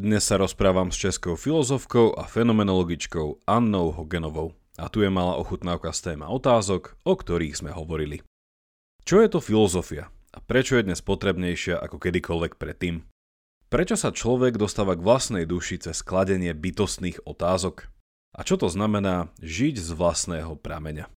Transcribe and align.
Dnes 0.00 0.24
sa 0.24 0.40
rozprávam 0.40 0.88
s 0.88 0.96
českou 0.96 1.36
filozofkou 1.36 2.16
a 2.16 2.24
fenomenologičkou 2.24 3.44
Annou 3.44 3.92
Hogenovou. 3.92 4.56
A 4.80 4.88
tu 4.88 5.04
je 5.04 5.12
malá 5.12 5.36
ochutnávka 5.36 5.92
z 5.92 6.16
téma 6.16 6.32
otázok, 6.32 6.96
o 7.04 7.12
ktorých 7.12 7.60
sme 7.60 7.68
hovorili. 7.68 8.24
Čo 9.04 9.20
je 9.20 9.28
to 9.28 9.44
filozofia? 9.44 10.08
A 10.32 10.40
prečo 10.40 10.80
je 10.80 10.88
dnes 10.88 11.04
potrebnejšia 11.04 11.76
ako 11.76 12.00
kedykoľvek 12.00 12.56
predtým? 12.56 13.04
Prečo 13.68 14.00
sa 14.00 14.08
človek 14.08 14.56
dostáva 14.56 14.96
k 14.96 15.04
vlastnej 15.04 15.44
duši 15.44 15.84
cez 15.84 16.00
skladenie 16.00 16.56
bytostných 16.56 17.20
otázok? 17.28 17.92
A 18.32 18.40
čo 18.40 18.56
to 18.56 18.72
znamená 18.72 19.28
žiť 19.44 19.84
z 19.84 20.00
vlastného 20.00 20.56
prameňa? 20.56 21.12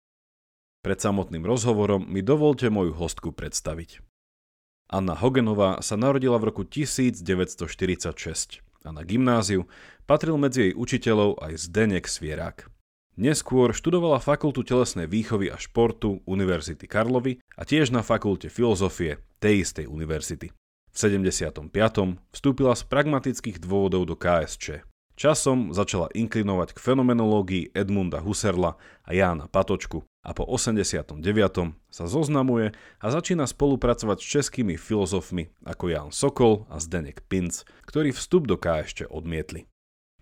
Pred 0.82 0.98
samotným 0.98 1.46
rozhovorom 1.46 2.02
mi 2.10 2.18
dovolte 2.18 2.66
moju 2.66 2.98
hostku 2.98 3.30
predstaviť. 3.30 4.02
Anna 4.90 5.14
Hogenová 5.14 5.78
sa 5.86 5.94
narodila 5.94 6.42
v 6.42 6.50
roku 6.50 6.66
1946 6.66 8.71
a 8.82 8.90
na 8.90 9.02
gymnáziu 9.06 9.66
patril 10.04 10.38
medzi 10.38 10.70
jej 10.70 10.74
učiteľov 10.74 11.40
aj 11.42 11.52
Zdenek 11.70 12.04
Svierák. 12.06 12.68
Neskôr 13.16 13.76
študovala 13.76 14.24
Fakultu 14.24 14.64
telesnej 14.64 15.04
výchovy 15.04 15.52
a 15.52 15.60
športu 15.60 16.24
Univerzity 16.24 16.88
Karlovy 16.88 17.44
a 17.56 17.62
tiež 17.68 17.92
na 17.92 18.00
Fakulte 18.00 18.48
filozofie 18.48 19.20
tej 19.36 19.68
istej 19.68 19.84
univerzity. 19.84 20.48
V 20.92 20.96
75. 20.96 21.72
vstúpila 22.32 22.72
z 22.72 22.82
pragmatických 22.88 23.60
dôvodov 23.60 24.08
do 24.08 24.16
KSČ. 24.16 24.84
Časom 25.12 25.76
začala 25.76 26.08
inklinovať 26.16 26.72
k 26.72 26.78
fenomenológii 26.80 27.76
Edmunda 27.76 28.24
Husserla 28.24 28.80
a 29.04 29.10
Jána 29.12 29.44
Patočku 29.48 30.08
a 30.22 30.30
po 30.30 30.46
89. 30.46 31.18
sa 31.90 32.04
zoznamuje 32.06 32.70
a 33.02 33.06
začína 33.10 33.50
spolupracovať 33.50 34.18
s 34.22 34.26
českými 34.38 34.78
filozofmi 34.78 35.50
ako 35.66 35.84
Jan 35.90 36.10
Sokol 36.14 36.64
a 36.70 36.78
Zdenek 36.78 37.26
Pinc, 37.26 37.66
ktorí 37.90 38.14
vstup 38.14 38.46
do 38.46 38.54
KŠ 38.54 39.10
odmietli. 39.10 39.66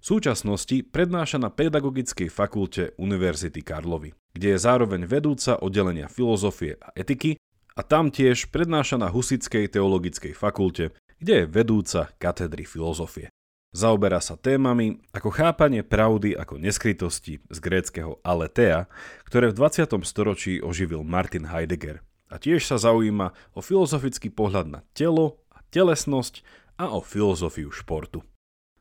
V 0.00 0.04
súčasnosti 0.16 0.80
prednáša 0.88 1.36
na 1.36 1.52
Pedagogickej 1.52 2.32
fakulte 2.32 2.96
Univerzity 2.96 3.60
Karlovy, 3.60 4.16
kde 4.32 4.56
je 4.56 4.58
zároveň 4.58 5.04
vedúca 5.04 5.60
oddelenia 5.60 6.08
filozofie 6.08 6.80
a 6.80 6.88
etiky 6.96 7.36
a 7.76 7.84
tam 7.84 8.08
tiež 8.08 8.48
prednáša 8.48 8.96
na 8.96 9.12
Husickej 9.12 9.68
teologickej 9.68 10.32
fakulte, 10.32 10.96
kde 11.20 11.44
je 11.44 11.50
vedúca 11.52 12.08
katedry 12.16 12.64
filozofie. 12.64 13.28
Zaoberá 13.70 14.18
sa 14.18 14.34
témami 14.34 14.98
ako 15.14 15.30
chápanie 15.30 15.86
pravdy 15.86 16.34
ako 16.34 16.58
neskrytosti 16.58 17.38
z 17.38 17.58
gréckého 17.62 18.18
aletea, 18.26 18.90
ktoré 19.30 19.54
v 19.54 19.62
20. 19.62 19.94
storočí 20.02 20.58
oživil 20.58 21.06
Martin 21.06 21.46
Heidegger. 21.46 22.02
A 22.26 22.42
tiež 22.42 22.66
sa 22.66 22.82
zaujíma 22.82 23.30
o 23.54 23.62
filozofický 23.62 24.34
pohľad 24.34 24.66
na 24.66 24.80
telo 24.90 25.38
a 25.54 25.62
telesnosť 25.70 26.42
a 26.82 26.90
o 26.90 26.98
filozofiu 26.98 27.70
športu. 27.70 28.26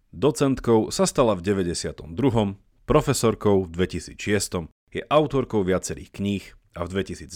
Docentkou 0.09 0.89
sa 0.89 1.05
stala 1.05 1.37
v 1.37 1.45
92., 1.45 2.09
profesorkou 2.89 3.61
v 3.65 3.69
2006, 3.69 4.17
je 4.89 5.05
autorkou 5.05 5.61
viacerých 5.61 6.09
kníh 6.09 6.45
a 6.73 6.81
v 6.89 6.97
2019 6.97 7.29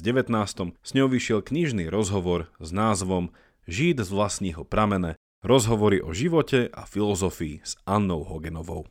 s 0.74 0.90
ňou 0.98 1.06
vyšiel 1.06 1.46
knižný 1.46 1.86
rozhovor 1.86 2.50
s 2.58 2.74
názvom 2.74 3.30
Žít 3.70 4.02
z 4.02 4.10
vlastního 4.10 4.66
pramene 4.66 5.16
Rozhovory 5.44 6.00
o 6.00 6.16
živote 6.16 6.72
a 6.72 6.88
filozofii 6.88 7.60
s 7.68 7.76
Annou 7.84 8.24
Hogenovou. 8.24 8.88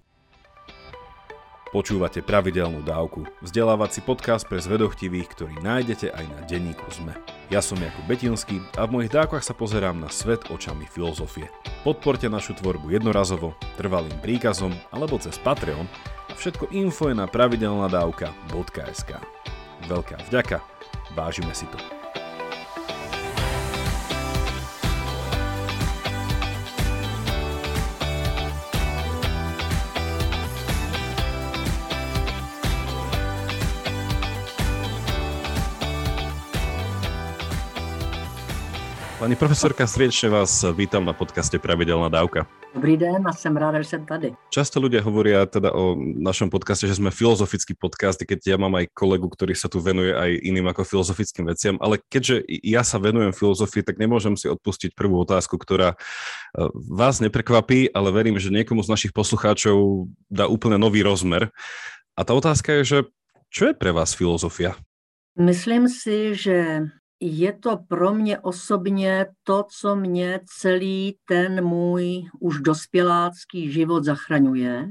Počúvate 1.72 2.20
pravidelnú 2.20 2.84
dávku, 2.84 3.24
vzdelávací 3.40 4.04
podcast 4.04 4.44
pre 4.44 4.60
zvedochtivých, 4.60 5.32
ktorý 5.32 5.64
nájdete 5.64 6.12
aj 6.12 6.24
na 6.28 6.44
denníku 6.44 6.84
ZME. 6.92 7.16
Ja 7.48 7.64
som 7.64 7.80
Jakub 7.80 8.04
Betinský 8.04 8.60
a 8.76 8.84
v 8.84 9.00
mojich 9.00 9.16
dávkach 9.16 9.40
sa 9.40 9.56
pozerám 9.56 9.96
na 9.96 10.12
svet 10.12 10.52
očami 10.52 10.84
filozofie. 10.84 11.48
Podporte 11.88 12.28
našu 12.28 12.52
tvorbu 12.60 12.92
jednorazovo, 12.92 13.56
trvalým 13.80 14.20
príkazom 14.20 14.76
alebo 14.92 15.16
cez 15.16 15.40
Patreon 15.40 15.88
a 16.28 16.36
všetko 16.36 16.68
info 16.76 17.08
je 17.08 17.16
na 17.16 17.24
pravidelnadavka.sk. 17.32 19.10
Veľká 19.88 20.20
vďaka, 20.28 20.60
vážime 21.16 21.56
si 21.56 21.64
to. 21.72 22.01
Pani 39.22 39.38
profesorka, 39.38 39.86
srdečne 39.86 40.34
vás 40.34 40.66
vítam 40.74 41.06
na 41.06 41.14
podcaste 41.14 41.54
Pravidelná 41.54 42.10
dávka. 42.10 42.42
Dobrý 42.74 42.98
den 42.98 43.22
a 43.22 43.32
jsem 43.32 43.54
ráda, 43.56 43.78
že 43.78 43.94
jsem 43.94 44.02
tady. 44.06 44.34
Často 44.50 44.82
ľudia 44.82 44.98
hovoria 44.98 45.46
teda 45.46 45.70
o 45.70 45.94
našom 45.94 46.50
podcaste, 46.50 46.90
že 46.90 46.98
sme 46.98 47.14
filozofický 47.14 47.78
podcast, 47.78 48.18
i 48.18 48.26
keď 48.26 48.38
ja 48.42 48.58
mám 48.58 48.74
aj 48.82 48.90
kolegu, 48.90 49.30
ktorý 49.30 49.54
sa 49.54 49.70
tu 49.70 49.78
venuje 49.78 50.10
aj 50.10 50.42
iným 50.42 50.66
ako 50.74 50.82
filozofickým 50.82 51.46
veciam, 51.46 51.78
ale 51.78 52.02
keďže 52.10 52.42
ja 52.66 52.82
sa 52.82 52.98
venujem 52.98 53.30
filozofii, 53.30 53.86
tak 53.86 54.02
nemôžem 54.02 54.34
si 54.34 54.50
odpustiť 54.50 54.90
prvú 54.98 55.22
otázku, 55.22 55.54
ktorá 55.54 55.94
e, 55.94 55.96
vás 56.90 57.22
neprekvapí, 57.22 57.94
ale 57.94 58.10
verím, 58.10 58.42
že 58.42 58.50
niekomu 58.50 58.82
z 58.82 58.90
našich 58.90 59.14
poslucháčov 59.14 60.10
dá 60.34 60.50
úplne 60.50 60.82
nový 60.82 61.06
rozmer. 61.06 61.54
A 62.18 62.26
tá 62.26 62.34
otázka 62.34 62.82
je, 62.82 62.82
že 62.82 62.98
čo 63.54 63.70
je 63.70 63.74
pre 63.78 63.94
vás 63.94 64.18
filozofia? 64.18 64.74
Myslím 65.38 65.86
si, 65.86 66.34
že 66.34 66.90
je 67.24 67.52
to 67.52 67.76
pro 67.76 68.14
mě 68.14 68.38
osobně 68.38 69.26
to, 69.42 69.64
co 69.70 69.96
mě 69.96 70.40
celý 70.46 71.18
ten 71.24 71.64
můj 71.64 72.30
už 72.40 72.60
dospělácký 72.60 73.72
život 73.72 74.04
zachraňuje, 74.04 74.88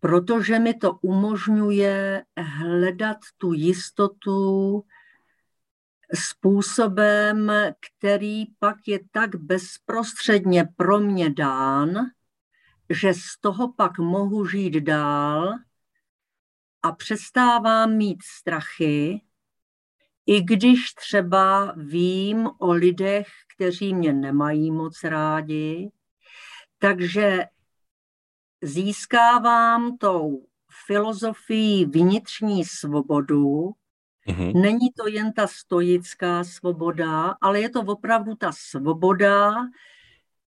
protože 0.00 0.58
mi 0.58 0.74
to 0.74 0.92
umožňuje 0.92 2.24
hledat 2.38 3.16
tu 3.38 3.52
jistotu 3.52 4.82
způsobem, 6.14 7.52
který 7.80 8.44
pak 8.58 8.76
je 8.86 9.00
tak 9.10 9.36
bezprostředně 9.36 10.68
pro 10.76 10.98
mě 10.98 11.30
dán, 11.30 11.94
že 12.90 13.14
z 13.14 13.40
toho 13.40 13.72
pak 13.72 13.98
mohu 13.98 14.46
žít 14.46 14.74
dál 14.74 15.54
a 16.82 16.92
přestávám 16.92 17.96
mít 17.96 18.22
strachy, 18.22 19.20
i 20.26 20.42
když 20.42 20.92
třeba 20.94 21.74
vím 21.76 22.50
o 22.58 22.72
lidech, 22.72 23.26
kteří 23.54 23.94
mě 23.94 24.12
nemají 24.12 24.70
moc 24.70 25.04
rádi, 25.04 25.90
takže 26.78 27.44
získávám 28.62 29.98
tou 29.98 30.46
filozofii 30.86 31.86
vnitřní 31.86 32.64
svobodu. 32.64 33.70
Mm-hmm. 34.28 34.60
Není 34.60 34.92
to 34.96 35.08
jen 35.08 35.32
ta 35.32 35.46
stoická 35.46 36.44
svoboda, 36.44 37.34
ale 37.40 37.60
je 37.60 37.70
to 37.70 37.80
opravdu 37.80 38.34
ta 38.34 38.52
svoboda, 38.52 39.54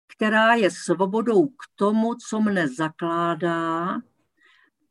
která 0.07 0.53
je 0.53 0.72
svobodou 0.72 1.47
k 1.47 1.63
tomu, 1.75 2.16
co 2.16 2.41
mne 2.41 2.67
zakládá. 2.67 3.97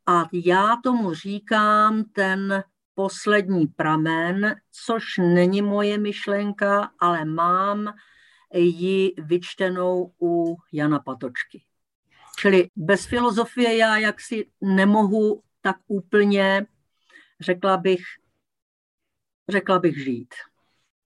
A 0.06 0.28
já 0.32 0.76
tomu 0.82 1.15
říkám 1.15 2.04
ten 2.04 2.65
poslední 2.94 3.66
pramen, 3.66 4.56
což 4.86 5.04
není 5.19 5.62
moje 5.62 5.98
myšlenka, 5.98 6.91
ale 7.00 7.25
mám 7.25 7.94
ji 8.54 9.14
vyčtenou 9.19 10.12
u 10.22 10.56
Jana 10.72 10.98
Patočky. 10.98 11.62
Čili 12.38 12.69
bez 12.76 13.06
filozofie 13.06 13.76
já 13.76 13.97
jaksi 13.97 14.47
nemohu 14.60 15.42
tak 15.60 15.76
úplně, 15.86 16.66
řekla 17.41 17.76
bych, 17.76 18.03
řekla 19.48 19.78
bych 19.78 20.04
žít. 20.04 20.34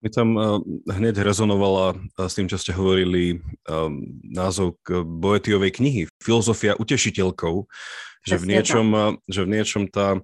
Mi 0.03 0.11
tam 0.11 0.37
uh, 0.37 0.61
hneď 0.93 1.19
rezonovala 1.19 1.97
uh, 1.97 2.29
s 2.29 2.37
tým, 2.37 2.47
čo 2.53 2.61
ste 2.61 2.77
hovorili, 2.77 3.41
um, 3.65 4.21
názov 4.23 4.77
k 4.85 5.03
Boetiovej 5.03 5.73
knihy 5.73 6.03
Filozofia 6.21 6.77
utešiteľkou, 6.77 7.65
že 8.23 8.37
v, 8.37 8.45
niečom, 8.45 8.87
uh, 8.93 9.17
že 9.25 9.49
v 9.49 9.57
niečom 9.57 9.89
tá 9.89 10.21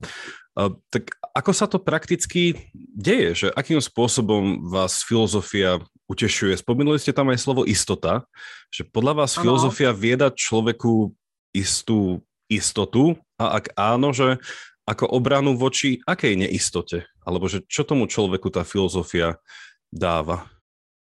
tak 0.93 1.17
ako 1.33 1.53
sa 1.57 1.65
to 1.65 1.81
prakticky 1.81 2.69
deje? 2.77 3.47
Že 3.47 3.49
akým 3.57 3.81
spôsobom 3.81 4.69
vás 4.69 5.01
filozofia 5.01 5.81
utešuje? 6.09 6.61
Spomínali 6.61 7.01
ste 7.01 7.17
tam 7.17 7.33
aj 7.33 7.41
slovo 7.41 7.65
istota, 7.65 8.29
že 8.69 8.85
podľa 8.85 9.25
vás 9.25 9.33
ano. 9.37 9.43
filozofia 9.49 9.97
vieda 9.97 10.29
človeku 10.29 11.13
istú 11.57 12.21
istotu 12.53 13.17
a 13.41 13.57
ak 13.61 13.73
áno, 13.81 14.13
že 14.13 14.37
ako 14.85 15.09
obranu 15.09 15.57
voči 15.57 16.05
akej 16.05 16.37
neistote? 16.37 17.09
Alebo 17.23 17.49
že 17.49 17.65
čo 17.65 17.87
tomu 17.87 18.11
človeku 18.11 18.53
tá 18.53 18.67
filozofia 18.67 19.41
dáva? 19.89 20.51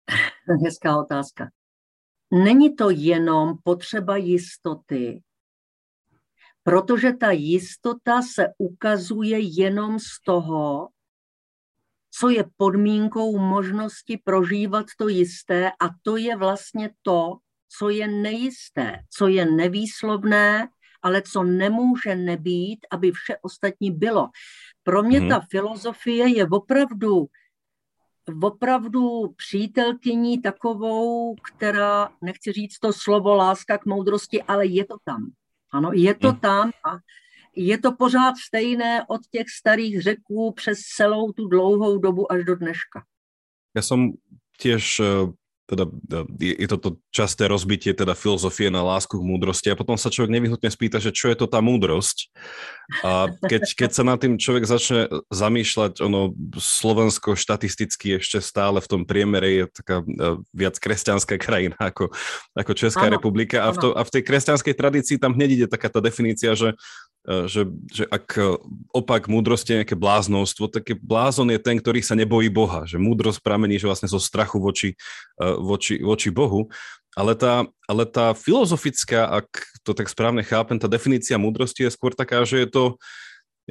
Hezká 0.63 0.95
otázka. 0.95 1.49
Není 2.31 2.75
to 2.75 2.89
jenom 2.89 3.57
potřeba 3.63 4.17
jistoty, 4.17 5.21
protože 6.65 7.13
ta 7.13 7.31
jistota 7.31 8.21
se 8.21 8.47
ukazuje 8.57 9.39
jenom 9.39 9.99
z 9.99 10.21
toho, 10.25 10.89
co 12.11 12.29
je 12.29 12.45
podmínkou 12.57 13.39
možnosti 13.39 14.17
prožívat 14.23 14.85
to 14.97 15.07
jisté 15.07 15.69
a 15.69 15.89
to 16.01 16.17
je 16.17 16.35
vlastně 16.35 16.89
to, 17.01 17.37
co 17.77 17.89
je 17.89 18.07
nejisté, 18.07 18.99
co 19.09 19.27
je 19.27 19.45
nevýslovné, 19.45 20.67
ale 21.01 21.21
co 21.21 21.43
nemůže 21.43 22.15
nebýt, 22.15 22.79
aby 22.91 23.11
vše 23.11 23.37
ostatní 23.41 23.91
bylo. 23.91 24.29
Pro 24.83 25.03
mě 25.03 25.19
hmm. 25.19 25.29
ta 25.29 25.39
filozofie 25.39 26.37
je 26.37 26.47
opravdu 26.51 27.27
opravdu 28.41 29.33
přítelkyní 29.37 30.41
takovou, 30.41 31.35
která, 31.35 32.09
nechci 32.21 32.51
říct 32.51 32.79
to 32.79 32.93
slovo 32.93 33.35
láska 33.35 33.77
k 33.77 33.85
moudrosti, 33.85 34.43
ale 34.43 34.65
je 34.65 34.85
to 34.85 34.95
tam. 35.03 35.31
Ano, 35.75 35.91
je 35.93 36.13
to 36.13 36.29
hmm. 36.29 36.39
tam 36.39 36.71
a 36.85 36.97
je 37.55 37.77
to 37.77 37.91
pořád 37.91 38.33
stejné 38.47 39.05
od 39.07 39.21
těch 39.31 39.49
starých 39.49 40.01
řeků 40.01 40.51
přes 40.51 40.79
celou 40.79 41.31
tu 41.31 41.47
dlouhou 41.47 41.97
dobu 41.97 42.31
až 42.31 42.43
do 42.43 42.55
dneška. 42.55 43.03
Já 43.75 43.81
jsem 43.81 44.11
těž 44.57 44.99
eh, 44.99 45.03
teda 45.65 45.89
je, 46.37 46.53
je 46.61 46.67
toto 46.69 47.01
časté 47.09 47.49
rozbitie 47.49 47.89
teda 47.97 48.13
filozofie 48.13 48.69
na 48.69 48.85
lásku 48.85 49.17
k 49.17 49.25
múdrosti 49.25 49.73
a 49.73 49.79
potom 49.79 49.97
sa 49.97 50.13
človek 50.13 50.29
nevyhnutne 50.29 50.69
spýta, 50.69 51.01
že 51.01 51.09
čo 51.09 51.33
je 51.33 51.37
to 51.37 51.49
tá 51.49 51.57
múdrosť. 51.57 52.29
A 53.01 53.33
keď, 53.49 53.73
keď 53.73 53.89
sa 53.89 54.05
nad 54.05 54.21
tým 54.21 54.37
človek 54.37 54.69
začne 54.69 55.09
zamýšľať, 55.33 56.05
ono 56.05 56.37
Slovensko 56.53 57.33
štatisticky 57.33 58.21
ešte 58.21 58.37
stále 58.45 58.77
v 58.77 58.89
tom 58.89 59.01
priemere 59.09 59.49
je 59.49 59.63
taká 59.73 60.05
uh, 60.05 60.37
viac 60.53 60.77
kresťanská 60.77 61.41
krajina 61.41 61.77
ako, 61.81 62.13
ako 62.53 62.71
Česká 62.77 63.09
ano, 63.09 63.17
republika 63.17 63.65
a 63.65 63.73
v, 63.73 63.77
to, 63.81 63.87
a 63.97 64.01
v 64.05 64.13
tej 64.13 64.21
kresťanskej 64.21 64.73
tradícii 64.77 65.17
tam 65.17 65.33
hneď 65.33 65.49
ide 65.49 65.67
taká 65.67 65.89
tá 65.89 65.97
definícia, 65.97 66.53
že 66.53 66.77
že, 67.25 67.65
že 67.89 68.05
ak 68.05 68.25
eh, 68.37 68.45
opak 68.93 69.25
múdrosti 69.25 69.73
je 69.73 69.79
nejaké 69.81 69.97
bláznostvo, 69.97 70.69
tak 70.69 70.93
blázon 71.01 71.49
je 71.49 71.59
ten, 71.59 71.81
ktorý 71.81 72.05
sa 72.05 72.13
nebojí 72.13 72.53
Boha, 72.53 72.85
že 72.85 73.01
múdrosť 73.01 73.41
pramení 73.41 73.81
že 73.81 73.89
vlastne 73.89 74.05
zo 74.05 74.21
strachu 74.21 74.61
voči, 74.61 74.89
eh, 75.41 75.55
voči, 75.57 75.97
voči 76.01 76.29
Bohu. 76.29 76.69
Ale 77.15 77.31
tá, 77.31 77.63
ale 77.87 78.03
tá 78.03 78.35
filozofická, 78.35 79.39
ak 79.39 79.47
to 79.87 79.95
tak 79.95 80.11
správne 80.11 80.43
chápem, 80.43 80.75
tá 80.75 80.91
definícia 80.91 81.39
múdrosti 81.39 81.87
je 81.87 81.95
skôr 81.95 82.11
taká, 82.11 82.43
že 82.43 82.67
je 82.67 82.67
to 82.67 82.83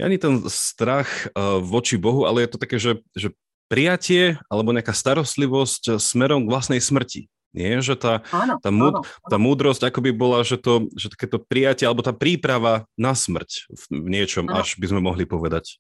ani 0.01 0.17
ten 0.17 0.41
strach 0.49 1.29
voči 1.61 2.01
Bohu, 2.01 2.25
ale 2.25 2.49
je 2.49 2.51
to 2.51 2.59
také, 2.59 2.81
že, 2.81 3.05
že 3.13 3.37
prijatie 3.69 4.41
alebo 4.49 4.73
nejaká 4.73 4.97
starostlivosť 4.97 6.01
smerom 6.01 6.49
k 6.49 6.51
vlastnej 6.57 6.81
smrti. 6.81 7.29
Nie, 7.55 7.79
že 7.79 7.95
tá, 7.95 8.27
áno, 8.35 8.59
tá, 8.59 8.75
múd, 8.75 9.07
áno, 9.07 9.31
tá 9.31 9.37
múdrosť 9.39 9.87
akoby 9.87 10.11
bola, 10.11 10.43
že, 10.43 10.59
to, 10.59 10.91
že 10.99 11.07
takéto 11.15 11.39
prijatie 11.39 11.87
alebo 11.87 12.03
tá 12.03 12.11
príprava 12.11 12.91
na 12.99 13.15
smrť 13.15 13.71
v 13.71 14.11
niečom, 14.11 14.51
áno. 14.51 14.59
až 14.59 14.75
by 14.75 14.91
sme 14.91 15.01
mohli 15.01 15.23
povedať. 15.23 15.79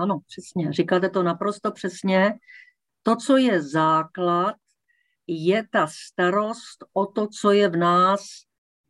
Ano, 0.00 0.20
přesně. 0.26 0.72
Říkáte 0.72 1.08
to 1.08 1.22
naprosto 1.22 1.72
přesně. 1.72 2.34
To, 3.02 3.16
co 3.16 3.36
je 3.36 3.62
základ, 3.62 4.56
je 5.26 5.66
ta 5.70 5.86
starost 5.86 6.84
o 6.92 7.06
to, 7.06 7.26
co 7.26 7.52
je 7.52 7.68
v 7.68 7.76
nás, 7.76 8.20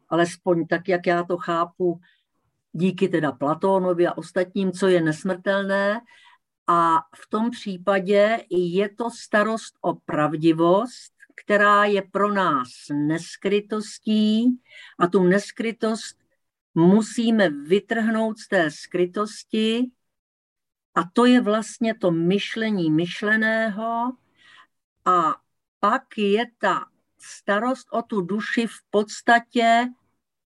alespoň 0.09 0.67
tak, 0.67 0.89
jak 0.89 1.07
já 1.07 1.25
to 1.25 1.37
chápu, 1.37 2.01
díky 2.73 3.09
teda 3.09 3.33
Platónovi 3.33 4.07
a 4.07 4.19
ostatním, 4.19 4.73
co 4.73 4.89
je 4.89 5.01
nesmrtelné. 5.01 6.01
A 6.67 6.99
v 6.99 7.29
tom 7.29 7.51
případě 7.51 8.39
je 8.51 8.89
to 8.89 9.11
starost 9.11 9.75
o 9.81 9.95
pravdivost, 9.95 11.14
která 11.35 11.85
je 11.85 12.03
pro 12.03 12.33
nás 12.33 12.69
neskrytostí 12.93 14.61
a 14.99 15.07
tu 15.07 15.23
neskrytost 15.23 16.19
musíme 16.75 17.51
vytrhnout 17.51 18.39
z 18.39 18.49
té 18.49 18.71
skrytosti 18.71 19.91
a 20.95 21.01
to 21.13 21.25
je 21.25 21.41
vlastně 21.41 21.95
to 21.95 22.11
myšlení 22.11 22.91
myšleného 22.91 24.13
a 25.05 25.37
pak 25.81 26.19
je 26.19 26.45
ta 26.59 26.85
starost 27.19 27.89
o 27.91 28.03
tu 28.03 28.21
duši 28.21 28.67
v 28.67 28.79
podstatě 28.91 29.87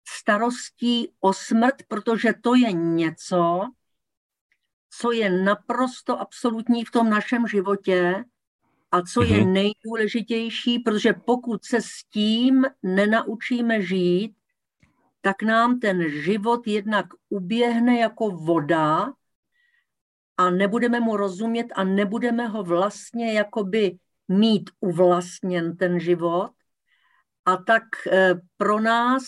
starostí 0.07 1.13
o 1.19 1.33
smrt, 1.33 1.83
protože 1.87 2.33
to 2.41 2.55
je 2.55 2.71
něco, 2.71 3.61
co 4.89 5.11
je 5.11 5.29
naprosto 5.43 6.19
absolutní 6.19 6.85
v 6.85 6.91
tom 6.91 7.09
našem 7.09 7.47
životě 7.47 8.25
a 8.91 9.01
co 9.01 9.23
je 9.23 9.41
mhm. 9.41 9.53
nejdůležitější, 9.53 10.79
protože 10.79 11.13
pokud 11.13 11.65
se 11.65 11.81
s 11.81 12.03
tím 12.13 12.65
nenaučíme 12.83 13.81
žít, 13.81 14.35
tak 15.21 15.43
nám 15.43 15.79
ten 15.79 16.09
život 16.09 16.67
jednak 16.67 17.05
uběhne 17.29 17.99
jako 17.99 18.29
voda 18.29 19.13
a 20.37 20.49
nebudeme 20.49 20.99
mu 20.99 21.17
rozumět 21.17 21.67
a 21.75 21.83
nebudeme 21.83 22.47
ho 22.47 22.63
vlastně 22.63 23.33
jakoby 23.33 23.97
mít 24.27 24.69
uvlastněn 24.79 25.77
ten 25.77 25.99
život. 25.99 26.51
A 27.45 27.57
tak 27.57 27.83
eh, 28.11 28.33
pro 28.57 28.79
nás 28.79 29.23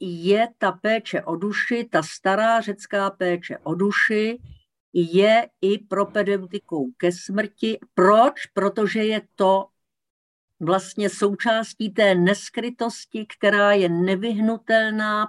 je 0.00 0.48
ta 0.58 0.72
péče 0.72 1.22
o 1.22 1.36
duši, 1.36 1.88
ta 1.90 2.02
stará 2.02 2.60
řecká 2.60 3.10
péče 3.10 3.58
o 3.58 3.74
duši, 3.74 4.38
je 5.00 5.48
i 5.60 5.78
propedeutikou 5.78 6.90
ke 6.96 7.12
smrti. 7.12 7.78
Proč? 7.94 8.46
Protože 8.46 9.04
je 9.04 9.22
to 9.34 9.66
vlastně 10.60 11.10
součástí 11.10 11.90
té 11.90 12.14
neskrytosti, 12.14 13.26
která 13.26 13.72
je 13.72 13.88
nevyhnutelná, 13.88 15.26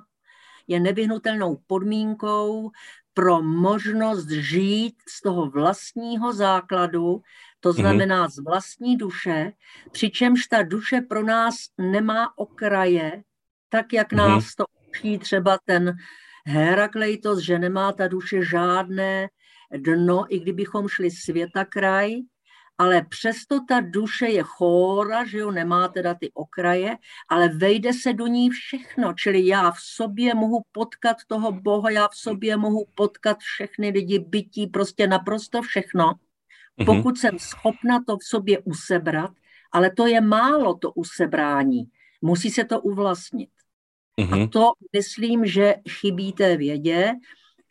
je 0.68 0.80
nevyhnutelnou 0.80 1.62
podmínkou 1.68 2.71
pro 3.13 3.42
možnost 3.42 4.30
žít 4.30 4.95
z 5.10 5.21
toho 5.21 5.50
vlastního 5.50 6.33
základu, 6.33 7.21
to 7.60 7.69
mhm. 7.69 7.77
znamená 7.77 8.27
z 8.30 8.39
vlastní 8.39 8.98
duše, 8.98 9.51
přičemž 9.92 10.45
ta 10.45 10.63
duše 10.63 11.01
pro 11.01 11.24
nás 11.24 11.56
nemá 11.77 12.38
okraje, 12.38 13.24
tak 13.69 13.94
jak 13.94 14.13
mm-hmm. 14.13 14.27
nás 14.27 14.56
to 14.56 14.66
učí 14.89 15.18
třeba 15.18 15.60
ten 15.66 15.98
Herakleitos, 16.45 17.39
že 17.39 17.60
nemá 17.60 17.92
ta 17.92 18.07
duše 18.07 18.45
žádné 18.45 19.30
dno, 19.77 20.25
i 20.30 20.39
kdybychom 20.39 20.88
šli 20.88 21.12
světa 21.12 21.66
kraj, 21.66 22.16
ale 22.80 23.06
přesto 23.10 23.60
ta 23.68 23.81
duše 23.81 24.27
je 24.27 24.44
chóra, 24.44 25.25
že 25.25 25.38
jo, 25.38 25.51
nemá 25.51 25.88
teda 25.88 26.13
ty 26.13 26.31
okraje, 26.33 26.98
ale 27.30 27.50
vejde 27.50 27.94
se 27.94 28.13
do 28.13 28.27
ní 28.27 28.50
všechno, 28.50 29.13
čili 29.13 29.48
já 29.48 29.71
v 29.71 29.80
sobě 29.80 30.36
mohu 30.36 30.62
potkat 30.71 31.18
toho 31.27 31.51
Boha, 31.51 31.89
já 31.89 32.07
v 32.07 32.16
sobě 32.16 32.57
mohu 32.57 32.86
potkat 32.95 33.38
všechny 33.39 33.89
lidi, 33.89 34.19
bytí, 34.19 34.68
prostě 34.68 35.07
naprosto 35.07 35.62
všechno, 35.62 36.06
mhm. 36.06 36.86
pokud 36.86 37.16
mm-hmm. 37.16 37.19
jsem 37.19 37.39
schopna 37.39 38.04
to 38.07 38.18
v 38.18 38.24
sobě 38.24 38.60
usebrat, 38.60 39.31
ale 39.71 39.92
to 39.92 40.07
je 40.07 40.21
málo 40.21 40.74
to 40.74 40.92
usebrání, 40.92 41.83
musí 42.21 42.50
se 42.50 42.63
to 42.63 42.81
uvlastnit. 42.81 43.50
Mm-hmm. 44.19 44.33
A 44.33 44.36
mhm. 44.36 44.50
to 44.50 44.71
myslím, 44.94 45.45
že 45.45 45.75
chybí 45.89 46.33
té 46.33 46.57
vědě, 46.57 47.14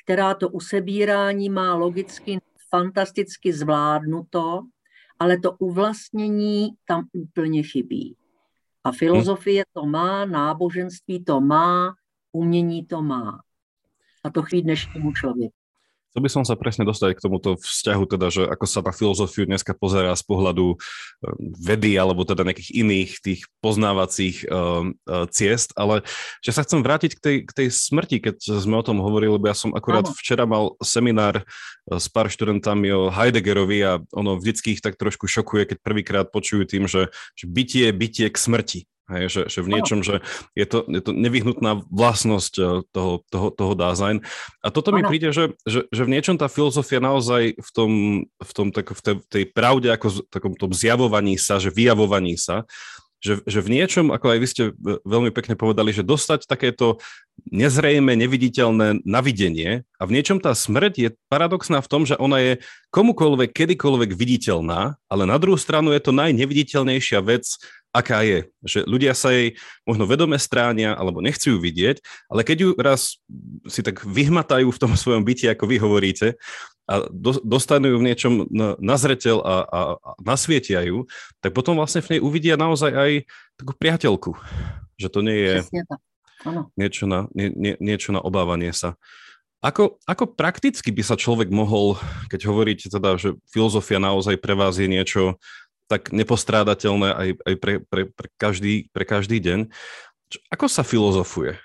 která 0.09 0.35
to 0.35 0.49
usebírání 0.49 1.51
má 1.51 1.75
logicky 1.75 2.41
fantasticky 2.71 3.53
zvládnuto, 3.53 4.63
ale 5.19 5.39
to 5.39 5.53
uvlastnění 5.53 6.69
tam 6.85 7.09
úplně 7.13 7.63
chybí. 7.63 8.17
A 8.85 8.93
filozofie 8.93 9.65
to 9.73 9.87
má, 9.87 10.25
náboženství 10.25 11.25
to 11.25 11.41
má, 11.41 11.95
umění 12.33 12.87
to 12.87 13.03
má. 13.03 13.41
A 14.25 14.31
to 14.31 14.43
chybí 14.43 14.63
dnešnímu 14.63 15.13
člověku. 15.13 15.58
Chcel 16.19 16.27
by 16.27 16.35
som 16.35 16.43
sa 16.43 16.59
presne 16.59 16.83
dostať 16.83 17.15
k 17.15 17.23
tomuto 17.23 17.55
vzťahu, 17.55 18.03
teda, 18.11 18.27
že 18.27 18.43
ako 18.51 18.67
sa 18.67 18.83
na 18.83 18.91
filozofiu 18.91 19.47
dneska 19.47 19.71
pozerá 19.71 20.11
z 20.19 20.27
pohľadu 20.27 20.75
eh, 20.75 20.79
vedy 21.63 21.95
alebo 21.95 22.27
teda 22.27 22.43
nejakých 22.43 22.75
iných 22.75 23.11
tých 23.23 23.41
poznávacích 23.63 24.51
uh, 24.51 24.83
uh, 24.91 25.31
ciest, 25.31 25.79
ale 25.79 26.03
že 26.43 26.51
sa 26.51 26.67
chcem 26.67 26.83
vrátiť 26.83 27.15
k 27.15 27.21
tej, 27.23 27.37
k 27.47 27.51
tej 27.55 27.69
smrti, 27.71 28.19
keď 28.19 28.37
sme 28.59 28.83
o 28.83 28.83
tom 28.83 28.99
hovorili, 28.99 29.31
lebo 29.31 29.47
ja 29.47 29.55
som 29.55 29.71
akurát 29.79 30.11
Áno. 30.11 30.19
včera 30.19 30.43
mal 30.43 30.75
seminár 30.83 31.47
s 31.87 32.11
pár 32.11 32.27
študentami 32.27 32.91
o 32.91 33.15
Heideggerovi 33.15 33.79
a 33.87 34.03
ono 34.11 34.43
vždycky 34.43 34.75
ich 34.75 34.83
tak 34.83 34.99
trošku 34.99 35.31
šokuje, 35.31 35.71
keď 35.71 35.79
prvýkrát 35.87 36.27
počujú 36.35 36.67
tým, 36.67 36.91
že, 36.91 37.15
že 37.39 37.47
bytie 37.47 37.87
je 37.87 37.95
bytie 37.95 38.27
k 38.27 38.35
smrti. 38.35 38.81
Hej, 39.09 39.25
že, 39.33 39.43
že 39.49 39.61
v 39.65 39.73
niečom, 39.73 40.05
že 40.05 40.21
je 40.53 40.67
to, 40.69 40.85
je 40.85 41.01
to 41.01 41.17
nevyhnutná 41.17 41.81
vlastnosť 41.89 42.55
eh, 42.61 42.65
toho, 42.93 43.25
toho, 43.33 43.49
toho 43.49 43.73
dázajn. 43.73 44.21
A 44.61 44.69
toto 44.69 44.93
mi 44.93 45.01
príde, 45.01 45.33
že, 45.33 45.57
že, 45.65 45.89
že 45.89 46.03
v 46.05 46.13
niečom 46.13 46.37
tá 46.37 46.45
filozofia 46.53 47.01
naozaj 47.01 47.57
v 47.57 47.71
tom, 47.73 47.91
v 48.29 48.53
tom 48.53 48.69
tak, 48.69 48.93
v 48.93 49.01
tej, 49.01 49.15
tej 49.33 49.45
pravde, 49.49 49.89
ako 49.89 50.07
v 50.13 50.19
takom 50.29 50.53
tom 50.53 50.77
zjavovaní 50.77 51.41
sa, 51.41 51.57
že 51.57 51.73
vyjavovaní 51.73 52.37
sa, 52.37 52.69
že, 53.19 53.43
že 53.51 53.59
v 53.59 53.73
niečom, 53.75 54.15
ako 54.15 54.27
aj 54.31 54.39
vy 54.39 54.47
ste 54.47 54.63
veľmi 55.03 55.35
pekne 55.35 55.59
povedali, 55.59 55.91
že 55.91 56.07
dostať 56.07 56.47
takéto 56.47 57.03
nezrejme, 57.51 58.15
neviditeľné 58.15 59.03
navidenie 59.03 59.83
a 59.99 60.03
v 60.07 60.15
niečom 60.15 60.39
tá 60.39 60.55
smrť 60.55 60.93
je 60.95 61.09
paradoxná 61.27 61.83
v 61.83 61.91
tom, 61.91 62.03
že 62.07 62.15
ona 62.19 62.39
je 62.39 62.53
komukoľvek, 62.95 63.51
kedykoľvek 63.51 64.15
viditeľná, 64.15 64.99
ale 65.11 65.23
na 65.27 65.37
druhú 65.39 65.59
stranu 65.59 65.91
je 65.91 66.03
to 66.03 66.15
najneviditeľnejšia 66.15 67.19
vec, 67.27 67.59
aká 67.93 68.23
je. 68.23 68.49
Že 68.63 68.79
ľudia 68.87 69.13
sa 69.17 69.33
jej 69.33 69.57
možno 69.85 70.05
vedome 70.05 70.37
stránia 70.37 70.95
alebo 70.95 71.25
nechcú 71.25 71.57
ju 71.57 71.59
vidieť, 71.59 72.01
ale 72.29 72.45
keď 72.45 72.57
ju 72.63 72.69
raz 72.79 73.21
si 73.67 73.81
tak 73.81 74.05
vyhmatajú 74.05 74.69
v 74.69 74.81
tom 74.81 74.93
svojom 75.03 75.25
byti, 75.25 75.49
ako 75.49 75.65
vy 75.67 75.77
hovoríte, 75.81 76.39
a 76.89 77.05
do, 77.13 77.37
dostanú 77.45 77.93
ju 77.93 77.97
v 78.01 78.07
niečom 78.09 78.33
na, 78.49 78.73
na 78.81 78.97
zretel 78.97 79.45
a, 79.45 79.61
a, 79.69 79.81
a 80.01 80.11
nasvietia 80.25 80.81
ju, 80.89 81.05
tak 81.45 81.53
potom 81.53 81.77
vlastne 81.77 82.01
v 82.01 82.17
nej 82.17 82.21
uvidia 82.25 82.57
naozaj 82.57 82.89
aj 82.97 83.13
takú 83.61 83.77
priateľku. 83.77 84.33
Že 84.97 85.09
to 85.13 85.21
nie 85.21 85.37
je 85.37 85.55
niečo 86.79 87.05
na, 87.05 87.29
nie, 87.37 87.53
nie, 87.53 87.75
niečo 87.77 88.15
na 88.15 88.23
obávanie 88.23 88.73
sa. 88.73 88.95
Ako, 89.59 89.99
ako 90.07 90.39
prakticky 90.39 90.95
by 90.95 91.03
sa 91.03 91.19
človek 91.19 91.51
mohol, 91.51 91.99
keď 92.31 92.47
hovoríte 92.47 92.87
teda, 92.87 93.19
že 93.19 93.35
filozofia 93.51 93.99
naozaj 93.99 94.39
pre 94.39 94.55
vás 94.55 94.79
je 94.79 94.87
niečo 94.87 95.35
tak 95.89 96.13
nepostrádateľné 96.13 97.09
aj, 97.11 97.31
aj 97.43 97.55
pre, 97.59 97.75
pre, 97.81 98.03
pre, 98.13 98.29
každý, 98.37 98.93
pre 98.93 99.09
každý 99.09 99.41
deň, 99.41 99.73
čo, 100.29 100.39
ako 100.53 100.67
sa 100.69 100.85
filozofuje? 100.85 101.57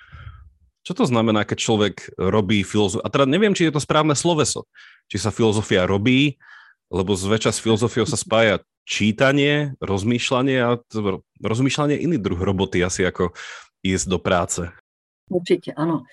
Čo 0.83 0.95
to 0.99 1.05
znamená, 1.07 1.47
keď 1.47 1.57
človek 1.59 1.95
robí 2.19 2.63
filozofiu? 2.63 3.03
A 3.03 3.11
teda 3.11 3.27
neviem, 3.27 3.55
či 3.55 3.67
je 3.67 3.75
to 3.75 3.83
správne 3.83 4.15
sloveso. 4.15 4.67
Či 5.07 5.19
sa 5.19 5.31
filozofia 5.31 5.87
robí, 5.87 6.35
lebo 6.91 7.15
zväčša 7.15 7.55
s 7.55 7.63
filozofiou 7.63 8.03
sa 8.03 8.19
spája 8.19 8.59
čítanie, 8.83 9.79
rozmýšľanie 9.79 10.57
a 10.59 10.79
rozmýšľanie 11.39 12.03
iný 12.03 12.19
druh 12.19 12.39
roboty 12.39 12.83
asi 12.83 13.07
ako 13.07 13.31
ísť 13.83 14.05
do 14.07 14.19
práce. 14.19 14.61
Určitě, 15.31 15.73
ano 15.75 16.03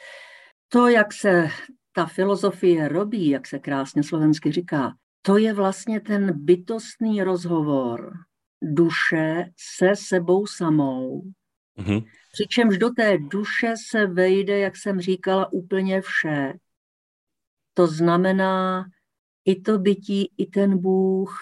to, 0.72 0.88
jak 0.88 1.12
se 1.12 1.48
ta 1.92 2.06
filozofie 2.06 2.88
robí, 2.88 3.28
jak 3.28 3.46
se 3.46 3.58
krásně 3.58 4.02
slovensky 4.02 4.52
říká, 4.52 4.92
to 5.22 5.38
je 5.38 5.54
vlastně 5.54 6.00
ten 6.00 6.44
bytostný 6.44 7.22
rozhovor 7.22 8.12
duše 8.62 9.44
se 9.56 9.96
sebou 9.96 10.46
samou. 10.46 11.22
Mm-hmm. 11.78 12.04
Přičemž 12.32 12.78
do 12.78 12.90
té 12.90 13.18
duše 13.18 13.74
se 13.90 14.06
vejde, 14.06 14.58
jak 14.58 14.76
jsem 14.76 15.00
říkala, 15.00 15.52
úplně 15.52 16.00
vše. 16.00 16.52
To 17.74 17.86
znamená 17.86 18.84
i 19.44 19.60
to 19.60 19.78
bytí, 19.78 20.32
i 20.36 20.46
ten 20.46 20.78
Bůh, 20.78 21.38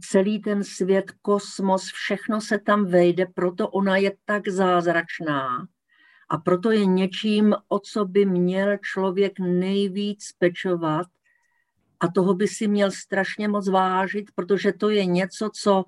celý 0.00 0.40
ten 0.40 0.64
svět, 0.64 1.12
kosmos, 1.22 1.82
všechno 1.82 2.40
se 2.40 2.58
tam 2.58 2.84
vejde, 2.84 3.26
proto 3.26 3.68
ona 3.68 3.96
je 3.96 4.16
tak 4.24 4.48
zázračná 4.48 5.68
a 6.28 6.38
proto 6.38 6.70
je 6.70 6.86
něčím, 6.86 7.54
o 7.68 7.78
co 7.78 8.04
by 8.04 8.24
měl 8.24 8.76
člověk 8.76 9.38
nejvíc 9.38 10.32
pečovat 10.38 11.06
a 12.00 12.08
toho 12.08 12.34
by 12.34 12.48
si 12.48 12.68
měl 12.68 12.90
strašně 12.90 13.48
moc 13.48 13.68
vážit, 13.68 14.30
protože 14.34 14.72
to 14.72 14.90
je 14.90 15.06
něco, 15.06 15.50
co 15.54 15.84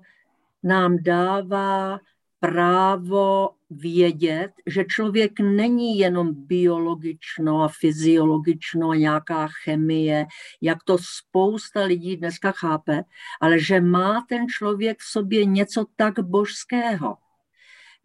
nám 0.63 0.97
dává 1.03 1.99
právo 2.39 3.49
vědět, 3.69 4.51
že 4.65 4.85
člověk 4.85 5.39
není 5.39 5.97
jenom 5.97 6.33
biologično 6.33 7.63
a 7.63 7.67
fyziologično 7.79 8.93
nějaká 8.93 9.47
chemie, 9.63 10.25
jak 10.61 10.83
to 10.83 10.97
spousta 10.97 11.83
lidí 11.83 12.17
dneska 12.17 12.51
chápe, 12.51 13.03
ale 13.41 13.59
že 13.59 13.81
má 13.81 14.25
ten 14.29 14.47
člověk 14.47 14.99
v 14.99 15.11
sobě 15.11 15.45
něco 15.45 15.85
tak 15.95 16.19
božského, 16.19 17.17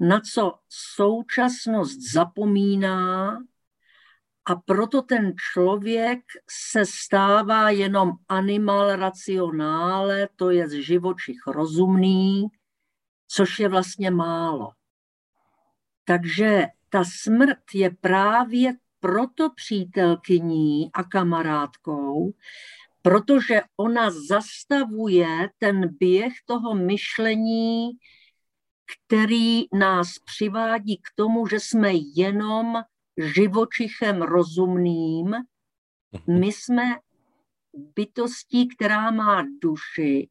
na 0.00 0.20
co 0.20 0.54
současnost 0.68 2.12
zapomíná 2.12 3.38
a 4.46 4.54
proto 4.54 5.02
ten 5.02 5.32
člověk 5.36 6.20
se 6.50 6.86
stává 6.86 7.70
jenom 7.70 8.10
animal 8.28 8.96
racionále, 8.96 10.28
to 10.36 10.50
je 10.50 10.82
živočich 10.82 11.46
rozumný, 11.46 12.46
což 13.28 13.58
je 13.58 13.68
vlastně 13.68 14.10
málo. 14.10 14.70
Takže 16.04 16.66
ta 16.88 17.04
smrt 17.04 17.58
je 17.74 17.90
právě 18.00 18.72
proto 19.00 19.50
přítelkyní 19.50 20.92
a 20.92 21.04
kamarádkou, 21.04 22.34
protože 23.02 23.60
ona 23.76 24.10
zastavuje 24.28 25.50
ten 25.58 25.96
běh 25.98 26.32
toho 26.46 26.74
myšlení 26.74 27.90
který 29.06 29.62
nás 29.72 30.18
přivádí 30.18 30.96
k 30.96 31.08
tomu, 31.14 31.46
že 31.46 31.60
jsme 31.60 31.90
jenom 32.14 32.82
živočichem 33.16 34.22
rozumným. 34.22 35.26
Mhm. 35.26 36.40
My 36.40 36.46
jsme 36.46 36.82
bytostí, 37.96 38.68
která 38.68 39.10
má 39.10 39.44
duši. 39.62 40.28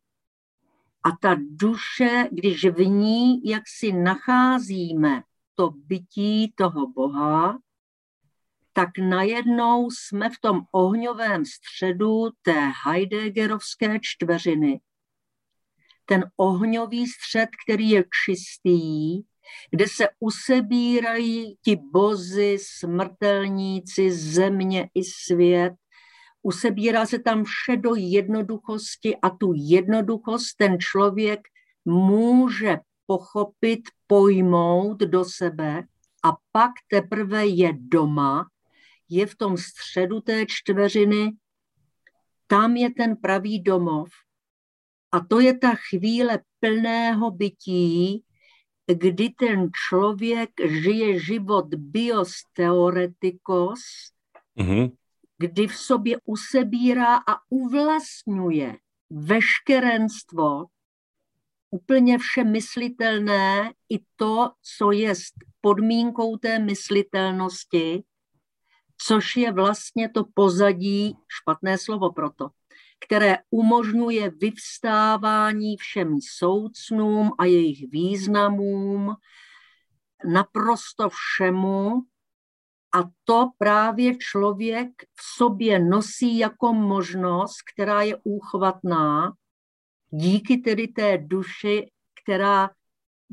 A 1.04 1.12
ta 1.22 1.36
duše, 1.40 2.30
když 2.32 2.66
v 2.66 2.80
ní 2.80 3.42
jak 3.44 3.64
si 3.68 3.92
nacházíme 3.92 5.24
to 5.56 5.70
bytí 5.70 6.54
toho 6.56 6.88
Boha, 6.88 7.60
tak 8.74 8.90
najednou 8.98 9.92
jsme 9.92 10.30
v 10.30 10.40
tom 10.42 10.62
ohňovém 10.72 11.46
středu 11.46 12.30
té 12.42 12.72
Heideggerovské 12.86 14.00
čtveřiny 14.02 14.80
ten 16.06 16.32
ohňový 16.38 17.08
střed, 17.08 17.50
který 17.66 17.90
je 17.90 18.04
čistý, 18.26 19.22
kde 19.72 19.88
se 19.88 20.08
usebírají 20.20 21.56
ti 21.62 21.76
bozy, 21.92 22.58
smrtelníci, 22.62 24.12
země 24.12 24.90
i 24.94 25.04
svět. 25.04 25.74
Usebírá 26.42 27.06
se 27.06 27.20
tam 27.20 27.44
vše 27.44 27.78
do 27.78 27.96
jednoduchosti 27.96 29.16
a 29.16 29.30
tu 29.30 29.54
jednoduchost 29.56 30.58
ten 30.58 30.80
člověk 30.80 31.40
může 31.86 32.78
pochopit, 33.06 33.82
pojmout 34.08 35.00
do 35.00 35.26
sebe 35.26 35.84
a 36.24 36.38
pak 36.52 36.72
teprve 36.88 37.46
je 37.48 37.74
doma, 37.78 38.46
je 39.10 39.26
v 39.26 39.36
tom 39.36 39.58
středu 39.58 40.22
té 40.22 40.46
čtveřiny, 40.46 41.32
tam 42.48 42.76
je 42.76 42.90
ten 42.94 43.16
pravý 43.16 43.60
domov, 43.62 44.10
a 45.12 45.20
to 45.20 45.40
je 45.40 45.58
ta 45.58 45.76
chvíle 45.90 46.40
plného 46.60 47.32
bytí, 47.32 48.24
kdy 48.88 49.30
ten 49.30 49.70
člověk 49.74 50.50
žije 50.66 51.20
život 51.20 51.66
bios 51.76 52.32
teoretikos, 52.54 53.80
mm-hmm. 54.58 54.92
kdy 55.38 55.68
v 55.68 55.76
sobě 55.78 56.18
usebírá 56.26 57.16
a 57.16 57.38
uvlastňuje 57.50 58.78
veškerenstvo, 59.10 60.66
úplně 61.72 62.18
vše 62.18 62.44
myslitelné, 62.44 63.74
i 63.90 64.00
to, 64.16 64.52
co 64.78 64.92
je 64.92 65.14
podmínkou 65.62 66.38
té 66.38 66.60
myslitelnosti, 66.60 68.04
což 68.98 69.36
je 69.36 69.52
vlastně 69.52 70.10
to 70.10 70.24
pozadí, 70.34 71.18
špatné 71.28 71.78
slovo 71.78 72.12
proto, 72.12 72.50
které 73.00 73.38
umožňuje 73.50 74.30
vyvstávání 74.30 75.78
všem 75.78 76.18
soucnům 76.38 77.32
a 77.40 77.46
jejich 77.46 77.92
významům, 77.92 79.16
naprosto 80.32 81.10
všemu. 81.10 82.02
A 82.96 83.04
to 83.24 83.50
právě 83.58 84.18
člověk 84.18 84.90
v 85.02 85.38
sobě 85.38 85.80
nosí 85.80 86.38
jako 86.38 86.74
možnost, 86.74 87.56
která 87.74 88.02
je 88.02 88.18
úchvatná, 88.24 89.34
díky 90.10 90.58
tedy 90.58 90.88
té 90.88 91.18
duši, 91.18 91.92
která 92.24 92.70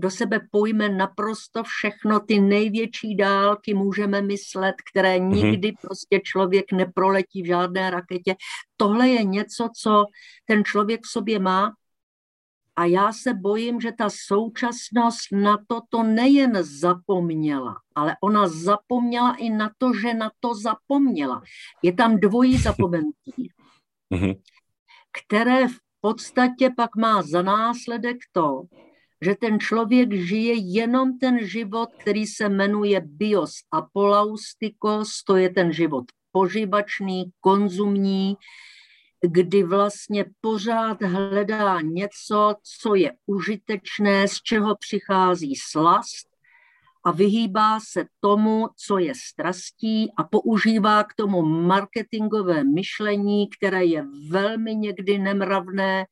do 0.03 0.11
sebe 0.11 0.41
pojme 0.51 0.89
naprosto 0.89 1.63
všechno, 1.65 2.21
ty 2.21 2.41
největší 2.41 3.17
dálky 3.17 3.75
můžeme 3.75 4.23
myslet, 4.23 4.75
které 4.91 5.21
mhm. 5.21 5.31
nikdy 5.33 5.69
mm-hmm. 5.69 5.81
prostě 5.81 6.21
člověk 6.25 6.73
neproletí 6.73 7.43
v 7.43 7.47
žádné 7.47 7.91
raketě. 7.91 8.37
Tohle 8.77 9.09
je 9.09 9.25
něco, 9.25 9.69
co 9.77 10.07
ten 10.45 10.65
člověk 10.65 11.01
v 11.05 11.11
sobě 11.11 11.39
má 11.39 11.73
a 12.77 12.85
já 12.85 13.13
se 13.13 13.35
bojím, 13.35 13.81
že 13.81 13.93
ta 13.93 14.09
současnost 14.11 15.33
na 15.33 15.59
to 15.67 15.81
to 15.89 16.03
nejen 16.03 16.59
zapomněla, 16.61 17.77
ale 17.95 18.17
ona 18.23 18.49
zapomněla 18.49 19.35
i 19.35 19.51
na 19.51 19.71
to, 19.79 19.95
že 19.95 20.15
na 20.15 20.31
to 20.41 20.55
zapomněla. 20.55 21.43
Je 21.83 21.93
tam 21.93 22.17
dvojí 22.17 22.59
zapomenutí, 22.69 23.53
mm-hmm. 24.15 24.41
které 25.13 25.69
v 25.69 25.79
podstatě 26.01 26.71
pak 26.77 26.97
má 26.97 27.23
za 27.23 27.43
následek 27.43 28.17
to, 28.33 28.63
že 29.23 29.35
ten 29.35 29.61
člověk 29.61 30.12
žije 30.12 30.55
jenom 30.55 31.19
ten 31.19 31.47
život, 31.47 31.88
který 31.99 32.26
se 32.26 32.49
jmenuje 32.49 33.00
bios 33.05 33.52
apolaustikos, 33.71 35.25
to 35.26 35.37
je 35.37 35.50
ten 35.50 35.73
život 35.73 36.05
poživačný, 36.33 37.25
konzumní, 37.41 38.37
kdy 39.23 39.62
vlastně 39.62 40.25
pořád 40.41 41.02
hledá 41.02 41.81
něco, 41.81 42.55
co 42.81 42.95
je 42.95 43.12
užitečné, 43.26 44.29
z 44.29 44.43
čeho 44.43 44.76
přichází 44.76 45.55
slast 45.57 46.29
a 47.05 47.11
vyhýbá 47.11 47.81
se 47.81 48.05
tomu, 48.21 48.69
co 48.87 48.99
je 48.99 49.12
strastí 49.31 50.12
a 50.17 50.25
používá 50.25 51.05
k 51.05 51.14
tomu 51.14 51.43
marketingové 51.43 52.64
myšlení, 52.64 53.49
které 53.59 53.85
je 53.85 54.07
velmi 54.31 54.75
někdy 54.75 55.19
nemravné, 55.19 56.05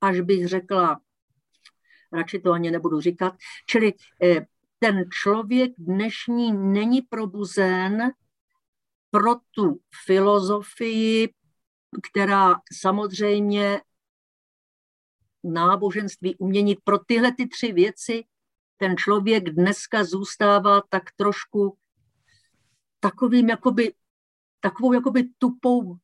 až 0.00 0.20
bych 0.20 0.48
řekla 0.48 1.00
radši 2.12 2.38
to 2.38 2.52
ani 2.52 2.70
nebudu 2.70 3.00
říkat. 3.00 3.34
Čili 3.66 3.92
eh, 4.22 4.46
ten 4.78 5.04
člověk 5.10 5.72
dnešní 5.78 6.52
není 6.52 7.02
probuzen 7.02 8.12
pro 9.10 9.34
tu 9.50 9.80
filozofii, 10.04 11.28
která 12.10 12.54
samozřejmě 12.72 13.80
náboženství, 15.44 16.36
umění, 16.36 16.76
pro 16.84 16.98
tyhle 16.98 17.32
ty 17.32 17.46
tři 17.48 17.72
věci 17.72 18.24
ten 18.76 18.96
člověk 18.96 19.50
dneska 19.50 20.04
zůstává 20.04 20.82
tak 20.88 21.02
trošku 21.16 21.78
takovým 23.00 23.48
jakoby, 23.48 23.94
takovou 24.60 24.92
jakoby 24.92 25.24
tupou 25.38 25.96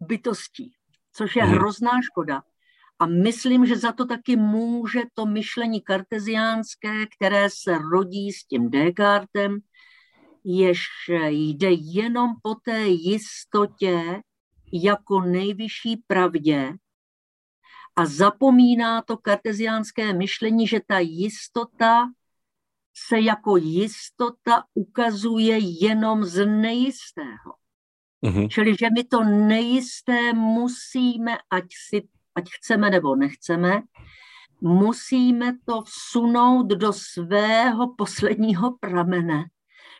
bytostí, 0.00 0.72
což 1.12 1.36
je 1.36 1.44
hmm. 1.44 1.54
hrozná 1.54 2.02
škoda. 2.02 2.42
A 2.98 3.06
myslím, 3.06 3.66
že 3.66 3.76
za 3.76 3.92
to 3.92 4.04
taky 4.06 4.36
může 4.36 5.00
to 5.14 5.26
myšlení 5.26 5.80
karteziánské, 5.80 7.06
které 7.16 7.50
se 7.50 7.78
rodí 7.78 8.32
s 8.32 8.44
tím 8.44 8.70
Descartem, 8.70 9.58
jež 10.44 10.80
jde 11.28 11.70
jenom 11.70 12.30
po 12.42 12.54
té 12.54 12.86
jistotě 12.86 14.22
jako 14.72 15.20
nejvyšší 15.20 15.96
pravdě 16.06 16.72
a 17.96 18.06
zapomíná 18.06 19.02
to 19.02 19.16
karteziánské 19.16 20.12
myšlení, 20.12 20.66
že 20.66 20.80
ta 20.86 20.98
jistota 20.98 22.08
se 22.94 23.20
jako 23.20 23.56
jistota 23.56 24.64
ukazuje 24.74 25.58
jenom 25.58 26.24
z 26.24 26.46
nejistého. 26.46 27.54
Mm-hmm. 28.24 28.48
Čili, 28.48 28.76
že 28.78 28.86
my 28.90 29.04
to 29.04 29.24
nejisté 29.24 30.32
musíme, 30.32 31.38
ať, 31.50 31.64
si, 31.88 32.08
ať 32.36 32.50
chceme 32.50 32.90
nebo 32.90 33.16
nechceme, 33.16 33.82
musíme 34.60 35.52
to 35.64 35.82
vsunout 35.82 36.66
do 36.66 36.92
svého 36.92 37.94
posledního 37.94 38.76
pramene. 38.80 39.44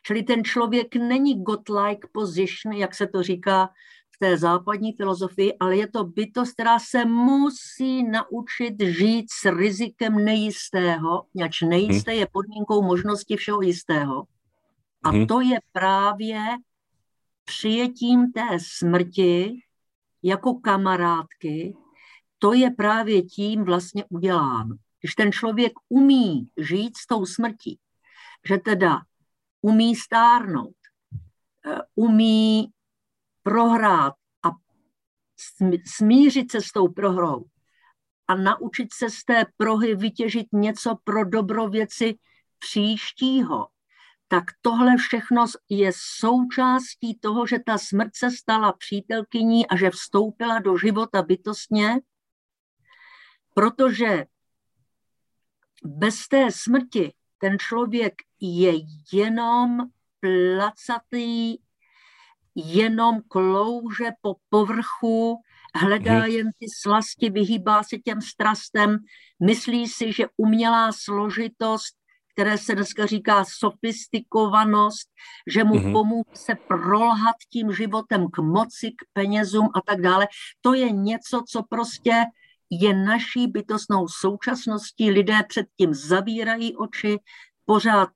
Čili 0.07 0.23
ten 0.23 0.45
člověk 0.45 0.97
není 0.97 1.43
godlike 1.43 2.09
position, 2.13 2.73
jak 2.73 2.95
se 2.95 3.07
to 3.07 3.23
říká 3.23 3.69
v 4.15 4.19
té 4.19 4.37
západní 4.37 4.93
filozofii, 4.93 5.55
ale 5.61 5.77
je 5.77 5.89
to 5.89 6.05
bytost, 6.05 6.53
která 6.53 6.79
se 6.79 7.05
musí 7.05 8.03
naučit 8.03 8.75
žít 8.81 9.27
s 9.31 9.57
rizikem 9.57 10.25
nejistého, 10.25 11.27
jač 11.35 11.63
nejisté 11.63 12.15
je 12.15 12.27
podmínkou 12.33 12.83
možnosti 12.83 13.37
všeho 13.37 13.63
jistého. 13.63 14.25
A 15.03 15.13
mhm. 15.13 15.27
to 15.27 15.41
je 15.41 15.59
právě 15.73 16.41
přijetím 17.45 18.33
té 18.33 18.59
smrti 18.59 19.61
jako 20.23 20.55
kamarádky, 20.55 21.77
to 22.39 22.53
je 22.53 22.71
právě 22.71 23.23
tím 23.23 23.65
vlastně 23.65 24.05
uděláno. 24.09 24.77
Když 25.01 25.15
ten 25.15 25.33
člověk 25.33 25.73
umí 25.89 26.49
žít 26.57 26.97
s 26.97 27.07
tou 27.07 27.27
smrtí, 27.27 27.79
že 28.49 28.59
teda 28.59 29.01
umí 29.61 29.97
stárnout, 29.97 30.77
eh, 31.67 31.79
umí 31.95 32.71
prohrát 33.43 34.15
a 34.43 34.51
smířit 35.87 36.51
se 36.51 36.61
s 36.61 36.73
tou 36.73 36.89
prohrou 36.89 37.45
a 38.29 38.35
naučit 38.35 38.89
se 38.93 39.11
z 39.11 39.25
té 39.25 39.47
prohy 39.57 39.95
vytěžit 39.95 40.47
něco 40.53 40.97
pro 41.05 41.25
dobro 41.25 41.69
věci 41.69 42.19
příštího, 42.59 43.69
tak 44.29 44.45
tohle 44.61 44.97
všechno 44.97 45.45
je 45.69 45.91
součástí 45.95 47.19
toho, 47.19 47.47
že 47.47 47.59
ta 47.67 47.79
smrt 47.79 48.11
se 48.15 48.31
stala 48.31 48.73
přítelkyní 48.73 49.67
a 49.67 49.77
že 49.77 49.91
vstoupila 49.91 50.59
do 50.59 50.79
života 50.79 51.23
bytostně, 51.23 52.01
protože 53.57 54.25
bez 55.85 56.29
té 56.29 56.51
smrti 56.51 57.13
ten 57.39 57.59
člověk 57.59 58.15
je 58.41 58.73
jenom 59.13 59.79
placatý, 60.21 61.57
jenom 62.55 63.21
klouže 63.29 64.11
po 64.21 64.37
povrchu, 64.49 65.41
hledá 65.75 66.19
hmm. 66.19 66.31
jen 66.31 66.51
ty 66.59 66.67
slasti, 66.81 67.31
vyhýbá 67.31 67.83
se 67.83 67.99
těm 67.99 68.21
strastem, 68.21 68.99
myslí 69.43 69.89
si, 69.89 70.13
že 70.13 70.27
umělá 70.37 70.93
složitost 70.93 71.97
které 72.37 72.59
se 72.59 72.75
dneska 72.75 73.07
říká 73.07 73.45
sofistikovanost, 73.49 75.09
že 75.47 75.65
mu 75.65 75.75
mm-hmm. 75.75 75.93
pomůže 75.93 76.31
se 76.35 76.55
prolhat 76.55 77.37
tím 77.53 77.73
životem 77.73 78.27
k 78.31 78.39
moci, 78.39 78.91
k 78.91 79.05
penězům 79.13 79.69
a 79.75 79.81
tak 79.87 80.01
dále. 80.01 80.27
To 80.61 80.75
je 80.75 80.91
něco, 80.91 81.43
co 81.49 81.63
prostě 81.63 82.25
je 82.71 82.95
naší 82.95 83.47
bytostnou 83.47 84.09
současností. 84.09 85.11
Lidé 85.11 85.39
předtím 85.49 85.95
zavírají 85.95 86.77
oči, 86.77 87.19
pořád 87.65 88.11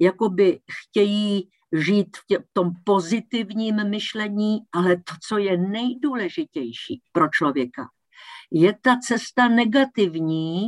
jakoby 0.00 0.60
chtějí 0.82 1.50
žít 1.72 2.16
v, 2.16 2.26
tě, 2.26 2.38
v 2.38 2.46
tom 2.52 2.70
pozitivním 2.84 3.90
myšlení, 3.90 4.58
ale 4.72 4.96
to, 4.96 5.14
co 5.28 5.38
je 5.38 5.56
nejdůležitější 5.56 7.02
pro 7.12 7.28
člověka, 7.28 7.88
je 8.50 8.78
ta 8.82 8.96
cesta 8.96 9.48
negativní, 9.48 10.66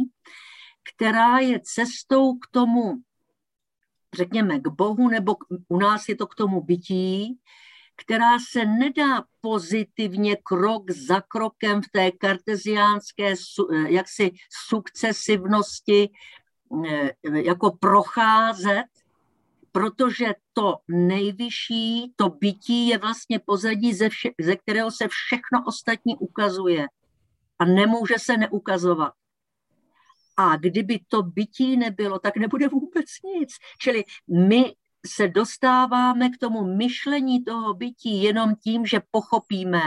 která 0.95 1.39
je 1.39 1.61
cestou 1.65 2.39
k 2.39 2.47
tomu, 2.51 2.95
řekněme, 4.17 4.59
k 4.61 4.69
Bohu, 4.69 5.09
nebo 5.09 5.35
k, 5.35 5.45
u 5.69 5.79
nás 5.79 6.09
je 6.09 6.17
to 6.17 6.27
k 6.27 6.35
tomu 6.35 6.63
bytí, 6.63 7.39
která 7.99 8.39
se 8.39 8.65
nedá 8.65 9.25
pozitivně 9.41 10.37
krok 10.37 10.91
za 10.91 11.21
krokem 11.21 11.83
v 11.83 11.89
té 11.93 12.11
karteziánské 12.11 13.35
jaksi 13.87 14.31
sukcesivnosti 14.69 16.11
eh, 16.89 17.11
jako 17.45 17.71
procházet, 17.71 18.87
protože 19.73 20.27
to 20.53 20.77
nejvyšší, 20.89 22.13
to 22.17 22.29
bytí 22.29 22.89
je 22.89 22.99
vlastně 22.99 23.39
pozadí, 23.39 23.95
ze, 23.95 24.09
vše, 24.09 24.31
ze 24.41 24.57
kterého 24.57 24.91
se 24.91 25.09
všechno 25.09 25.65
ostatní 25.67 26.17
ukazuje 26.17 26.87
a 27.59 27.65
nemůže 27.65 28.15
se 28.19 28.37
neukazovat. 28.37 29.13
A 30.37 30.57
kdyby 30.57 31.01
to 31.09 31.23
bytí 31.23 31.77
nebylo, 31.77 32.19
tak 32.19 32.37
nebude 32.37 32.69
vůbec 32.69 33.07
nic. 33.25 33.55
Čili 33.81 34.05
my 34.49 34.75
se 35.07 35.29
dostáváme 35.29 36.31
k 36.31 36.39
tomu 36.39 36.77
myšlení 36.77 37.45
toho 37.45 37.75
bytí 37.75 38.23
jenom 38.23 38.55
tím, 38.55 38.87
že 38.87 39.01
pochopíme, 39.11 39.81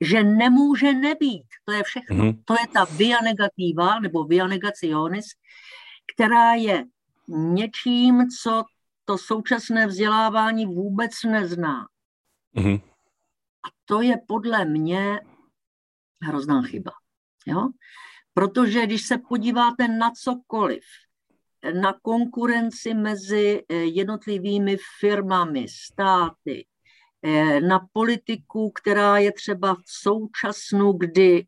že 0.00 0.22
nemůže 0.22 0.92
nebýt. 0.92 1.46
To 1.64 1.72
je 1.72 1.82
všechno. 1.82 2.16
Mm-hmm. 2.16 2.42
To 2.44 2.54
je 2.54 2.66
ta 2.72 2.84
via 2.84 3.18
negativa, 3.22 4.00
nebo 4.00 4.24
via 4.24 4.46
negationis, 4.46 5.26
která 6.14 6.54
je 6.54 6.84
něčím, 7.28 8.26
co 8.42 8.64
to 9.04 9.18
současné 9.18 9.86
vzdělávání 9.86 10.66
vůbec 10.66 11.12
nezná. 11.22 11.86
Mm-hmm. 12.56 12.80
A 13.66 13.68
to 13.84 14.02
je 14.02 14.16
podle 14.28 14.64
mě 14.64 15.20
hrozná 16.22 16.62
chyba. 16.62 16.90
Jo? 17.46 17.68
Protože 18.34 18.86
když 18.86 19.06
se 19.06 19.18
podíváte 19.18 19.88
na 19.88 20.10
cokoliv, 20.10 20.84
na 21.82 21.92
konkurenci 22.02 22.94
mezi 22.94 23.64
eh, 23.68 23.74
jednotlivými 23.74 24.76
firmami, 25.00 25.66
státy, 25.68 26.66
eh, 27.22 27.60
na 27.60 27.88
politiku, 27.92 28.70
která 28.70 29.18
je 29.18 29.32
třeba 29.32 29.74
v 29.74 29.82
současnu, 29.86 30.92
kdy 30.92 31.46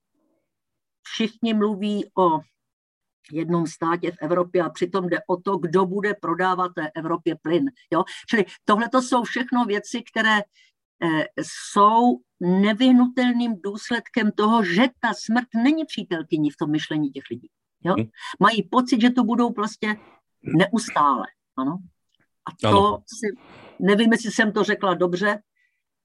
všichni 1.03 1.55
mluví 1.55 2.11
o 2.19 2.41
jednom 3.33 3.67
státě 3.67 4.13
v 4.13 4.17
Evropě 4.21 4.63
a 4.63 4.71
přitom 4.71 5.09
jde 5.09 5.19
o 5.29 5.37
to, 5.37 5.57
kdo 5.57 5.87
bude 5.87 6.15
prodávat 6.15 6.73
té 6.75 6.91
Evropě 6.95 7.37
plyn. 7.43 7.71
Jo? 7.93 8.05
Čili 8.29 8.45
tohle 8.65 8.89
to 8.89 9.03
jsou 9.03 9.23
všechno 9.23 9.65
věci, 9.65 10.03
které 10.13 10.39
eh, 10.39 11.25
jsou 11.43 12.19
nevyhnutelným 12.41 13.55
důsledkem 13.65 14.33
toho, 14.33 14.65
že 14.65 14.83
ta 15.01 15.15
smrt 15.15 15.49
není 15.65 15.85
přítelkyní 15.85 16.51
v 16.51 16.57
tom 16.57 16.71
myšlení 16.71 17.11
těch 17.11 17.25
lidí. 17.31 17.49
Jo? 17.85 17.95
Hmm. 17.95 18.07
Mají 18.41 18.63
pocit, 18.63 19.01
že 19.01 19.11
to 19.11 19.25
budou 19.25 19.53
prostě 19.53 19.97
neustále. 20.43 21.27
Ano? 21.57 21.79
A 22.45 22.51
to 22.61 22.87
ano. 22.87 23.03
si, 23.07 23.27
nevím, 23.79 24.13
jestli 24.13 24.31
jsem 24.31 24.53
to 24.53 24.65
řekla 24.65 24.95
dobře, 24.95 25.43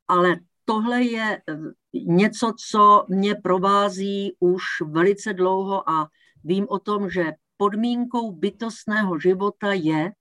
ale 0.07 0.35
tohle 0.65 1.03
je 1.03 1.41
eh, 1.49 1.57
něco, 1.93 2.53
co 2.69 3.05
mě 3.09 3.35
provází 3.35 4.35
už 4.39 4.63
velice 4.85 5.33
dlouho 5.33 5.89
a 5.89 6.07
vím 6.43 6.65
o 6.69 6.79
tom, 6.79 7.09
že 7.09 7.33
podmínkou 7.57 8.31
bytostného 8.31 9.19
života 9.19 9.73
je, 9.73 10.11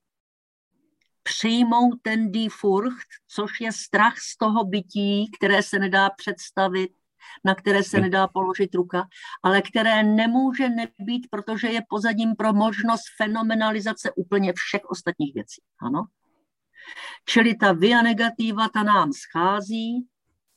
přijmout 1.23 1.95
ten 2.03 2.33
furcht, 2.51 3.09
což 3.29 3.61
je 3.61 3.73
strach 3.73 4.19
z 4.19 4.37
toho 4.37 4.65
bytí, 4.65 5.31
které 5.39 5.63
se 5.63 5.79
nedá 5.79 6.11
představit, 6.11 6.91
na 7.45 7.55
které 7.55 7.83
se 7.83 8.01
nedá 8.01 8.29
položit 8.29 8.75
ruka, 8.75 9.09
ale 9.43 9.63
které 9.63 10.03
nemůže 10.03 10.69
nebýt, 10.69 11.27
protože 11.31 11.69
je 11.69 11.83
pozadím 11.89 12.37
pro 12.37 12.53
možnost 12.53 13.03
fenomenalizace 13.17 14.13
úplně 14.17 14.53
všech 14.57 14.85
ostatních 14.85 15.35
věcí. 15.35 15.63
Ano? 15.81 16.07
Čili 17.25 17.55
ta 17.55 17.73
via 17.73 18.03
negativa, 18.03 18.69
ta 18.69 18.83
nám 18.83 19.13
schází 19.13 20.09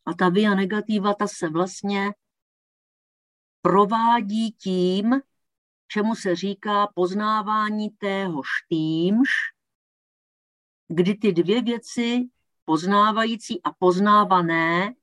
a 0.06 0.14
ta 0.14 0.30
via 0.30 0.56
negativa, 0.56 1.14
ta 1.14 1.28
se 1.28 1.50
vlastně 1.50 2.14
provádí 3.62 4.52
tím, 4.52 5.22
čemu 5.88 6.16
se 6.16 6.36
říká 6.36 6.88
poznávání 6.96 7.90
téhož 7.90 8.48
týmž, 8.70 9.30
kdy 10.88 11.16
ty 11.16 11.34
dvě 11.34 11.62
věci, 11.62 12.30
poznávající 12.66 13.64
a 13.64 13.72
poznávané, 13.80 14.94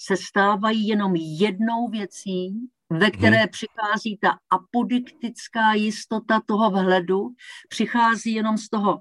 se 0.00 0.16
stávají 0.16 0.88
jenom 0.88 1.16
jednou 1.16 1.88
věcí, 1.88 2.68
ve 2.90 3.06
mhm. 3.06 3.10
které 3.10 3.36
hmm. 3.36 3.48
přichází 3.48 4.18
ta 4.18 4.38
apodiktická 4.50 5.74
jistota 5.74 6.40
toho 6.46 6.70
vhledu, 6.70 7.28
přichází 7.68 8.34
jenom 8.34 8.58
z 8.58 8.68
toho 8.68 9.00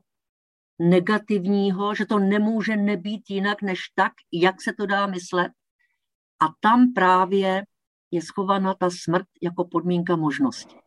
negativního, 0.80 1.96
že 1.96 2.06
to 2.06 2.20
nemůže 2.20 2.78
nebýt 2.78 3.30
jinak 3.30 3.62
než 3.62 3.80
tak, 3.96 4.12
jak 4.34 4.62
se 4.62 4.74
to 4.74 4.86
dá 4.86 5.08
myslet. 5.08 5.52
A 6.40 6.46
tam 6.60 6.94
právě 6.94 7.64
je 8.12 8.22
schovaná 8.22 8.74
ta 8.74 8.90
smrt 8.90 9.28
jako 9.42 9.66
podmínka 9.66 10.16
možnosti 10.16 10.87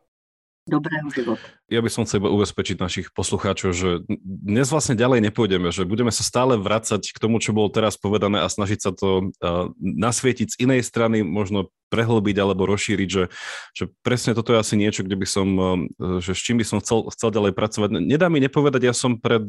dobrého 0.69 1.09
života. 1.09 1.41
Ja 1.67 1.81
by 1.81 1.89
som 1.89 2.05
chcel 2.05 2.21
ubezpečiť 2.21 2.77
našich 2.77 3.07
poslucháčov, 3.11 3.73
že 3.73 3.89
dnes 4.21 4.69
vlastne 4.69 4.93
ďalej 4.93 5.25
nepôjdeme, 5.31 5.73
že 5.73 5.89
budeme 5.89 6.13
sa 6.13 6.21
stále 6.21 6.53
vracať 6.59 7.01
k 7.01 7.17
tomu, 7.17 7.41
čo 7.41 7.55
bolo 7.55 7.73
teraz 7.73 7.97
povedané 7.97 8.45
a 8.45 8.51
snažiť 8.51 8.79
sa 8.79 8.91
to 8.93 9.33
nasvietiť 9.81 10.47
z 10.53 10.59
inej 10.61 10.85
strany, 10.85 11.25
možno 11.25 11.73
prehlbiť 11.91 12.37
alebo 12.39 12.69
rozšíriť, 12.69 13.09
že, 13.09 13.27
že 13.75 13.83
presne 13.99 14.31
toto 14.31 14.55
je 14.55 14.61
asi 14.63 14.79
niečo, 14.79 15.03
kde 15.03 15.17
by 15.19 15.27
som, 15.27 15.47
že 16.23 16.31
s 16.31 16.39
čím 16.39 16.61
by 16.61 16.65
som 16.67 16.79
chcel, 16.79 17.09
chcel 17.11 17.35
ďalej 17.35 17.51
pracovať. 17.51 17.89
Nedá 17.99 18.31
mi 18.31 18.39
nepovedať, 18.39 18.81
ja 18.85 18.95
som 18.95 19.19
pred, 19.19 19.43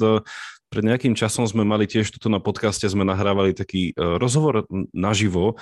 pred 0.67 0.83
nejakým 0.83 1.15
časom 1.15 1.47
sme 1.47 1.63
mali 1.63 1.87
tiež 1.87 2.11
tuto 2.11 2.27
na 2.33 2.43
podcaste, 2.43 2.89
sme 2.91 3.07
nahrávali 3.07 3.55
taký 3.55 3.95
rozhovor 3.95 4.67
naživo 4.91 5.61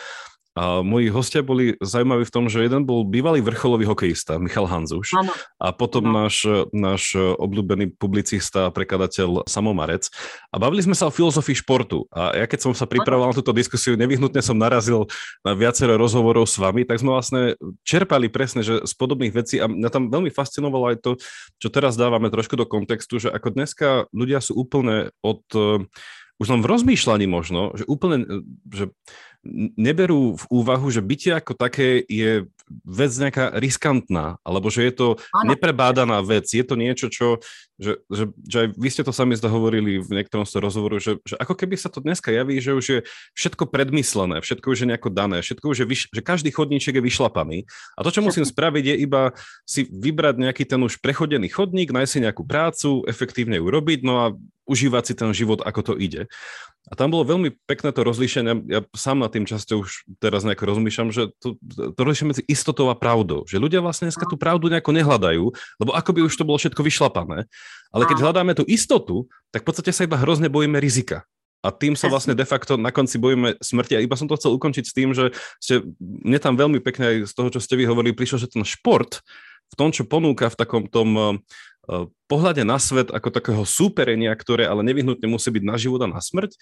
a 0.58 0.82
moji 0.82 1.14
hostia 1.14 1.46
boli 1.46 1.78
zaujímaví 1.78 2.26
v 2.26 2.34
tom, 2.34 2.50
že 2.50 2.66
jeden 2.66 2.82
bol 2.82 3.06
bývalý 3.06 3.38
vrcholový 3.38 3.86
hokejista, 3.86 4.42
Michal 4.42 4.66
Hanzuš, 4.66 5.14
ano. 5.14 5.30
a 5.62 5.70
potom 5.70 6.10
ano. 6.10 6.26
náš, 6.26 6.42
náš 6.74 7.14
obľúbený 7.14 7.94
publicista 7.94 8.66
a 8.66 8.74
prekladateľ 8.74 9.46
Samo 9.46 9.70
Marec. 9.70 10.10
A 10.50 10.58
bavili 10.58 10.82
sme 10.82 10.98
sa 10.98 11.06
o 11.06 11.14
filozofii 11.14 11.62
športu. 11.62 12.10
A 12.10 12.34
ja 12.34 12.46
keď 12.50 12.66
som 12.66 12.72
sa 12.74 12.90
pripravoval 12.90 13.30
na 13.30 13.38
túto 13.38 13.54
diskusiu, 13.54 13.94
nevyhnutne 13.94 14.42
som 14.42 14.58
narazil 14.58 15.06
na 15.46 15.54
viacero 15.54 15.94
rozhovorov 15.94 16.50
s 16.50 16.58
vami, 16.58 16.82
tak 16.82 16.98
sme 16.98 17.14
vlastne 17.14 17.54
čerpali 17.86 18.26
presne, 18.26 18.66
že 18.66 18.82
z 18.82 18.92
podobných 18.98 19.30
vecí 19.30 19.62
a 19.62 19.70
mňa 19.70 19.88
tam 19.94 20.10
veľmi 20.10 20.34
fascinovalo 20.34 20.90
aj 20.90 20.96
to, 20.98 21.10
čo 21.62 21.70
teraz 21.70 21.94
dávame 21.94 22.26
trošku 22.26 22.58
do 22.58 22.66
kontextu, 22.66 23.22
že 23.22 23.30
ako 23.30 23.54
dneska 23.54 23.88
ľudia 24.10 24.42
sú 24.42 24.58
úplne 24.58 25.14
od 25.22 25.46
už 26.40 26.48
len 26.48 26.64
v 26.64 26.70
rozmýšľaní 26.72 27.28
možno, 27.28 27.76
že 27.76 27.84
úplne, 27.84 28.24
že 28.72 28.88
neberú 29.76 30.36
v 30.36 30.44
úvahu, 30.52 30.92
že 30.92 31.00
bytie 31.00 31.32
ako 31.32 31.56
také 31.56 32.04
je 32.04 32.44
vec 32.86 33.12
nejaká 33.16 33.56
riskantná, 33.58 34.38
alebo 34.46 34.70
že 34.70 34.86
je 34.86 34.92
to 34.94 35.08
ano. 35.34 35.56
neprebádaná 35.56 36.22
vec, 36.22 36.46
je 36.46 36.62
to 36.62 36.78
niečo, 36.78 37.10
čo, 37.10 37.42
že, 37.80 37.98
že, 38.06 38.24
že 38.46 38.56
aj 38.62 38.68
vy 38.76 38.88
ste 38.92 39.02
to 39.02 39.10
sami 39.10 39.34
zda 39.34 39.50
hovorili 39.50 39.98
v 39.98 40.10
niektorom 40.22 40.46
z 40.46 40.60
rozhovoru, 40.60 41.02
že, 41.02 41.18
že 41.26 41.34
ako 41.40 41.56
keby 41.56 41.74
sa 41.74 41.90
to 41.90 42.04
dneska 42.04 42.30
javí, 42.30 42.62
že 42.62 42.76
už 42.76 42.86
je 42.86 43.00
všetko 43.34 43.66
predmyslené, 43.72 44.44
všetko 44.44 44.66
už 44.70 44.78
je 44.84 44.90
nejako 44.92 45.10
dané, 45.10 45.42
všetko 45.42 45.66
už 45.66 45.78
je, 45.82 45.86
vyš, 45.88 46.00
že 46.14 46.22
každý 46.22 46.54
chodníček 46.54 47.00
je 47.00 47.02
vyšlapaný 47.02 47.66
a 47.98 48.04
to, 48.06 48.14
čo 48.14 48.22
musím 48.22 48.46
spraviť, 48.46 48.84
je 48.86 48.96
iba 49.02 49.34
si 49.66 49.88
vybrať 49.88 50.36
nejaký 50.38 50.64
ten 50.68 50.78
už 50.78 51.02
prechodený 51.02 51.50
chodník, 51.50 51.90
nájsť 51.90 52.12
si 52.12 52.20
nejakú 52.22 52.46
prácu, 52.46 53.02
efektívne 53.08 53.58
ju 53.58 53.66
robiť, 53.66 54.00
no 54.06 54.14
a 54.20 54.26
užívať 54.70 55.02
si 55.02 55.14
ten 55.18 55.30
život, 55.34 55.66
ako 55.66 55.80
to 55.82 55.94
ide. 55.98 56.30
A 56.88 56.96
tam 56.96 57.12
bolo 57.12 57.28
veľmi 57.28 57.52
pekné 57.68 57.92
to 57.92 58.00
rozlíšenie, 58.00 58.64
ja 58.72 58.80
sám 58.96 59.20
na 59.20 59.28
tým 59.28 59.44
často 59.44 59.84
už 59.84 60.08
teraz 60.16 60.48
nejako 60.48 60.64
rozmýšľam, 60.72 61.12
že 61.12 61.28
to, 61.36 61.60
to 61.68 62.00
rozlíšenie 62.00 62.30
medzi 62.32 62.44
istotou 62.48 62.88
a 62.88 62.96
pravdou, 62.96 63.44
že 63.44 63.60
ľudia 63.60 63.84
vlastne 63.84 64.08
dneska 64.08 64.24
tú 64.24 64.40
pravdu 64.40 64.72
nejako 64.72 64.96
nehľadajú, 64.96 65.44
lebo 65.52 65.90
ako 65.92 66.10
by 66.16 66.20
už 66.24 66.34
to 66.40 66.48
bolo 66.48 66.56
všetko 66.56 66.80
vyšlapané, 66.80 67.44
ale 67.92 68.04
keď 68.08 68.16
hľadáme 68.24 68.56
tú 68.56 68.64
istotu, 68.64 69.28
tak 69.52 69.62
v 69.62 69.66
podstate 69.68 69.92
sa 69.92 70.08
iba 70.08 70.16
hrozne 70.16 70.48
bojíme 70.48 70.80
rizika. 70.80 71.28
A 71.60 71.68
tým 71.68 71.92
sa 71.92 72.08
vlastne 72.08 72.32
de 72.32 72.48
facto 72.48 72.80
na 72.80 72.88
konci 72.88 73.20
bojíme 73.20 73.60
smrti. 73.60 73.92
A 73.92 74.00
iba 74.00 74.16
som 74.16 74.24
to 74.24 74.40
chcel 74.40 74.56
ukončiť 74.56 74.84
s 74.88 74.96
tým, 74.96 75.12
že 75.12 75.36
ste, 75.60 75.84
mne 76.00 76.40
tam 76.40 76.56
veľmi 76.56 76.80
pekne 76.80 77.04
aj 77.12 77.16
z 77.28 77.32
toho, 77.36 77.52
čo 77.52 77.60
ste 77.60 77.76
vy 77.76 77.84
hovorili, 77.84 78.16
prišlo, 78.16 78.40
že 78.40 78.48
ten 78.48 78.64
šport 78.64 79.20
v 79.68 79.74
tom, 79.76 79.92
čo 79.92 80.08
ponúka 80.08 80.48
v 80.48 80.56
takom 80.56 80.88
tom 80.88 81.44
pohľade 82.30 82.62
na 82.62 82.78
svet 82.78 83.10
ako 83.10 83.28
takého 83.32 83.62
súperenia, 83.66 84.30
ktoré 84.36 84.68
ale 84.68 84.86
nevyhnutne 84.86 85.26
musí 85.26 85.50
byť 85.50 85.64
na 85.66 85.76
život 85.80 86.00
a 86.04 86.12
na 86.12 86.20
smrť, 86.22 86.54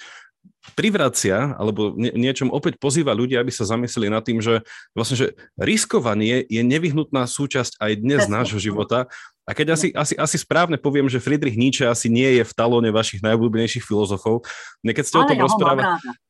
privracia 0.76 1.56
alebo 1.56 1.96
nie, 1.96 2.12
niečom 2.14 2.52
opäť 2.52 2.76
pozýva 2.80 3.16
ľudia, 3.16 3.40
aby 3.40 3.52
sa 3.52 3.68
zamysleli 3.68 4.08
nad 4.12 4.22
tým, 4.24 4.38
že 4.38 4.64
vlastne, 4.92 5.16
že 5.16 5.26
riskovanie 5.58 6.44
je 6.46 6.62
nevyhnutná 6.62 7.24
súčasť 7.24 7.80
aj 7.80 7.92
dnes 7.98 8.22
nášho 8.28 8.60
života 8.60 9.08
a 9.48 9.56
keď 9.56 9.72
asi, 9.72 9.88
asi, 9.96 10.12
asi 10.12 10.36
správne 10.36 10.76
poviem, 10.76 11.08
že 11.08 11.24
Friedrich 11.24 11.56
Nietzsche 11.56 11.88
asi 11.88 12.12
nie 12.12 12.36
je 12.36 12.44
v 12.44 12.52
talóne 12.52 12.92
vašich 12.92 13.24
najobľúbenejších 13.24 13.80
filozofov, 13.80 14.44
keď 14.84 15.04
ste 15.08 15.16
Ale 15.16 15.24
o 15.24 15.28
tom 15.32 15.40
rozprávali... 15.48 15.82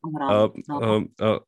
Uh, 0.08 0.48
uh, 0.70 1.00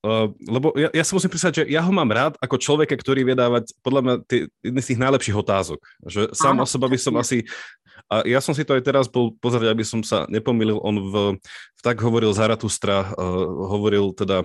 uh, 0.02 0.26
lebo 0.50 0.74
ja, 0.74 0.90
ja 0.90 1.04
si 1.06 1.14
musím 1.14 1.30
prísať, 1.30 1.62
že 1.62 1.64
ja 1.70 1.78
ho 1.86 1.94
mám 1.94 2.10
rád 2.10 2.34
ako 2.42 2.58
človeka, 2.58 2.98
ktorý 2.98 3.22
vie 3.22 3.38
dávať 3.38 3.70
podľa 3.86 4.00
mňa 4.02 4.14
jedny 4.66 4.80
z 4.82 4.88
tých 4.90 5.00
najlepších 5.00 5.36
otázok. 5.38 5.78
Že 6.10 6.34
sám 6.34 6.58
o 6.58 6.66
seba 6.66 6.90
by 6.90 6.98
som 6.98 7.14
asi 7.22 7.46
a 8.10 8.26
ja 8.26 8.42
som 8.42 8.50
si 8.58 8.66
to 8.66 8.74
aj 8.74 8.82
teraz 8.82 9.06
bol 9.06 9.30
pozrieť, 9.38 9.70
aby 9.70 9.86
som 9.86 10.02
sa 10.02 10.26
nepomýlil. 10.26 10.82
On 10.82 10.98
v, 10.98 11.14
v 11.78 11.80
tak 11.80 12.02
hovoril 12.02 12.34
Zaratustra, 12.34 13.14
uh, 13.14 13.46
hovoril 13.70 14.10
teda 14.10 14.42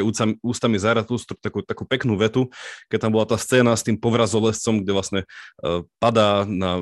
ústami, 0.00 0.40
ústami 0.40 0.80
Zaratustra 0.80 1.36
takú, 1.36 1.60
takú 1.60 1.84
peknú 1.84 2.16
vetu, 2.16 2.48
keď 2.88 2.98
tam 3.04 3.12
bola 3.12 3.28
tá 3.28 3.36
scéna 3.36 3.76
s 3.76 3.84
tým 3.84 4.00
povrazolescom, 4.00 4.80
kde 4.80 4.92
vlastne 4.96 5.20
uh, 5.60 5.84
padá 6.00 6.48
na 6.48 6.80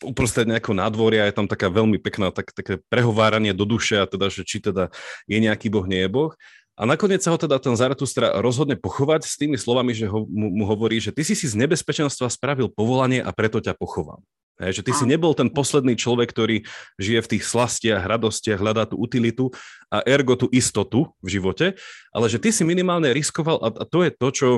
uprostred 0.00 0.48
nejakého 0.48 0.72
nádvoria, 0.72 1.28
je 1.28 1.36
tam 1.36 1.44
taká 1.44 1.68
veľmi 1.68 2.00
pekná 2.00 2.32
tak, 2.32 2.56
také 2.56 2.80
prehováranie 2.88 3.52
do 3.52 3.68
duše 3.68 4.00
a 4.00 4.08
teda, 4.08 4.32
že 4.32 4.48
či 4.48 4.58
teda 4.58 4.88
je 5.28 5.36
nejaký 5.36 5.68
boh, 5.68 5.84
nie 5.84 6.00
je 6.00 6.10
boh. 6.10 6.32
A 6.80 6.88
nakoniec 6.88 7.20
sa 7.20 7.28
ho 7.28 7.36
teda 7.36 7.60
ten 7.60 7.76
Zaratustra 7.76 8.40
rozhodne 8.40 8.80
pochovať 8.80 9.28
s 9.28 9.36
tými 9.36 9.60
slovami, 9.60 9.92
že 9.92 10.08
ho, 10.08 10.24
mu, 10.24 10.48
mu 10.48 10.64
hovorí, 10.64 10.96
že 10.96 11.12
ty 11.12 11.20
si 11.20 11.36
si 11.36 11.44
z 11.44 11.60
nebezpečenstva 11.60 12.32
spravil 12.32 12.72
povolanie 12.72 13.20
a 13.20 13.28
preto 13.36 13.60
ťa 13.60 13.76
pochovám. 13.76 14.24
Hej, 14.62 14.78
že 14.78 14.86
ty 14.86 14.92
si 14.94 15.04
nebol 15.10 15.34
ten 15.34 15.50
posledný 15.50 15.98
človek, 15.98 16.30
ktorý 16.30 16.56
žije 16.94 17.20
v 17.26 17.30
tých 17.34 17.44
slastiach, 17.50 18.06
radostiach, 18.06 18.62
hľadá 18.62 18.86
tú 18.86 18.94
utilitu 18.94 19.50
a 19.90 20.06
ergo 20.06 20.38
tú 20.38 20.46
istotu 20.54 21.10
v 21.18 21.28
živote, 21.34 21.74
ale 22.14 22.26
že 22.30 22.38
ty 22.38 22.54
si 22.54 22.62
minimálne 22.62 23.10
riskoval 23.10 23.58
a, 23.58 23.74
a 23.74 23.84
to 23.84 24.06
je 24.06 24.10
to, 24.14 24.28
čo 24.30 24.48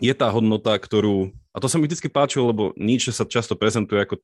je 0.00 0.12
tá 0.16 0.32
hodnota, 0.32 0.72
ktorú, 0.76 1.36
a 1.52 1.60
to 1.60 1.68
sa 1.68 1.76
mi 1.76 1.84
vždy 1.84 2.08
páčilo, 2.08 2.48
lebo 2.48 2.72
Nietzsche 2.80 3.12
sa 3.12 3.28
často 3.28 3.56
prezentuje 3.56 4.04
ako, 4.08 4.16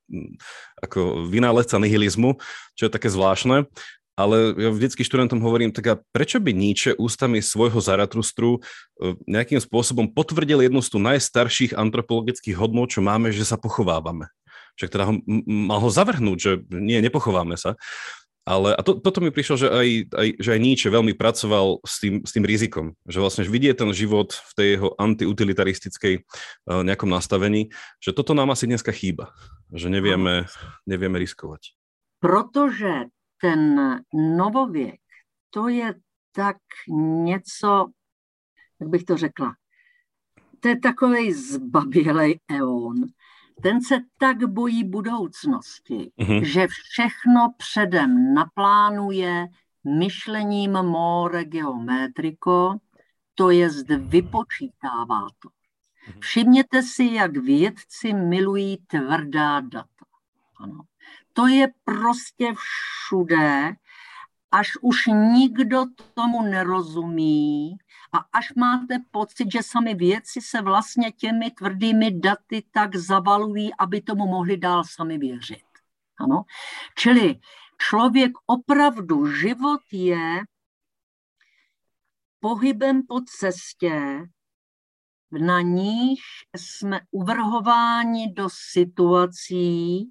ako 0.80 1.00
vynálezca 1.28 1.76
nihilizmu, 1.76 2.40
čo 2.76 2.88
je 2.88 2.92
také 2.92 3.12
zvláštne, 3.12 3.68
ale 4.12 4.36
ja 4.60 4.68
vždycky 4.68 5.00
študentom 5.04 5.40
hovorím, 5.40 5.72
tak 5.72 5.84
a 5.88 5.94
prečo 6.12 6.40
by 6.40 6.52
Nietzsche 6.52 6.92
ústami 7.00 7.40
svojho 7.40 7.80
Zaratrustru 7.80 8.60
e, 8.60 9.16
nejakým 9.24 9.56
spôsobom 9.56 10.12
potvrdil 10.12 10.68
jednu 10.68 10.84
z 10.84 10.88
tu 10.92 10.98
najstarších 11.00 11.72
antropologických 11.72 12.56
hodnot, 12.56 12.92
čo 12.92 13.00
máme, 13.00 13.32
že 13.32 13.48
sa 13.48 13.56
pochovávame 13.56 14.28
však 14.76 14.90
teda 14.90 15.04
ho, 15.08 15.14
mal 15.46 15.78
ho 15.80 15.90
zavrhnúť, 15.92 16.38
že 16.38 16.52
nie, 16.72 16.98
nepochováme 17.04 17.56
sa. 17.56 17.76
Ale 18.42 18.74
a 18.74 18.82
to, 18.82 18.98
toto 18.98 19.22
mi 19.22 19.30
prišlo, 19.30 19.54
že 19.54 19.68
aj, 19.70 19.88
aj, 20.18 20.28
že 20.42 20.50
aj 20.50 20.60
Nietzsche 20.60 20.90
veľmi 20.90 21.14
pracoval 21.14 21.78
s 21.86 22.02
tým, 22.02 22.26
s 22.26 22.34
tým 22.34 22.42
rizikom, 22.42 22.98
že 23.06 23.22
vlastne 23.22 23.46
vidie 23.46 23.70
ten 23.70 23.86
život 23.94 24.34
v 24.34 24.52
tej 24.58 24.68
jeho 24.78 24.88
antiutilitaristickej 24.98 26.14
uh, 26.18 26.82
nejakom 26.82 27.06
nastavení, 27.06 27.70
že 28.02 28.10
toto 28.10 28.34
nám 28.34 28.50
asi 28.50 28.66
dneska 28.66 28.90
chýba, 28.90 29.30
že 29.70 29.86
nevieme, 29.86 30.50
nevieme 30.90 31.22
riskovať. 31.22 31.78
Protože 32.18 33.14
ten 33.38 33.78
novověk, 34.10 35.00
to 35.50 35.68
je 35.68 35.94
tak 36.34 36.58
něco, 36.90 37.86
jak 38.80 38.88
bych 38.90 39.04
to 39.04 39.16
řekla, 39.16 39.54
to 40.60 40.68
je 40.68 40.80
takový 40.80 41.32
zbabělej 41.32 42.38
eon, 42.50 43.06
ten 43.62 43.80
se 43.80 43.98
tak 44.18 44.44
bojí 44.44 44.84
budoucnosti, 44.84 46.12
mm-hmm. 46.18 46.42
že 46.42 46.66
všechno 46.66 47.52
předem 47.56 48.34
naplánuje 48.34 49.48
myšlením 49.98 50.72
more 50.72 51.44
geometriko, 51.44 52.76
to 53.34 53.50
jest 53.50 53.88
vypočítává 53.88 55.26
to. 55.38 55.48
Mhm. 56.08 56.20
Všimněte 56.20 56.82
si, 56.82 57.04
jak 57.04 57.36
vědci 57.36 58.12
milují 58.12 58.78
tvrdá 58.86 59.60
data. 59.60 60.04
Ano. 60.56 60.80
To 61.32 61.46
je 61.46 61.68
prostě 61.84 62.54
všude, 62.56 63.76
až 64.50 64.68
už 64.80 65.06
nikdo 65.06 65.84
tomu 66.14 66.42
nerozumí, 66.42 67.76
a 68.12 68.18
až 68.32 68.54
máte 68.54 68.98
pocit, 69.10 69.52
že 69.52 69.62
sami 69.62 69.94
věci 69.94 70.40
se 70.40 70.62
vlastně 70.62 71.12
těmi 71.12 71.50
tvrdými 71.50 72.10
daty 72.20 72.64
tak 72.70 72.96
zavalují, 72.96 73.70
aby 73.78 74.00
tomu 74.00 74.26
mohli 74.26 74.56
dál 74.56 74.84
sami 74.84 75.18
věřit. 75.18 75.64
Ano? 76.20 76.44
Čili 76.98 77.40
člověk 77.78 78.32
opravdu, 78.46 79.26
život 79.26 79.80
je 79.92 80.40
pohybem 82.40 83.02
po 83.08 83.20
cestě, 83.20 84.26
na 85.40 85.60
níž 85.60 86.20
jsme 86.56 87.00
uvrhováni 87.10 88.32
do 88.32 88.48
situací, 88.52 90.10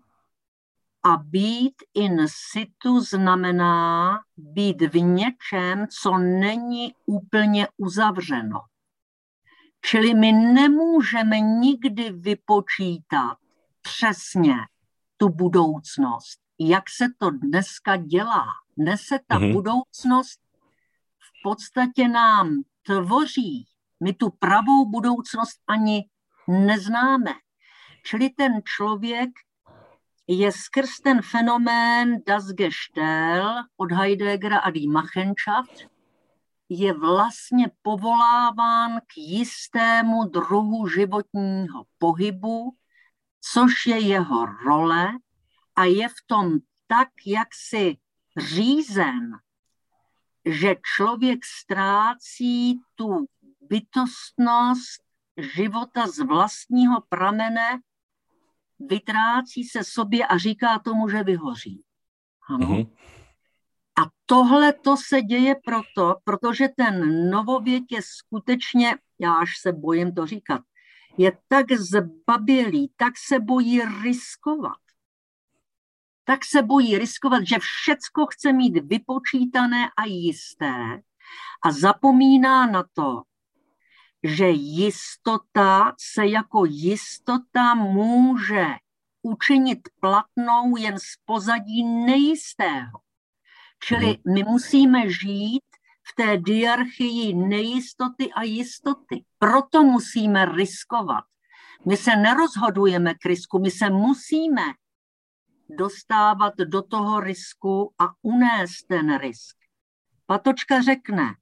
A 1.03 1.17
být 1.17 1.73
in 1.93 2.25
situ 2.27 2.99
znamená 2.99 4.19
být 4.37 4.81
v 4.81 5.01
něčem, 5.01 5.87
co 6.01 6.17
není 6.17 6.93
úplně 7.05 7.67
uzavřeno. 7.77 8.59
Čili 9.81 10.13
my 10.13 10.31
nemůžeme 10.31 11.39
nikdy 11.39 12.11
vypočítat 12.11 13.37
přesně 13.81 14.55
tu 15.17 15.29
budoucnost, 15.29 16.39
jak 16.59 16.83
se 16.89 17.05
to 17.17 17.31
dneska 17.31 17.95
dělá. 17.97 18.45
Dnes 18.77 19.01
se 19.01 19.19
ta 19.27 19.35
mm-hmm. 19.35 19.53
budoucnost 19.53 20.39
v 21.19 21.43
podstatě 21.43 22.07
nám 22.07 22.49
tvoří. 22.85 23.65
My 24.03 24.13
tu 24.13 24.29
pravou 24.29 24.89
budoucnost 24.89 25.59
ani 25.67 26.09
neznáme. 26.47 27.33
Čili 28.05 28.29
ten 28.29 28.51
člověk 28.63 29.29
je 30.32 30.52
skrz 30.52 31.00
ten 31.04 31.22
fenomén 31.22 32.24
Das 32.24 32.56
Gestell 32.56 33.63
od 33.78 33.91
Heideggera 33.91 34.60
a 34.60 34.72
Die 34.72 34.88
Machenschaft 34.88 35.91
je 36.70 36.94
vlastně 36.94 37.72
povoláván 37.82 39.00
k 39.00 39.17
jistému 39.17 40.24
druhu 40.24 40.88
životního 40.88 41.84
pohybu, 41.98 42.76
což 43.41 43.86
je 43.86 44.00
jeho 44.00 44.46
role 44.46 45.12
a 45.76 45.84
je 45.84 46.10
v 46.10 46.20
tom 46.28 46.60
tak, 46.88 47.10
jak 47.26 47.48
si 47.52 47.98
řízen, 48.38 49.32
že 50.46 50.76
člověk 50.96 51.46
ztrácí 51.46 52.80
tu 52.96 53.26
bytostnost 53.62 55.04
života 55.38 56.08
z 56.08 56.20
vlastního 56.20 57.02
pramene, 57.10 57.80
vytrácí 58.89 59.63
se 59.63 59.84
sobě 59.84 60.26
a 60.26 60.38
říká 60.38 60.80
tomu, 60.80 61.10
že 61.10 61.24
vyhoří. 61.24 61.84
Ano. 62.50 62.67
Mm-hmm. 62.67 62.89
A 64.02 64.10
tohle 64.26 64.74
to 64.74 64.98
se 64.98 65.22
děje 65.22 65.56
proto, 65.65 66.15
protože 66.24 66.67
ten 66.78 67.30
novověk 67.30 67.84
je 67.91 68.02
skutečně, 68.02 68.96
já 69.20 69.34
až 69.34 69.50
se 69.62 69.72
bojím 69.72 70.15
to 70.15 70.26
říkat, 70.26 70.62
je 71.17 71.38
tak 71.48 71.72
zbabělý, 71.72 72.91
tak 72.96 73.13
se 73.28 73.39
bojí 73.39 73.82
riskovat. 74.04 74.78
Tak 76.24 76.39
se 76.46 76.63
bojí 76.63 76.98
riskovat, 76.98 77.44
že 77.48 77.56
všecko 77.60 78.26
chce 78.26 78.54
mít 78.54 78.78
vypočítané 78.78 79.89
a 79.98 80.06
jisté 80.06 81.02
a 81.65 81.72
zapomíná 81.72 82.65
na 82.65 82.84
to, 82.94 83.22
že 84.23 84.49
jistota 84.49 85.93
se 85.99 86.27
jako 86.27 86.65
jistota 86.65 87.75
může 87.75 88.65
učinit 89.21 89.79
platnou 89.99 90.77
jen 90.77 90.99
z 90.99 91.17
pozadí 91.25 91.84
nejistého. 91.84 92.99
Čili 93.84 94.07
mhm. 94.07 94.34
my 94.34 94.43
musíme 94.43 95.10
žít 95.10 95.63
v 96.12 96.15
té 96.15 96.38
diarchii 96.38 97.34
nejistoty 97.34 98.34
a 98.34 98.43
jistoty. 98.43 99.25
Proto 99.39 99.84
musíme 99.84 100.45
riskovat. 100.45 101.23
My 101.86 101.97
se 101.97 102.15
nerozhodujeme 102.15 103.13
k 103.13 103.25
risku, 103.25 103.60
my 103.60 103.71
se 103.71 103.89
musíme 103.89 104.62
dostávat 105.69 106.53
do 106.57 106.81
toho 106.81 107.19
risku 107.19 107.93
a 107.99 108.13
unést 108.21 108.88
ten 108.88 109.17
risk. 109.17 109.57
Patočka 110.25 110.81
řekne, 110.81 111.36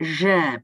že 0.00 0.58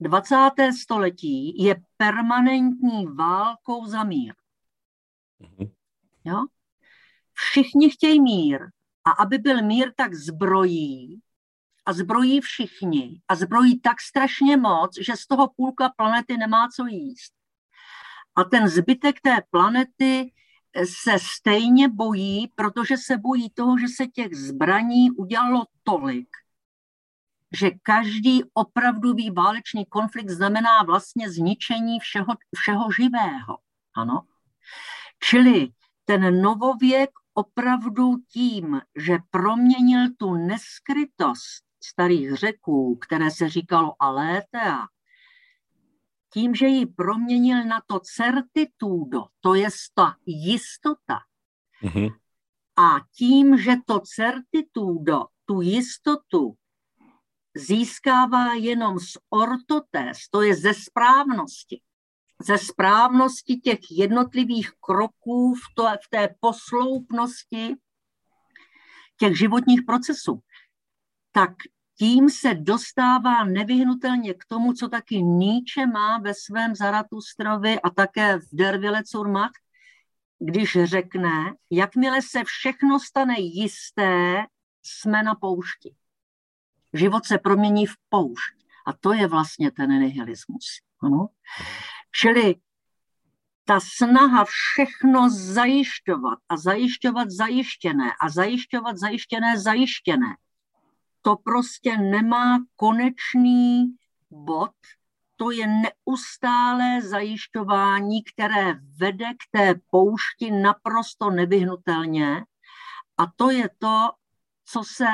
20. 0.00 0.36
století 0.82 1.62
je 1.64 1.76
permanentní 1.96 3.06
válkou 3.06 3.86
za 3.86 4.04
mír. 4.04 4.34
Mhm. 5.38 5.70
Jo? 6.24 6.44
Všichni 7.32 7.90
chtějí 7.90 8.20
mír, 8.20 8.60
a 9.04 9.10
aby 9.10 9.38
byl 9.38 9.62
mír, 9.62 9.92
tak 9.96 10.14
zbrojí. 10.14 11.20
A 11.86 11.92
zbrojí 11.92 12.40
všichni. 12.40 13.20
A 13.28 13.34
zbrojí 13.34 13.80
tak 13.80 14.00
strašně 14.00 14.56
moc, 14.56 14.98
že 15.00 15.16
z 15.16 15.26
toho 15.26 15.48
půlka 15.56 15.92
planety 15.96 16.36
nemá 16.36 16.68
co 16.68 16.86
jíst. 16.86 17.32
A 18.34 18.44
ten 18.44 18.68
zbytek 18.68 19.20
té 19.20 19.36
planety 19.50 20.32
se 20.84 21.18
stejně 21.18 21.88
bojí, 21.88 22.48
protože 22.54 22.96
se 22.96 23.18
bojí 23.18 23.50
toho, 23.50 23.78
že 23.78 23.86
se 23.88 24.06
těch 24.06 24.36
zbraní 24.36 25.10
udělalo 25.10 25.64
tolik, 25.82 26.28
že 27.56 27.70
každý 27.82 28.42
opravdový 28.54 29.30
válečný 29.30 29.86
konflikt 29.86 30.30
znamená 30.30 30.82
vlastně 30.86 31.30
zničení 31.30 32.00
všeho, 32.00 32.34
všeho 32.56 32.92
živého. 32.92 33.58
Ano? 33.96 34.22
Čili 35.22 35.68
ten 36.04 36.42
novověk 36.42 37.10
opravdu 37.34 38.16
tím, 38.32 38.80
že 38.96 39.18
proměnil 39.30 40.00
tu 40.18 40.34
neskrytost 40.34 41.64
starých 41.84 42.34
řeků, 42.34 42.96
které 42.96 43.30
se 43.30 43.48
říkalo 43.48 44.02
alétea, 44.02 44.86
tím, 46.32 46.54
že 46.54 46.66
ji 46.66 46.86
proměnil 46.86 47.64
na 47.64 47.82
to 47.86 48.00
certitudo, 48.00 49.24
to 49.40 49.54
je 49.54 49.68
ta 49.94 50.16
jistota. 50.26 51.18
Mm-hmm. 51.82 52.14
A 52.76 53.00
tím, 53.16 53.58
že 53.58 53.76
to 53.86 54.00
certitudo, 54.00 55.24
tu 55.44 55.60
jistotu, 55.60 56.56
získává 57.56 58.54
jenom 58.54 58.98
z 58.98 59.18
ortotés, 59.30 60.28
to 60.30 60.42
je 60.42 60.54
ze 60.54 60.74
správnosti, 60.74 61.80
ze 62.42 62.58
správnosti 62.58 63.56
těch 63.56 63.78
jednotlivých 63.90 64.70
kroků 64.80 65.54
v, 65.54 65.74
to, 65.74 65.82
v 65.82 66.10
té 66.10 66.34
posloupnosti 66.40 67.74
těch 69.18 69.38
životních 69.38 69.82
procesů, 69.82 70.40
tak 71.32 71.50
tím 71.98 72.30
se 72.30 72.54
dostává 72.54 73.44
nevyhnutelně 73.44 74.34
k 74.34 74.44
tomu, 74.48 74.72
co 74.72 74.88
taky 74.88 75.22
Nietzsche 75.22 75.86
má 75.86 76.18
ve 76.18 76.34
svém 76.34 76.74
Zaratustrovi 76.74 77.80
a 77.80 77.90
také 77.90 78.38
v 78.38 78.48
Dervile 78.52 79.02
Curmach, 79.04 79.50
když 80.38 80.78
řekne, 80.84 81.54
jakmile 81.70 82.22
se 82.22 82.44
všechno 82.44 83.00
stane 83.00 83.34
jisté, 83.38 84.44
jsme 84.82 85.22
na 85.22 85.34
poušti. 85.34 85.94
Život 86.92 87.26
se 87.26 87.38
promění 87.38 87.86
v 87.86 87.94
poušť. 88.08 88.56
A 88.86 88.92
to 88.92 89.12
je 89.12 89.26
vlastně 89.26 89.70
ten 89.70 89.90
nihilismus. 89.90 90.64
Ano? 91.02 91.28
Čili 92.12 92.54
ta 93.64 93.80
snaha 93.80 94.44
všechno 94.44 95.30
zajišťovat 95.30 96.38
a 96.48 96.56
zajišťovat 96.56 97.30
zajištěné 97.30 98.12
a 98.20 98.28
zajišťovat 98.28 98.96
zajištěné 98.96 99.58
zajištěné, 99.58 100.36
to 101.22 101.36
prostě 101.36 101.96
nemá 101.96 102.58
konečný 102.76 103.96
bod, 104.30 104.74
to 105.36 105.50
je 105.50 105.66
neustálé 105.66 107.02
zajišťování, 107.02 108.24
které 108.24 108.74
vede 108.98 109.26
k 109.26 109.58
té 109.58 109.74
poušti 109.90 110.50
naprosto 110.50 111.30
nevyhnutelně 111.30 112.44
a 113.18 113.26
to 113.36 113.50
je 113.50 113.70
to, 113.78 114.10
co 114.64 114.82
se, 114.84 115.06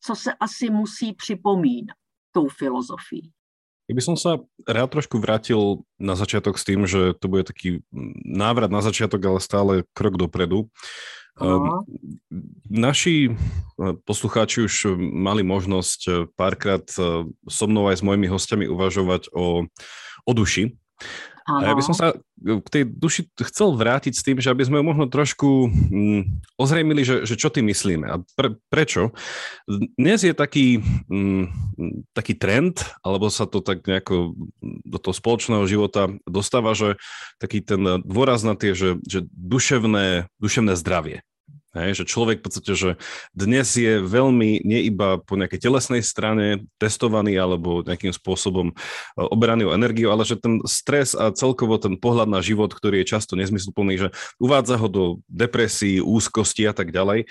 co 0.00 0.16
se 0.16 0.32
asi 0.40 0.70
musí 0.70 1.12
připomínat 1.12 1.96
tou 2.32 2.48
filozofií. 2.48 3.32
Ja 3.90 3.98
by 3.98 4.06
som 4.06 4.14
sa 4.14 4.38
rád 4.70 4.94
trošku 4.94 5.18
vrátil 5.18 5.82
na 5.98 6.14
začiatok 6.14 6.54
s 6.54 6.62
tým, 6.62 6.86
že 6.86 7.10
to 7.18 7.26
bude 7.26 7.42
taký 7.42 7.82
návrat 8.22 8.70
na 8.70 8.86
začiatok, 8.86 9.18
ale 9.26 9.42
stále 9.42 9.72
krok 9.98 10.14
dopredu. 10.14 10.70
Uh, 11.40 11.82
naši 12.70 13.34
eh, 13.34 13.96
poslucháči 14.06 14.62
už 14.62 14.94
mali 15.00 15.42
možnosť 15.42 16.30
párkrát 16.38 16.86
eh, 17.00 17.26
so 17.50 17.66
mnou 17.66 17.90
aj 17.90 17.98
s 17.98 18.06
mojimi 18.06 18.30
hostiami 18.30 18.70
uvažovať 18.70 19.34
o, 19.34 19.66
o 20.22 20.32
duši. 20.38 20.78
A 21.58 21.66
ja 21.66 21.74
by 21.74 21.82
som 21.82 21.94
sa 21.96 22.14
k 22.40 22.68
tej 22.70 22.82
duši 22.86 23.26
chcel 23.50 23.74
vrátiť 23.74 24.14
s 24.16 24.24
tým, 24.24 24.38
že 24.38 24.48
aby 24.48 24.64
sme 24.64 24.80
možno 24.80 25.10
trošku 25.10 25.68
mm, 25.68 26.22
ozrejmili, 26.56 27.02
že, 27.02 27.26
že 27.26 27.34
čo 27.34 27.50
ty 27.50 27.60
myslíme 27.60 28.06
a 28.06 28.16
pre, 28.38 28.56
prečo. 28.72 29.10
Dnes 29.98 30.22
je 30.22 30.32
taký, 30.32 30.80
mm, 31.10 31.44
taký 32.14 32.38
trend, 32.38 32.80
alebo 33.04 33.28
sa 33.28 33.44
to 33.44 33.60
tak 33.60 33.84
nejako 33.84 34.38
do 34.62 34.98
toho 35.02 35.14
spoločného 35.14 35.66
života 35.68 36.08
dostáva, 36.24 36.72
že 36.72 36.96
taký 37.42 37.60
ten 37.60 37.82
dôraz 38.06 38.46
na 38.46 38.54
tie, 38.54 38.72
že, 38.72 38.96
že 39.04 39.26
duševné, 39.34 40.30
duševné 40.40 40.78
zdravie. 40.78 41.20
Hej, 41.70 42.02
že 42.02 42.10
človek 42.10 42.42
v 42.42 42.44
podstate, 42.50 42.72
že 42.74 42.90
dnes 43.30 43.70
je 43.78 44.02
veľmi 44.02 44.66
nie 44.66 44.90
iba 44.90 45.22
po 45.22 45.38
nejakej 45.38 45.70
telesnej 45.70 46.02
strane 46.02 46.66
testovaný 46.82 47.38
alebo 47.38 47.86
nejakým 47.86 48.10
spôsobom 48.10 48.74
e, 48.74 48.74
oberaný 49.14 49.70
o 49.70 49.74
energiu, 49.78 50.10
ale 50.10 50.26
že 50.26 50.34
ten 50.34 50.58
stres 50.66 51.14
a 51.14 51.30
celkovo 51.30 51.78
ten 51.78 51.94
pohľad 51.94 52.26
na 52.26 52.42
život, 52.42 52.74
ktorý 52.74 53.06
je 53.06 53.14
často 53.14 53.38
nezmysluplný, 53.38 54.02
že 54.02 54.08
uvádza 54.42 54.82
ho 54.82 54.90
do 54.90 55.04
depresí, 55.30 56.02
úzkosti 56.02 56.66
a 56.66 56.74
tak 56.74 56.90
ďalej. 56.90 57.30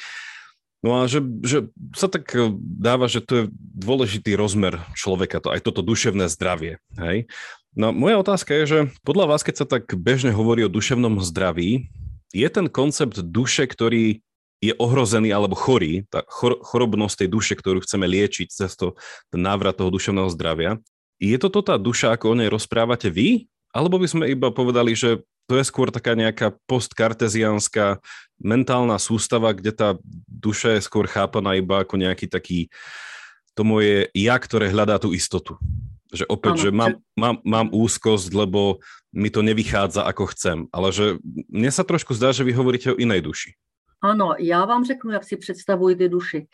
No 0.79 1.03
a 1.03 1.11
že, 1.11 1.19
že 1.43 1.67
sa 1.91 2.07
tak 2.07 2.31
e, 2.31 2.55
dáva, 2.63 3.11
že 3.11 3.19
to 3.19 3.43
je 3.43 3.45
dôležitý 3.75 4.39
rozmer 4.39 4.79
človeka, 4.95 5.43
to, 5.43 5.51
aj 5.51 5.67
toto 5.67 5.83
duševné 5.83 6.31
zdravie. 6.31 6.79
Hej? 6.95 7.27
No 7.75 7.91
moja 7.91 8.23
otázka 8.23 8.55
je, 8.55 8.63
že 8.63 8.79
podľa 9.03 9.35
vás, 9.35 9.43
keď 9.43 9.55
sa 9.61 9.67
tak 9.67 9.91
bežne 9.99 10.31
hovorí 10.31 10.63
o 10.63 10.71
duševnom 10.71 11.19
zdraví, 11.19 11.91
je 12.31 12.47
ten 12.47 12.71
koncept 12.71 13.19
duše, 13.19 13.67
ktorý 13.67 14.23
je 14.59 14.75
ohrozený 14.75 15.31
alebo 15.31 15.55
chorý, 15.55 16.03
tá 16.11 16.23
chor, 16.27 16.59
chorobnosť 16.59 17.25
tej 17.25 17.29
duše, 17.31 17.53
ktorú 17.55 17.79
chceme 17.83 18.03
liečiť 18.07 18.47
cez 18.51 18.75
to, 18.75 18.95
ten 19.31 19.39
návrat 19.39 19.79
toho 19.79 19.87
duševného 19.87 20.27
zdravia. 20.35 20.75
Je 21.19 21.35
toto 21.39 21.63
tá 21.63 21.79
duša, 21.79 22.15
ako 22.15 22.35
o 22.35 22.37
nej 22.39 22.51
rozprávate 22.51 23.07
vy? 23.11 23.47
Alebo 23.71 23.99
by 23.99 24.07
sme 24.07 24.25
iba 24.31 24.51
povedali, 24.51 24.95
že 24.95 25.23
to 25.49 25.57
je 25.57 25.65
skôr 25.65 25.89
taká 25.89 26.13
nejaká 26.13 26.53
postkarteziánska 26.69 27.97
mentálna 28.37 29.01
sústava, 29.01 29.49
kde 29.55 29.73
tá 29.73 29.89
duša 30.29 30.77
je 30.77 30.85
skôr 30.85 31.09
chápaná 31.09 31.57
iba 31.57 31.81
ako 31.81 31.97
nejaký 31.97 32.29
taký 32.29 32.69
to 33.57 33.67
moje 33.67 34.07
ja, 34.15 34.39
ktoré 34.39 34.71
hľadá 34.71 34.95
tú 35.03 35.11
istotu. 35.11 35.59
Že 36.15 36.25
opäť, 36.31 36.53
ano, 36.55 36.63
že 36.63 36.69
mám, 36.71 36.93
mám, 37.13 37.35
mám 37.43 37.67
úzkosť, 37.75 38.31
lebo 38.31 38.79
mi 39.11 39.27
to 39.27 39.43
nevychádza 39.43 40.07
ako 40.07 40.31
chcem. 40.31 40.57
Ale 40.71 40.95
že 40.95 41.19
mne 41.51 41.67
sa 41.67 41.83
trošku 41.83 42.15
zdá, 42.15 42.31
že 42.31 42.47
vy 42.47 42.55
hovoríte 42.55 42.95
o 42.95 42.99
inej 42.99 43.19
duši. 43.25 43.49
Ano, 44.01 44.35
já 44.39 44.65
vám 44.65 44.85
řeknu, 44.85 45.11
jak 45.11 45.23
si 45.23 45.37
představuji 45.37 45.95
ty 45.95 46.09
duši. 46.09 46.47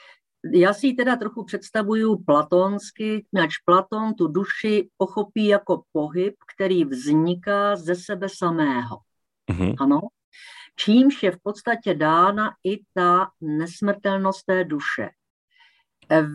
Já 0.53 0.73
si 0.73 0.87
ji 0.87 0.93
teda 0.93 1.15
trochu 1.15 1.43
představuju 1.43 2.23
platonsky, 2.23 3.25
nač 3.33 3.57
Platon 3.65 4.13
tu 4.13 4.27
duši 4.27 4.89
pochopí 4.97 5.45
jako 5.45 5.83
pohyb, 5.91 6.35
který 6.55 6.85
vzniká 6.85 7.75
ze 7.75 7.95
sebe 7.95 8.27
samého. 8.29 8.97
Mm-hmm. 9.51 9.75
Ano? 9.79 10.01
Čímž 10.75 11.23
je 11.23 11.31
v 11.31 11.37
podstatě 11.43 11.93
dána 11.93 12.51
i 12.63 12.79
ta 12.93 13.31
nesmrtelnost 13.41 14.45
té 14.45 14.63
duše. 14.63 15.09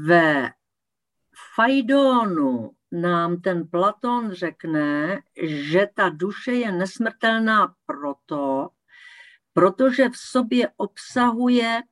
Ve 0.07 0.51
Fajdonu 1.55 2.71
nám 2.93 3.41
ten 3.41 3.69
Platon 3.69 4.33
řekne, 4.33 5.19
že 5.43 5.89
ta 5.95 6.09
duše 6.09 6.53
je 6.53 6.73
nesmrtelná 6.73 7.75
proto, 7.87 8.69
protože 9.53 10.09
v 10.09 10.17
sobě 10.17 10.69
obsahuje 10.77 11.83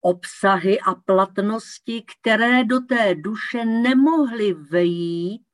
obsahy 0.00 0.80
a 0.80 0.94
platnosti, 0.94 2.04
které 2.06 2.64
do 2.64 2.80
té 2.80 3.14
duše 3.14 3.64
nemohly 3.64 4.54
vejít 4.54 5.46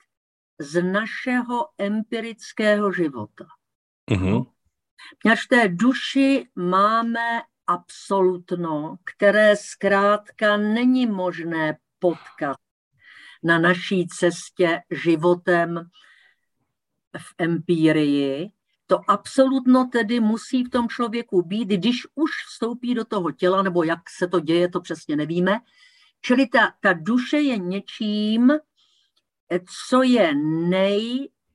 z 0.60 0.82
našeho 0.82 1.68
empirického 1.78 2.92
života. 2.92 3.46
Mm-hmm. 4.10 4.46
v 5.36 5.48
té 5.48 5.68
duši 5.68 6.48
máme 6.56 7.42
absolutno, 7.66 8.96
které 9.04 9.56
zkrátka 9.56 10.56
není 10.56 11.06
možné 11.06 11.78
potkat 11.98 12.56
na 13.42 13.58
naší 13.58 14.06
cestě 14.08 14.82
životem 14.90 15.90
v 17.18 17.34
empírii, 17.38 18.50
to 18.92 19.00
absolutno 19.10 19.84
tedy 19.84 20.20
musí 20.20 20.64
v 20.64 20.70
tom 20.70 20.88
člověku 20.88 21.42
být, 21.42 21.68
když 21.68 22.06
už 22.14 22.30
vstoupí 22.48 22.94
do 22.94 23.04
toho 23.04 23.32
těla, 23.32 23.62
nebo 23.62 23.84
jak 23.84 24.00
se 24.18 24.28
to 24.28 24.40
děje, 24.40 24.68
to 24.68 24.80
přesně 24.80 25.16
nevíme. 25.16 25.60
Čili 26.20 26.46
ta, 26.46 26.74
ta 26.80 26.92
duše 26.92 27.36
je 27.36 27.58
něčím, 27.58 28.52
co 29.88 30.02
je 30.02 30.34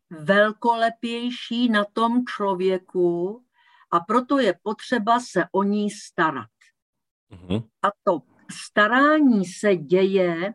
nejvelkolepější 0.10 1.69
na 1.69 1.86
tom 1.93 2.26
člověku 2.26 3.43
a 3.91 4.00
proto 4.00 4.39
je 4.39 4.60
potřeba 4.63 5.19
se 5.19 5.45
o 5.52 5.63
ní 5.63 5.91
starat. 5.91 6.50
Mm-hmm. 7.32 7.67
A 7.82 7.88
to 8.04 8.21
starání 8.52 9.45
se 9.45 9.76
děje 9.76 10.54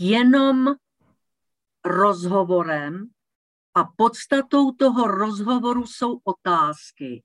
jenom 0.00 0.74
rozhovorem 1.84 3.10
a 3.74 3.84
podstatou 3.96 4.72
toho 4.72 5.06
rozhovoru 5.06 5.86
jsou 5.86 6.20
otázky. 6.24 7.22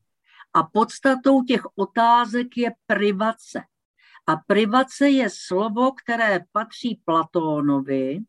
A 0.53 0.63
podstatou 0.63 1.43
těch 1.43 1.61
otázek 1.75 2.57
je 2.57 2.71
privace. 2.87 3.61
A 4.27 4.35
privace 4.47 5.09
je 5.09 5.29
slovo, 5.29 5.91
které 5.91 6.39
patří 6.51 7.01
Platónovi 7.05 8.25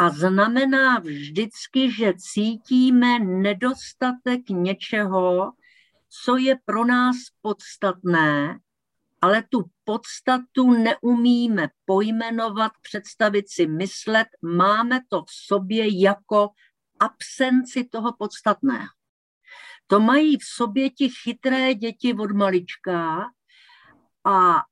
a 0.00 0.10
znamená 0.10 0.98
vždycky, 0.98 1.92
že 1.92 2.14
cítíme 2.18 3.18
nedostatek 3.18 4.48
něčeho, 4.48 5.52
co 6.08 6.36
je 6.36 6.58
pro 6.64 6.84
nás 6.84 7.16
podstatné, 7.42 8.58
ale 9.20 9.42
tu 9.48 9.64
podstatu 9.84 10.70
neumíme 10.70 11.68
pojmenovat, 11.84 12.72
představit 12.82 13.50
si, 13.50 13.66
myslet, 13.66 14.26
máme 14.42 15.00
to 15.08 15.22
v 15.22 15.30
sobě 15.30 16.02
jako 16.02 16.48
absenci 17.00 17.84
toho 17.84 18.12
podstatného. 18.12 18.88
To 19.86 20.00
mají 20.00 20.38
v 20.38 20.44
sobě 20.44 20.90
ti 20.90 21.08
chytré 21.08 21.74
děti 21.74 22.14
od 22.14 22.30
malička 22.30 23.26
a 24.24 24.64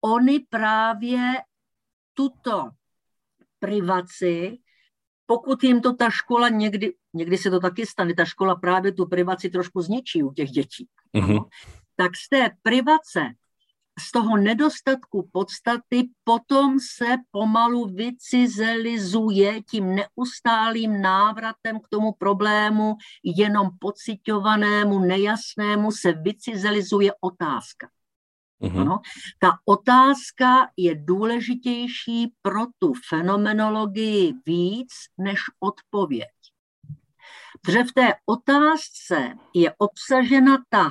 oni 0.00 0.40
právě 0.40 1.42
tuto 2.14 2.70
privaci, 3.58 4.58
pokud 5.26 5.64
jim 5.64 5.80
to 5.80 5.94
ta 5.94 6.10
škola 6.10 6.48
někdy, 6.48 6.94
někdy 7.12 7.38
se 7.38 7.50
to 7.50 7.60
taky 7.60 7.86
stane, 7.86 8.14
ta 8.14 8.24
škola 8.24 8.54
právě 8.54 8.92
tu 8.92 9.06
privaci 9.06 9.50
trošku 9.50 9.82
zničí 9.82 10.22
u 10.22 10.32
těch 10.32 10.50
dětí. 10.50 10.88
Mm-hmm. 11.16 11.48
Tak 11.96 12.16
z 12.16 12.28
té 12.28 12.50
privace 12.62 13.20
z 13.98 14.12
toho 14.12 14.36
nedostatku 14.36 15.28
podstaty 15.32 16.08
potom 16.24 16.80
se 16.80 17.16
pomalu 17.30 17.86
vycizelizuje 17.86 19.62
tím 19.62 19.94
neustálým 19.94 21.02
návratem 21.02 21.80
k 21.80 21.88
tomu 21.88 22.12
problému, 22.12 22.96
jenom 23.24 23.70
pocitovanému, 23.78 24.98
nejasnému 24.98 25.92
se 25.92 26.12
vycizelizuje 26.12 27.12
otázka. 27.20 27.88
Mm-hmm. 28.62 28.80
Ano? 28.80 29.00
Ta 29.38 29.58
otázka 29.64 30.70
je 30.76 30.94
důležitější 30.94 32.34
pro 32.42 32.66
tu 32.78 32.92
fenomenologii 33.08 34.32
víc 34.46 34.90
než 35.18 35.40
odpověď. 35.60 36.30
Protože 37.62 37.84
v 37.84 37.92
té 37.92 38.14
otázce 38.26 39.34
je 39.54 39.74
obsažena 39.78 40.58
ta 40.68 40.90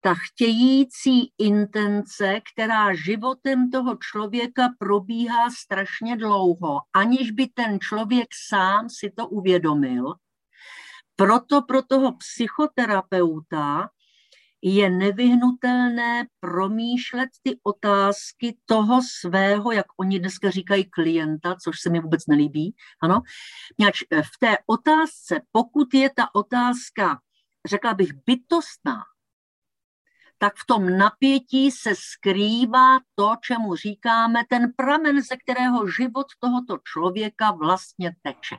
ta 0.00 0.14
chtějící 0.14 1.32
intence, 1.38 2.40
která 2.52 2.94
životem 2.94 3.70
toho 3.70 3.96
člověka 3.96 4.68
probíhá 4.78 5.50
strašně 5.50 6.16
dlouho, 6.16 6.80
aniž 6.96 7.30
by 7.30 7.46
ten 7.46 7.80
člověk 7.80 8.28
sám 8.48 8.90
si 8.90 9.10
to 9.10 9.28
uvědomil. 9.28 10.14
Proto 11.16 11.62
pro 11.62 11.82
toho 11.82 12.12
psychoterapeuta 12.12 13.88
je 14.62 14.90
nevyhnutelné 14.90 16.26
promýšlet 16.40 17.28
ty 17.42 17.58
otázky 17.62 18.58
toho 18.66 19.00
svého, 19.20 19.72
jak 19.72 19.86
oni 19.96 20.18
dneska 20.18 20.50
říkají, 20.50 20.84
klienta, 20.84 21.56
což 21.64 21.80
se 21.80 21.90
mi 21.90 22.00
vůbec 22.00 22.26
nelíbí. 22.26 22.74
Ano? 23.02 23.22
v 24.22 24.38
té 24.40 24.56
otázce, 24.66 25.40
pokud 25.52 25.94
je 25.94 26.10
ta 26.10 26.34
otázka, 26.34 27.20
řekla 27.66 27.94
bych, 27.94 28.12
bytostná, 28.26 29.02
tak 30.38 30.52
v 30.56 30.66
tom 30.66 30.98
napětí 30.98 31.70
se 31.70 31.94
skrývá 31.94 32.98
to, 33.14 33.34
čemu 33.42 33.76
říkáme 33.76 34.42
ten 34.48 34.72
pramen, 34.76 35.22
ze 35.22 35.36
kterého 35.36 35.90
život 35.90 36.26
tohoto 36.40 36.78
člověka 36.92 37.50
vlastně 37.50 38.12
teče. 38.22 38.56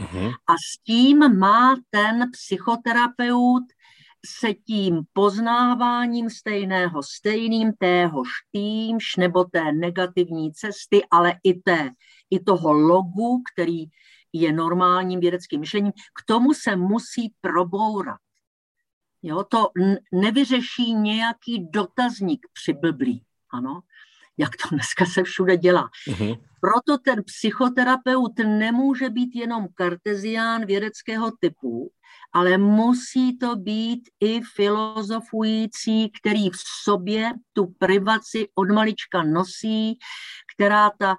Uh-huh. 0.00 0.34
A 0.46 0.52
s 0.52 0.82
tím 0.84 1.38
má 1.38 1.76
ten 1.90 2.30
psychoterapeut 2.30 3.64
se 4.26 4.54
tím 4.54 5.02
poznáváním 5.12 6.30
stejného 6.30 7.02
stejným, 7.02 7.72
téhož 7.72 8.28
týmž, 8.52 9.16
nebo 9.16 9.44
té 9.44 9.72
negativní 9.72 10.52
cesty, 10.52 11.02
ale 11.10 11.34
i, 11.42 11.54
té, 11.54 11.90
i 12.30 12.40
toho 12.40 12.72
logu, 12.72 13.42
který 13.54 13.84
je 14.32 14.52
normálním 14.52 15.20
vědeckým 15.20 15.60
myšlením, 15.60 15.92
k 15.92 16.24
tomu 16.26 16.54
se 16.54 16.76
musí 16.76 17.34
probourat. 17.40 18.18
Jo, 19.22 19.44
to 19.44 19.68
nevyřeší 20.12 20.94
nějaký 20.94 21.66
dotazník 21.70 22.46
při 22.52 22.72
blblí, 22.72 23.24
ano, 23.52 23.80
jak 24.38 24.50
to 24.56 24.74
dneska 24.74 25.04
se 25.06 25.22
všude 25.22 25.56
dělá. 25.56 25.90
Uh-huh. 26.08 26.44
Proto 26.60 26.98
ten 26.98 27.24
psychoterapeut 27.24 28.38
nemůže 28.38 29.10
být 29.10 29.36
jenom 29.36 29.66
kartezián 29.74 30.66
vědeckého 30.66 31.30
typu, 31.40 31.90
ale 32.32 32.58
musí 32.58 33.38
to 33.38 33.56
být 33.56 34.02
i 34.20 34.40
filozofující, 34.54 36.10
který 36.20 36.50
v 36.50 36.56
sobě 36.84 37.32
tu 37.52 37.66
privaci 37.66 38.48
od 38.54 38.70
malička 38.70 39.22
nosí, 39.22 39.98
která 40.54 40.90
ta, 40.98 41.16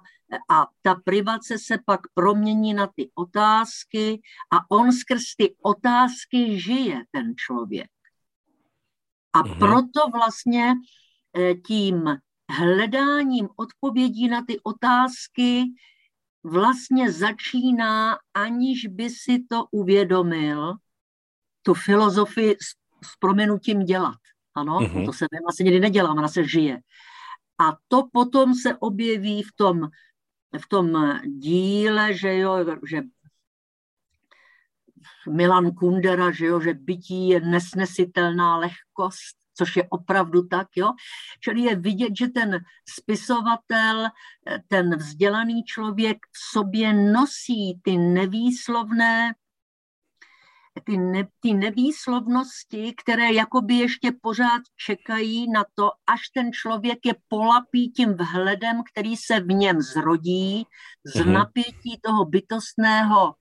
a 0.50 0.66
ta 0.82 0.94
privace 0.94 1.58
se 1.58 1.78
pak 1.86 2.00
promění 2.14 2.74
na 2.74 2.86
ty 2.86 3.10
otázky 3.14 4.20
a 4.52 4.70
on 4.70 4.92
skrz 4.92 5.22
ty 5.36 5.54
otázky 5.62 6.60
žije 6.60 7.02
ten 7.10 7.32
člověk. 7.36 7.90
A 9.32 9.42
mm-hmm. 9.42 9.58
proto 9.58 10.10
vlastně 10.12 10.74
eh, 11.36 11.54
tím 11.54 12.16
hledáním 12.50 13.48
odpovědí 13.56 14.28
na 14.28 14.44
ty 14.44 14.60
otázky 14.62 15.64
vlastně 16.44 17.12
začíná, 17.12 18.18
aniž 18.34 18.86
by 18.86 19.10
si 19.10 19.44
to 19.50 19.64
uvědomil, 19.70 20.74
tu 21.62 21.74
filozofii 21.74 22.56
s 23.04 23.16
proměnutím 23.18 23.84
dělat. 23.84 24.16
Ano, 24.54 24.78
mm-hmm. 24.78 25.06
to 25.06 25.12
se 25.12 25.26
asi 25.48 25.64
někdy 25.64 25.80
nedělá, 25.80 26.10
ona 26.10 26.28
se 26.28 26.44
žije. 26.44 26.80
A 27.58 27.76
to 27.88 28.02
potom 28.12 28.54
se 28.54 28.76
objeví 28.76 29.42
v 29.42 29.52
tom, 29.56 29.80
v 30.58 30.68
tom 30.68 31.18
díle, 31.24 32.14
že 32.14 32.36
jo, 32.36 32.64
že 32.86 33.02
Milan 35.30 35.70
Kundera, 35.70 36.30
že 36.30 36.46
jo, 36.46 36.60
že 36.60 36.74
bytí 36.74 37.28
je 37.28 37.40
nesnesitelná 37.40 38.56
lehkost, 38.56 39.36
což 39.54 39.76
je 39.76 39.84
opravdu 39.88 40.42
tak, 40.48 40.68
jo. 40.76 40.92
Čili 41.40 41.60
je 41.60 41.76
vidět, 41.76 42.12
že 42.18 42.28
ten 42.28 42.58
spisovatel, 42.88 44.08
ten 44.68 44.96
vzdělaný 44.96 45.64
člověk 45.64 46.16
v 46.16 46.52
sobě 46.52 46.92
nosí 46.92 47.80
ty 47.82 47.96
nevýslovné 47.96 49.34
ty, 50.80 50.96
ne, 50.96 51.28
ty 51.40 51.54
nevýslovnosti, 51.54 52.94
které 53.02 53.32
jakoby 53.32 53.74
ještě 53.74 54.12
pořád 54.20 54.62
čekají 54.86 55.50
na 55.50 55.64
to, 55.74 55.90
až 56.06 56.20
ten 56.34 56.52
člověk 56.52 56.98
je 57.06 57.14
polapí 57.28 57.90
tím 57.90 58.14
vhledem, 58.14 58.82
který 58.92 59.16
se 59.16 59.40
v 59.40 59.46
něm 59.46 59.82
zrodí, 59.82 60.64
z 61.04 61.20
mhm. 61.20 61.32
napětí 61.32 62.00
toho 62.02 62.24
bytostného, 62.24 63.34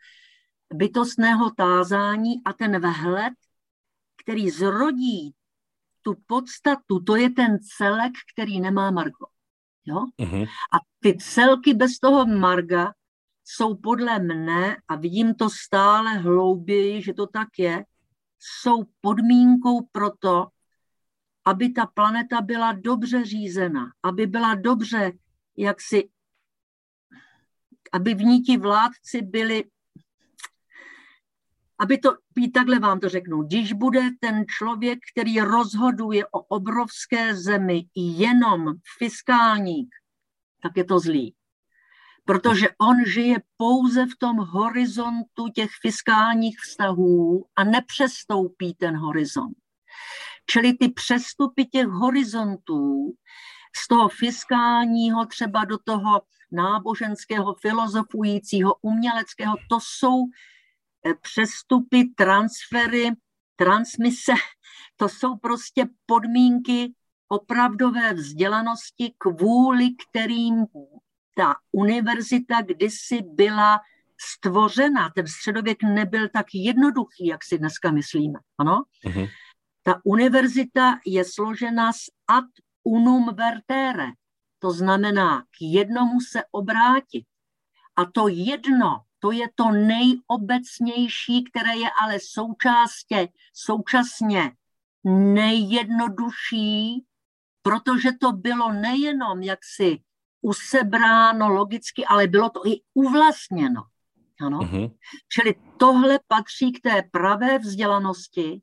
bytostného 0.74 1.52
tázání 1.52 2.42
a 2.46 2.54
ten 2.54 2.82
vhled, 2.82 3.34
který 4.24 4.50
zrodí 4.50 5.34
tu 6.02 6.16
podstatu, 6.28 7.00
to 7.00 7.16
je 7.16 7.30
ten 7.30 7.58
celek, 7.78 8.12
který 8.34 8.60
nemá 8.62 8.92
Margo. 8.92 9.26
Jo? 9.86 10.06
Uh-huh. 10.20 10.48
A 10.74 10.78
ty 11.00 11.18
celky 11.18 11.74
bez 11.74 12.00
toho 12.00 12.26
Marga 12.26 12.94
jsou 13.52 13.76
podle 13.76 14.20
mne, 14.20 14.78
a 14.88 14.96
vidím 14.96 15.36
to 15.36 15.50
stále 15.50 16.14
hlouběji, 16.14 17.02
že 17.02 17.14
to 17.14 17.28
tak 17.28 17.48
je, 17.58 17.86
jsou 18.40 18.84
podmínkou 19.02 19.82
pro 19.92 20.10
to, 20.20 20.48
aby 21.46 21.70
ta 21.70 21.86
planeta 21.86 22.42
byla 22.42 22.72
dobře 22.72 23.26
řízena, 23.26 23.92
aby 24.04 24.28
byla 24.28 24.56
dobře, 24.56 25.12
jak 25.58 25.82
si, 25.82 26.10
aby 27.92 28.14
v 28.14 28.22
ní 28.22 28.42
ti 28.42 28.58
vládci 28.58 29.22
byli, 29.22 29.64
aby 31.80 31.98
to, 31.98 32.18
takhle 32.54 32.80
vám 32.80 33.00
to 33.00 33.10
řeknu, 33.10 33.44
když 33.44 33.74
bude 33.74 34.10
ten 34.20 34.46
člověk, 34.48 35.00
který 35.12 35.40
rozhoduje 35.40 36.26
o 36.26 36.40
obrovské 36.40 37.36
zemi 37.36 37.86
jenom 37.96 38.74
fiskálník, 38.98 39.96
tak 40.62 40.78
je 40.78 40.84
to 40.84 41.00
zlý 41.00 41.36
protože 42.32 42.68
on 42.82 43.06
žije 43.06 43.36
pouze 43.58 44.06
v 44.06 44.18
tom 44.20 44.38
horizontu 44.38 45.48
těch 45.56 45.70
fiskálních 45.82 46.60
vztahů 46.60 47.46
a 47.56 47.64
nepřestoupí 47.64 48.74
ten 48.74 48.98
horizont. 48.98 49.58
Čili 50.50 50.74
ty 50.74 50.90
přestupy 50.90 51.66
těch 51.66 51.88
horizontů 51.88 53.14
z 53.76 53.88
toho 53.88 54.10
fiskálního 54.10 55.26
třeba 55.26 55.66
do 55.66 55.78
toho 55.78 56.22
náboženského, 56.52 57.56
filozofujícího, 57.62 58.76
uměleckého, 58.82 59.56
to 59.70 59.80
jsou 59.82 60.24
eh, 61.06 61.14
přestupy, 61.22 62.04
transfery, 62.18 63.12
transmise, 63.56 64.34
to 64.98 65.10
jsou 65.10 65.36
prostě 65.36 65.86
podmínky 66.06 66.94
opravdové 67.28 68.14
vzdělanosti, 68.14 69.14
kvůli 69.18 69.90
kterým 70.10 70.66
ta 71.36 71.56
univerzita 71.72 72.62
kdysi 72.62 73.22
byla 73.22 73.80
stvořena, 74.22 75.10
ten 75.16 75.28
středověk 75.28 75.84
nebyl 75.84 76.30
tak 76.30 76.46
jednoduchý, 76.54 77.26
jak 77.26 77.44
si 77.44 77.58
dneska 77.58 77.92
myslíme. 77.92 78.40
Ano? 78.58 78.84
Uh-huh. 79.06 79.30
Ta 79.84 80.02
univerzita 80.04 81.00
je 81.06 81.26
složena 81.26 81.94
z 81.94 82.10
ad 82.28 82.46
unum 82.84 83.36
vertere, 83.36 84.08
to 84.60 84.72
znamená 84.72 85.42
k 85.42 85.62
jednomu 85.62 86.22
se 86.22 86.44
obrátit. 86.52 87.26
A 87.96 88.06
to 88.06 88.28
jedno, 88.28 89.02
to 89.20 89.32
je 89.32 89.48
to 89.56 89.72
nejobecnější, 89.72 91.44
které 91.44 91.76
je 91.76 91.90
ale 92.02 92.18
součástě, 92.22 93.28
současně 93.54 94.52
nejjednodušší, 95.34 97.06
protože 97.62 98.10
to 98.20 98.32
bylo 98.32 98.74
nejenom 98.74 99.42
jaksi 99.42 100.00
usebráno 100.42 101.50
logicky, 101.50 102.06
ale 102.06 102.28
bylo 102.28 102.50
to 102.50 102.68
i 102.68 102.82
uvlastněno. 102.94 103.84
Ano? 104.42 104.60
Uh-huh. 104.60 104.92
Čili 105.30 105.56
tohle 105.78 106.20
patří 106.28 106.72
k 106.72 106.82
té 106.82 107.04
pravé 107.12 107.60
vzdělanosti 107.60 108.62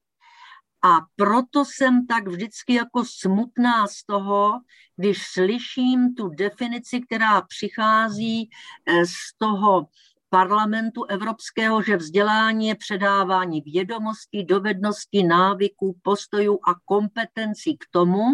a 0.84 1.00
proto 1.16 1.64
jsem 1.64 2.06
tak 2.06 2.28
vždycky 2.28 2.74
jako 2.74 3.04
smutná 3.04 3.86
z 3.86 4.04
toho, 4.04 4.60
když 4.96 5.26
slyším 5.26 6.14
tu 6.14 6.28
definici, 6.28 7.00
která 7.00 7.42
přichází 7.42 8.50
eh, 8.86 9.06
z 9.06 9.38
toho 9.38 9.86
parlamentu 10.30 11.04
evropského, 11.04 11.82
že 11.82 11.96
vzdělání 11.96 12.68
je 12.68 12.74
předávání 12.74 13.60
vědomostí, 13.60 14.44
dovedností, 14.44 15.26
návyků, 15.26 15.98
postojů 16.02 16.58
a 16.68 16.74
kompetencí 16.84 17.76
k 17.76 17.84
tomu, 17.90 18.24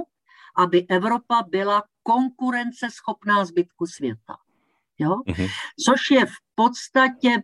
aby 0.56 0.86
Evropa 0.88 1.42
byla 1.48 1.82
konkurenceschopná 2.04 3.44
zbytku 3.44 3.86
světa. 3.86 4.36
Jo? 4.98 5.10
Mm-hmm. 5.10 5.48
Což 5.84 6.10
je 6.10 6.26
v 6.26 6.36
podstatě 6.54 7.42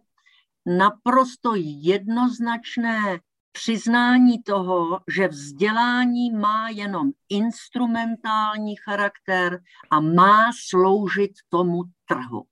naprosto 0.66 1.52
jednoznačné 1.56 3.20
přiznání 3.52 4.42
toho, 4.42 5.00
že 5.16 5.28
vzdělání 5.28 6.30
má 6.30 6.68
jenom 6.68 7.10
instrumentální 7.28 8.76
charakter 8.76 9.62
a 9.90 10.00
má 10.00 10.50
sloužit 10.68 11.30
tomu 11.48 11.82
trhu. 12.06 12.46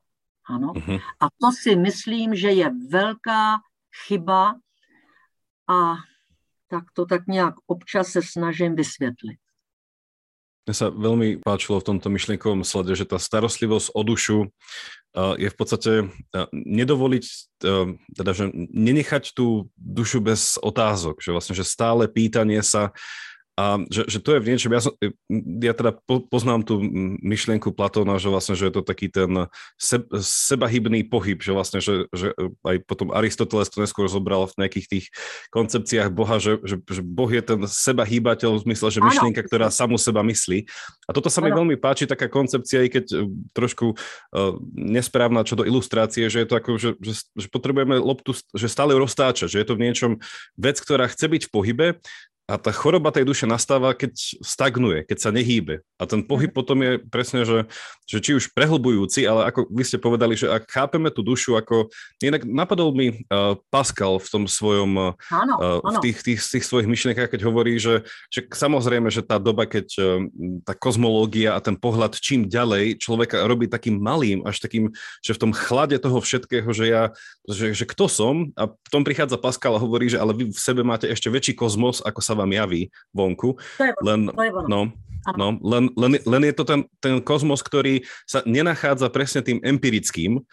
Ano? 0.46 0.68
Mm-hmm. 0.68 1.00
A 1.20 1.26
to 1.40 1.52
si 1.52 1.76
myslím, 1.76 2.34
že 2.34 2.50
je 2.50 2.70
velká 2.90 3.58
chyba 4.06 4.54
a 5.68 5.94
tak 6.68 6.84
to 6.92 7.06
tak 7.06 7.26
nějak 7.26 7.54
občas 7.66 8.08
se 8.08 8.20
snažím 8.22 8.74
vysvětlit. 8.74 9.38
Mne 10.68 10.76
sa 10.76 10.92
veľmi 10.92 11.40
páčilo 11.40 11.80
v 11.80 11.88
tomto 11.96 12.12
myšlienkovom 12.12 12.60
slede, 12.60 12.92
že 12.92 13.08
tá 13.08 13.16
starostlivosť 13.16 13.88
o 13.96 14.00
dušu 14.04 14.38
uh, 14.44 15.32
je 15.40 15.48
v 15.48 15.56
podstate 15.56 15.92
uh, 16.04 16.44
nedovoliť, 16.52 17.24
uh, 17.64 17.96
teda 18.12 18.30
že 18.36 18.52
nenechať 18.52 19.32
tú 19.32 19.72
dušu 19.80 20.20
bez 20.20 20.60
otázok, 20.60 21.24
že 21.24 21.32
vlastne, 21.32 21.56
že 21.56 21.64
stále 21.64 22.04
pýtanie 22.04 22.60
sa 22.60 22.92
a 23.58 23.82
že, 23.90 24.06
že 24.06 24.18
to 24.22 24.38
je 24.38 24.42
v 24.46 24.48
niečom, 24.54 24.70
ja, 24.70 24.78
som, 24.86 24.94
ja 25.58 25.74
teda 25.74 25.98
po, 26.06 26.22
poznám 26.22 26.62
tú 26.62 26.78
myšlienku 27.26 27.74
Platóna, 27.74 28.14
že 28.22 28.30
vlastne, 28.30 28.54
že 28.54 28.70
je 28.70 28.74
to 28.78 28.82
taký 28.86 29.10
ten 29.10 29.50
se, 29.74 29.98
sebahybný 30.14 31.10
pohyb, 31.10 31.42
že 31.42 31.50
vlastne, 31.50 31.82
že, 31.82 32.06
že 32.14 32.30
aj 32.62 32.86
potom 32.86 33.10
Aristoteles 33.10 33.66
to 33.66 33.82
neskôr 33.82 34.06
zobral 34.06 34.46
v 34.46 34.62
nejakých 34.62 34.86
tých 34.86 35.06
koncepciách 35.50 36.14
Boha, 36.14 36.38
že, 36.38 36.62
že, 36.62 36.78
že 36.86 37.02
Boh 37.02 37.26
je 37.26 37.42
ten 37.42 37.58
sebahýbateľ 37.66 38.62
v 38.62 38.64
zmysle, 38.70 38.94
že 38.94 39.02
myšlienka, 39.02 39.42
ktorá 39.42 39.74
samu 39.74 39.98
seba 39.98 40.22
myslí. 40.22 40.62
A 41.04 41.10
toto 41.10 41.26
sa 41.26 41.42
mi 41.42 41.50
veľmi 41.50 41.74
páči, 41.82 42.06
taká 42.06 42.30
koncepcia, 42.30 42.86
i 42.86 42.92
keď 42.94 43.04
e, 43.10 43.16
trošku 43.58 43.98
uh, 43.98 44.54
nesprávna 44.70 45.42
čo 45.42 45.58
do 45.58 45.66
ilustrácie, 45.66 46.30
že 46.30 46.46
je 46.46 46.48
to 46.48 46.54
ako, 46.62 46.70
že, 46.78 46.94
že, 47.02 47.26
že 47.34 47.46
potrebujeme 47.50 47.98
loptu, 47.98 48.38
že 48.54 48.70
stále 48.70 48.94
roztáčať, 48.94 49.50
že 49.50 49.58
je 49.58 49.66
to 49.66 49.74
v 49.74 49.82
niečom 49.82 50.12
vec, 50.54 50.78
ktorá 50.78 51.10
chce 51.10 51.26
byť 51.26 51.42
v 51.48 51.50
pohybe, 51.50 51.86
a 52.48 52.56
tá 52.56 52.72
choroba 52.72 53.12
tej 53.12 53.28
duše 53.28 53.44
nastáva, 53.44 53.92
keď 53.92 54.40
stagnuje, 54.40 55.04
keď 55.04 55.18
sa 55.20 55.28
nehýbe. 55.28 55.84
A 56.00 56.08
ten 56.08 56.24
pohyb 56.24 56.48
mhm. 56.48 56.56
potom 56.56 56.80
je 56.80 56.92
presne, 57.12 57.44
že, 57.44 57.68
že 58.08 58.24
či 58.24 58.32
už 58.32 58.56
prehlbujúci, 58.56 59.28
ale 59.28 59.52
ako 59.52 59.68
vy 59.68 59.84
ste 59.84 60.00
povedali, 60.00 60.32
že 60.32 60.48
ak 60.48 60.64
chápeme 60.64 61.12
tú 61.12 61.20
dušu 61.20 61.60
ako... 61.60 61.92
Inak 62.24 62.48
napadol 62.48 62.96
mi 62.96 63.28
uh, 63.28 63.60
Pascal 63.68 64.16
v 64.16 64.28
tom 64.32 64.44
svojom... 64.48 65.12
Áno, 65.28 65.54
uh. 65.60 66.00
V 66.00 66.08
tých, 66.08 66.24
tých, 66.24 66.40
tých 66.40 66.64
svojich 66.64 66.88
myšlienkach, 66.88 67.28
keď 67.28 67.44
hovorí, 67.44 67.76
že, 67.76 68.08
že 68.32 68.48
samozrejme, 68.48 69.12
že 69.12 69.20
tá 69.20 69.36
doba, 69.36 69.68
keď 69.68 69.86
uh, 70.00 70.24
tá 70.64 70.72
kozmológia 70.72 71.52
a 71.52 71.60
ten 71.60 71.76
pohľad 71.76 72.16
čím 72.16 72.48
ďalej 72.48 72.96
človeka 72.96 73.44
robí 73.44 73.68
takým 73.68 74.00
malým, 74.00 74.40
až 74.48 74.64
takým, 74.64 74.88
že 75.20 75.36
v 75.36 75.42
tom 75.44 75.52
chlade 75.52 76.00
toho 76.00 76.16
všetkého, 76.16 76.72
že 76.72 76.88
ja, 76.88 77.12
že, 77.44 77.76
že 77.76 77.84
kto 77.84 78.08
som, 78.08 78.48
a 78.56 78.72
v 78.72 78.88
tom 78.88 79.04
prichádza 79.04 79.36
Pascal 79.36 79.76
a 79.76 79.82
hovorí, 79.82 80.08
že 80.08 80.16
ale 80.16 80.32
vy 80.32 80.44
v 80.48 80.60
sebe 80.60 80.80
máte 80.80 81.04
ešte 81.12 81.28
väčší 81.28 81.52
kozmos, 81.52 82.00
ako 82.00 82.20
sa 82.24 82.37
vám 82.38 82.54
javí 82.54 82.86
vonku. 83.10 83.58
To 83.58 83.84
je, 83.84 83.92
len, 84.06 84.30
to 84.30 84.42
je 84.46 84.52
no, 84.70 84.94
no, 85.34 85.48
len, 85.58 85.90
len, 85.98 86.12
len 86.22 86.42
je 86.46 86.54
to 86.54 86.64
ten, 86.64 86.80
ten 87.02 87.18
kozmos, 87.18 87.60
ktorý 87.60 88.06
sa 88.24 88.46
nenachádza 88.46 89.10
presne 89.10 89.42
tým 89.42 89.58
empirickým, 89.66 90.46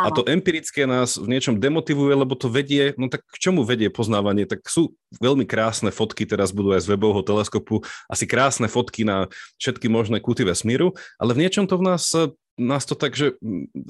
a 0.00 0.08
to 0.08 0.24
empirické 0.24 0.88
nás 0.88 1.20
v 1.20 1.28
niečom 1.28 1.60
demotivuje, 1.60 2.16
lebo 2.16 2.32
to 2.32 2.48
vedie, 2.48 2.96
no 2.96 3.12
tak 3.12 3.20
k 3.26 3.36
čomu 3.36 3.68
vedie 3.68 3.92
poznávanie? 3.92 4.48
Tak 4.48 4.64
sú 4.64 4.96
veľmi 5.20 5.44
krásne 5.44 5.92
fotky, 5.92 6.24
teraz 6.24 6.56
budú 6.56 6.72
aj 6.72 6.88
z 6.88 6.90
webového 6.96 7.20
teleskopu, 7.20 7.84
asi 8.08 8.24
krásne 8.24 8.64
fotky 8.70 9.04
na 9.04 9.28
všetky 9.60 9.92
možné 9.92 10.24
kúty 10.24 10.46
vesmíru, 10.46 10.96
ale 11.20 11.36
v 11.36 11.44
niečom 11.44 11.68
to 11.68 11.76
v 11.76 11.84
nás 11.84 12.08
nás 12.58 12.88
to 12.88 12.98
tak, 12.98 13.14
že 13.14 13.36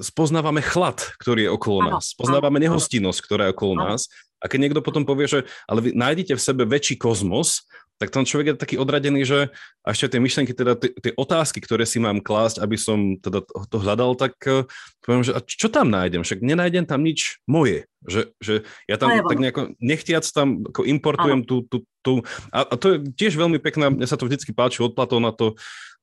spoznávame 0.03 0.61
chlad, 0.61 1.01
ktorý 1.17 1.47
je 1.47 1.51
okolo 1.51 1.77
ano, 1.81 1.89
nás. 1.97 2.13
Spoznávame 2.13 2.61
ano, 2.61 2.65
nehostinnosť, 2.69 3.19
ktorá 3.23 3.49
je 3.49 3.53
okolo 3.57 3.73
ano. 3.77 3.83
nás. 3.93 4.11
A 4.41 4.49
keď 4.49 4.59
niekto 4.67 4.81
potom 4.81 5.05
povie, 5.05 5.29
že 5.29 5.39
ale 5.69 5.79
vy 5.85 5.89
nájdete 5.93 6.33
v 6.33 6.41
sebe 6.41 6.63
väčší 6.65 6.97
kozmos, 6.97 7.65
tak 8.01 8.09
ten 8.09 8.25
človek 8.25 8.47
je 8.49 8.55
taký 8.57 8.75
odradený, 8.81 9.21
že 9.21 9.53
a 9.85 9.93
ešte 9.93 10.17
tie 10.17 10.21
myšlenky, 10.25 10.57
teda 10.57 10.73
tie 10.73 11.13
otázky, 11.13 11.61
ktoré 11.61 11.85
si 11.85 12.01
mám 12.01 12.17
klásť, 12.17 12.57
aby 12.57 12.73
som 12.73 13.13
teda 13.21 13.45
to 13.45 13.77
hľadal, 13.77 14.17
tak 14.17 14.33
uh, 14.49 14.65
poviem, 15.05 15.21
že 15.21 15.37
a 15.37 15.39
čo 15.45 15.69
tam 15.69 15.93
nájdem? 15.93 16.25
Však 16.25 16.41
nenájdem 16.41 16.89
tam 16.89 17.05
nič 17.05 17.37
moje. 17.45 17.85
Že, 18.01 18.33
že 18.41 18.53
ja 18.89 18.97
tam 18.97 19.13
tak 19.13 19.37
nejako 19.37 19.77
nechtiac 19.77 20.25
tam 20.33 20.65
ako 20.65 20.89
importujem 20.89 21.45
tú, 21.45 21.61
tú, 21.69 21.85
tú 22.01 22.25
a, 22.49 22.65
a 22.65 22.73
to 22.73 22.97
je 22.97 23.13
tiež 23.13 23.37
veľmi 23.37 23.61
pekná, 23.61 23.93
mne 23.93 24.09
sa 24.09 24.17
to 24.17 24.25
vždycky 24.25 24.49
páči 24.49 24.81
od 24.81 24.97
Platóna, 24.97 25.29
to, 25.29 25.53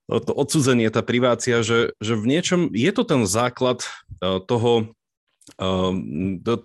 to 0.08 0.32
odsudzenie, 0.32 0.88
tá 0.88 1.04
privácia, 1.04 1.60
že, 1.60 1.92
že 2.00 2.16
v 2.16 2.24
niečom 2.24 2.60
je 2.72 2.88
to 2.96 3.04
ten 3.04 3.28
základ 3.28 3.84
uh, 4.24 4.40
toho, 4.40 4.96
uh, 5.60 5.92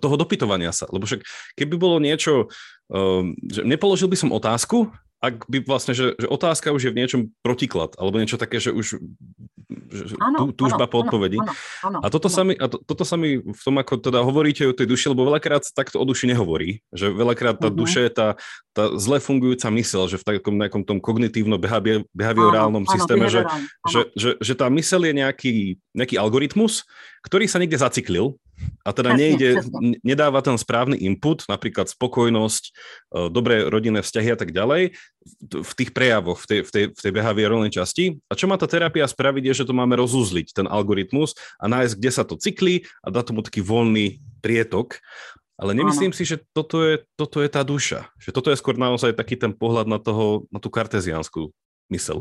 toho 0.00 0.16
dopytovania 0.16 0.72
sa. 0.72 0.88
Lebo 0.88 1.04
však 1.04 1.20
keby 1.60 1.76
bolo 1.76 2.00
niečo, 2.00 2.48
uh, 2.88 3.22
že 3.44 3.60
nepoložil 3.68 4.08
by 4.08 4.16
som 4.16 4.32
otázku 4.32 4.88
ak 5.24 5.48
by 5.48 5.64
vlastne, 5.64 5.96
že, 5.96 6.12
že 6.20 6.28
otázka 6.28 6.68
už 6.68 6.88
je 6.88 6.92
v 6.92 6.98
niečom 7.00 7.20
protiklad, 7.40 7.96
alebo 7.96 8.20
niečo 8.20 8.36
také, 8.36 8.60
že 8.60 8.76
už 8.76 9.00
že 9.88 10.14
ano, 10.20 10.52
tú, 10.52 10.66
túžba 10.66 10.84
ano, 10.84 10.92
po 10.92 10.96
odpovedi. 11.00 11.38
Ano, 11.40 11.52
ano, 11.86 11.98
a, 12.04 12.06
toto, 12.12 12.28
ano. 12.28 12.36
Sa 12.36 12.42
mi, 12.44 12.54
a 12.58 12.66
to, 12.68 12.76
toto 12.84 13.04
sa 13.08 13.16
mi 13.16 13.40
v 13.40 13.62
tom, 13.64 13.76
ako 13.80 14.02
teda 14.02 14.20
hovoríte 14.20 14.68
o 14.68 14.76
tej 14.76 14.86
duši, 14.90 15.08
lebo 15.14 15.24
veľakrát 15.24 15.64
takto 15.72 15.96
o 15.96 16.04
duši 16.04 16.28
nehovorí, 16.28 16.84
že 16.92 17.08
veľakrát 17.08 17.56
tá 17.56 17.72
uh-huh. 17.72 17.80
duše 17.80 18.04
je 18.04 18.12
tá, 18.12 18.28
tá 18.76 18.92
zle 19.00 19.18
fungujúca 19.22 19.72
mysel, 19.72 20.04
že 20.10 20.20
v 20.20 20.24
takom 20.26 20.54
nejakom 20.60 20.82
tom 20.84 20.98
kognitívno-behaviorálnom 21.00 22.84
systéme, 22.90 23.32
že, 23.32 23.48
že, 23.88 24.00
že, 24.12 24.30
že 24.36 24.52
tá 24.52 24.68
mysel 24.68 25.08
je 25.08 25.12
nejaký, 25.16 25.54
nejaký 25.96 26.20
algoritmus, 26.20 26.84
ktorý 27.24 27.48
sa 27.48 27.56
niekde 27.56 27.80
zaciklil 27.80 28.36
a 28.84 28.92
teda 28.92 29.16
nejde, 29.16 29.64
nedáva 30.04 30.44
ten 30.44 30.60
správny 30.60 31.00
input, 31.00 31.48
napríklad 31.48 31.88
spokojnosť, 31.88 32.64
e, 32.68 32.70
dobré 33.32 33.64
rodinné 33.64 34.04
vzťahy 34.04 34.28
a 34.30 34.38
tak 34.38 34.52
ďalej, 34.52 34.92
v 35.50 35.72
tých 35.72 35.90
prejavoch, 35.96 36.38
v 36.44 36.46
tej, 36.46 36.60
v 36.68 36.70
tej, 36.70 36.84
v 36.92 37.00
tej 37.00 37.12
behaviorálnej 37.16 37.72
časti. 37.72 38.20
A 38.28 38.36
čo 38.36 38.44
má 38.44 38.60
tá 38.60 38.68
terapia 38.68 39.08
spraviť, 39.08 39.42
je, 39.50 39.64
že 39.64 39.68
to 39.68 39.72
máme 39.72 39.96
rozuzliť, 39.96 40.52
ten 40.52 40.68
algoritmus 40.68 41.32
a 41.56 41.64
nájsť, 41.66 41.94
kde 41.96 42.10
sa 42.12 42.22
to 42.28 42.36
cyklí 42.36 42.84
a 43.00 43.08
dať 43.08 43.24
tomu 43.32 43.40
taký 43.40 43.64
voľný 43.64 44.20
prietok. 44.44 45.00
Ale 45.56 45.72
nemyslím 45.72 46.10
ano. 46.12 46.18
si, 46.18 46.28
že 46.28 46.42
toto 46.52 46.82
je, 46.82 47.06
toto 47.14 47.38
je 47.40 47.48
tá 47.48 47.62
duša. 47.62 48.10
Že 48.18 48.30
toto 48.34 48.48
je 48.50 48.58
skôr 48.58 48.74
naozaj 48.74 49.14
taký 49.14 49.38
ten 49.38 49.54
pohľad 49.54 49.86
na, 49.86 50.02
toho, 50.02 50.50
na 50.50 50.58
tú 50.58 50.68
karteziánsku 50.68 51.54
mysel. 51.94 52.20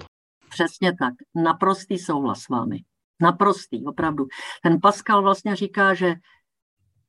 Přesně 0.50 0.94
tak. 0.94 1.14
Naprostý 1.36 1.98
souhlas 1.98 2.40
s 2.46 2.50
vámi. 2.50 2.86
Naprostý, 3.24 3.86
opravdu. 3.86 4.28
Ten 4.64 4.82
Pascal 4.82 5.22
vlastně 5.22 5.56
říká, 5.56 5.94
že 5.94 6.16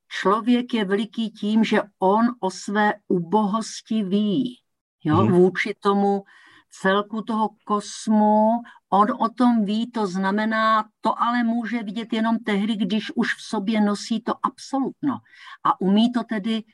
člověk 0.08 0.74
je 0.74 0.84
veliký 0.84 1.30
tím, 1.30 1.64
že 1.64 1.82
on 1.98 2.26
o 2.40 2.50
své 2.50 2.94
ubohosti 3.08 4.02
ví. 4.02 4.60
Jo, 5.04 5.16
hmm. 5.16 5.32
vůči 5.32 5.74
tomu 5.80 6.24
celku 6.70 7.22
toho 7.22 7.50
kosmu, 7.64 8.50
on 8.90 9.06
o 9.18 9.28
tom 9.28 9.64
ví, 9.64 9.90
to 9.90 10.06
znamená, 10.06 10.88
to 11.00 11.22
ale 11.22 11.42
může 11.42 11.82
vidět 11.82 12.12
jenom 12.12 12.38
tehdy, 12.38 12.76
když 12.76 13.10
už 13.14 13.34
v 13.34 13.42
sobě 13.42 13.80
nosí 13.80 14.20
to 14.20 14.34
absolutno. 14.42 15.18
A 15.64 15.80
umí 15.80 16.12
to 16.12 16.24
tedy 16.24 16.64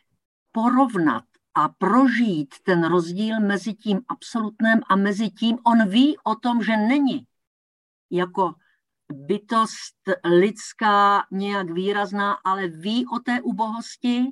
porovnat 0.52 1.24
a 1.54 1.68
prožít 1.68 2.54
ten 2.62 2.84
rozdíl 2.84 3.40
mezi 3.40 3.74
tím 3.74 4.00
absolutném 4.08 4.80
a 4.88 4.96
mezi 4.96 5.30
tím. 5.30 5.58
On 5.64 5.88
ví 5.88 6.16
o 6.24 6.34
tom, 6.34 6.62
že 6.62 6.76
není 6.76 7.26
jako 8.10 8.54
bytost 9.12 9.96
lidská 10.24 11.26
nějak 11.30 11.70
výrazná, 11.70 12.32
ale 12.32 12.68
ví 12.68 13.06
o 13.06 13.18
té 13.18 13.40
ubohosti 13.40 14.24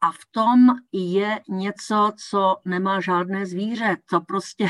a 0.00 0.12
v 0.12 0.18
tom 0.30 0.58
je 0.92 1.40
něco, 1.48 2.12
co 2.28 2.56
nemá 2.64 3.00
žádné 3.00 3.46
zvíře. 3.46 3.96
To 4.10 4.20
prostě 4.20 4.66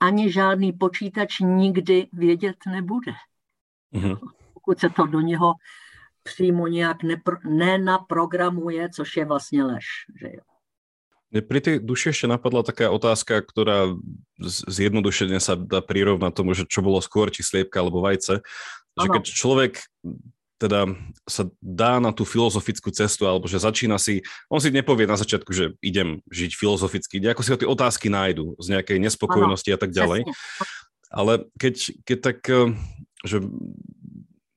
ani 0.00 0.32
žádný 0.32 0.72
počítač 0.72 1.40
nikdy 1.40 2.08
vědět 2.12 2.56
nebude. 2.66 3.12
Mm-hmm. 3.94 4.18
Pokud 4.54 4.78
se 4.78 4.90
to 4.90 5.06
do 5.06 5.20
něho 5.20 5.54
přímo 6.22 6.66
nějak 6.66 7.02
nepro, 7.02 7.36
nenaprogramuje, 7.44 8.88
což 8.88 9.16
je 9.16 9.24
vlastně 9.24 9.64
lež. 9.64 9.86
Že 10.20 10.26
jo. 10.26 10.49
Pri 11.30 11.60
tej 11.62 11.78
duši 11.78 12.10
ešte 12.10 12.26
napadla 12.26 12.66
taká 12.66 12.90
otázka, 12.90 13.38
ktorá 13.46 13.94
zjednodušene 14.66 15.38
sa 15.38 15.54
dá 15.54 15.78
prirovnať 15.78 16.32
tomu, 16.34 16.58
že 16.58 16.66
čo 16.66 16.82
bolo 16.82 16.98
skôr, 16.98 17.30
či 17.30 17.46
sliepka 17.46 17.78
alebo 17.78 18.02
vajce. 18.02 18.42
Že 18.98 19.06
keď 19.14 19.24
človek 19.30 19.72
teda 20.60 20.92
sa 21.24 21.48
dá 21.64 21.96
na 22.04 22.12
tú 22.12 22.28
filozofickú 22.28 22.92
cestu, 22.92 23.24
alebo 23.24 23.48
že 23.48 23.56
začína 23.56 23.96
si, 23.96 24.20
on 24.52 24.60
si 24.60 24.68
nepovie 24.68 25.08
na 25.08 25.16
začiatku, 25.16 25.48
že 25.56 25.72
idem 25.80 26.20
žiť 26.28 26.52
filozoficky, 26.52 27.16
ako 27.24 27.40
si 27.40 27.50
ho 27.56 27.56
tie 27.56 27.70
otázky 27.70 28.12
nájdu 28.12 28.60
z 28.60 28.76
nejakej 28.76 29.00
nespokojnosti 29.00 29.70
a 29.72 29.78
tak 29.80 29.96
ďalej. 29.96 30.28
Ale 31.08 31.48
keď, 31.56 31.74
keď 32.04 32.18
tak, 32.20 32.38
eh, 32.52 32.76
že 33.24 33.40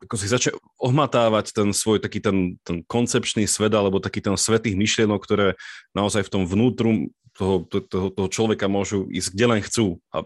ako 0.04 0.16
si 0.20 0.28
začne 0.28 0.52
ohmatávať 0.80 1.56
ten 1.56 1.70
svoj 1.72 2.04
taký 2.04 2.20
ten, 2.20 2.60
ten 2.68 2.84
koncepčný 2.84 3.48
svet 3.48 3.74
alebo 3.74 4.04
taký 4.04 4.20
ten 4.20 4.36
svet 4.36 4.68
tých 4.68 4.78
myšlienok, 4.78 5.20
ktoré 5.24 5.56
naozaj 5.96 6.28
v 6.28 6.34
tom 6.34 6.44
vnútru 6.44 7.10
toho, 7.34 7.66
toho, 7.66 8.14
toho 8.14 8.30
človeka 8.30 8.70
môžu 8.70 9.10
ísť 9.10 9.34
kde 9.34 9.46
len 9.50 9.62
chcú 9.66 9.98
a 10.14 10.22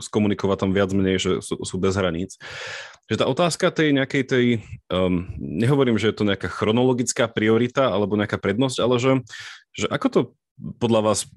skomunikovať 0.00 0.56
tam 0.64 0.70
viac 0.72 0.88
menej, 0.96 1.20
že 1.20 1.32
sú, 1.44 1.60
sú 1.60 1.76
bez 1.76 1.92
hraníc. 1.92 2.40
Že 3.12 3.20
tá 3.20 3.24
otázka 3.28 3.68
tej 3.68 3.92
nejakej 3.92 4.22
tej, 4.24 4.46
um, 4.88 5.28
nehovorím, 5.36 6.00
že 6.00 6.08
je 6.08 6.16
to 6.16 6.28
nejaká 6.28 6.48
chronologická 6.48 7.28
priorita 7.28 7.92
alebo 7.92 8.16
nejaká 8.16 8.40
prednosť, 8.40 8.76
ale 8.80 8.96
že, 8.96 9.12
že 9.76 9.86
ako 9.92 10.08
to 10.08 10.20
podľa 10.58 11.12
vás, 11.12 11.28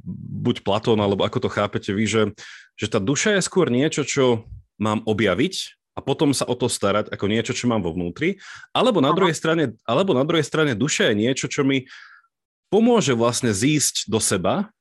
buď 0.41 0.65
Platón, 0.65 0.97
alebo 0.97 1.21
ako 1.21 1.45
to 1.45 1.49
chápete 1.53 1.93
vy, 1.93 2.09
že, 2.09 2.23
že 2.73 2.89
tá 2.89 2.97
duša 2.97 3.37
je 3.37 3.45
skôr 3.45 3.69
niečo, 3.69 4.01
čo 4.01 4.49
mám 4.81 5.05
objaviť 5.05 5.80
a 5.91 5.99
potom 5.99 6.31
sa 6.31 6.47
o 6.47 6.55
to 6.55 6.71
starať 6.71 7.11
ako 7.11 7.25
niečo, 7.27 7.51
čo 7.51 7.67
mám 7.67 7.83
vo 7.83 7.91
vnútri, 7.91 8.39
alebo 8.71 9.03
na, 9.03 9.11
druhej 9.11 9.35
strane, 9.35 9.75
alebo 9.83 10.15
na 10.15 10.23
druhej 10.23 10.47
strane 10.47 10.71
duša 10.71 11.11
je 11.11 11.15
niečo, 11.19 11.45
čo 11.51 11.67
mi 11.67 11.87
pomôže 12.71 13.11
vlastne 13.11 13.51
zísť 13.51 14.07
do 14.07 14.23
seba 14.23 14.71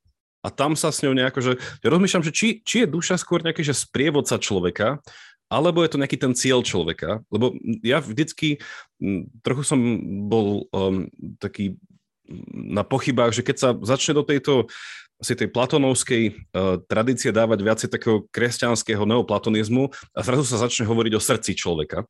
a 0.40 0.48
tam 0.48 0.78
sa 0.78 0.94
s 0.94 1.02
ňou 1.02 1.12
nejako, 1.12 1.40
že 1.42 1.52
ja 1.82 1.88
rozmýšľam, 1.90 2.24
že 2.24 2.32
či, 2.32 2.48
či 2.62 2.86
je 2.86 2.88
duša 2.88 3.18
skôr 3.18 3.42
nejaký, 3.42 3.66
že 3.66 3.74
sprievodca 3.74 4.38
človeka, 4.38 5.02
alebo 5.50 5.82
je 5.82 5.90
to 5.90 5.98
nejaký 5.98 6.16
ten 6.16 6.32
cieľ 6.32 6.62
človeka, 6.62 7.26
lebo 7.28 7.58
ja 7.82 7.98
vždycky, 7.98 8.62
trochu 9.42 9.62
som 9.66 9.80
bol 10.30 10.70
um, 10.70 11.10
taký 11.42 11.74
na 12.54 12.86
pochybách, 12.86 13.34
že 13.34 13.42
keď 13.42 13.56
sa 13.58 13.68
začne 13.82 14.14
do 14.14 14.22
tejto 14.22 14.70
asi 15.20 15.36
tej 15.36 15.52
platonovskej 15.52 16.22
uh, 16.32 16.80
tradície 16.88 17.28
dávať 17.30 17.58
viacej 17.60 17.88
takého 17.92 18.24
kresťanského 18.32 19.04
neoplatonizmu 19.04 19.92
a 20.16 20.20
zrazu 20.24 20.48
sa 20.48 20.64
začne 20.64 20.88
hovoriť 20.88 21.12
o 21.14 21.20
srdci 21.20 21.52
človeka. 21.54 22.08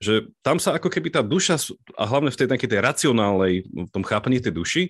Že 0.00 0.32
tam 0.40 0.56
sa 0.56 0.80
ako 0.80 0.88
keby 0.88 1.12
tá 1.12 1.20
duša, 1.20 1.60
a 1.92 2.08
hlavne 2.08 2.32
v 2.32 2.38
tej 2.40 2.48
takej 2.48 2.68
tej 2.72 2.80
racionálnej, 2.80 3.68
v 3.68 3.90
tom 3.92 4.00
chápaní 4.00 4.40
tej 4.40 4.54
duši, 4.56 4.82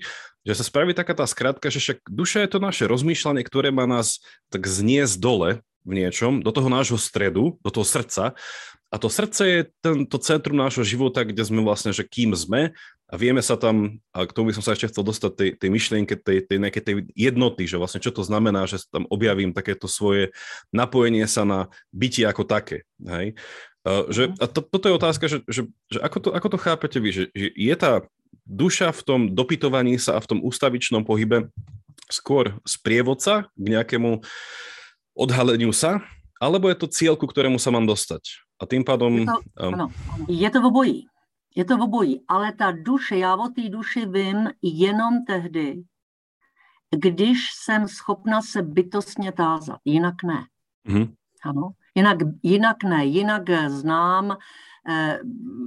že 0.46 0.54
sa 0.54 0.62
spraví 0.62 0.94
taká 0.94 1.18
tá 1.18 1.26
skratka, 1.26 1.66
že 1.66 1.82
však 1.82 2.06
duša 2.06 2.46
je 2.46 2.50
to 2.54 2.58
naše 2.62 2.84
rozmýšľanie, 2.86 3.42
ktoré 3.42 3.74
má 3.74 3.90
nás 3.90 4.22
tak 4.54 4.70
zniesť 4.70 5.18
dole 5.18 5.50
v 5.82 5.92
niečom, 5.96 6.44
do 6.44 6.52
toho 6.52 6.68
nášho 6.68 7.00
stredu, 7.00 7.56
do 7.64 7.70
toho 7.72 7.82
srdca. 7.88 8.36
A 8.90 8.98
to 8.98 9.06
srdce 9.06 9.42
je 9.46 9.60
tento 9.78 10.18
centrum 10.18 10.58
nášho 10.58 10.82
života, 10.82 11.22
kde 11.22 11.38
sme 11.46 11.62
vlastne, 11.62 11.94
že 11.94 12.02
kým 12.02 12.34
sme 12.34 12.74
a 13.06 13.14
vieme 13.14 13.38
sa 13.38 13.54
tam, 13.54 14.02
a 14.10 14.26
k 14.26 14.34
tomu 14.34 14.50
by 14.50 14.58
som 14.58 14.66
sa 14.66 14.74
ešte 14.74 14.90
chcel 14.90 15.06
dostať, 15.06 15.30
tej, 15.38 15.50
tej 15.62 15.70
myšlienke, 15.70 16.14
tej, 16.18 16.42
tej 16.42 16.58
nejakej 16.58 16.82
tej 16.82 16.94
jednoty, 17.14 17.70
že 17.70 17.78
vlastne 17.78 18.02
čo 18.02 18.10
to 18.10 18.26
znamená, 18.26 18.66
že 18.66 18.82
tam 18.90 19.06
objavím 19.06 19.54
takéto 19.54 19.86
svoje 19.86 20.34
napojenie 20.74 21.22
sa 21.30 21.46
na 21.46 21.70
bytie 21.94 22.26
ako 22.26 22.42
také. 22.42 22.82
Hej? 22.98 23.38
Uh, 23.86 24.10
že, 24.10 24.34
a 24.42 24.50
to, 24.50 24.58
toto 24.58 24.90
je 24.90 24.98
otázka, 24.98 25.24
že, 25.30 25.38
že, 25.46 25.70
že 25.86 25.98
ako, 26.02 26.18
to, 26.26 26.28
ako 26.34 26.48
to 26.50 26.58
chápete 26.58 26.98
vy, 26.98 27.10
že, 27.14 27.24
že 27.30 27.46
je 27.54 27.74
tá 27.78 28.02
duša 28.42 28.90
v 28.90 29.02
tom 29.06 29.20
dopytovaní 29.30 30.02
sa 30.02 30.18
a 30.18 30.22
v 30.22 30.34
tom 30.34 30.38
ústavičnom 30.42 31.06
pohybe 31.06 31.46
skôr 32.10 32.58
sprievodca 32.66 33.46
k 33.54 33.64
nejakému 33.78 34.18
odhaleniu 35.14 35.70
sa, 35.70 36.02
alebo 36.42 36.66
je 36.66 36.76
to 36.78 36.90
cieľ, 36.90 37.14
ku 37.14 37.30
ktorému 37.30 37.62
sa 37.62 37.70
mám 37.70 37.86
dostať? 37.86 38.49
A 38.60 38.66
tým 38.66 38.84
pádom... 38.84 39.18
Je 39.18 39.26
to, 39.26 39.38
um, 39.66 39.74
ano, 39.74 39.88
je 40.28 40.50
to 40.50 40.60
v 40.60 40.66
obojí. 40.66 41.06
Je 41.56 41.64
to 41.64 41.74
obojí, 41.74 42.24
ale 42.28 42.52
ta 42.52 42.70
duše, 42.70 43.18
já 43.18 43.34
o 43.36 43.48
té 43.48 43.68
duši 43.68 44.06
vím 44.06 44.50
jenom 44.62 45.24
tehdy, 45.24 45.82
když 46.96 47.38
jsem 47.54 47.88
schopna 47.88 48.42
se 48.42 48.62
bytostně 48.62 49.32
tázat, 49.32 49.78
jinak 49.84 50.14
ne. 50.24 50.44
Mm-hmm. 50.88 51.14
Ano, 51.44 51.70
jinak, 51.94 52.18
jinak 52.42 52.84
ne, 52.84 53.04
jinak 53.04 53.42
znám, 53.66 54.36
eh, 54.88 55.20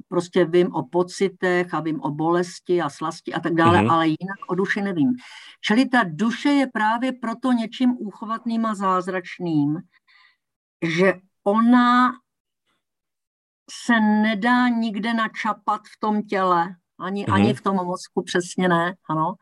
prostě 0.07 0.45
vím 0.45 0.75
o 0.75 0.83
pocitech 0.83 1.73
a 1.73 1.79
vím 1.79 2.01
o 2.01 2.11
bolesti 2.11 2.81
a 2.81 2.89
slasti 2.89 3.33
a 3.33 3.39
tak 3.39 3.53
dále, 3.53 3.79
mm-hmm. 3.79 3.91
ale 3.91 4.07
jinak 4.07 4.39
o 4.47 4.55
duši 4.55 4.81
nevím. 4.81 5.13
Čili 5.61 5.89
ta 5.89 6.03
duše 6.07 6.49
je 6.49 6.67
právě 6.67 7.11
proto 7.11 7.51
něčím 7.51 7.95
úchovatným 7.99 8.65
a 8.65 8.75
zázračným, 8.75 9.79
že 10.83 11.13
ona 11.43 12.13
se 13.85 13.99
nedá 13.99 14.67
nikde 14.67 15.13
načapat 15.13 15.81
v 15.81 15.99
tom 15.99 16.23
těle, 16.23 16.75
ani, 16.99 17.25
mm-hmm. 17.25 17.33
ani 17.33 17.53
v 17.53 17.61
tom 17.61 17.75
mozku, 17.75 18.23
přesně 18.23 18.69
ne, 18.69 18.95
ano. 19.09 19.33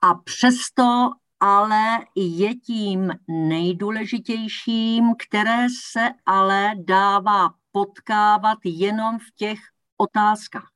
A 0.00 0.14
přesto 0.14 1.10
ale 1.40 1.98
je 2.14 2.54
tím 2.54 3.12
nejdůležitějším, 3.28 5.14
které 5.28 5.66
se 5.90 6.10
ale 6.26 6.72
dává 6.84 7.54
potkávat 7.72 8.58
jenom 8.64 9.18
v 9.18 9.34
těch 9.34 9.58
otázkách. 9.96 10.70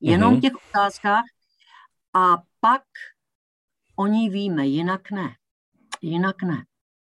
Jenom 0.00 0.34
mm-hmm. 0.34 0.38
v 0.38 0.40
těch 0.40 0.52
otázkách 0.70 1.24
a 2.14 2.36
pak 2.60 2.82
o 3.96 4.06
ní 4.06 4.30
víme, 4.30 4.66
jinak 4.66 5.10
ne. 5.10 5.36
Jinak 6.02 6.42
ne. 6.42 6.64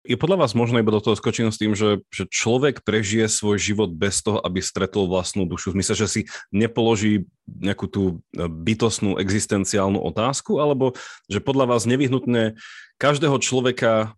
Je 0.04 0.20
podľa 0.20 0.44
vás 0.44 0.52
možné, 0.52 0.84
iba 0.84 0.92
do 0.92 1.00
toho 1.00 1.16
skočím 1.16 1.48
s 1.48 1.56
tým, 1.56 1.72
že, 1.72 2.04
že 2.12 2.28
človek 2.28 2.84
prežije 2.84 3.24
svoj 3.24 3.56
život 3.56 3.88
bez 3.88 4.20
toho, 4.20 4.36
aby 4.36 4.60
stretol 4.60 5.08
vlastnú 5.08 5.48
dušu? 5.48 5.72
Myslím, 5.72 5.96
že 5.96 6.08
si 6.12 6.20
nepoloží 6.52 7.24
nejakú 7.48 7.88
tú 7.88 8.02
e, 8.36 8.44
bytostnú 8.44 9.16
existenciálnu 9.16 9.96
otázku, 9.96 10.60
alebo 10.60 10.92
že 11.32 11.40
podľa 11.40 11.72
vás 11.72 11.88
nevyhnutne 11.88 12.60
každého 13.00 13.40
človeka, 13.40 14.12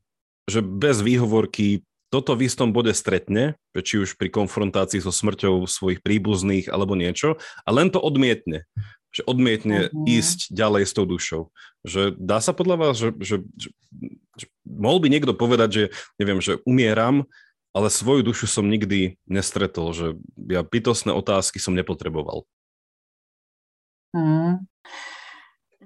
že 0.51 0.59
bez 0.59 1.07
výhovorky 1.07 1.87
toto 2.11 2.35
v 2.35 2.51
istom 2.51 2.75
bode 2.75 2.91
stretne, 2.91 3.55
či 3.75 4.03
už 4.03 4.19
pri 4.19 4.31
konfrontácii 4.31 5.03
so 5.03 5.15
smrťou 5.15 5.67
svojich 5.71 6.03
príbuzných 6.03 6.67
alebo 6.67 6.99
niečo, 6.99 7.39
a 7.63 7.69
len 7.71 7.95
to 7.95 8.03
odmietne 8.03 8.67
že 9.15 9.23
odmietne 9.25 9.89
uh-huh. 9.89 10.05
ísť 10.09 10.53
ďalej 10.53 10.85
s 10.87 10.93
tou 10.93 11.07
dušou. 11.09 11.43
Že 11.87 12.17
dá 12.19 12.43
sa 12.43 12.53
podľa 12.53 12.77
vás, 12.77 12.95
že, 12.99 13.11
že, 13.23 13.37
že, 13.57 13.69
že 14.37 14.47
mohol 14.67 15.01
by 15.01 15.09
niekto 15.09 15.33
povedať, 15.33 15.69
že 15.73 15.85
neviem, 16.21 16.41
že 16.43 16.61
umieram, 16.69 17.25
ale 17.77 17.93
svoju 17.93 18.25
dušu 18.25 18.49
som 18.49 18.65
nikdy 18.65 19.21
nestretol, 19.29 19.93
že 19.93 20.17
ja 20.49 20.65
bytostné 20.65 21.13
otázky 21.13 21.61
som 21.61 21.77
nepotreboval. 21.77 22.49
Hmm. 24.17 24.65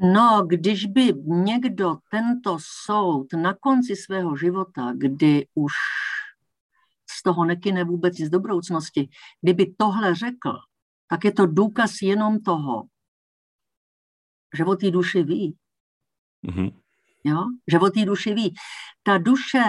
No, 0.00 0.46
když 0.46 0.86
by 0.86 1.12
někdo 1.26 1.96
tento 2.10 2.56
soud 2.86 3.32
na 3.32 3.54
konci 3.54 3.96
svého 3.96 4.36
života, 4.36 4.92
kdy 4.96 5.46
už 5.54 5.72
z 7.10 7.22
toho 7.22 7.44
nekyne 7.44 7.84
vůbec 7.84 8.18
nic 8.18 8.28
do 8.28 8.40
budoucnosti, 8.40 9.08
kdyby 9.42 9.74
tohle 9.76 10.14
řekl, 10.14 10.52
tak 11.08 11.24
je 11.24 11.32
to 11.32 11.46
důkaz 11.46 11.90
jenom 12.02 12.40
toho, 12.40 12.82
že 14.56 14.64
o 14.64 14.76
té 14.76 14.90
duši 14.90 15.22
ví. 15.22 15.56
Mm-hmm. 16.46 16.72
Jo? 17.24 17.44
Že 17.72 17.78
o 17.78 17.90
té 17.90 18.04
duši 18.04 18.34
ví. 18.34 18.54
Ta 19.02 19.18
duše, 19.18 19.64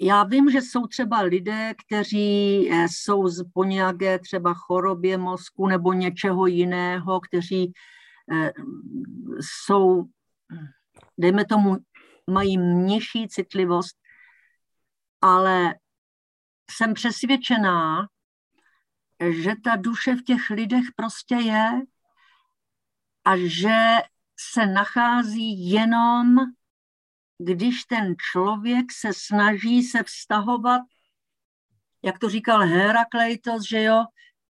já 0.00 0.24
vím, 0.24 0.50
že 0.50 0.58
jsou 0.58 0.86
třeba 0.86 1.20
lidé, 1.20 1.74
kteří 1.86 2.68
eh, 2.72 2.86
jsou 2.88 3.28
po 3.54 3.64
nějaké 3.64 4.18
třeba 4.18 4.54
chorobě 4.54 5.18
mozku 5.18 5.66
nebo 5.66 5.92
něčeho 5.92 6.46
jiného, 6.46 7.20
kteří 7.20 7.72
eh, 8.32 8.52
jsou, 9.40 10.04
dejme 11.18 11.44
tomu, 11.44 11.76
mají 12.30 12.56
nižší 12.58 13.28
citlivost, 13.28 13.96
ale 15.20 15.74
jsem 16.70 16.94
přesvědčená, 16.94 18.06
že 19.30 19.52
ta 19.64 19.76
duše 19.76 20.16
v 20.16 20.22
těch 20.22 20.50
lidech 20.50 20.84
prostě 20.96 21.34
je 21.34 21.82
a 23.24 23.36
že 23.36 23.78
se 24.36 24.66
nachází 24.66 25.70
jenom, 25.70 26.36
když 27.38 27.84
ten 27.84 28.14
člověk 28.32 28.92
se 28.92 29.08
snaží 29.12 29.82
se 29.82 30.02
vztahovat, 30.02 30.82
jak 32.02 32.18
to 32.18 32.28
říkal 32.28 32.60
Herakleitos, 32.60 33.68
že 33.68 33.82
jo, 33.82 34.04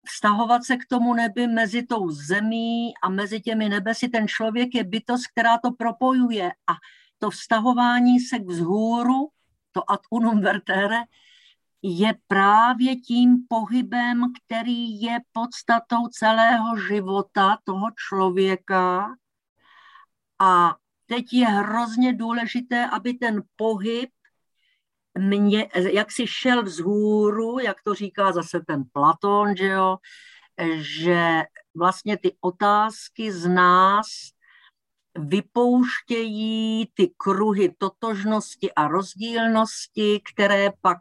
vztahovat 0.06 0.64
se 0.64 0.78
k 0.78 0.86
tomu 0.90 1.14
nebi 1.14 1.48
mezi 1.48 1.84
tou 1.84 2.10
zemí 2.10 2.94
a 3.04 3.10
mezi 3.10 3.42
těmi 3.42 3.70
nebesy. 3.70 4.10
Ten 4.10 4.28
člověk 4.28 4.76
je 4.76 4.84
bytost, 4.84 5.28
která 5.28 5.58
to 5.58 5.72
propojuje 5.72 6.52
a 6.68 6.74
to 7.20 7.30
vztahování 7.30 8.20
se 8.20 8.40
k 8.40 8.48
vzhůru, 8.48 9.30
to 9.72 9.92
ad 9.92 10.02
unum 10.12 10.42
vertere, 10.42 11.02
je 11.88 12.14
právě 12.28 12.96
tím 12.96 13.38
pohybem, 13.50 14.24
který 14.34 15.02
je 15.02 15.20
podstatou 15.32 16.08
celého 16.12 16.78
života 16.78 17.58
toho 17.64 17.88
člověka. 18.10 19.08
A 20.40 20.76
teď 21.06 21.26
je 21.34 21.46
hrozně 21.46 22.14
důležité, 22.14 22.90
aby 22.90 23.14
ten 23.14 23.44
pohyb 23.56 24.10
mě, 25.18 25.70
jak 25.76 26.12
si 26.12 26.28
šel 26.28 26.64
vzhůru, 26.64 27.60
jak 27.60 27.78
to 27.84 27.94
říká 27.94 28.32
zase 28.32 28.60
ten 28.68 28.84
Platon, 28.94 29.56
že, 29.58 29.68
jo, 29.68 29.98
že 30.76 31.44
vlastně 31.76 32.18
ty 32.18 32.38
otázky 32.42 33.32
z 33.32 33.48
nás 33.48 34.08
vypouštějí 35.18 36.92
ty 36.94 37.12
kruhy 37.18 37.76
totožnosti 37.78 38.74
a 38.74 38.88
rozdílnosti, 38.88 40.22
které 40.34 40.70
pak 40.82 40.98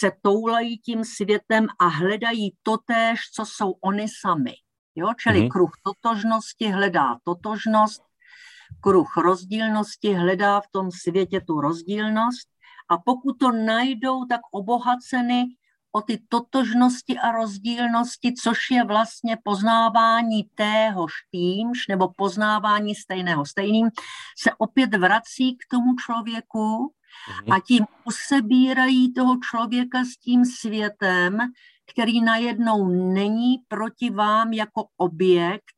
se 0.00 0.12
toulají 0.22 0.78
tím 0.78 1.04
světem 1.04 1.66
a 1.78 1.86
hledají 1.86 2.56
totéž, 2.62 3.20
co 3.34 3.44
jsou 3.46 3.70
oni 3.70 4.06
sami. 4.20 4.54
Jo? 4.94 5.08
Čili 5.20 5.40
mm-hmm. 5.40 5.48
kruh 5.50 5.70
totožnosti 5.82 6.68
hledá 6.68 7.16
totožnost, 7.24 8.02
kruh 8.80 9.16
rozdílnosti 9.16 10.14
hledá 10.14 10.60
v 10.60 10.68
tom 10.72 10.90
světě 10.90 11.40
tu 11.40 11.60
rozdílnost 11.60 12.48
a 12.90 12.98
pokud 12.98 13.32
to 13.38 13.52
najdou, 13.52 14.24
tak 14.24 14.40
obohaceny 14.52 15.44
o 15.92 16.02
ty 16.02 16.18
totožnosti 16.28 17.18
a 17.18 17.32
rozdílnosti, 17.32 18.34
což 18.34 18.58
je 18.70 18.84
vlastně 18.84 19.36
poznávání 19.44 20.44
téhož 20.54 21.12
týmž 21.30 21.86
nebo 21.88 22.08
poznávání 22.16 22.94
stejného 22.94 23.46
stejným, 23.46 23.90
se 24.38 24.50
opět 24.58 24.94
vrací 24.94 25.56
k 25.56 25.66
tomu 25.70 25.96
člověku 25.96 26.94
a 27.50 27.54
mhm. 27.54 27.60
tím 27.60 27.84
usebírají 28.04 29.12
toho 29.12 29.36
člověka 29.50 30.04
s 30.04 30.16
tím 30.16 30.44
světem, 30.44 31.38
který 31.90 32.20
najednou 32.20 32.88
není 33.14 33.56
proti 33.68 34.10
vám 34.10 34.52
jako 34.52 34.86
objekt, 34.96 35.74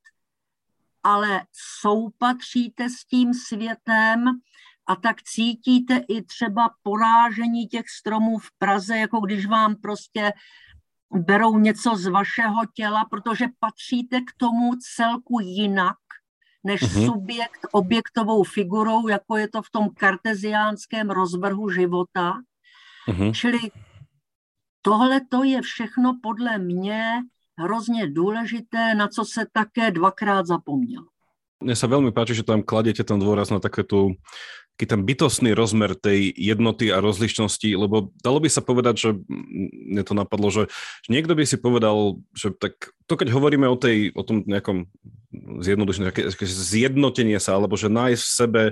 ale 1.03 1.43
soupatříte 1.81 2.91
s 2.91 3.05
tím 3.05 3.35
světem 3.35 4.25
a 4.87 4.97
tak 4.97 5.23
cítíte 5.23 5.97
i 6.09 6.23
třeba 6.23 6.71
porážení 6.83 7.67
těch 7.67 7.89
stromů 7.89 8.39
v 8.39 8.49
Praze, 8.59 8.97
jako 8.97 9.21
když 9.21 9.47
vám 9.47 9.77
prostě 9.77 10.33
berou 11.11 11.59
něco 11.59 11.97
z 11.97 12.07
vašeho 12.07 12.61
těla, 12.75 13.05
protože 13.05 13.47
patříte 13.59 14.21
k 14.21 14.33
tomu 14.37 14.71
celku 14.97 15.41
jinak, 15.41 15.97
než 16.65 16.81
mm-hmm. 16.83 17.07
subjekt 17.07 17.63
objektovou 17.73 18.43
figurou, 18.43 19.09
jako 19.09 19.37
je 19.37 19.49
to 19.49 19.63
v 19.63 19.71
tom 19.71 19.87
karteziánském 19.97 21.11
rozvrhu 21.11 21.71
života. 21.71 22.35
Mm-hmm. 23.09 23.33
Čili 23.33 23.59
tohle 24.83 25.21
to 25.29 25.45
je 25.45 25.63
všechno 25.63 26.17
podle 26.23 26.59
mě 26.59 27.23
hrozně 27.59 28.07
důležité, 28.07 28.95
na 28.95 29.09
co 29.09 29.25
se 29.25 29.47
také 29.53 29.91
dvakrát 29.91 30.47
zapomněl. 30.47 31.05
Mne 31.61 31.77
sa 31.77 31.85
veľmi 31.85 32.09
páči, 32.09 32.33
že 32.33 32.41
tam 32.41 32.65
kladete 32.65 33.05
ten 33.05 33.21
dôraz 33.21 33.53
na 33.53 33.61
takéto 33.61 34.17
taký 34.81 34.97
ten 34.97 35.05
bytostný 35.05 35.53
rozmer 35.53 35.93
tej 35.93 36.33
jednoty 36.33 36.89
a 36.89 37.05
rozlišnosti, 37.05 37.69
lebo 37.77 38.17
dalo 38.25 38.41
by 38.41 38.49
sa 38.49 38.65
povedať, 38.65 38.95
že 38.97 39.11
mne 39.29 40.01
to 40.09 40.17
napadlo, 40.17 40.49
že, 40.49 40.73
že 41.05 41.09
niekto 41.13 41.37
by 41.37 41.45
si 41.45 41.61
povedal, 41.61 42.17
že 42.33 42.49
tak 42.57 42.89
to 43.11 43.19
keď 43.19 43.35
hovoríme 43.35 43.67
o, 43.67 43.75
tej, 43.75 44.15
o 44.15 44.23
tom 44.23 44.47
nejakom 44.47 44.87
zjednodušení, 45.59 46.15
zjednotenie 46.47 47.43
sa, 47.43 47.59
alebo 47.59 47.75
že 47.75 47.91
nájsť 47.91 48.23
v 48.23 48.37
sebe 48.39 48.63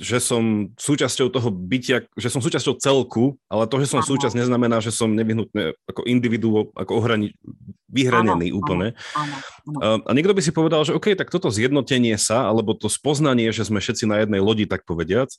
že 0.00 0.18
som 0.18 0.74
súčasťou 0.74 1.30
toho 1.30 1.54
bytia, 1.54 2.02
že 2.18 2.26
som 2.34 2.42
súčasťou 2.42 2.74
celku, 2.82 3.38
ale 3.46 3.70
to, 3.70 3.78
že 3.78 3.94
som 3.94 4.02
súčasť, 4.02 4.34
neznamená, 4.34 4.82
že 4.82 4.90
som 4.90 5.06
nevyhnutne 5.14 5.78
ako 5.86 6.02
individuo, 6.02 6.74
ako 6.74 6.98
ohrani, 6.98 7.38
vyhranený 7.86 8.50
ano, 8.50 8.58
úplne. 8.58 8.86
Ano, 9.14 9.34
ano. 9.78 10.02
A 10.02 10.10
niekto 10.18 10.34
by 10.34 10.42
si 10.42 10.50
povedal, 10.50 10.82
že 10.82 10.98
OK, 10.98 11.14
tak 11.14 11.30
toto 11.30 11.46
zjednotenie 11.46 12.18
sa, 12.18 12.50
alebo 12.50 12.74
to 12.74 12.90
spoznanie, 12.90 13.54
že 13.54 13.70
sme 13.70 13.78
všetci 13.78 14.10
na 14.10 14.26
jednej 14.26 14.42
lodi, 14.42 14.66
tak 14.66 14.82
povediac, 14.82 15.30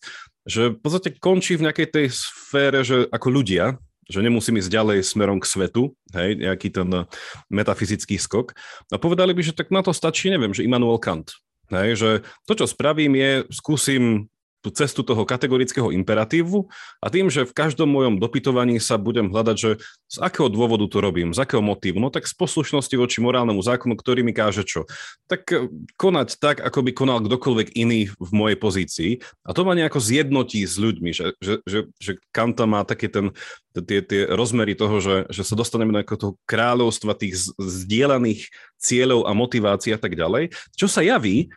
že 0.48 0.72
v 0.72 0.80
podstate 0.80 1.20
končí 1.20 1.60
v 1.60 1.68
nejakej 1.68 1.88
tej 1.92 2.06
sfére, 2.16 2.88
že 2.88 3.12
ako 3.12 3.28
ľudia, 3.28 3.76
že 4.10 4.24
nemusím 4.24 4.58
ísť 4.58 4.72
ďalej 4.72 5.00
smerom 5.06 5.38
k 5.38 5.50
svetu, 5.50 5.94
hej, 6.16 6.40
nejaký 6.40 6.74
ten 6.74 7.06
metafyzický 7.52 8.18
skok. 8.18 8.58
A 8.90 8.98
povedali 8.98 9.36
by, 9.36 9.42
že 9.46 9.58
tak 9.58 9.70
na 9.70 9.86
to 9.86 9.94
stačí, 9.94 10.32
neviem, 10.32 10.56
že 10.56 10.66
Immanuel 10.66 10.98
Kant, 10.98 11.32
Hej, 11.72 11.90
že 11.96 12.10
to, 12.44 12.54
čo 12.54 12.66
spravím, 12.68 13.16
je 13.16 13.32
skúsim 13.48 14.28
tú 14.62 14.70
cestu 14.70 15.02
toho 15.02 15.26
kategorického 15.26 15.90
imperatívu 15.90 16.70
a 17.02 17.10
tým, 17.10 17.34
že 17.34 17.50
v 17.50 17.54
každom 17.54 17.90
mojom 17.90 18.22
dopytovaní 18.22 18.78
sa 18.78 19.02
budem 19.02 19.34
hľadať, 19.34 19.58
že 19.58 19.72
z 20.08 20.18
akého 20.22 20.48
dôvodu 20.54 20.86
to 20.86 21.02
robím, 21.02 21.34
z 21.34 21.42
akého 21.42 21.66
motívu, 21.66 21.98
no 21.98 22.14
tak 22.14 22.30
z 22.30 22.34
poslušnosti 22.38 22.94
voči 22.94 23.20
morálnemu 23.20 23.58
zákonu, 23.58 23.98
ktorý 23.98 24.22
mi 24.22 24.38
káže 24.38 24.62
čo. 24.62 24.86
Tak 25.26 25.42
e, 25.50 25.68
konať 25.98 26.38
tak, 26.38 26.62
ako 26.62 26.80
by 26.86 26.92
konal 26.94 27.20
kdokoľvek 27.26 27.74
iný 27.74 28.14
v 28.14 28.32
mojej 28.32 28.58
pozícii 28.62 29.12
a 29.44 29.52
to 29.52 29.66
ma 29.66 29.74
nejako 29.74 29.98
zjednotí 29.98 30.62
s 30.62 30.78
ľuďmi, 30.78 31.10
že, 31.10 31.34
že, 31.42 31.54
že, 31.66 31.80
že 31.98 32.12
Kanta 32.30 32.70
má 32.70 32.86
taký 32.86 33.10
ten, 33.10 33.34
tie, 33.74 34.06
tie 34.06 34.30
rozmery 34.30 34.78
toho, 34.78 35.02
že, 35.02 35.26
že 35.34 35.42
sa 35.42 35.58
dostaneme 35.58 35.90
do 35.90 36.02
toho 36.06 36.34
kráľovstva 36.46 37.18
tých 37.18 37.50
zdieľaných 37.58 38.46
cieľov 38.78 39.26
a 39.26 39.32
motivácií 39.34 39.98
a 39.98 40.00
tak 40.02 40.14
ďalej, 40.14 40.54
čo 40.78 40.86
sa 40.86 41.02
javí, 41.02 41.50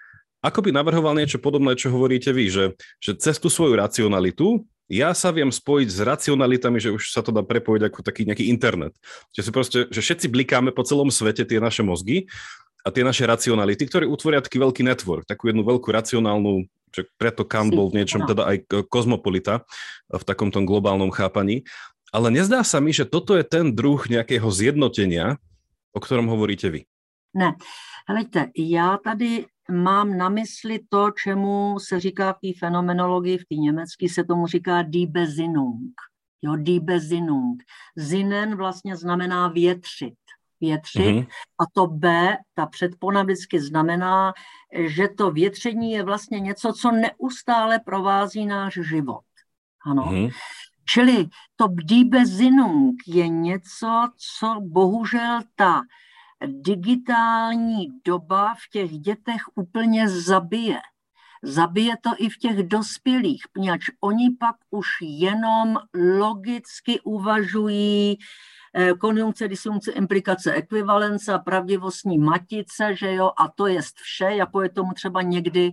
ako 0.45 0.68
by 0.68 0.70
navrhoval 0.76 1.16
niečo 1.16 1.40
podobné, 1.40 1.72
čo 1.72 1.88
hovoríte 1.88 2.28
vy, 2.36 2.53
že, 2.53 2.64
že 3.01 3.16
cez 3.16 3.40
tú 3.40 3.49
svoju 3.49 3.80
racionalitu 3.80 4.68
ja 4.92 5.16
sa 5.16 5.32
viem 5.32 5.49
spojiť 5.49 5.88
s 5.88 5.99
racionalitami, 6.05 6.76
že 6.76 6.92
už 6.92 7.09
sa 7.09 7.24
to 7.24 7.32
dá 7.32 7.40
prepojiť 7.40 7.88
ako 7.88 8.05
taký 8.05 8.28
nejaký 8.28 8.53
internet. 8.53 8.92
Že, 9.32 9.40
si 9.40 9.51
proste, 9.51 9.78
že 9.88 10.01
všetci 10.05 10.26
blikáme 10.28 10.76
po 10.76 10.84
celom 10.84 11.09
svete 11.09 11.49
tie 11.49 11.57
naše 11.57 11.80
mozgy 11.80 12.28
a 12.84 12.92
tie 12.92 13.01
naše 13.01 13.24
racionality, 13.24 13.88
ktoré 13.88 14.05
utvoria 14.05 14.45
taký 14.45 14.61
veľký 14.61 14.84
network, 14.84 15.24
takú 15.24 15.49
jednu 15.49 15.64
veľkú 15.64 15.88
racionálnu, 15.88 16.68
že 16.92 17.09
preto 17.16 17.49
Kant 17.49 17.72
bol 17.72 17.88
v 17.88 18.05
niečom 18.05 18.28
teda 18.28 18.45
aj 18.45 18.57
kozmopolita 18.92 19.64
v 20.12 20.22
takom 20.22 20.53
tom 20.53 20.68
globálnom 20.68 21.09
chápaní. 21.09 21.64
Ale 22.12 22.28
nezdá 22.28 22.61
sa 22.61 22.78
mi, 22.78 22.92
že 22.92 23.09
toto 23.09 23.34
je 23.34 23.42
ten 23.42 23.72
druh 23.72 23.99
nejakého 24.05 24.47
zjednotenia, 24.47 25.40
o 25.97 25.99
ktorom 25.99 26.28
hovoríte 26.28 26.68
vy. 26.68 26.86
Ne, 27.34 27.57
helejte, 28.07 28.55
já 28.55 28.99
tady 29.05 29.47
mám 29.71 30.17
na 30.17 30.29
mysli 30.29 30.79
to, 30.89 31.11
čemu 31.11 31.77
se 31.79 32.01
říká 32.01 32.33
v 32.33 32.39
té 32.41 32.59
fenomenologii, 32.59 33.39
v 33.39 33.45
té 33.45 33.55
německé 33.55 34.09
se 34.09 34.25
tomu 34.25 34.47
říká 34.47 34.83
die 34.83 35.07
Bezinnung. 35.07 35.93
Jo, 36.43 36.57
die 36.57 36.81
Bezinnung. 36.81 37.62
Zinen 37.97 38.57
vlastně 38.57 38.97
znamená 38.97 39.49
větřit. 39.49 40.15
Větřit. 40.61 41.01
Mm-hmm. 41.01 41.27
A 41.59 41.65
to 41.73 41.87
B, 41.87 42.37
ta 42.55 42.67
předpona 42.67 43.23
vždycky 43.23 43.61
znamená, 43.61 44.33
že 44.87 45.09
to 45.09 45.31
větření 45.31 45.93
je 45.93 46.03
vlastně 46.03 46.41
něco, 46.41 46.73
co 46.73 46.91
neustále 46.91 47.79
provází 47.79 48.47
náš 48.47 48.79
život. 48.89 49.25
Ano. 49.87 50.05
Mm-hmm. 50.05 50.31
Čili 50.89 51.27
to 51.57 51.69
die 51.69 52.05
Bezinnung 52.05 52.97
je 53.07 53.29
něco, 53.29 54.09
co 54.39 54.61
bohužel 54.61 55.41
ta 55.57 55.81
digitální 56.47 57.88
doba 58.05 58.55
v 58.55 58.70
těch 58.70 58.90
dětech 58.90 59.42
úplně 59.55 60.09
zabije. 60.09 60.78
Zabije 61.42 61.95
to 62.01 62.11
i 62.18 62.28
v 62.28 62.38
těch 62.38 62.62
dospělých, 62.62 63.42
poněvadž 63.53 63.90
oni 64.01 64.30
pak 64.40 64.57
už 64.70 64.86
jenom 65.01 65.78
logicky 66.18 67.01
uvažují 67.01 68.18
eh, 68.74 68.92
konjunkce, 68.95 69.49
disjunkce, 69.49 69.92
implikace, 69.92 70.53
ekvivalence 70.53 71.32
a 71.32 71.38
pravdivostní 71.38 72.18
matice, 72.18 72.97
že 72.97 73.14
jo, 73.14 73.30
a 73.38 73.49
to 73.49 73.66
je 73.66 73.80
vše, 73.95 74.24
jako 74.24 74.62
je 74.62 74.68
tomu 74.68 74.92
třeba 74.92 75.22
někdy 75.22 75.72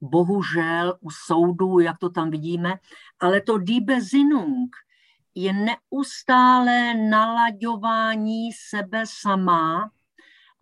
bohužel 0.00 0.98
u 1.00 1.10
soudů, 1.10 1.78
jak 1.78 1.98
to 1.98 2.10
tam 2.10 2.30
vidíme, 2.30 2.74
ale 3.20 3.40
to 3.40 3.58
Die 3.58 3.80
je 5.34 5.52
neustálé 5.52 6.94
nalaďování 6.94 8.52
sebe 8.52 9.04
sama 9.06 9.90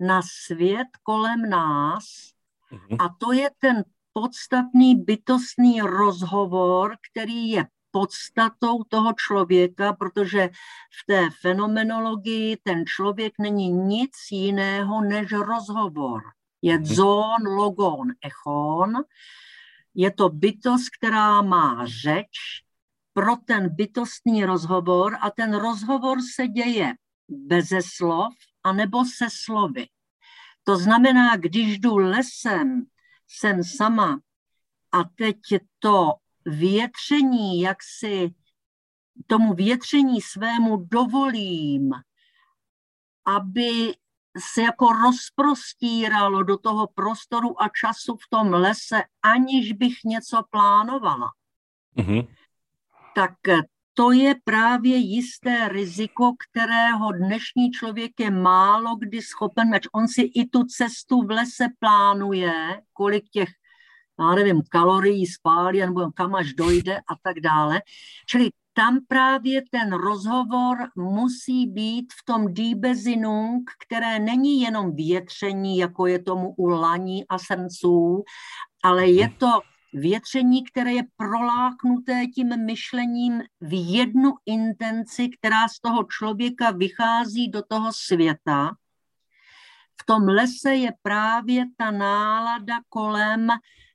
na 0.07 0.21
svět 0.47 0.89
kolem 1.03 1.51
nás 1.51 2.05
mm-hmm. 2.73 2.97
a 2.99 3.15
to 3.19 3.33
je 3.33 3.51
ten 3.59 3.85
podstatný 4.13 4.95
bytostný 4.95 5.81
rozhovor, 5.81 6.97
který 7.11 7.51
je 7.51 7.67
podstatou 7.91 8.85
toho 8.89 9.13
člověka, 9.13 9.93
protože 9.93 10.51
v 11.01 11.07
té 11.07 11.31
fenomenologii 11.41 12.57
ten 12.63 12.87
člověk 12.87 13.33
není 13.39 13.69
nic 13.69 14.13
jiného 14.31 15.01
než 15.01 15.33
rozhovor. 15.33 16.23
Je 16.63 16.79
mhm. 16.79 16.87
zón, 16.87 17.47
logon, 17.47 18.09
echon. 18.25 18.93
Je 19.95 20.11
to 20.11 20.29
bytost, 20.29 20.91
která 20.99 21.43
má 21.43 21.87
řeč 21.87 22.65
pro 23.13 23.37
ten 23.37 23.75
bytostný 23.75 24.45
rozhovor 24.45 25.17
a 25.21 25.31
ten 25.31 25.55
rozhovor 25.55 26.19
se 26.35 26.49
děje 26.49 26.95
beze 27.29 27.79
slov, 27.83 28.35
anebo 28.65 29.05
se 29.05 29.27
slovy. 29.31 29.89
To 30.65 30.77
znamená, 30.77 31.37
když 31.37 31.79
jdu 31.79 31.97
lesem, 31.97 32.87
jsem 33.29 33.65
sama 33.65 34.21
a 34.93 35.05
teď 35.05 35.37
to 35.79 36.13
větření, 36.47 37.61
jak 37.61 37.77
si 37.83 38.35
tomu 39.27 39.55
větření 39.55 40.21
svému 40.21 40.77
dovolím, 40.77 41.93
aby 43.25 43.95
se 44.39 44.63
jako 44.63 44.93
rozprostíralo 44.93 46.43
do 46.43 46.59
toho 46.59 46.87
prostoru 46.87 47.63
a 47.63 47.69
času 47.69 48.17
v 48.17 48.29
tom 48.31 48.53
lese, 48.53 49.03
aniž 49.23 49.73
bych 49.73 49.95
něco 50.05 50.43
plánovala. 50.51 51.31
Mm-hmm. 51.97 52.29
Tak 53.15 53.33
to 53.95 54.13
je 54.13 54.35
právě 54.45 54.97
jisté 54.97 55.69
riziko, 55.69 56.33
kterého 56.51 57.13
dnešní 57.13 57.71
člověk 57.71 58.13
je 58.21 58.31
málo 58.31 58.97
kdy 58.97 59.23
schopen, 59.23 59.75
ať 59.75 59.83
on 59.93 60.09
si 60.09 60.23
i 60.23 60.47
tu 60.47 60.65
cestu 60.65 61.23
v 61.23 61.31
lese 61.31 61.67
plánuje, 61.79 62.53
kolik 62.93 63.25
těch, 63.31 63.49
já 64.21 64.35
nevím, 64.35 64.63
kalorií 64.71 65.27
spálí, 65.27 65.81
nebo 65.81 66.13
kam 66.13 66.35
až 66.35 66.53
dojde 66.53 66.97
a 66.97 67.15
tak 67.23 67.41
dále. 67.41 67.83
Čili 68.27 68.51
tam 68.73 68.99
právě 69.09 69.63
ten 69.71 69.93
rozhovor 69.93 70.77
musí 70.97 71.67
být 71.67 72.13
v 72.13 72.25
tom 72.25 72.55
dýbezinung, 72.55 73.71
které 73.87 74.19
není 74.19 74.61
jenom 74.61 74.95
větření, 74.95 75.79
jako 75.79 76.07
je 76.07 76.23
tomu 76.23 76.55
u 76.57 76.67
laní 76.67 77.29
a 77.29 77.39
srnců, 77.39 78.25
ale 78.85 79.07
je 79.07 79.29
to 79.39 79.61
větření, 79.95 80.65
které 80.65 80.93
je 80.93 81.03
proláknuté 81.17 82.27
tím 82.27 82.65
myšlením 82.65 83.43
v 83.61 83.93
jednu 83.93 84.35
intenci, 84.47 85.29
která 85.29 85.69
z 85.69 85.81
toho 85.81 86.05
člověka 86.05 86.71
vychází 86.71 87.49
do 87.51 87.63
toho 87.63 87.91
světa. 87.93 88.71
V 90.03 90.07
tom 90.07 90.23
lese 90.29 90.75
je 90.75 90.93
právě 91.03 91.65
ta 91.77 91.91
nálada 91.91 92.75
kolem 92.89 93.49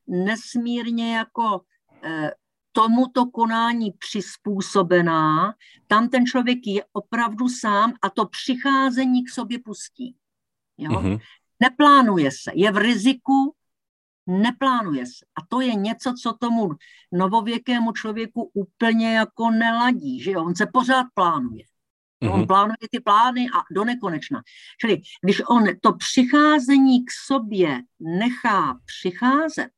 nesmírně 0.07 1.15
jako 1.15 1.61
eh, 2.03 2.31
tomuto 2.71 3.25
konání 3.25 3.91
přizpůsobená. 3.91 5.53
Tam 5.87 6.09
ten 6.09 6.25
člověk 6.25 6.59
je 6.65 6.83
opravdu 6.93 7.49
sám 7.49 7.93
a 8.01 8.09
to 8.09 8.25
přicházení 8.25 9.23
k 9.23 9.29
sobě 9.29 9.59
pustí. 9.59 10.15
Jo? 10.77 10.91
Mm-hmm. 10.91 11.19
Neplánuje 11.59 12.31
se, 12.31 12.51
je 12.55 12.71
v 12.71 12.77
riziku, 12.77 13.55
neplánuje 14.29 15.05
se. 15.05 15.25
A 15.35 15.45
to 15.49 15.61
je 15.61 15.75
něco, 15.75 16.13
co 16.23 16.33
tomu 16.33 16.69
novověkému 17.11 17.91
člověku 17.91 18.51
úplně 18.53 19.15
jako 19.15 19.51
neladí, 19.51 20.21
že 20.21 20.31
jo? 20.31 20.45
On 20.45 20.55
se 20.55 20.65
pořád 20.73 21.05
plánuje. 21.13 21.63
Mm-hmm. 22.23 22.33
On 22.33 22.47
plánuje 22.47 22.77
ty 22.91 22.99
plány 22.99 23.47
a 23.49 23.63
do 23.71 23.83
nekonečna. 23.83 24.41
Čili 24.81 25.01
když 25.23 25.41
on 25.49 25.63
to 25.81 25.93
přicházení 25.93 27.05
k 27.05 27.11
sobě 27.27 27.81
nechá 27.99 28.79
přicházet, 28.85 29.69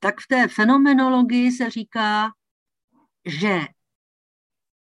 tak 0.00 0.20
v 0.20 0.26
té 0.28 0.48
fenomenologii 0.48 1.52
se 1.52 1.70
říká, 1.70 2.32
že 3.24 3.60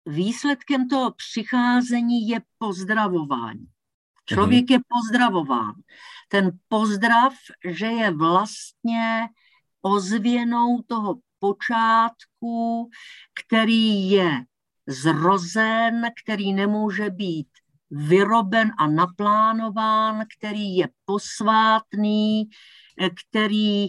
výsledkem 0.05 0.87
toho 0.87 1.11
přicházení 1.11 2.27
je 2.27 2.41
pozdravování. 2.57 3.67
Člověk 4.25 4.69
je 4.69 4.79
pozdravován. 4.87 5.73
Ten 6.29 6.51
pozdrav, 6.67 7.33
že 7.65 7.85
je 7.85 8.11
vlastně 8.11 9.27
ozvěnou 9.81 10.81
toho 10.87 11.15
počátku, 11.39 12.89
který 13.45 14.09
je 14.09 14.31
zrozen, 14.87 16.09
který 16.23 16.53
nemůže 16.53 17.09
být 17.09 17.47
vyroben 17.91 18.71
a 18.77 18.87
naplánován, 18.87 20.23
který 20.37 20.75
je 20.75 20.89
posvátný, 21.05 22.49
který 23.29 23.87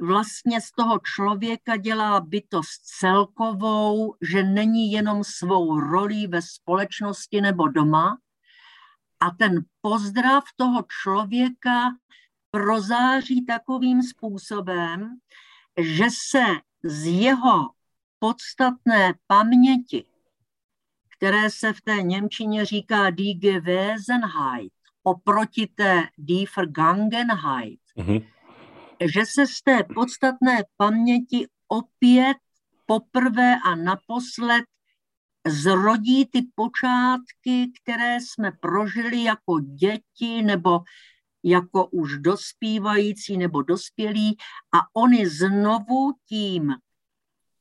vlastně 0.00 0.60
z 0.60 0.70
toho 0.70 0.98
člověka 1.16 1.76
dělá 1.76 2.20
bytost 2.20 2.84
celkovou, 2.98 4.14
že 4.20 4.42
není 4.42 4.92
jenom 4.92 5.24
svou 5.24 5.80
rolí 5.80 6.26
ve 6.26 6.42
společnosti 6.42 7.40
nebo 7.40 7.68
doma, 7.68 8.18
a 9.22 9.30
ten 9.30 9.64
pozdrav 9.80 10.44
toho 10.56 10.84
člověka 11.02 11.96
prozáří 12.50 13.44
takovým 13.44 14.02
způsobem, 14.02 15.18
že 15.80 16.04
se 16.30 16.44
z 16.82 17.06
jeho 17.06 17.70
podstatné 18.18 19.14
paměti, 19.26 20.04
které 21.16 21.50
se 21.50 21.72
v 21.72 21.80
té 21.80 22.02
Němčině 22.02 22.64
říká 22.64 23.10
die 23.10 23.34
Gewesenheit, 23.34 24.72
oproti 25.02 25.66
té 25.66 26.02
die 26.18 26.46
Vergangenheit, 26.56 27.80
mm-hmm. 27.96 28.26
že 29.00 29.22
se 29.26 29.46
z 29.46 29.62
té 29.62 29.84
podstatné 29.94 30.64
paměti 30.76 31.46
opět 31.68 32.36
poprvé 32.86 33.56
a 33.64 33.74
naposled 33.74 34.64
zrodí 35.46 36.26
ty 36.26 36.42
počátky, 36.54 37.72
které 37.82 38.16
jsme 38.20 38.52
prožili 38.60 39.22
jako 39.22 39.60
děti 39.60 40.42
nebo 40.42 40.80
jako 41.44 41.86
už 41.86 42.18
dospívající 42.18 43.36
nebo 43.36 43.62
dospělí 43.62 44.36
a 44.74 44.78
oni 44.94 45.28
znovu 45.28 46.12
tím 46.28 46.74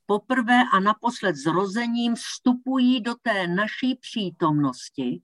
poprvé 0.06 0.64
a 0.74 0.80
naposled 0.80 1.36
zrozením 1.36 2.16
vstupují 2.16 3.02
do 3.02 3.16
té 3.22 3.48
naší 3.48 3.96
přítomnosti 3.96 5.22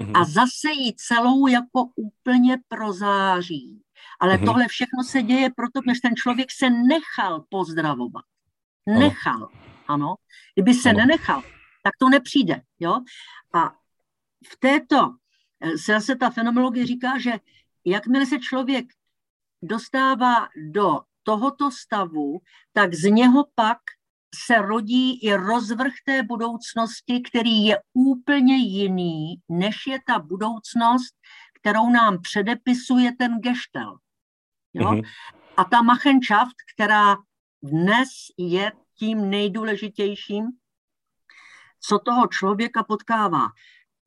mm-hmm. 0.00 0.20
a 0.20 0.24
zase 0.24 0.70
ji 0.78 0.94
celou 0.96 1.46
jako 1.46 1.84
úplně 1.96 2.58
prozáří. 2.68 3.82
Ale 4.20 4.36
mm-hmm. 4.36 4.44
tohle 4.44 4.68
všechno 4.68 5.04
se 5.04 5.22
děje 5.22 5.50
proto, 5.56 5.80
že 5.94 6.00
ten 6.02 6.16
člověk 6.16 6.48
se 6.52 6.70
nechal 6.70 7.44
pozdravovat. 7.48 8.24
Nechal, 8.86 9.48
ano. 9.88 10.14
Kdyby 10.54 10.74
se 10.74 10.90
ano. 10.90 10.98
nenechal, 10.98 11.42
tak 11.82 11.92
to 11.98 12.08
nepřijde. 12.08 12.62
Jo? 12.80 13.00
A 13.52 13.72
v 14.52 14.56
této 14.58 15.14
eh, 15.60 15.78
se 15.78 15.92
zase 15.92 16.16
ta 16.16 16.30
fenomenologie 16.30 16.86
říká, 16.86 17.18
že 17.18 17.32
jakmile 17.84 18.26
se 18.26 18.38
člověk 18.38 18.86
dostává 19.62 20.48
do 20.70 21.00
tohoto 21.22 21.70
stavu, 21.70 22.40
tak 22.72 22.94
z 22.94 23.10
něho 23.10 23.46
pak 23.54 23.78
se 24.34 24.54
rodí 24.62 25.24
i 25.24 25.34
rozvrh 25.34 25.92
té 26.04 26.22
budoucnosti, 26.22 27.20
který 27.20 27.64
je 27.64 27.78
úplně 27.94 28.56
jiný, 28.56 29.34
než 29.48 29.86
je 29.86 29.98
ta 30.06 30.18
budoucnost, 30.18 31.14
kterou 31.60 31.90
nám 31.90 32.22
předepisuje 32.22 33.12
ten 33.18 33.38
geštel. 33.40 33.98
Jo? 34.74 34.90
Mm-hmm. 34.90 35.02
A 35.56 35.64
ta 35.64 35.82
Machenschaft, 35.82 36.56
která 36.74 37.16
dnes 37.62 38.08
je 38.38 38.72
tím 38.98 39.30
nejdůležitějším, 39.30 40.44
co 41.80 41.98
toho 41.98 42.26
člověka 42.26 42.82
potkává. 42.82 43.48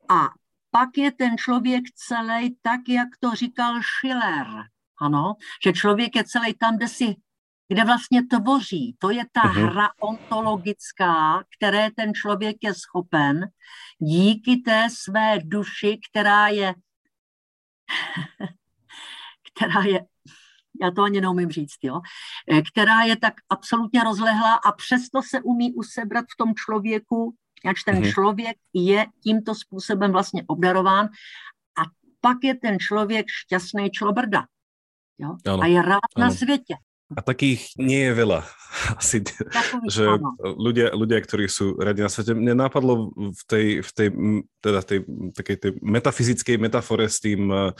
A 0.09 0.29
pak 0.71 0.97
je 0.97 1.11
ten 1.11 1.37
člověk 1.37 1.83
celý 1.95 2.57
tak, 2.61 2.79
jak 2.89 3.07
to 3.19 3.35
říkal 3.35 3.79
Schiller. 3.81 4.47
Ano, 5.01 5.33
že 5.65 5.73
člověk 5.73 6.15
je 6.15 6.23
celý 6.23 6.53
tam, 6.53 6.77
kde 6.77 6.87
si 6.87 7.15
kde 7.71 7.83
vlastně 7.83 8.21
tvoří. 8.27 8.95
To 8.99 9.09
je 9.09 9.23
ta 9.31 9.41
uh-huh. 9.41 9.71
hra 9.71 9.89
ontologická, 9.99 11.43
které 11.57 11.91
ten 11.91 12.13
člověk 12.13 12.57
je 12.61 12.73
schopen 12.73 13.47
díky 13.99 14.57
té 14.57 14.87
své 14.89 15.39
duši, 15.43 15.99
která 16.11 16.47
je 16.47 16.73
která 19.53 19.81
je 19.81 20.05
já 20.81 20.91
to 20.91 21.01
ani 21.01 21.21
neumím 21.21 21.51
říct, 21.51 21.77
jo, 21.83 22.01
která 22.71 23.01
je 23.01 23.17
tak 23.17 23.33
absolutně 23.49 24.03
rozlehlá 24.03 24.53
a 24.53 24.71
přesto 24.71 25.21
se 25.21 25.41
umí 25.41 25.73
usebrat 25.73 26.25
v 26.33 26.37
tom 26.37 26.55
člověku 26.55 27.35
ač 27.65 27.83
ten 27.83 28.01
mm-hmm. 28.01 28.11
člověk 28.11 28.57
je 28.73 29.05
tímto 29.23 29.55
způsobem 29.55 30.11
vlastně 30.11 30.43
obdarován 30.47 31.05
a 31.77 31.81
pak 32.21 32.37
je 32.43 32.55
ten 32.55 32.79
člověk 32.79 33.25
šťastný 33.29 33.89
člobrda. 33.89 34.45
Jo? 35.17 35.35
Ano, 35.45 35.63
a 35.63 35.65
je 35.65 35.81
rád 35.81 36.09
ano. 36.15 36.25
na 36.25 36.31
světě. 36.31 36.75
A 37.11 37.21
takých 37.21 37.75
nie 37.75 38.07
je 38.07 38.13
veľa. 38.15 38.47
Asi, 38.95 39.19
Takový, 39.19 39.91
že 39.91 40.07
ľudia, 40.39 40.95
ľudia, 40.95 41.19
ktorí 41.19 41.51
sú 41.51 41.75
radi 41.75 41.99
na 41.99 42.07
svete, 42.07 42.31
mne 42.31 42.55
napadlo 42.55 43.11
v 43.11 43.43
tej, 43.51 43.65
v 43.83 43.91
tej, 43.91 44.07
teda 44.63 44.79
tej, 44.79 44.99
takej 45.35 45.57
tej 45.59 45.71
metafyzickej 45.83 46.55
metafore 46.55 47.11
s 47.11 47.19
tým 47.19 47.51
Ehm, 47.51 47.75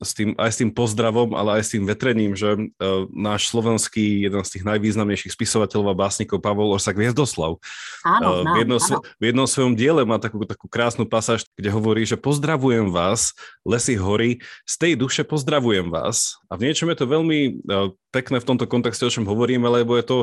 s 0.00 0.10
tým, 0.12 0.36
aj 0.36 0.50
s 0.52 0.60
tým 0.60 0.70
pozdravom, 0.74 1.32
ale 1.32 1.60
aj 1.60 1.62
s 1.64 1.72
tým 1.72 1.84
vetrením, 1.88 2.36
že 2.36 2.56
uh, 2.56 3.08
náš 3.08 3.48
slovenský, 3.48 4.28
jeden 4.28 4.42
z 4.44 4.50
tých 4.58 4.64
najvýznamnejších 4.66 5.32
spisovateľov 5.32 5.96
a 5.96 6.00
básnikov 6.06 6.44
Pavol 6.44 6.76
Orsak 6.76 6.98
Viezdoslav 6.98 7.56
áno, 8.04 8.28
uh, 8.42 8.44
v, 8.44 8.66
jednom, 8.66 8.80
áno. 8.80 9.00
v 9.00 9.24
jednom 9.32 9.48
svojom 9.48 9.72
diele 9.78 10.02
má 10.04 10.20
takú, 10.20 10.44
takú 10.44 10.66
krásnu 10.68 11.08
pasáž, 11.08 11.48
kde 11.56 11.72
hovorí, 11.72 12.04
že 12.04 12.20
pozdravujem 12.20 12.92
vás, 12.92 13.32
lesy 13.64 13.96
hory, 13.96 14.44
z 14.68 14.74
tej 14.76 14.92
duše 14.98 15.22
pozdravujem 15.24 15.88
vás. 15.88 16.36
A 16.52 16.60
v 16.60 16.68
niečom 16.68 16.90
je 16.92 16.98
to 17.00 17.06
veľmi 17.08 17.38
uh, 17.64 17.94
pekné 18.12 18.44
v 18.44 18.48
tomto 18.48 18.68
kontexte, 18.68 19.08
o 19.08 19.14
čom 19.14 19.24
hovoríme, 19.24 19.64
lebo 19.70 19.96
je 19.96 20.04
to 20.04 20.18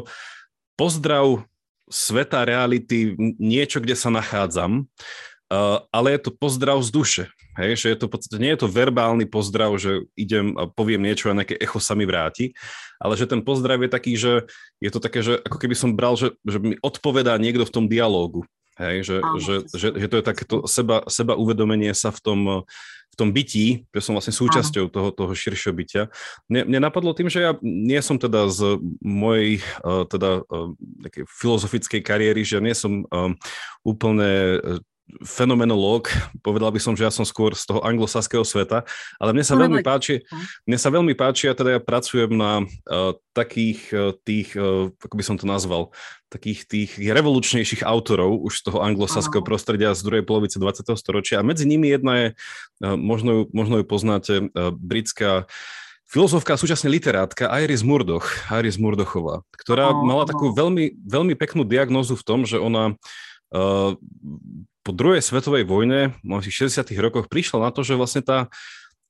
pozdrav 0.78 1.42
sveta, 1.88 2.44
reality, 2.44 3.16
niečo, 3.40 3.80
kde 3.80 3.96
sa 3.96 4.12
nachádzam, 4.12 4.84
ale 5.96 6.08
je 6.16 6.20
to 6.28 6.32
pozdrav 6.36 6.84
z 6.84 6.90
duše. 6.92 7.24
Hej, 7.58 7.72
že 7.82 7.88
je 7.94 7.98
to 7.98 8.08
nie 8.38 8.54
je 8.54 8.62
to 8.62 8.70
verbálny 8.70 9.26
pozdrav, 9.26 9.74
že 9.82 10.06
idem 10.14 10.54
a 10.54 10.70
poviem 10.70 11.02
niečo 11.02 11.34
a 11.34 11.38
nejaké 11.38 11.58
echo 11.58 11.82
sa 11.82 11.98
mi 11.98 12.06
vráti, 12.06 12.54
ale 13.02 13.18
že 13.18 13.26
ten 13.26 13.42
pozdrav 13.42 13.82
je 13.82 13.90
taký, 13.90 14.14
že 14.14 14.46
je 14.78 14.90
to 14.94 15.02
také, 15.02 15.26
že 15.26 15.42
ako 15.42 15.58
keby 15.58 15.74
som 15.74 15.98
bral, 15.98 16.14
že, 16.14 16.38
že 16.46 16.62
mi 16.62 16.78
odpovedá 16.78 17.34
niekto 17.42 17.66
v 17.66 17.74
tom 17.74 17.86
dialógu. 17.90 18.46
Hej, 18.78 19.10
že, 19.10 19.18
že, 19.42 19.54
že, 19.74 19.88
že 19.90 20.06
to 20.06 20.16
je 20.22 20.26
takéto 20.26 20.56
seba, 20.70 21.02
seba 21.10 21.34
uvedomenie 21.34 21.98
sa 21.98 22.14
v 22.14 22.20
tom, 22.22 22.40
v 23.10 23.16
tom 23.18 23.34
bytí, 23.34 23.90
že 23.90 24.02
som 24.06 24.14
vlastne 24.14 24.38
súčasťou 24.38 24.94
toho, 24.94 25.10
toho 25.10 25.34
širšieho 25.34 25.74
bytia. 25.74 26.14
Mne, 26.46 26.70
mne 26.70 26.80
napadlo 26.86 27.18
tým, 27.18 27.26
že 27.26 27.42
ja 27.42 27.52
nie 27.66 27.98
som 28.06 28.22
teda 28.22 28.46
z 28.54 28.78
mojej 29.02 29.66
uh, 29.82 30.06
teda, 30.06 30.46
uh, 30.46 30.78
filozofickej 31.26 32.06
kariéry, 32.06 32.46
že 32.46 32.62
nie 32.62 32.78
som 32.78 33.02
uh, 33.10 33.34
úplne 33.82 34.62
fenomenológ, 35.24 36.12
povedal 36.44 36.68
by 36.70 36.80
som, 36.84 36.94
že 36.94 37.08
ja 37.08 37.12
som 37.12 37.24
skôr 37.24 37.56
z 37.56 37.64
toho 37.64 37.80
anglosaského 37.80 38.44
sveta, 38.44 38.84
ale 39.18 39.32
mne 39.32 39.46
sa 39.48 39.56
no, 39.56 39.64
veľmi 39.64 39.80
páči, 39.80 40.28
mne 40.68 40.78
sa 40.78 40.92
veľmi 40.92 41.16
páči, 41.16 41.48
ja 41.48 41.56
teda 41.56 41.80
ja 41.80 41.82
pracujem 41.82 42.36
na 42.36 42.64
uh, 42.64 43.16
takých 43.32 43.80
uh, 43.96 44.12
tých, 44.28 44.52
uh, 44.60 44.92
ako 45.00 45.16
by 45.16 45.24
som 45.24 45.40
to 45.40 45.48
nazval, 45.48 45.96
takých 46.28 46.68
tých 46.68 46.92
revolučnejších 47.00 47.88
autorov 47.88 48.44
už 48.44 48.60
z 48.60 48.64
toho 48.68 48.84
anglosaského 48.84 49.40
uh-huh. 49.40 49.48
prostredia 49.48 49.96
z 49.96 50.04
druhej 50.04 50.28
polovice 50.28 50.60
20. 50.60 50.84
storočia 51.00 51.40
a 51.40 51.48
medzi 51.48 51.64
nimi 51.64 51.88
jedna 51.88 52.14
je, 52.20 52.28
uh, 52.84 53.00
možno, 53.00 53.48
možno 53.56 53.80
ju 53.80 53.86
poznáte, 53.88 54.34
uh, 54.52 54.76
britská 54.76 55.48
filozofka 56.08 56.56
a 56.56 56.60
súčasne 56.60 56.92
literátka 56.92 57.52
Iris 57.64 57.84
Murdoch, 57.84 58.28
Iris 58.52 58.76
Murdochová, 58.76 59.44
ktorá 59.56 59.96
uh-huh. 59.96 60.04
mala 60.04 60.28
takú 60.28 60.52
veľmi, 60.52 61.00
veľmi 61.00 61.34
peknú 61.40 61.64
diagnózu 61.64 62.20
v 62.20 62.28
tom, 62.28 62.44
že 62.44 62.60
ona 62.60 62.96
uh, 63.56 63.96
po 64.88 64.96
druhej 64.96 65.20
svetovej 65.20 65.68
vojne, 65.68 66.16
v 66.24 66.48
60. 66.48 66.88
rokoch, 67.04 67.28
prišla 67.28 67.68
na 67.68 67.72
to, 67.76 67.84
že 67.84 68.00
vlastne 68.00 68.24
tá 68.24 68.48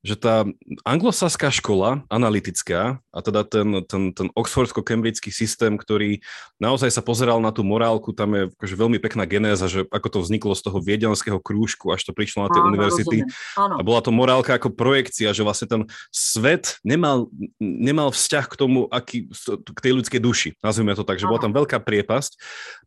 že 0.06 0.14
tá 0.14 0.46
anglosaská 0.86 1.50
škola 1.50 2.06
analytická, 2.08 3.02
a 3.10 3.20
teda 3.20 3.42
ten, 3.42 3.82
ten, 3.90 4.14
ten 4.14 4.28
oxfordsko-cambridský 4.38 5.34
systém, 5.34 5.74
ktorý 5.74 6.22
naozaj 6.62 6.94
sa 6.94 7.02
pozeral 7.02 7.42
na 7.42 7.50
tú 7.50 7.66
morálku, 7.66 8.14
tam 8.14 8.38
je 8.38 8.44
akože 8.56 8.76
veľmi 8.78 9.02
pekná 9.02 9.26
genéza, 9.26 9.66
že 9.66 9.84
ako 9.90 10.08
to 10.08 10.20
vzniklo 10.22 10.54
z 10.54 10.64
toho 10.70 10.78
viedenského 10.80 11.42
krúžku, 11.42 11.90
až 11.90 12.06
to 12.08 12.14
prišlo 12.14 12.46
na 12.46 12.50
tie 12.54 12.62
Áno, 12.62 12.70
univerzity. 12.72 13.26
A 13.58 13.82
bola 13.82 14.00
to 14.06 14.14
morálka 14.14 14.54
ako 14.56 14.70
projekcia, 14.70 15.34
že 15.34 15.42
vlastne 15.42 15.68
ten 15.68 15.82
svet 16.14 16.78
nemal, 16.86 17.28
nemal 17.60 18.14
vzťah 18.14 18.46
k 18.48 18.56
tomu, 18.56 18.86
aký, 18.94 19.28
k 19.50 19.80
tej 19.82 19.98
ľudskej 19.98 20.22
duši, 20.22 20.50
nazvime 20.62 20.94
to 20.94 21.04
tak, 21.04 21.18
že 21.18 21.26
Áno. 21.26 21.36
bola 21.36 21.44
tam 21.44 21.54
veľká 21.58 21.82
priepasť. 21.82 22.38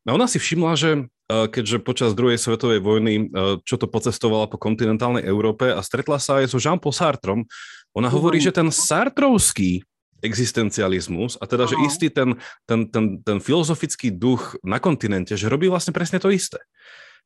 A 0.06 0.14
ona 0.16 0.30
si 0.30 0.38
všimla, 0.40 0.72
že 0.78 1.10
keďže 1.30 1.78
počas 1.86 2.10
druhej 2.18 2.40
svetovej 2.40 2.82
vojny, 2.82 3.30
čo 3.62 3.78
to 3.78 3.86
pocestovala 3.86 4.50
po 4.50 4.58
kontinentálnej 4.58 5.22
Európe 5.22 5.70
a 5.70 5.78
stretla 5.78 6.18
sa 6.18 6.42
aj 6.42 6.50
so 6.50 6.58
Jean-Paul 6.58 6.90
Sartrom, 6.90 7.46
ona 7.94 8.10
hovorí, 8.10 8.42
že 8.42 8.54
ten 8.54 8.70
sartrovský 8.70 9.82
existencializmus 10.20 11.40
a 11.40 11.48
teda, 11.48 11.64
že 11.64 11.80
istý 11.86 12.12
ten, 12.12 12.36
ten, 12.68 12.86
ten, 12.86 13.18
ten 13.24 13.38
filozofický 13.40 14.12
duch 14.12 14.58
na 14.60 14.76
kontinente, 14.76 15.32
že 15.34 15.48
robí 15.48 15.66
vlastne 15.66 15.96
presne 15.96 16.20
to 16.20 16.28
isté. 16.28 16.60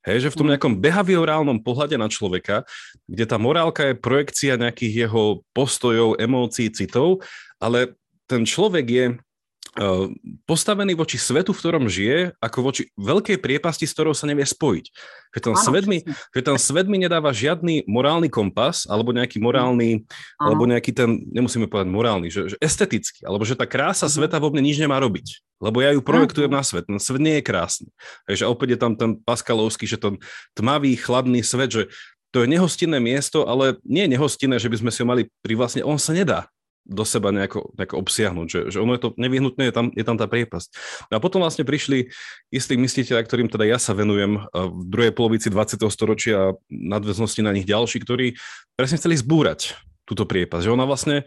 Hej, 0.05 0.29
že 0.29 0.33
v 0.37 0.39
tom 0.39 0.47
mhm. 0.47 0.53
nejakom 0.55 0.75
behaviorálnom 0.85 1.59
pohľade 1.65 1.97
na 1.97 2.13
človeka, 2.13 2.69
kde 3.09 3.25
tá 3.25 3.41
morálka 3.41 3.89
je 3.93 3.97
projekcia 3.97 4.61
nejakých 4.61 5.09
jeho 5.09 5.43
postojov, 5.57 6.21
emócií, 6.21 6.69
citov, 6.71 7.25
ale 7.57 7.97
ten 8.29 8.45
človek 8.45 8.87
je 8.87 9.05
Eh, 9.17 9.34
postavený 10.47 10.95
voči 10.95 11.18
svetu, 11.18 11.51
v 11.51 11.59
ktorom 11.59 11.91
žije, 11.91 12.39
ako 12.39 12.59
voči 12.62 12.83
veľkej 12.95 13.43
priepasti, 13.43 13.91
s 13.91 13.95
ktorou 13.95 14.14
sa 14.14 14.31
nevie 14.31 14.47
spojiť. 14.47 14.87
Že 15.35 15.41
ten, 15.43 15.55
ano, 15.55 15.64
svet, 15.66 15.85
mi, 15.91 15.99
že 16.07 16.41
ten 16.47 16.57
svet 16.62 16.87
mi 16.87 17.03
nedáva 17.03 17.35
žiadny 17.35 17.83
morálny 17.91 18.31
kompas, 18.31 18.87
alebo 18.87 19.11
nejaký 19.11 19.43
morálny, 19.43 20.07
ano. 20.39 20.47
alebo 20.47 20.70
nejaký 20.70 20.95
ten, 20.95 21.27
nemusíme 21.27 21.66
povedať 21.66 21.91
morálny, 21.91 22.31
že, 22.31 22.55
že 22.55 22.57
estetický, 22.62 23.27
alebo 23.27 23.43
že 23.43 23.59
tá 23.59 23.66
krása 23.66 24.07
uh-huh. 24.07 24.22
sveta 24.22 24.39
vo 24.39 24.55
mne 24.55 24.62
nič 24.62 24.79
nemá 24.79 25.03
robiť. 25.03 25.43
Lebo 25.59 25.83
ja 25.83 25.91
ju 25.91 26.07
projektujem 26.07 26.51
uh-huh. 26.55 26.62
na 26.62 26.66
svet. 26.66 26.87
Ten 26.87 27.03
svet 27.03 27.22
nie 27.22 27.43
je 27.43 27.47
krásny. 27.47 27.91
Takže 28.31 28.47
opäť 28.47 28.68
je 28.75 28.79
tam 28.79 28.93
ten 28.95 29.11
Paskalovský, 29.18 29.91
že 29.91 29.99
ten 29.99 30.22
tmavý, 30.55 30.95
chladný 30.95 31.43
svet, 31.43 31.75
že 31.75 31.83
to 32.31 32.47
je 32.47 32.51
nehostinné 32.51 33.03
miesto, 33.03 33.47
ale 33.47 33.79
nie 33.83 34.07
je 34.07 34.18
nehostinné, 34.18 34.59
že 34.62 34.70
by 34.70 34.87
sme 34.87 34.91
si 34.95 35.03
ho 35.03 35.07
mali 35.07 35.22
pri 35.43 35.55
vlastne, 35.59 35.83
on 35.87 35.99
sa 35.99 36.14
nedá 36.14 36.51
do 36.85 37.05
seba 37.05 37.32
nejako, 37.32 37.72
nejako 37.80 37.97
obsiahnuť, 37.97 38.47
že, 38.47 38.61
že 38.76 38.78
ono 38.78 38.93
je 38.93 39.03
to 39.03 39.11
nevyhnutné, 39.16 39.72
je 39.72 39.74
tam, 39.74 39.87
je 39.97 40.05
tam 40.05 40.20
tá 40.20 40.28
priepasť. 40.28 40.68
No 41.09 41.16
a 41.16 41.20
potom 41.24 41.41
vlastne 41.41 41.64
prišli 41.64 42.12
istí 42.53 42.76
mysliteľia, 42.76 43.24
ktorým 43.24 43.49
teda 43.49 43.64
ja 43.64 43.80
sa 43.80 43.97
venujem 43.97 44.45
v 44.53 44.82
druhej 44.85 45.12
polovici 45.16 45.49
20. 45.49 45.80
storočia 45.89 46.37
a 46.37 46.55
nadväznosti 46.68 47.41
na 47.41 47.57
nich 47.57 47.64
ďalší, 47.64 48.05
ktorí 48.05 48.37
presne 48.76 49.01
chceli 49.01 49.16
zbúrať 49.16 49.74
túto 50.05 50.28
priepasť, 50.28 50.68
že 50.68 50.74
ona 50.76 50.85
vlastne 50.85 51.24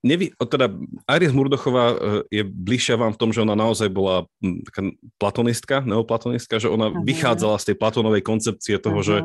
nevy, 0.00 0.32
teda 0.36 0.72
Iris 1.12 1.32
Murdochová 1.32 1.92
e, 1.92 1.96
je 2.32 2.42
bližšia 2.44 2.96
vám 2.96 3.12
v 3.12 3.20
tom, 3.20 3.30
že 3.36 3.44
ona 3.44 3.52
naozaj 3.52 3.92
bola 3.92 4.24
taká 4.40 4.96
platonistka, 5.20 5.84
neoplatonistka, 5.84 6.56
že 6.56 6.72
ona 6.72 6.88
vychádzala 6.88 7.60
z 7.60 7.72
tej 7.72 7.76
platonovej 7.76 8.22
koncepcie 8.24 8.80
toho, 8.80 9.00
uh-huh. 9.00 9.08
že, 9.08 9.16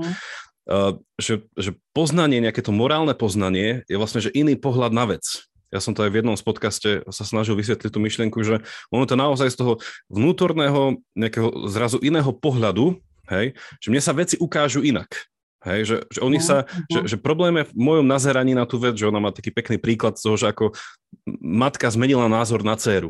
že, 1.22 1.46
že 1.54 1.72
poznanie, 1.94 2.42
nejaké 2.42 2.66
to 2.66 2.74
morálne 2.74 3.14
poznanie 3.14 3.86
je 3.86 3.98
vlastne, 3.98 4.22
že 4.22 4.34
iný 4.34 4.58
pohľad 4.58 4.92
na 4.92 5.06
vec. 5.06 5.46
Ja 5.74 5.84
som 5.84 5.92
to 5.92 6.06
aj 6.08 6.12
v 6.14 6.24
jednom 6.24 6.38
z 6.38 6.44
podcaste 6.46 6.90
sa 7.10 7.24
snažil 7.28 7.58
vysvetliť 7.58 7.92
tú 7.92 8.00
myšlienku, 8.00 8.40
že 8.46 8.64
ono 8.94 9.04
to 9.04 9.20
naozaj 9.20 9.52
z 9.52 9.60
toho 9.60 9.74
vnútorného, 10.08 11.02
nejakého 11.18 11.68
zrazu 11.68 12.00
iného 12.00 12.32
pohľadu, 12.32 12.96
hej, 13.28 13.58
že 13.82 13.88
mne 13.92 14.02
sa 14.02 14.16
veci 14.16 14.40
ukážu 14.40 14.86
inak. 14.86 15.10
Hej, 15.66 15.80
že, 15.90 15.98
že 16.14 16.20
oni 16.22 16.38
sa, 16.38 16.70
že, 16.94 17.10
že 17.10 17.18
problém 17.18 17.58
je 17.58 17.74
v 17.74 17.74
mojom 17.74 18.06
nazeraní 18.06 18.54
na 18.54 18.70
tú 18.70 18.78
vec, 18.78 18.94
že 18.94 19.10
ona 19.10 19.18
má 19.18 19.34
taký 19.34 19.50
pekný 19.50 19.82
príklad 19.82 20.14
z 20.14 20.30
toho, 20.30 20.38
že 20.38 20.54
ako 20.54 20.78
matka 21.42 21.90
zmenila 21.90 22.30
názor 22.30 22.62
na 22.62 22.78
dceru. 22.78 23.10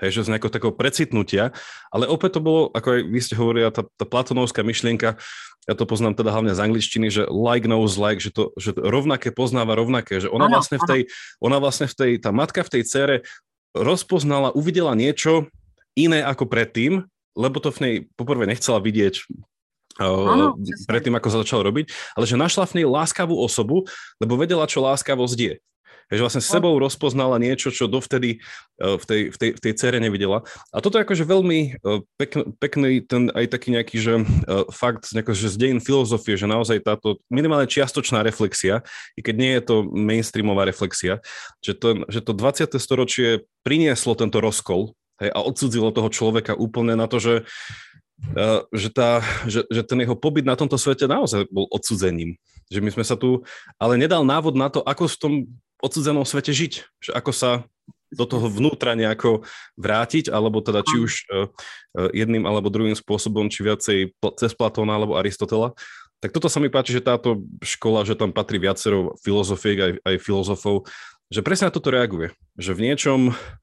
Hej, 0.00 0.16
že 0.16 0.26
z 0.26 0.32
nejakého 0.32 0.52
takého 0.52 0.72
precitnutia, 0.72 1.52
ale 1.92 2.08
opäť 2.08 2.40
to 2.40 2.40
bolo, 2.40 2.60
ako 2.72 2.88
aj 2.96 3.00
vy 3.04 3.20
ste 3.20 3.34
hovorili, 3.36 3.68
tá, 3.68 3.84
tá 3.84 4.04
platonovská 4.08 4.64
myšlienka, 4.64 5.20
ja 5.68 5.74
to 5.76 5.84
poznám 5.84 6.16
teda 6.16 6.32
hlavne 6.32 6.56
z 6.56 6.64
angličtiny, 6.64 7.06
že 7.12 7.28
like 7.28 7.68
knows 7.68 8.00
like, 8.00 8.18
že 8.18 8.32
to, 8.32 8.50
že 8.56 8.72
to 8.72 8.80
rovnaké 8.80 9.28
poznáva 9.28 9.76
rovnaké, 9.76 10.18
že 10.24 10.32
ona 10.32 10.48
ano, 10.48 10.56
vlastne 10.56 10.80
v 10.80 10.86
tej, 10.88 11.00
ona 11.38 11.60
vlastne 11.60 11.86
v 11.86 11.94
tej, 11.94 12.10
tá 12.16 12.32
matka 12.32 12.64
v 12.64 12.80
tej 12.80 12.82
cere 12.88 13.16
rozpoznala, 13.76 14.56
uvidela 14.56 14.96
niečo 14.96 15.52
iné 15.94 16.24
ako 16.24 16.48
predtým, 16.48 17.04
lebo 17.36 17.60
to 17.60 17.68
v 17.70 17.80
nej 17.84 17.94
poprvé 18.16 18.48
nechcela 18.48 18.80
vidieť 18.80 19.20
Ano, 20.00 20.56
predtým, 20.88 21.12
ako 21.12 21.28
sa 21.28 21.42
začal 21.44 21.60
robiť, 21.60 21.92
ale 22.16 22.24
že 22.24 22.40
našla 22.40 22.64
v 22.64 22.80
nej 22.80 22.86
láskavú 22.88 23.36
osobu, 23.36 23.84
lebo 24.16 24.38
vedela, 24.40 24.64
čo 24.64 24.80
láskavosť 24.80 25.36
je. 25.36 25.54
Takže 26.10 26.22
vlastne 26.26 26.42
s 26.42 26.50
sebou 26.50 26.74
rozpoznala 26.82 27.38
niečo, 27.38 27.70
čo 27.70 27.86
dovtedy 27.86 28.42
v 28.82 29.04
tej, 29.06 29.30
v 29.30 29.36
tej, 29.38 29.50
v 29.54 29.60
tej 29.62 29.72
cere 29.78 30.02
nevidela. 30.02 30.42
A 30.74 30.82
toto 30.82 30.98
je 30.98 31.06
akože 31.06 31.22
veľmi 31.22 31.78
pekný, 32.18 32.42
pekný 32.58 32.90
ten 33.06 33.30
aj 33.30 33.46
taký 33.46 33.68
nejaký, 33.78 33.96
že 34.02 34.14
fakt 34.74 35.14
nejako, 35.14 35.38
že 35.38 35.54
z 35.54 35.56
dejín 35.56 35.78
filozofie, 35.78 36.34
že 36.34 36.50
naozaj 36.50 36.82
táto 36.82 37.22
minimálne 37.30 37.70
čiastočná 37.70 38.26
reflexia, 38.26 38.82
i 39.14 39.22
keď 39.22 39.34
nie 39.38 39.52
je 39.54 39.62
to 39.62 39.76
mainstreamová 39.86 40.66
reflexia, 40.66 41.22
že 41.62 41.78
to, 41.78 42.02
že 42.10 42.26
to 42.26 42.34
20. 42.34 42.74
storočie 42.82 43.46
prinieslo 43.62 44.18
tento 44.18 44.42
rozkol 44.42 44.98
hej, 45.22 45.30
a 45.30 45.38
odsudzilo 45.46 45.94
toho 45.94 46.10
človeka 46.10 46.58
úplne 46.58 46.98
na 46.98 47.06
to, 47.06 47.22
že 47.22 47.34
že, 48.76 48.92
tá, 48.92 49.24
že, 49.48 49.64
že 49.72 49.80
ten 49.80 50.04
jeho 50.04 50.12
pobyt 50.12 50.44
na 50.44 50.52
tomto 50.52 50.76
svete 50.76 51.08
naozaj 51.08 51.48
bol 51.48 51.64
odsudzením. 51.72 52.36
Že 52.68 52.80
my 52.84 52.90
sme 52.92 53.04
sa 53.08 53.16
tu, 53.16 53.42
ale 53.80 53.96
nedal 53.96 54.28
návod 54.28 54.54
na 54.60 54.68
to, 54.68 54.84
ako 54.84 55.08
v 55.08 55.16
tom 55.16 55.32
odsudzenom 55.80 56.24
svete 56.28 56.52
žiť. 56.52 56.72
Že 57.00 57.10
ako 57.16 57.32
sa 57.32 57.50
do 58.10 58.26
toho 58.26 58.50
vnútra 58.50 58.98
nejako 58.98 59.46
vrátiť, 59.78 60.34
alebo 60.34 60.58
teda 60.58 60.82
či 60.82 60.96
už 60.98 61.12
uh, 61.30 61.46
jedným 62.10 62.42
alebo 62.42 62.72
druhým 62.72 62.94
spôsobom, 62.98 63.46
či 63.46 63.62
viacej 63.62 63.98
cez 64.34 64.50
Platóna 64.54 64.98
alebo 64.98 65.14
Aristotela. 65.14 65.72
Tak 66.20 66.36
toto 66.36 66.52
sa 66.52 66.60
mi 66.60 66.68
páči, 66.68 66.92
že 66.92 67.06
táto 67.06 67.40
škola, 67.64 68.04
že 68.04 68.18
tam 68.18 68.34
patrí 68.34 68.60
viacero 68.60 69.16
filozofiek 69.24 69.78
aj, 69.78 69.92
aj 70.04 70.16
filozofov, 70.20 70.84
že 71.32 71.40
presne 71.40 71.70
na 71.70 71.72
toto 71.72 71.88
reaguje. 71.94 72.34
Že 72.58 72.72
v 72.76 72.84
niečom 72.90 73.20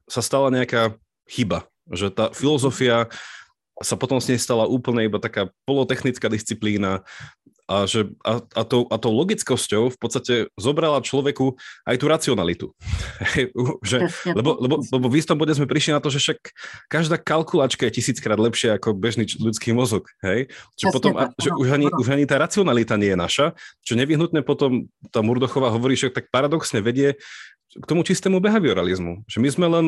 sa 0.10 0.24
stala 0.24 0.50
nejaká 0.50 0.98
chyba. 1.30 1.68
Že 1.92 2.08
tá 2.16 2.26
filozofia 2.34 3.12
sa 3.78 3.94
potom 3.94 4.18
s 4.18 4.26
nej 4.26 4.42
stala 4.42 4.66
úplne 4.66 5.06
iba 5.06 5.22
taká 5.22 5.54
polotechnická 5.70 6.34
disciplína 6.34 7.06
a, 7.68 7.84
že, 7.84 8.08
a, 8.24 8.40
a, 8.40 8.64
tou, 8.64 8.88
a 8.88 8.96
tou 8.96 9.12
logickosťou 9.12 9.92
v 9.92 9.98
podstate 10.00 10.34
zobrala 10.56 11.04
človeku 11.04 11.60
aj 11.84 11.96
tú 12.00 12.06
racionalitu. 12.08 12.68
že, 13.90 14.08
lebo, 14.32 14.56
lebo, 14.56 14.80
lebo 14.80 15.06
v 15.12 15.20
istom 15.20 15.36
bode 15.36 15.52
sme 15.52 15.68
prišli 15.68 15.92
na 15.92 16.00
to, 16.00 16.08
že 16.08 16.24
však 16.24 16.40
každá 16.88 17.20
kalkulačka 17.20 17.84
je 17.92 18.00
tisíckrát 18.00 18.40
lepšia 18.40 18.80
ako 18.80 18.96
bežný 18.96 19.28
ľudský 19.36 19.76
mozog. 19.76 20.08
Hej? 20.24 20.48
Že, 20.80 20.86
potom, 20.96 21.14
a, 21.20 21.28
že 21.36 21.52
už, 21.52 21.68
ani, 21.76 21.92
už 21.92 22.08
ani 22.08 22.24
tá 22.24 22.40
racionalita 22.40 22.96
nie 22.96 23.12
je 23.12 23.20
naša, 23.20 23.46
čo 23.84 24.00
nevyhnutne 24.00 24.48
potom 24.48 24.88
tá 25.12 25.20
Murdochová 25.20 25.68
hovorí, 25.68 26.00
že 26.00 26.08
tak 26.08 26.32
paradoxne 26.32 26.80
vedie 26.80 27.20
k 27.76 27.84
tomu 27.84 28.08
čistému 28.08 28.40
behavioralizmu. 28.40 29.28
Že 29.28 29.38
my 29.44 29.50
sme 29.52 29.68
len 29.68 29.86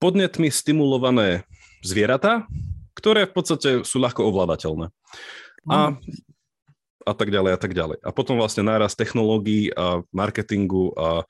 podnetmi 0.00 0.48
stimulované 0.48 1.44
zvieratá, 1.84 2.48
ktoré 2.96 3.28
v 3.28 3.34
podstate 3.36 3.70
sú 3.84 4.00
ľahko 4.00 4.24
ovládateľné. 4.32 4.88
A, 5.70 5.94
a 7.06 7.12
tak 7.14 7.30
ďalej 7.30 7.52
a 7.52 7.58
tak 7.58 7.72
ďalej. 7.74 7.98
A 8.02 8.10
potom 8.14 8.38
vlastne 8.38 8.62
náraz 8.62 8.94
technológií 8.94 9.74
a 9.74 10.02
marketingu 10.12 10.94
a, 10.94 11.26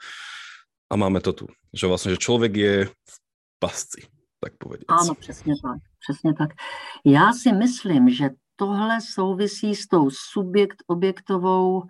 a 0.88 0.94
máme 0.96 1.20
to 1.20 1.32
tu. 1.32 1.46
Že 1.72 1.86
vlastne, 1.88 2.10
že 2.14 2.24
člověk 2.24 2.52
je 2.56 2.74
v 2.86 3.14
pasci, 3.58 4.06
tak 4.40 4.58
povedať. 4.58 4.84
Ano, 4.88 5.14
přesně 5.14 5.54
tak, 5.62 5.80
přesně 6.00 6.34
tak. 6.34 6.50
Já 7.06 7.32
si 7.32 7.52
myslím, 7.52 8.10
že 8.10 8.30
tohle 8.56 9.00
souvisí 9.00 9.74
s 9.74 9.86
tou 9.86 10.10
subjekt-objektovou 10.10 11.82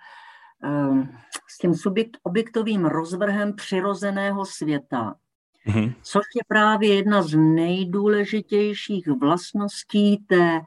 ehm, 0.64 1.18
s 1.48 1.58
tím 1.58 1.74
subjekt-objektovým 1.74 2.84
rozvrhem 2.84 3.56
přirozeného 3.56 4.44
světa, 4.44 5.14
mm-hmm. 5.66 5.94
což 6.02 6.24
je 6.36 6.42
právě 6.48 6.94
jedna 6.94 7.22
z 7.22 7.36
nejdůležitějších 7.36 9.08
vlastností 9.20 10.16
té, 10.26 10.60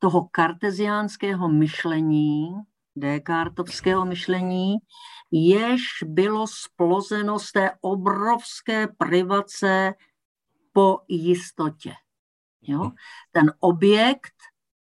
toho 0.00 0.28
karteziánského 0.30 1.48
myšlení, 1.48 2.48
Descartovského 2.96 4.04
myšlení, 4.04 4.76
jež 5.30 5.82
bylo 6.06 6.46
splozeno 6.46 7.38
z 7.38 7.52
té 7.52 7.70
obrovské 7.80 8.88
privace 8.88 9.94
po 10.72 10.98
jistotě. 11.08 11.94
Jo? 12.62 12.90
Ten 13.32 13.52
objekt 13.60 14.34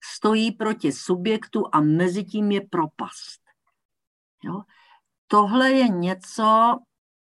stojí 0.04 0.52
proti 0.52 0.92
subjektu 0.92 1.64
a 1.72 1.82
mezi 1.82 2.24
tím 2.24 2.52
je 2.52 2.62
propast. 2.62 3.42
Jo? 4.44 4.62
Tohle 5.28 5.72
je 5.72 5.88
něco, 5.88 6.78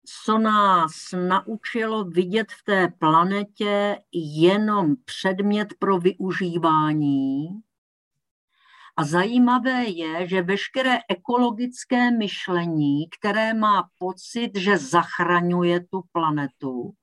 co 0.06 0.38
nás 0.38 0.91
naučilo 1.28 2.04
vidět 2.04 2.52
v 2.52 2.64
té 2.64 2.88
planetě 2.88 3.97
jenom 4.12 4.95
předmět 5.06 5.68
pro 5.80 5.97
využívání. 5.97 7.47
A 8.97 9.04
zajímavé 9.04 9.86
je, 9.86 10.28
že 10.28 10.41
veškeré 10.41 10.97
ekologické 11.10 12.12
myšlení, 12.12 13.10
které 13.20 13.54
má 13.54 13.89
pocit, 13.97 14.52
že 14.56 14.78
zachraňuje 14.78 15.80
tu 15.80 16.02
planetu, 16.12 16.93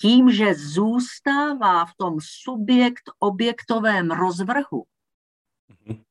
tím, 0.00 0.30
že 0.30 0.54
zůstává 0.54 1.84
v 1.84 1.94
tom 1.96 2.16
subjekt-objektovém 2.20 4.10
rozvrhu, 4.10 4.84
mm-hmm 5.70 6.04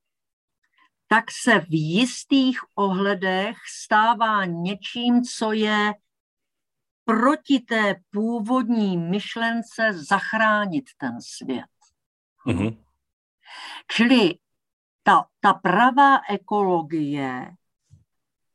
tak 1.11 1.31
se 1.31 1.59
v 1.59 1.73
jistých 1.73 2.59
ohledech 2.75 3.57
stává 3.83 4.45
něčím, 4.45 5.23
co 5.23 5.51
je 5.51 5.93
proti 7.11 7.59
té 7.59 7.95
původní 8.09 8.97
myšlence 8.97 9.93
zachránit 9.93 10.85
ten 10.97 11.21
svět. 11.21 11.65
Mm-hmm. 12.47 12.83
Čili 13.91 14.35
ta, 15.03 15.25
ta 15.39 15.53
pravá 15.53 16.19
ekologie, 16.29 17.55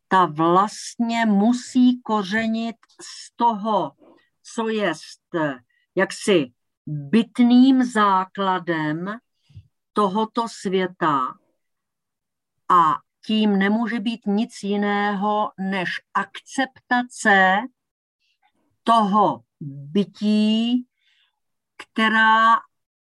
ta 0.08 0.26
vlastně 0.26 1.26
musí 1.26 2.00
kořenit 2.02 2.76
z 3.00 3.36
toho, 3.36 3.92
co 4.42 4.68
je 4.68 4.92
jaksi 5.94 6.52
bytným 6.86 7.84
základem 7.84 9.18
tohoto 9.92 10.48
světa 10.48 11.20
a 12.68 12.94
tím 13.26 13.58
nemůže 13.58 14.00
být 14.00 14.26
nic 14.26 14.62
jiného 14.62 15.52
než 15.58 15.90
akceptace 16.14 17.56
toho 18.86 19.40
bytí, 19.92 20.86
která 21.76 22.56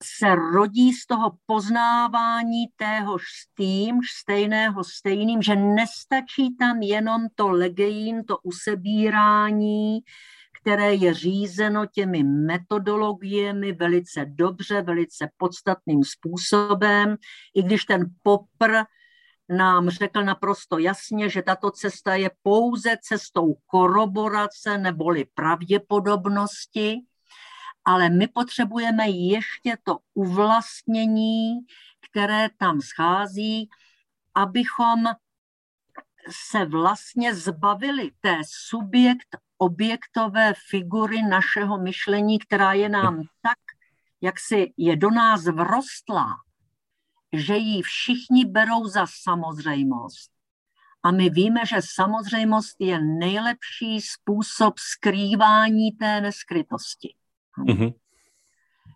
se 0.03 0.36
rodí 0.36 0.93
z 0.93 1.05
toho 1.05 1.32
poznávání 1.45 2.65
téhož 2.76 3.24
s 3.24 3.55
tím, 3.55 3.99
stejného 4.20 4.84
stejným, 4.84 5.41
že 5.41 5.55
nestačí 5.55 6.55
tam 6.59 6.82
jenom 6.82 7.28
to 7.36 7.49
legejín, 7.49 8.24
to 8.24 8.38
usebírání, 8.38 9.99
které 10.61 10.93
je 10.93 11.13
řízeno 11.13 11.86
těmi 11.86 12.24
metodologiemi 12.24 13.74
velice 13.74 14.26
dobře, 14.26 14.82
velice 14.82 15.30
podstatným 15.38 16.03
způsobem, 16.03 17.15
i 17.55 17.63
když 17.63 17.86
ten 17.86 18.05
popr 18.24 18.84
nám 19.50 19.89
řekl 19.89 20.24
naprosto 20.24 20.78
jasně, 20.78 21.30
že 21.30 21.41
tato 21.41 21.72
cesta 21.72 22.16
je 22.16 22.32
pouze 22.41 22.98
cestou 23.02 23.54
koroborace 23.66 24.78
neboli 24.78 25.26
pravděpodobnosti, 25.34 26.95
ale 27.86 28.10
my 28.10 28.28
potřebujeme 28.28 29.10
ještě 29.10 29.78
to 29.84 29.98
uvlastnění, 30.14 31.54
které 32.10 32.50
tam 32.58 32.82
schází, 32.82 33.70
abychom 34.36 35.04
se 36.50 36.66
vlastně 36.66 37.36
zbavili 37.36 38.12
té 38.22 38.38
subjekt 38.45 39.38
objektové 39.58 40.54
figury 40.70 41.22
našeho 41.22 41.78
myšlení, 41.78 42.39
která 42.39 42.74
je 42.74 42.89
nám 42.89 43.22
tak, 43.41 43.58
jak 44.22 44.39
si 44.39 44.74
je 44.78 44.95
do 44.95 45.10
nás 45.10 45.45
vrostlá, 45.45 46.28
že 47.34 47.57
ji 47.57 47.82
všichni 47.82 48.45
berou 48.45 48.88
za 48.88 49.05
samozřejmost. 49.23 50.32
A 51.03 51.11
my 51.11 51.30
víme, 51.30 51.61
že 51.65 51.75
samozřejmost 51.95 52.75
je 52.80 53.01
nejlepší 53.01 54.01
způsob 54.01 54.80
skrývání 54.80 55.91
té 55.91 56.21
neskrytosti. 56.21 57.15
Mm-hmm. 57.57 57.93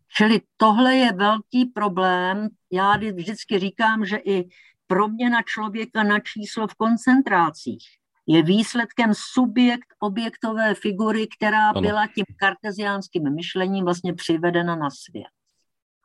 Čili 0.08 0.42
tohle 0.58 0.96
je 0.96 1.14
velký 1.14 1.66
problém. 1.66 2.50
Já 2.72 2.98
vždycky 2.98 3.60
říkám, 3.60 4.06
že 4.06 4.18
i 4.18 4.50
proměna 4.88 5.42
člověka 5.42 6.04
na 6.04 6.20
číslo 6.20 6.68
v 6.68 6.76
koncentrácích 6.76 7.84
je 8.28 8.44
výsledkem 8.44 9.12
subjekt 9.14 9.88
objektové 10.00 10.76
figury, 10.76 11.28
která 11.28 11.70
ano. 11.70 11.82
byla 11.82 12.08
tím 12.08 12.26
karteziánským 12.40 13.36
myšlením 13.36 13.86
vlastně 13.86 14.14
přivedena 14.14 14.76
na 14.76 14.90
svět. 14.90 15.32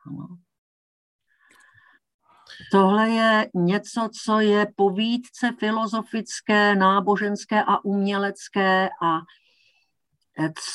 Ano. 0.07 0.27
Tohle 2.71 3.09
je 3.09 3.49
něco, 3.53 4.09
co 4.23 4.39
je 4.39 4.67
povídce 4.75 5.51
filozofické, 5.59 6.75
náboženské 6.75 7.63
a 7.63 7.85
umělecké 7.85 8.89
a 9.03 9.21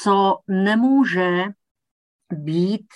co 0.00 0.38
nemůže 0.48 1.44
být 2.32 2.86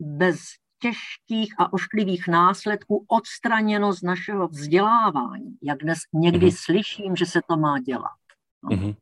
bez 0.00 0.38
těžkých 0.78 1.54
a 1.58 1.72
ošklivých 1.72 2.28
následků 2.28 3.04
odstraněno 3.08 3.92
z 3.92 4.02
našeho 4.02 4.48
vzdělávání, 4.48 5.58
jak 5.62 5.78
dnes 5.78 5.98
někdy 6.14 6.46
mm-hmm. 6.46 6.64
slyším, 6.64 7.16
že 7.16 7.26
se 7.26 7.40
to 7.48 7.56
má 7.56 7.78
dělat. 7.78 8.18
No. 8.62 8.70
Mm-hmm. 8.70 8.94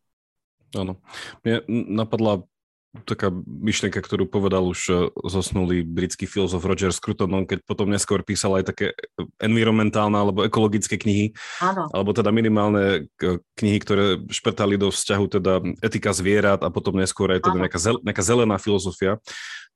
Áno. 0.77 1.01
Mne 1.41 1.63
napadla 1.89 2.45
taká 3.05 3.29
myšlienka, 3.45 4.01
ktorú 4.01 4.31
povedal 4.31 4.65
už 4.65 4.81
eh, 4.89 4.97
zosnulý 5.27 5.83
britský 5.85 6.25
filozof 6.25 6.65
Roger 6.65 6.95
Scruton, 6.95 7.33
on 7.35 7.45
keď 7.45 7.67
potom 7.67 7.91
neskôr 7.91 8.23
písal 8.25 8.57
aj 8.63 8.73
také 8.73 8.87
environmentálne 9.43 10.17
alebo 10.17 10.47
ekologické 10.47 10.97
knihy, 10.97 11.37
ano. 11.61 11.91
alebo 11.93 12.17
teda 12.17 12.33
minimálne 12.33 13.11
knihy, 13.59 13.79
ktoré 13.83 14.05
šprtali 14.31 14.81
do 14.81 14.89
vzťahu 14.89 15.25
teda 15.29 15.53
etika 15.83 16.15
zvierat 16.17 16.65
a 16.65 16.73
potom 16.73 16.97
neskôr 16.97 17.35
aj 17.37 17.45
teda 17.45 17.57
nejaká, 17.67 17.79
zel, 17.83 17.97
nejaká 18.01 18.23
zelená 18.25 18.57
filozofia. 18.57 19.21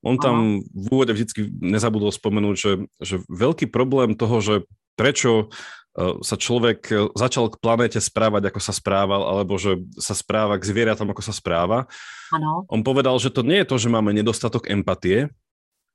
On 0.01 0.16
tam 0.16 0.64
v 0.64 0.87
úvode 0.89 1.12
vždycky 1.12 1.53
nezabudol 1.61 2.09
spomenúť, 2.09 2.57
že, 2.57 2.73
že 3.05 3.16
veľký 3.29 3.68
problém 3.68 4.16
toho, 4.16 4.41
že 4.41 4.55
prečo 4.97 5.53
Eh, 5.89 5.89
sa 5.99 6.36
človek 6.38 6.80
eh, 6.91 6.99
začal 7.18 7.51
k 7.51 7.59
planéte 7.59 7.99
správať, 7.99 8.51
ako 8.51 8.61
sa 8.62 8.72
správal, 8.74 9.26
alebo 9.26 9.59
že 9.59 9.82
sa 9.99 10.14
správa 10.14 10.57
k 10.57 10.66
zvieratom, 10.66 11.11
ako 11.11 11.22
sa 11.22 11.34
správa. 11.34 11.91
Ano. 12.30 12.66
On 12.70 12.80
povedal, 12.86 13.18
že 13.18 13.34
to 13.34 13.43
nie 13.43 13.62
je 13.62 13.68
to, 13.68 13.76
že 13.78 13.91
máme 13.91 14.14
nedostatok 14.14 14.70
empatie, 14.70 15.34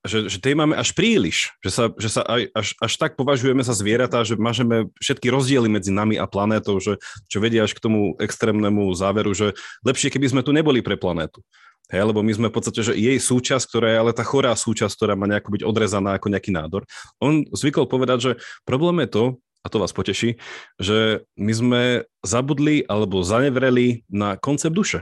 že, 0.05 0.29
že 0.29 0.37
tej 0.37 0.53
máme 0.53 0.77
až 0.77 0.93
príliš, 0.93 1.57
že 1.65 1.71
sa, 1.73 1.83
že 1.97 2.09
sa 2.13 2.21
aj, 2.21 2.53
až, 2.53 2.67
až 2.77 2.93
tak 3.01 3.17
považujeme 3.17 3.65
za 3.65 3.73
zvieratá, 3.73 4.21
že 4.21 4.37
mážeme 4.37 4.93
všetky 5.01 5.33
rozdiely 5.33 5.65
medzi 5.65 5.89
nami 5.89 6.13
a 6.21 6.29
planétou, 6.29 6.77
že, 6.77 7.01
čo 7.25 7.41
vedia 7.41 7.65
až 7.65 7.73
k 7.73 7.81
tomu 7.81 8.13
extrémnemu 8.21 8.93
záveru, 8.93 9.33
že 9.33 9.57
lepšie, 9.81 10.13
keby 10.13 10.29
sme 10.29 10.45
tu 10.45 10.53
neboli 10.53 10.85
pre 10.85 10.93
planétu. 10.93 11.41
Hej, 11.89 12.01
lebo 12.01 12.25
my 12.25 12.33
sme 12.33 12.49
v 12.49 12.55
podstate, 12.57 12.81
že 12.81 12.97
jej 12.97 13.17
súčasť, 13.17 13.65
ktorá 13.69 13.87
je 13.93 13.97
ale 14.01 14.11
tá 14.13 14.25
chorá 14.25 14.53
súčasť, 14.57 14.93
ktorá 14.93 15.13
má 15.13 15.29
nejako 15.29 15.53
byť 15.53 15.61
odrezaná 15.65 16.17
ako 16.17 16.33
nejaký 16.33 16.49
nádor. 16.49 16.81
On 17.21 17.45
zvykol 17.53 17.85
povedať, 17.85 18.17
že 18.21 18.31
problém 18.65 19.05
je 19.05 19.09
to, 19.13 19.23
a 19.66 19.70
to 19.70 19.82
vás 19.82 19.89
poteší, 19.89 20.38
že 20.78 21.26
my 21.41 21.53
sme 21.57 21.82
zabudli 22.22 22.86
alebo 22.86 23.26
zanevreli 23.26 24.05
na 24.13 24.38
koncept 24.38 24.78
duše. 24.78 25.01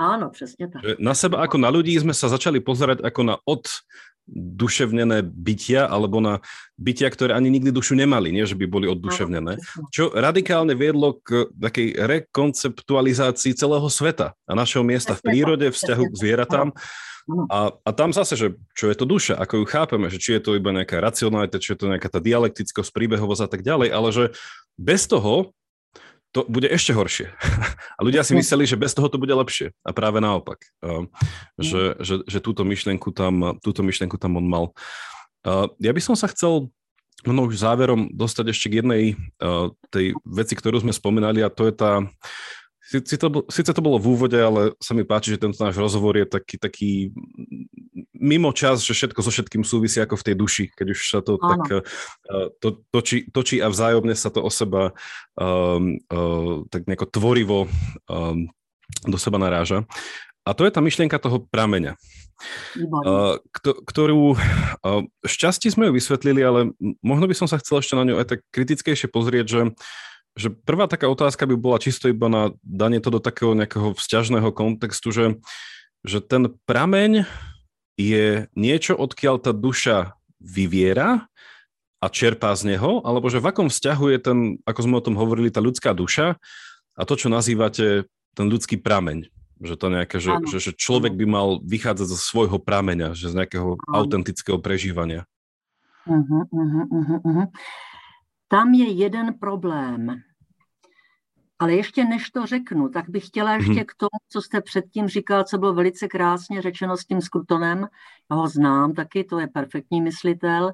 Áno, 0.00 0.30
přesně 0.30 0.68
tak. 0.68 0.80
Že 0.84 0.96
na 0.98 1.14
seba 1.14 1.44
ako 1.44 1.60
na 1.60 1.68
ľudí 1.68 1.92
sme 2.00 2.16
sa 2.16 2.32
začali 2.32 2.56
pozerať 2.64 3.04
ako 3.04 3.20
na 3.20 3.36
od 3.44 3.68
duševnené 4.32 5.26
bytia 5.26 5.84
alebo 5.90 6.22
na 6.24 6.40
bytia, 6.78 7.10
ktoré 7.10 7.34
ani 7.34 7.50
nikdy 7.50 7.68
dušu 7.68 7.98
nemali, 7.98 8.32
nie 8.32 8.46
že 8.46 8.54
by 8.54 8.64
boli 8.64 8.86
odduševnené, 8.86 9.58
čo 9.90 10.08
radikálne 10.14 10.72
viedlo 10.72 11.18
k 11.20 11.50
takej 11.50 11.98
rekonceptualizácii 11.98 13.52
celého 13.58 13.90
sveta 13.90 14.32
a 14.46 14.52
našeho 14.54 14.86
miesta 14.86 15.18
v 15.18 15.24
prírode, 15.34 15.68
vzťahu 15.68 16.04
k 16.14 16.18
zvieratám. 16.18 16.68
A, 17.50 17.72
a 17.72 17.90
tam 17.90 18.10
zase, 18.10 18.34
že 18.34 18.48
čo 18.74 18.88
je 18.88 18.96
to 18.96 19.04
duša, 19.04 19.36
ako 19.36 19.62
ju 19.62 19.64
chápeme, 19.68 20.06
že 20.08 20.18
či 20.18 20.36
je 20.38 20.42
to 20.42 20.56
iba 20.56 20.72
nejaká 20.72 20.98
racionalita, 20.98 21.60
či 21.62 21.74
je 21.74 21.78
to 21.78 21.90
nejaká 21.90 22.08
tá 22.08 22.18
dialektickosť, 22.18 22.90
príbehovosť 22.90 23.42
a 23.46 23.48
tak 23.50 23.60
ďalej, 23.62 23.88
ale 23.92 24.08
že 24.10 24.24
bez 24.80 25.06
toho 25.06 25.52
to 26.30 26.46
bude 26.46 26.66
ešte 26.70 26.94
horšie. 26.94 27.34
A 27.98 28.00
ľudia 28.06 28.22
si 28.22 28.38
mysleli, 28.38 28.62
že 28.62 28.78
bez 28.78 28.94
toho 28.94 29.10
to 29.10 29.18
bude 29.18 29.34
lepšie. 29.34 29.74
A 29.82 29.90
práve 29.90 30.22
naopak. 30.22 30.62
Že, 31.58 31.98
že, 31.98 32.14
že 32.22 32.38
túto, 32.38 32.62
myšlenku 32.62 33.10
tam, 33.10 33.58
túto 33.58 33.82
myšlenku 33.82 34.14
tam 34.14 34.38
on 34.38 34.46
mal. 34.46 34.64
Ja 35.82 35.90
by 35.90 35.98
som 35.98 36.14
sa 36.14 36.30
chcel 36.30 36.70
no 37.26 37.44
už 37.44 37.60
záverom 37.60 38.08
dostať 38.14 38.46
ešte 38.54 38.66
k 38.70 38.78
jednej 38.80 39.02
tej 39.92 40.16
veci, 40.24 40.54
ktorú 40.56 40.80
sme 40.80 40.94
spomínali 40.94 41.44
a 41.44 41.52
to 41.52 41.68
je 41.68 41.74
tá 41.74 42.06
Sice 42.90 43.22
to, 43.22 43.46
sice 43.46 43.70
to 43.70 43.78
bolo 43.78 44.02
v 44.02 44.18
úvode, 44.18 44.34
ale 44.34 44.74
sa 44.82 44.98
mi 44.98 45.06
páči, 45.06 45.30
že 45.30 45.38
tento 45.38 45.62
náš 45.62 45.78
rozhovor 45.78 46.18
je 46.18 46.26
taký, 46.26 46.58
taký 46.58 46.90
mimo 48.18 48.50
čas, 48.50 48.82
že 48.82 48.98
všetko 48.98 49.22
so 49.22 49.30
všetkým 49.30 49.62
súvisí 49.62 50.02
ako 50.02 50.18
v 50.18 50.26
tej 50.26 50.34
duši, 50.34 50.64
keď 50.74 50.86
už 50.90 51.00
sa 51.06 51.22
to 51.22 51.38
Áno. 51.38 51.46
tak 51.46 51.62
uh, 51.70 52.50
to, 52.58 52.82
točí, 52.90 53.30
točí 53.30 53.62
a 53.62 53.70
vzájomne 53.70 54.10
sa 54.18 54.34
to 54.34 54.42
o 54.42 54.50
seba 54.50 54.90
um, 55.38 56.02
uh, 56.10 56.66
tak 56.66 56.90
nejako 56.90 57.06
tvorivo 57.14 57.58
um, 58.10 58.50
do 59.06 59.18
seba 59.22 59.38
naráža. 59.38 59.86
A 60.42 60.50
to 60.50 60.66
je 60.66 60.74
tá 60.74 60.82
myšlienka 60.82 61.22
toho 61.22 61.46
prameňa, 61.46 61.94
ktorú 63.62 64.34
uh, 64.34 65.06
šťastí 65.22 65.70
sme 65.70 65.86
ju 65.86 65.92
vysvetlili, 65.94 66.42
ale 66.42 66.74
možno 67.06 67.30
by 67.30 67.38
som 67.38 67.46
sa 67.46 67.62
chcel 67.62 67.78
ešte 67.78 67.94
na 67.94 68.02
ňu 68.02 68.18
aj 68.18 68.26
tak 68.34 68.40
kritickejšie 68.50 69.06
pozrieť, 69.14 69.46
že 69.46 69.60
že 70.40 70.48
prvá 70.48 70.88
taká 70.88 71.04
otázka 71.12 71.44
by 71.44 71.56
bola 71.60 71.76
čisto 71.76 72.08
iba 72.08 72.32
na 72.32 72.56
danie 72.64 72.96
to 73.04 73.12
do 73.12 73.20
takého 73.20 73.52
nejakého 73.52 73.92
vzťažného 73.92 74.48
kontextu, 74.56 75.12
že, 75.12 75.26
že 76.00 76.24
ten 76.24 76.56
prameň 76.64 77.28
je 78.00 78.48
niečo, 78.56 78.96
odkiaľ 78.96 79.36
tá 79.44 79.52
duša 79.52 80.16
vyviera 80.40 81.28
a 82.00 82.06
čerpá 82.08 82.56
z 82.56 82.72
neho, 82.74 83.04
alebo 83.04 83.28
že 83.28 83.44
v 83.44 83.52
akom 83.52 83.68
vzťahu 83.68 84.04
je 84.16 84.18
ten, 84.18 84.38
ako 84.64 84.80
sme 84.80 84.96
o 84.96 85.04
tom 85.04 85.20
hovorili, 85.20 85.52
tá 85.52 85.60
ľudská 85.60 85.92
duša 85.92 86.40
a 86.96 87.02
to, 87.04 87.12
čo 87.20 87.28
nazývate 87.28 88.08
ten 88.32 88.46
ľudský 88.48 88.80
prameň. 88.80 89.28
Že 89.60 89.74
to 89.76 89.86
nejaké, 89.92 90.16
že, 90.16 90.32
že, 90.48 90.58
že 90.64 90.72
človek 90.72 91.12
by 91.12 91.26
mal 91.28 91.48
vychádzať 91.60 92.06
zo 92.08 92.16
svojho 92.16 92.56
prameňa, 92.56 93.12
že 93.12 93.28
z 93.28 93.44
nejakého 93.44 93.76
ano. 93.76 93.92
autentického 93.92 94.56
prežívania. 94.56 95.28
Uh-huh, 96.08 96.48
uh-huh, 96.48 97.20
uh-huh. 97.20 97.46
Tam 98.48 98.72
je 98.72 98.88
jeden 98.88 99.36
problém. 99.36 100.24
Ale 101.60 101.74
ještě 101.74 102.04
než 102.04 102.30
to 102.30 102.46
řeknu, 102.46 102.88
tak 102.88 103.10
bych 103.10 103.26
chtěla 103.26 103.54
ještě 103.54 103.72
mhm. 103.72 103.84
k 103.86 103.94
tomu, 103.96 104.18
co 104.28 104.42
jste 104.42 104.60
předtím 104.60 105.08
říkal, 105.08 105.44
co 105.44 105.58
bylo 105.58 105.74
velice 105.74 106.08
krásně 106.08 106.62
řečeno 106.62 106.96
s 106.96 107.04
tím 107.04 107.20
Skrutonem. 107.20 107.86
Já 108.30 108.36
ho 108.36 108.48
znám 108.48 108.92
taky, 108.92 109.24
to 109.24 109.38
je 109.38 109.46
perfektní 109.46 110.00
myslitel. 110.00 110.72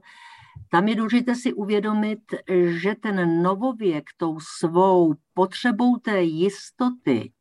Tam 0.71 0.89
je 0.89 0.95
důležité 0.95 1.35
si 1.35 1.53
uvědomit, 1.53 2.21
že 2.67 2.95
ten 2.95 3.43
novověk 3.43 4.05
tou 4.17 4.39
svou 4.41 5.15
potřebou 5.35 5.97
té 5.97 6.23
jistoty 6.23 7.33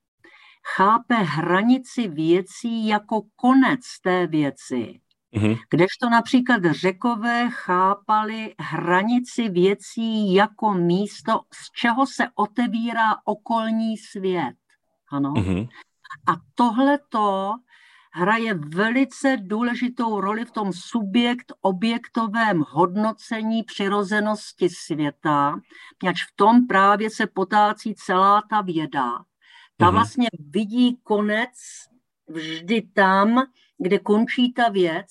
chápe 0.75 1.15
hranici 1.15 2.07
věcí 2.07 2.87
jako 2.87 3.21
konec 3.35 3.79
té 4.01 4.27
věci. 4.27 4.99
Mm-hmm. 5.35 5.57
Kdežto 5.69 6.09
například 6.09 6.61
řekové 6.71 7.49
chápali 7.49 8.55
hranici 8.59 9.49
věcí 9.49 10.33
jako 10.33 10.73
místo, 10.73 11.41
z 11.53 11.71
čeho 11.71 12.07
se 12.07 12.27
otevírá 12.35 13.15
okolní 13.25 13.97
svět. 13.97 14.55
Ano. 15.11 15.33
Mm-hmm. 15.33 15.69
A 16.27 16.31
tohleto 16.55 17.53
hraje 18.11 18.53
velice 18.53 19.37
důležitou 19.41 20.21
roli 20.21 20.45
v 20.45 20.51
tom 20.51 20.71
subjekt-objektovém 20.73 22.63
hodnocení 22.67 23.63
přirozenosti 23.63 24.69
světa, 24.69 25.59
poněvadž 25.97 26.23
v 26.23 26.35
tom 26.35 26.67
právě 26.67 27.09
se 27.09 27.27
potácí 27.27 27.95
celá 27.95 28.43
ta 28.49 28.61
věda. 28.61 29.11
Ta 29.77 29.85
mm-hmm. 29.85 29.91
vlastně 29.91 30.27
vidí 30.49 30.99
konec 31.03 31.49
vždy 32.27 32.81
tam, 32.81 33.43
kde 33.77 33.99
končí 33.99 34.53
ta 34.53 34.69
věc 34.69 35.07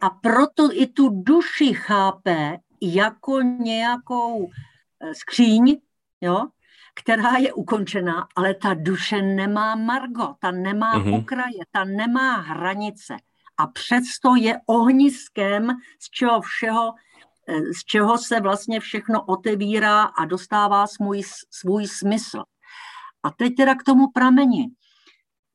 a 0.00 0.10
proto 0.10 0.68
i 0.72 0.86
tu 0.86 1.22
duši 1.22 1.74
chápe 1.74 2.58
jako 2.82 3.40
nějakou 3.40 4.50
eh, 5.00 5.14
skříň, 5.14 5.80
jo, 6.20 6.46
která 6.94 7.36
je 7.36 7.52
ukončená, 7.52 8.28
ale 8.36 8.54
ta 8.54 8.74
duše 8.74 9.22
nemá 9.22 9.74
margo, 9.74 10.34
ta 10.40 10.50
nemá 10.50 10.98
mm-hmm. 10.98 11.18
okraje, 11.18 11.60
ta 11.70 11.84
nemá 11.84 12.36
hranice. 12.36 13.16
A 13.58 13.66
přesto 13.66 14.36
je 14.36 14.60
ohniskem, 14.66 15.70
z 16.00 16.10
čeho 16.10 16.40
všeho, 16.40 16.94
eh, 17.48 17.60
z 17.60 17.84
čeho 17.84 18.18
se 18.18 18.40
vlastně 18.40 18.80
všechno 18.80 19.24
otevírá 19.24 20.02
a 20.02 20.24
dostává 20.24 20.86
svůj, 20.86 21.22
svůj 21.50 21.86
smysl. 21.86 22.42
A 23.22 23.30
teď 23.30 23.56
teda 23.56 23.74
k 23.74 23.82
tomu 23.82 24.10
prameni. 24.10 24.70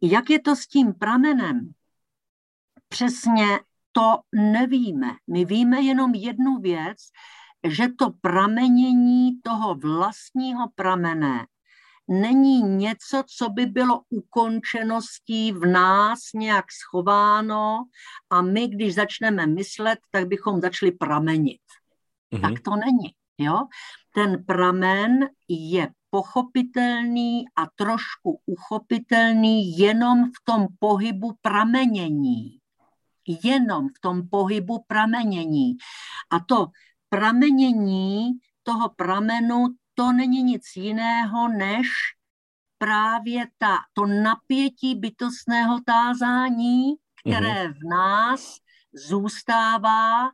Jak 0.01 0.29
je 0.29 0.39
to 0.39 0.55
s 0.55 0.67
tím 0.67 0.93
pramenem? 0.93 1.73
Přesně 2.91 3.59
to 3.91 4.19
nevíme. 4.35 5.07
My 5.27 5.45
víme 5.45 5.81
jenom 5.81 6.13
jednu 6.13 6.59
věc, 6.59 6.97
že 7.67 7.87
to 7.99 8.09
pramenění 8.21 9.41
toho 9.43 9.75
vlastního 9.75 10.69
pramene 10.75 11.45
není 12.07 12.61
něco, 12.61 13.23
co 13.37 13.49
by 13.49 13.65
bylo 13.65 14.01
ukončeností 14.09 15.51
v 15.51 15.65
nás 15.65 16.19
nějak 16.35 16.65
schováno 16.71 17.83
a 18.29 18.41
my, 18.41 18.67
když 18.67 18.95
začneme 18.95 19.47
myslet, 19.47 19.99
tak 20.11 20.27
bychom 20.27 20.61
začali 20.61 20.91
pramenit. 20.91 21.61
Mm-hmm. 22.33 22.41
Tak 22.41 22.59
to 22.59 22.71
není. 22.71 23.13
Jo? 23.37 23.63
Ten 24.15 24.45
pramen 24.45 25.29
je 25.47 25.87
pochopitelný 26.09 27.45
a 27.55 27.67
trošku 27.75 28.41
uchopitelný 28.45 29.77
jenom 29.77 30.25
v 30.25 30.43
tom 30.43 30.67
pohybu 30.79 31.31
pramenění. 31.41 32.60
Jenom 33.43 33.87
v 33.87 33.99
tom 34.01 34.29
pohybu 34.29 34.83
pramenění. 34.87 35.77
A 36.29 36.39
to 36.39 36.67
pramenění 37.09 38.31
toho 38.63 38.89
pramenu, 38.89 39.67
to 39.93 40.11
není 40.11 40.43
nic 40.43 40.63
jiného 40.75 41.47
než 41.47 41.87
právě 42.77 43.47
ta, 43.57 43.77
to 43.93 44.05
napětí 44.05 44.95
bytostného 44.95 45.79
tázání, 45.85 46.93
které 47.21 47.67
mm-hmm. 47.67 47.73
v 47.73 47.89
nás 47.89 48.57
zůstává 48.93 50.25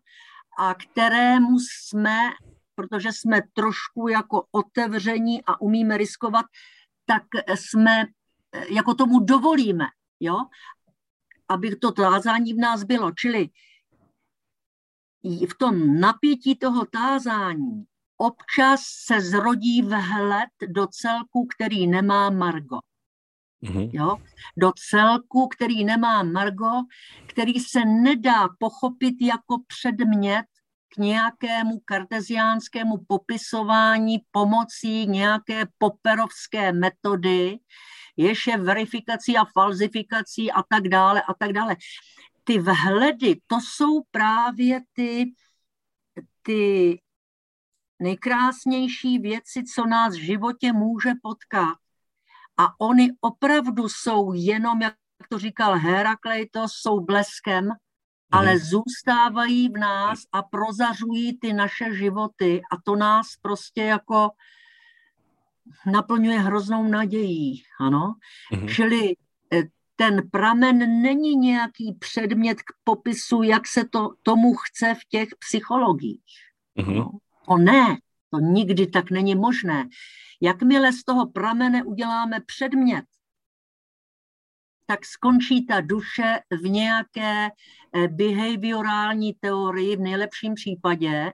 a 0.60 0.74
kterému 0.74 1.60
jsme, 1.60 2.30
protože 2.76 3.12
jsme 3.12 3.42
trošku 3.54 4.08
jako 4.08 4.46
otevření 4.52 5.44
a 5.46 5.62
umíme 5.62 5.98
riskovat, 5.98 6.46
tak 7.06 7.24
jsme, 7.56 8.06
jako 8.70 8.94
tomu 8.94 9.20
dovolíme, 9.20 9.86
jo, 10.20 10.38
aby 11.50 11.76
to 11.76 11.92
tázání 11.92 12.54
v 12.54 12.58
nás 12.58 12.84
bylo. 12.84 13.12
Čili 13.12 13.50
v 15.24 15.58
tom 15.60 16.00
napětí 16.00 16.56
toho 16.56 16.86
tázání 16.86 17.86
občas 18.18 18.82
se 19.06 19.22
zrodí 19.22 19.82
vhled 19.82 20.50
do 20.68 20.88
celku, 20.88 21.48
který 21.56 21.88
nemá 21.88 22.30
Margo. 22.30 22.80
Mm-hmm. 23.64 23.90
Jo? 23.94 24.18
Do 24.58 24.72
celku, 24.90 25.48
který 25.48 25.86
nemá 25.86 26.24
Margo, 26.24 26.72
který 27.28 27.60
se 27.60 27.86
nedá 27.86 28.50
pochopit 28.60 29.16
jako 29.22 29.58
předmět 29.68 30.46
k 30.96 30.98
nějakému 30.98 31.80
karteziánskému 31.86 32.98
popisování 33.08 34.20
pomocí 34.32 35.08
nějaké 35.08 35.66
poperovské 35.78 36.74
metody, 36.74 37.60
jež 38.18 38.48
je 38.48 38.58
verifikací 38.58 39.38
a 39.38 39.46
falzifikací 39.46 40.52
a 40.52 40.64
tak 40.64 40.88
dále 40.88 41.22
a 41.22 41.34
tak 41.34 41.54
dále. 41.54 41.76
Ty 42.44 42.60
vhledy, 42.60 43.42
to 43.48 43.58
jsou 43.62 44.02
právě 44.12 44.82
ty, 44.94 45.26
ty 46.42 47.02
nejkrásnější 48.00 49.20
věci, 49.20 49.64
co 49.64 49.86
nás 49.86 50.16
v 50.16 50.22
životě 50.22 50.74
může 50.74 51.12
potkat. 51.22 51.78
A 52.58 52.80
oni 52.80 53.10
opravdu 53.22 53.90
jsou 53.90 54.34
jenom, 54.34 54.82
jak 54.82 54.96
to 55.30 55.40
říkal 55.40 55.80
Herakleitos, 55.80 56.72
jsou 56.74 57.00
bleskem, 57.00 57.70
ale 58.32 58.52
mhm. 58.52 58.60
zůstávají 58.60 59.70
v 59.70 59.78
nás 59.78 60.20
a 60.32 60.44
prozařují 60.44 61.40
ty 61.40 61.54
naše 61.54 61.96
životy 61.96 62.62
a 62.72 62.82
to 62.86 62.96
nás 62.96 63.28
prostě 63.42 63.82
jako 63.82 64.30
naplňuje 65.92 66.40
hroznou 66.40 66.88
nadějí, 66.88 67.64
ano. 67.80 68.14
Mm-hmm. 68.54 68.76
Čili 68.76 69.16
eh, 69.54 69.64
ten 69.96 70.30
pramen 70.30 71.02
není 71.02 71.36
nějaký 71.36 71.94
předmět 72.00 72.62
k 72.62 72.74
popisu, 72.84 73.44
jak 73.44 73.68
se 73.68 73.86
to 73.86 74.10
tomu 74.24 74.54
chce 74.54 74.94
v 74.94 75.10
těch 75.10 75.30
psychologiích. 75.40 76.24
Mm-hmm. 76.80 76.96
No. 76.96 77.10
To 77.48 77.58
ne, 77.58 77.98
to 78.30 78.40
nikdy 78.40 78.88
tak 78.88 79.12
není 79.12 79.36
možné. 79.36 79.90
Jakmile 80.42 80.94
z 80.94 81.04
toho 81.04 81.28
pramene 81.28 81.84
uděláme 81.84 82.40
předmět, 82.46 83.06
tak 84.86 85.06
skončí 85.06 85.66
ta 85.66 85.82
duše 85.82 86.40
v 86.52 86.70
nějaké 86.70 87.50
eh, 87.94 88.08
behaviorální 88.08 89.34
teorii, 89.34 89.96
v 89.96 90.00
nejlepším 90.00 90.54
případě, 90.54 91.34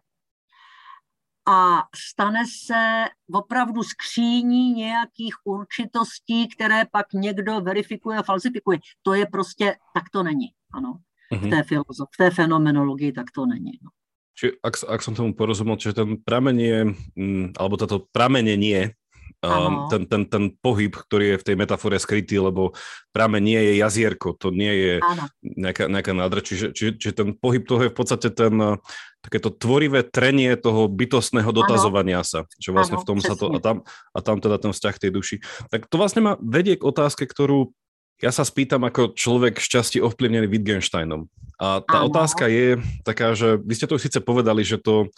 a 1.48 1.84
stane 1.96 2.44
se 2.66 3.06
opravdu 3.34 3.84
skříní 3.84 4.72
nějakých 4.72 5.36
určitostí, 5.44 6.48
které 6.48 6.86
pak 6.92 7.14
někdo 7.14 7.62
verifikuje 7.62 8.18
a 8.18 8.24
falsifikuje. 8.24 8.80
To 9.02 9.14
je 9.14 9.26
prostě, 9.26 9.76
tak 9.94 10.04
to 10.10 10.24
není, 10.24 10.48
ano. 10.74 11.00
Mm-hmm. 11.34 11.48
V 11.48 11.50
té 11.50 11.64
filozof, 11.64 12.10
v 12.14 12.18
té 12.18 12.32
fenomenologii 12.32 13.12
tak 13.12 13.26
to 13.36 13.46
není. 13.46 13.72
No. 13.84 13.90
Či 14.34 14.50
ak, 14.66 14.82
ak 14.90 15.02
som 15.06 15.14
tomu 15.14 15.38
porozumel, 15.38 15.78
že 15.78 15.94
ten 15.94 16.18
pramen 16.18 16.58
je, 16.58 16.90
mm, 17.14 17.54
alebo 17.54 17.78
toto 17.78 18.10
pramenenie 18.10 18.98
Um, 19.44 19.92
ten, 19.92 20.08
ten, 20.08 20.24
ten 20.24 20.44
pohyb, 20.56 20.96
ktorý 20.96 21.36
je 21.36 21.40
v 21.44 21.48
tej 21.52 21.56
metafore 21.60 22.00
skrytý, 22.00 22.40
lebo 22.40 22.72
práve 23.12 23.44
nie 23.44 23.60
je 23.60 23.74
jazierko, 23.84 24.40
to 24.40 24.56
nie 24.56 24.72
je 24.72 24.94
nejaká, 25.44 25.92
nejaká 25.92 26.16
nádra, 26.16 26.40
čiže, 26.40 26.72
čiže, 26.72 26.92
čiže 26.96 27.14
ten 27.14 27.30
pohyb 27.36 27.68
toho 27.68 27.84
je 27.84 27.92
v 27.92 27.98
podstate 28.00 28.32
ten 28.32 28.56
uh, 28.56 28.80
takéto 29.20 29.52
tvorivé 29.52 30.08
trenie 30.08 30.56
toho 30.56 30.88
bytostného 30.88 31.52
dotazovania 31.52 32.24
ano. 32.24 32.28
sa, 32.28 32.40
že 32.56 32.72
vlastne 32.72 32.96
ano, 33.00 33.04
v 33.04 33.08
tom 33.08 33.20
presne. 33.20 33.36
sa 33.36 33.40
to, 33.40 33.46
a 33.52 33.60
tam, 33.60 33.78
a 34.16 34.20
tam 34.24 34.38
teda 34.40 34.58
ten 34.64 34.72
vzťah 34.72 34.96
tej 34.96 35.12
duši. 35.12 35.36
Tak 35.68 35.92
to 35.92 35.96
vlastne 36.00 36.24
ma 36.24 36.34
vedie 36.40 36.80
k 36.80 36.88
otázke, 36.88 37.28
ktorú 37.28 37.76
ja 38.24 38.32
sa 38.32 38.48
spýtam 38.48 38.88
ako 38.88 39.12
človek 39.12 39.60
šťastí 39.60 40.00
ovplyvnený 40.00 40.48
Wittgensteinom. 40.48 41.28
A 41.60 41.84
tá 41.84 42.04
ano. 42.04 42.08
otázka 42.08 42.48
je 42.48 42.80
taká, 43.04 43.36
že 43.36 43.60
vy 43.60 43.74
ste 43.76 43.88
to 43.92 44.00
síce 44.00 44.20
povedali, 44.24 44.64
že 44.64 44.80
to 44.80 45.12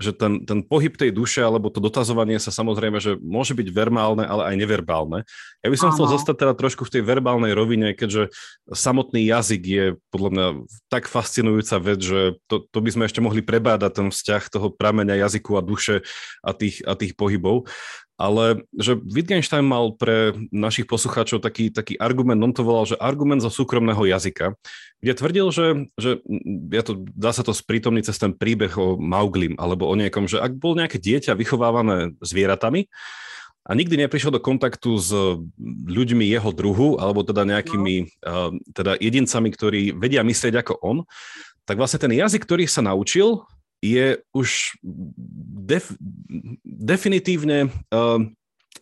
že 0.00 0.16
ten, 0.16 0.48
ten 0.48 0.64
pohyb 0.64 0.96
tej 0.96 1.12
duše 1.12 1.44
alebo 1.44 1.68
to 1.68 1.76
dotazovanie 1.76 2.40
sa 2.40 2.48
samozrejme, 2.48 2.96
že 2.96 3.20
môže 3.20 3.52
byť 3.52 3.68
verbálne, 3.68 4.24
ale 4.24 4.52
aj 4.52 4.54
neverbálne. 4.56 5.28
Ja 5.60 5.68
by 5.68 5.76
som 5.76 5.88
Aha. 5.92 5.94
chcel 5.96 6.06
zostať 6.16 6.36
teda 6.40 6.54
trošku 6.56 6.88
v 6.88 6.92
tej 6.98 7.02
verbálnej 7.04 7.52
rovine, 7.52 7.92
keďže 7.92 8.32
samotný 8.72 9.28
jazyk 9.28 9.62
je 9.62 9.86
podľa 10.08 10.30
mňa 10.32 10.46
tak 10.88 11.12
fascinujúca 11.12 11.76
vec, 11.76 12.00
že 12.00 12.20
to, 12.48 12.64
to 12.64 12.78
by 12.80 12.90
sme 12.90 13.04
ešte 13.04 13.20
mohli 13.20 13.44
prebádať 13.44 13.92
ten 14.00 14.08
vzťah 14.08 14.42
toho 14.48 14.72
prameňa 14.72 15.28
jazyku 15.28 15.60
a 15.60 15.62
duše 15.62 16.00
a 16.40 16.56
tých, 16.56 16.80
a 16.88 16.96
tých 16.96 17.12
pohybov 17.12 17.68
ale 18.20 18.62
že 18.76 18.96
Wittgenstein 18.98 19.64
mal 19.66 19.96
pre 19.96 20.36
našich 20.52 20.86
poslucháčov 20.86 21.42
taký, 21.42 21.72
taký 21.72 21.98
argument, 21.98 22.40
on 22.44 22.54
to 22.54 22.62
volal, 22.62 22.86
že 22.86 23.00
argument 23.00 23.42
zo 23.42 23.50
súkromného 23.50 24.04
jazyka, 24.06 24.54
kde 25.02 25.12
tvrdil, 25.16 25.46
že, 25.50 25.66
že 25.98 26.10
ja 26.70 26.82
to, 26.86 27.02
dá 27.12 27.34
sa 27.34 27.42
to 27.42 27.50
sprítomniť 27.50 28.12
cez 28.12 28.16
ten 28.20 28.32
príbeh 28.36 28.72
o 28.78 28.94
Mauglim, 29.00 29.58
alebo 29.58 29.88
o 29.88 29.94
niekom, 29.98 30.30
že 30.30 30.38
ak 30.38 30.54
bol 30.56 30.78
nejaké 30.78 31.00
dieťa 31.02 31.34
vychovávané 31.34 32.14
zvieratami, 32.22 32.86
a 33.62 33.78
nikdy 33.78 33.94
neprišiel 33.94 34.34
do 34.34 34.42
kontaktu 34.42 34.90
s 34.98 35.14
ľuďmi 35.86 36.26
jeho 36.26 36.50
druhu, 36.50 36.98
alebo 36.98 37.22
teda 37.22 37.46
nejakými 37.46 38.10
no. 38.26 38.58
teda 38.74 38.98
jedincami, 38.98 39.54
ktorí 39.54 39.82
vedia 39.94 40.26
myslieť 40.26 40.66
ako 40.66 40.82
on, 40.82 40.98
tak 41.62 41.78
vlastne 41.78 42.02
ten 42.02 42.10
jazyk, 42.10 42.42
ktorý 42.42 42.66
sa 42.66 42.82
naučil, 42.82 43.46
je 43.82 44.22
už 44.32 44.78
def, 45.66 45.92
definitívne 46.64 47.66
uh, 47.66 48.22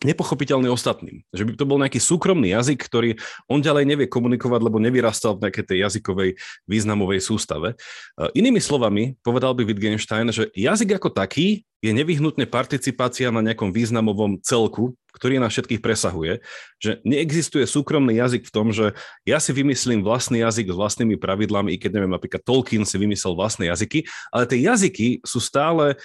nepochopiteľný 0.01 0.69
ostatným. 0.69 1.21
Že 1.33 1.43
by 1.45 1.51
to 1.57 1.65
bol 1.69 1.77
nejaký 1.77 2.01
súkromný 2.01 2.53
jazyk, 2.53 2.79
ktorý 2.81 3.09
on 3.45 3.61
ďalej 3.61 3.85
nevie 3.85 4.07
komunikovať, 4.09 4.59
lebo 4.61 4.81
nevyrastal 4.81 5.37
v 5.37 5.47
nejakej 5.47 5.65
tej 5.65 5.77
jazykovej 5.87 6.29
významovej 6.65 7.19
sústave. 7.21 7.77
Uh, 8.17 8.29
inými 8.33 8.59
slovami, 8.59 9.15
povedal 9.21 9.53
by 9.53 9.65
Wittgenstein, 9.65 10.29
že 10.33 10.49
jazyk 10.57 10.97
ako 10.97 11.13
taký 11.13 11.63
je 11.81 11.89
nevyhnutne 11.89 12.45
participácia 12.45 13.33
na 13.33 13.41
nejakom 13.41 13.73
významovom 13.73 14.37
celku, 14.45 14.93
ktorý 15.17 15.41
nás 15.41 15.49
všetkých 15.49 15.81
presahuje, 15.81 16.39
že 16.77 17.01
neexistuje 17.01 17.65
súkromný 17.65 18.21
jazyk 18.21 18.47
v 18.47 18.53
tom, 18.53 18.69
že 18.69 18.93
ja 19.25 19.41
si 19.41 19.49
vymyslím 19.49 20.05
vlastný 20.05 20.45
jazyk 20.45 20.71
s 20.71 20.77
vlastnými 20.77 21.17
pravidlami, 21.17 21.73
i 21.73 21.81
keď 21.81 21.97
neviem, 21.97 22.13
napríklad 22.13 22.45
Tolkien 22.45 22.85
si 22.85 23.01
vymyslel 23.01 23.33
vlastné 23.33 23.73
jazyky, 23.73 24.05
ale 24.29 24.45
tie 24.45 24.61
jazyky 24.61 25.25
sú 25.25 25.41
stále 25.41 25.97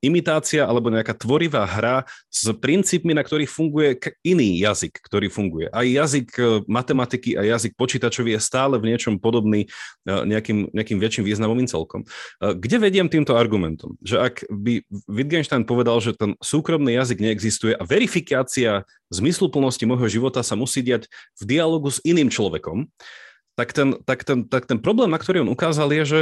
imitácia 0.00 0.64
alebo 0.64 0.88
nejaká 0.88 1.12
tvorivá 1.12 1.68
hra 1.68 2.08
s 2.32 2.48
princípmi, 2.48 3.12
na 3.12 3.20
ktorých 3.20 3.50
funguje 3.50 4.00
iný 4.24 4.56
jazyk, 4.60 5.04
ktorý 5.04 5.28
funguje. 5.28 5.68
Aj 5.68 5.84
jazyk 5.84 6.28
e, 6.36 6.42
matematiky 6.64 7.36
a 7.36 7.44
jazyk 7.44 7.76
počítačový 7.76 8.34
je 8.36 8.40
stále 8.40 8.80
v 8.80 8.88
niečom 8.92 9.20
podobný 9.20 9.68
e, 9.68 9.68
nejakým, 10.08 10.72
nejakým 10.72 10.98
väčším 10.98 11.24
významovým 11.28 11.68
celkom. 11.68 12.02
E, 12.04 12.56
kde 12.56 12.76
vediem 12.80 13.08
týmto 13.12 13.36
argumentom? 13.36 14.00
Že 14.00 14.16
ak 14.16 14.34
by 14.48 14.72
Wittgenstein 15.06 15.68
povedal, 15.68 16.00
že 16.00 16.16
ten 16.16 16.32
súkromný 16.40 16.96
jazyk 16.96 17.20
neexistuje 17.20 17.76
a 17.76 17.84
verifikácia 17.84 18.88
zmysluplnosti 19.12 19.84
môjho 19.84 20.08
života 20.08 20.40
sa 20.40 20.56
musí 20.58 20.80
diať 20.80 21.06
v 21.38 21.56
dialogu 21.56 21.92
s 21.92 22.00
iným 22.02 22.32
človekom, 22.32 22.88
tak 23.56 23.72
ten, 23.72 23.96
tak 24.04 24.20
ten, 24.22 24.44
tak 24.44 24.68
ten 24.68 24.76
problém, 24.76 25.08
na 25.08 25.16
ktorý 25.16 25.40
on 25.42 25.50
ukázal, 25.50 25.88
je, 25.96 26.04
že 26.04 26.20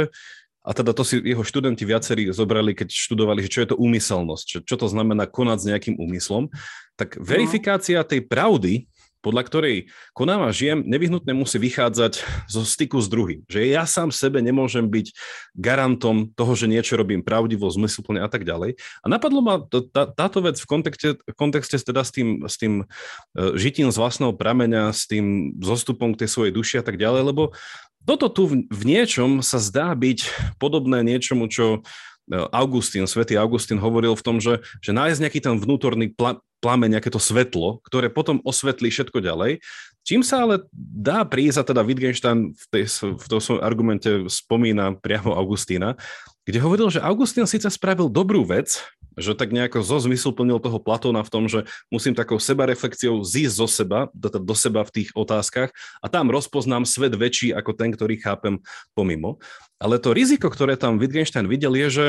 a 0.65 0.71
teda 0.73 0.97
to 0.97 1.05
si 1.05 1.21
jeho 1.21 1.45
študenti 1.45 1.85
viacerí 1.85 2.33
zobrali, 2.33 2.73
keď 2.73 2.89
študovali, 2.89 3.45
že 3.45 3.53
čo 3.53 3.61
je 3.61 3.69
to 3.69 3.77
úmyselnosť, 3.77 4.45
čo, 4.49 4.59
čo 4.65 4.75
to 4.81 4.89
znamená 4.89 5.29
konať 5.29 5.57
s 5.61 5.67
nejakým 5.69 5.95
úmyslom. 6.01 6.49
Tak 6.97 7.15
no. 7.15 7.23
verifikácia 7.23 8.01
tej 8.01 8.25
pravdy 8.25 8.89
podľa 9.25 9.41
ktorej 9.49 9.75
konám 10.13 10.45
a 10.45 10.53
žijem, 10.53 10.85
nevyhnutne 10.85 11.33
musí 11.33 11.57
vychádzať 11.57 12.21
zo 12.45 12.61
styku 12.61 13.01
s 13.01 13.09
druhým. 13.09 13.41
Že 13.49 13.73
ja 13.73 13.89
sám 13.89 14.13
sebe 14.13 14.37
nemôžem 14.37 14.85
byť 14.85 15.17
garantom 15.57 16.29
toho, 16.37 16.53
že 16.53 16.69
niečo 16.69 16.93
robím 16.93 17.25
pravdivo, 17.25 17.65
zmysluplne 17.65 18.21
a 18.21 18.29
tak 18.29 18.45
ďalej. 18.45 18.77
A 19.01 19.05
napadlo 19.09 19.41
ma 19.41 19.57
to, 19.65 19.81
tá, 19.81 20.05
táto 20.05 20.45
vec 20.45 20.61
v 20.61 20.69
kontexte, 20.69 21.09
v 21.17 21.33
kontexte 21.33 21.81
teda 21.81 22.05
s 22.05 22.13
tým, 22.13 22.45
s 22.45 22.61
tým 22.61 22.85
uh, 22.85 23.57
žitím 23.57 23.89
z 23.89 23.97
vlastného 23.97 24.37
prameňa, 24.37 24.93
s 24.93 25.09
tým 25.09 25.57
zostupom 25.57 26.13
k 26.13 26.21
tej 26.21 26.29
svojej 26.29 26.53
duši 26.53 26.75
a 26.77 26.85
tak 26.85 27.01
ďalej, 27.01 27.33
lebo 27.33 27.57
toto 28.05 28.29
tu 28.29 28.43
v, 28.47 28.81
niečom 28.85 29.41
sa 29.41 29.57
zdá 29.57 29.91
byť 29.97 30.29
podobné 30.61 31.01
niečomu, 31.01 31.49
čo 31.49 31.81
E, 32.25 32.41
Augustín, 32.49 33.05
svätý 33.05 33.37
Augustín 33.37 33.77
hovoril 33.77 34.17
v 34.17 34.25
tom, 34.25 34.37
že, 34.41 34.65
že 34.81 34.89
nájsť 34.89 35.21
nejaký 35.21 35.39
ten 35.45 35.55
vnútorný 35.61 36.09
pla, 36.09 36.41
plameň, 36.57 36.97
nejaké 36.97 37.13
to 37.13 37.21
svetlo, 37.21 37.85
ktoré 37.85 38.09
potom 38.09 38.41
osvetlí 38.41 38.89
všetko 38.89 39.21
ďalej. 39.21 39.61
Čím 40.05 40.21
sa 40.25 40.45
ale 40.45 40.65
dá 40.73 41.21
prísť, 41.25 41.61
a 41.61 41.63
teda 41.65 41.81
Wittgenstein 41.85 42.53
v, 42.53 42.65
tej, 42.73 42.85
v 43.17 43.25
tom 43.29 43.41
svojom 43.41 43.61
argumente 43.61 44.09
spomína 44.29 44.97
priamo 44.97 45.37
Augustína, 45.37 45.97
kde 46.45 46.61
hovoril, 46.61 46.89
že 46.93 47.01
Augustín 47.01 47.45
síce 47.45 47.69
spravil 47.69 48.09
dobrú 48.09 48.45
vec, 48.45 48.81
že 49.15 49.33
tak 49.35 49.51
nejako 49.51 49.81
zo 49.81 49.97
zmyslu 50.03 50.35
plnil 50.35 50.59
toho 50.59 50.79
Platóna 50.79 51.23
v 51.23 51.31
tom, 51.31 51.43
že 51.47 51.63
musím 51.87 52.15
takou 52.15 52.39
sebareflexiou 52.39 53.23
zísť 53.23 53.55
zo 53.55 53.67
seba, 53.67 53.99
do, 54.11 54.27
do 54.27 54.55
seba 54.55 54.83
v 54.83 55.01
tých 55.01 55.09
otázkach 55.15 55.71
a 56.03 56.07
tam 56.11 56.31
rozpoznám 56.31 56.83
svet 56.83 57.15
väčší 57.15 57.55
ako 57.55 57.71
ten, 57.73 57.95
ktorý 57.95 58.19
chápem 58.19 58.59
pomimo. 58.93 59.39
Ale 59.79 59.99
to 59.99 60.15
riziko, 60.15 60.47
ktoré 60.47 60.79
tam 60.79 60.99
Wittgenstein 60.99 61.47
videl, 61.47 61.75
je, 61.75 61.87
že 61.89 62.05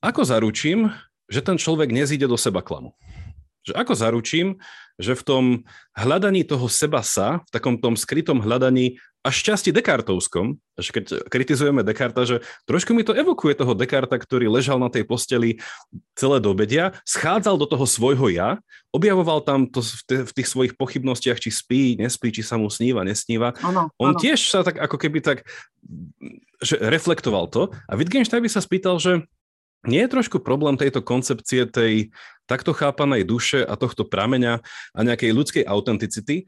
ako 0.00 0.22
zaručím, 0.26 0.90
že 1.30 1.44
ten 1.44 1.54
človek 1.58 1.94
nezíde 1.94 2.26
do 2.26 2.34
seba 2.34 2.62
klamu. 2.64 2.96
Že 3.62 3.76
ako 3.76 3.92
zaručím, 3.94 4.46
že 5.00 5.16
v 5.16 5.22
tom 5.24 5.44
hľadaní 5.96 6.44
toho 6.44 6.68
seba 6.68 7.00
sa, 7.00 7.40
v 7.48 7.50
takom 7.50 7.80
tom 7.80 7.96
skrytom 7.96 8.44
hľadaní 8.44 9.00
až 9.20 9.52
časti 9.52 9.68
Descartovskom, 9.68 10.56
že 10.80 10.96
keď 10.96 11.04
kritizujeme 11.28 11.84
Descarta, 11.84 12.24
že 12.24 12.40
trošku 12.64 12.96
mi 12.96 13.04
to 13.04 13.12
evokuje 13.12 13.52
toho 13.52 13.76
Descarta, 13.76 14.16
ktorý 14.16 14.48
ležal 14.48 14.80
na 14.80 14.88
tej 14.88 15.04
posteli 15.04 15.60
celé 16.16 16.40
do 16.40 16.56
obedia, 16.56 16.96
schádzal 17.04 17.60
do 17.60 17.68
toho 17.68 17.84
svojho 17.84 18.32
ja, 18.32 18.56
objavoval 18.96 19.44
tam 19.44 19.68
to 19.68 19.84
v, 19.84 20.24
v 20.24 20.32
tých 20.32 20.48
svojich 20.48 20.72
pochybnostiach, 20.72 21.36
či 21.36 21.52
spí, 21.52 22.00
nespí, 22.00 22.32
či 22.32 22.40
sa 22.40 22.56
mu 22.56 22.72
sníva, 22.72 23.04
nesníva. 23.04 23.52
Ano, 23.60 23.92
On 24.00 24.16
ano. 24.16 24.20
tiež 24.20 24.40
sa 24.40 24.64
tak 24.64 24.80
ako 24.80 24.96
keby 24.96 25.20
tak 25.20 25.44
že 26.60 26.76
reflektoval 26.76 27.48
to 27.48 27.72
a 27.88 27.96
Wittgenstein 27.96 28.44
by 28.44 28.50
sa 28.52 28.60
spýtal, 28.60 29.00
že 29.00 29.24
nie 29.86 30.04
je 30.04 30.12
trošku 30.12 30.42
problém 30.44 30.76
tejto 30.76 31.00
koncepcie 31.00 31.64
tej 31.68 32.12
takto 32.44 32.74
chápanej 32.74 33.24
duše 33.24 33.62
a 33.62 33.78
tohto 33.78 34.04
prameňa 34.04 34.60
a 34.92 35.00
nejakej 35.06 35.30
ľudskej 35.30 35.64
autenticity, 35.64 36.44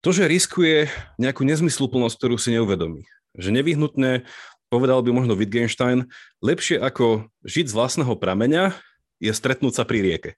to, 0.00 0.10
že 0.14 0.30
riskuje 0.30 0.88
nejakú 1.20 1.42
nezmysluplnosť, 1.44 2.14
ktorú 2.16 2.36
si 2.38 2.54
neuvedomí. 2.54 3.04
Že 3.36 3.60
nevyhnutne, 3.60 4.24
povedal 4.72 5.02
by 5.04 5.10
možno 5.12 5.36
Wittgenstein, 5.36 6.08
lepšie 6.40 6.80
ako 6.80 7.28
žiť 7.44 7.66
z 7.68 7.76
vlastného 7.76 8.14
prameňa 8.16 8.72
je 9.20 9.32
stretnúť 9.32 9.82
sa 9.82 9.84
pri 9.84 10.00
rieke 10.02 10.30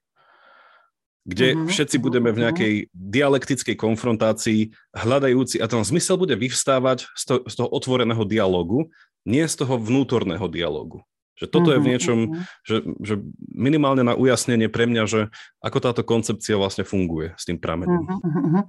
kde 1.29 1.53
uh-huh, 1.53 1.69
všetci 1.69 2.01
budeme 2.01 2.33
v 2.33 2.41
nejakej 2.47 2.73
dialektickej 2.89 3.75
konfrontácii 3.77 4.73
hľadajúci 4.97 5.61
a 5.61 5.69
ten 5.69 5.85
zmysel 5.85 6.17
bude 6.17 6.33
vyvstávať 6.33 7.05
z, 7.13 7.23
to, 7.29 7.33
z 7.45 7.53
toho 7.53 7.69
otvoreného 7.69 8.25
dialogu, 8.25 8.89
nie 9.29 9.45
z 9.45 9.55
toho 9.61 9.77
vnútorného 9.77 10.49
dialogu. 10.49 11.05
Že 11.39 11.47
toto 11.47 11.71
uh-huh, 11.71 11.79
je 11.79 11.83
v 11.83 11.89
niečom, 11.89 12.19
uh-huh. 12.19 12.43
že, 12.67 12.75
že 12.99 13.15
minimálne 13.55 14.03
na 14.03 14.13
ujasnenie 14.13 14.67
pre 14.67 14.85
mňa, 14.85 15.03
že 15.07 15.21
ako 15.63 15.79
táto 15.79 16.03
koncepcia 16.03 16.59
vlastne 16.59 16.83
funguje 16.83 17.31
s 17.39 17.47
tým 17.47 17.55
pramenem. 17.57 18.03
Uh-huh. 18.03 18.67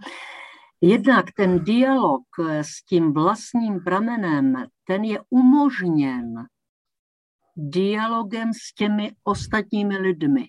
Jednak 0.80 1.34
ten 1.34 1.60
dialog 1.60 2.24
s 2.62 2.86
tím 2.86 3.12
vlastním 3.12 3.84
pramenem, 3.84 4.70
ten 4.86 5.04
je 5.04 5.18
umožněn 5.30 6.46
dialogem 7.56 8.54
s 8.54 8.74
těmi 8.74 9.12
ostatními 9.24 9.98
lidmi. 9.98 10.46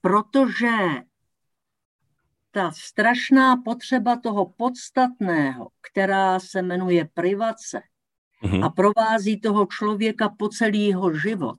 Protože 0.00 0.76
ta 2.50 2.70
strašná 2.70 3.56
potřeba 3.56 4.16
toho 4.16 4.46
podstatného, 4.46 5.68
která 5.90 6.40
se 6.40 6.62
jmenuje 6.62 7.08
privace 7.14 7.82
mm-hmm. 8.44 8.64
a 8.64 8.68
provází 8.68 9.40
toho 9.40 9.66
člověka 9.66 10.28
po 10.28 10.48
celý 10.48 10.86
jeho 10.86 11.14
život, 11.14 11.58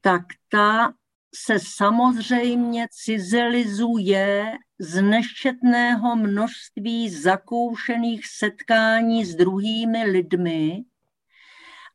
tak 0.00 0.22
ta 0.48 0.92
se 1.34 1.58
samozřejmě 1.58 2.86
cizelizuje 2.90 4.52
z 4.78 5.02
neštětného 5.02 6.16
množství 6.16 7.10
zakoušených 7.10 8.26
setkání 8.26 9.24
s 9.24 9.34
druhými 9.34 10.04
lidmi 10.04 10.84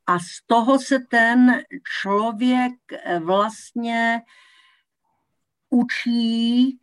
a 0.08 0.20
z 0.20 0.48
toho 0.48 0.80
se 0.80 1.00
ten 1.00 1.62
člověk 2.02 2.74
vlastně 3.20 4.22
učí 5.70 6.80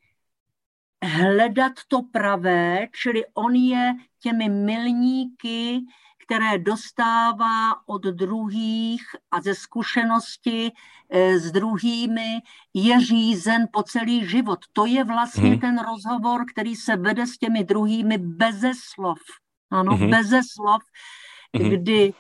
hledat 1.03 1.73
to 1.89 2.03
pravé, 2.03 2.89
čili 2.93 3.25
on 3.35 3.55
je 3.55 3.95
těmi 4.21 4.49
milníky, 4.49 5.81
které 6.27 6.59
dostává 6.59 7.87
od 7.87 8.03
druhých 8.03 9.03
a 9.31 9.41
ze 9.41 9.55
zkušenosti 9.55 10.73
eh, 11.11 11.39
s 11.39 11.53
druhými 11.53 12.43
je 12.75 13.01
řízen 13.01 13.69
po 13.73 13.83
celý 13.83 14.27
život. 14.27 14.59
To 14.73 14.87
je 14.87 15.05
vlastně 15.05 15.51
hmm. 15.51 15.61
ten 15.61 15.79
rozhovor, 15.79 16.45
který 16.53 16.77
se 16.77 16.97
vede 16.97 17.27
s 17.27 17.39
těmi 17.39 17.65
druhými 17.65 18.19
beze 18.19 18.73
slov. 18.75 19.19
Ano, 19.71 19.97
hmm. 19.97 20.11
beze 20.11 20.41
slov, 20.55 20.83
hmm. 21.55 21.71
kdy 21.71 22.15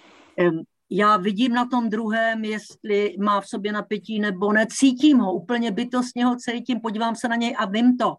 já 0.90 1.16
vidím 1.16 1.52
na 1.52 1.64
tom 1.64 1.90
druhém, 1.90 2.44
jestli 2.44 3.16
má 3.18 3.40
v 3.40 3.48
sobě 3.48 3.72
napětí 3.72 4.18
nebo 4.18 4.52
ne, 4.52 4.66
cítím 4.70 5.18
ho, 5.18 5.34
úplně 5.34 5.70
bytostně 5.70 6.24
ho 6.24 6.36
cítím, 6.36 6.80
podívám 6.80 7.16
se 7.16 7.28
na 7.28 7.36
něj 7.36 7.56
a 7.58 7.66
vím 7.66 7.96
to. 7.96 8.16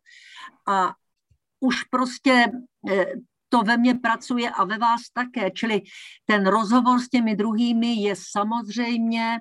A 0.67 0.93
už 1.59 1.83
prostě 1.83 2.45
eh, 2.91 3.05
to 3.49 3.61
ve 3.61 3.77
mně 3.77 3.95
pracuje 3.95 4.49
a 4.49 4.63
ve 4.63 4.77
vás 4.77 5.01
také. 5.13 5.51
Čili 5.51 5.81
ten 6.25 6.47
rozhovor 6.47 6.99
s 6.99 7.09
těmi 7.09 7.35
druhými 7.35 7.93
je 7.93 8.15
samozřejmě 8.31 9.39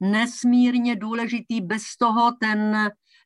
nesmírně 0.00 0.96
důležitý. 0.96 1.60
Bez 1.60 1.96
toho 1.96 2.32
ten 2.40 2.76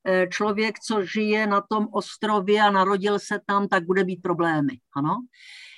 eh, 0.08 0.26
člověk, 0.28 0.78
co 0.78 1.04
žije 1.04 1.46
na 1.46 1.60
tom 1.70 1.88
ostrově 1.92 2.62
a 2.62 2.70
narodil 2.70 3.18
se 3.18 3.40
tam, 3.46 3.68
tak 3.68 3.84
bude 3.84 4.04
mít 4.04 4.22
problémy. 4.22 4.78
Ano? 4.96 5.16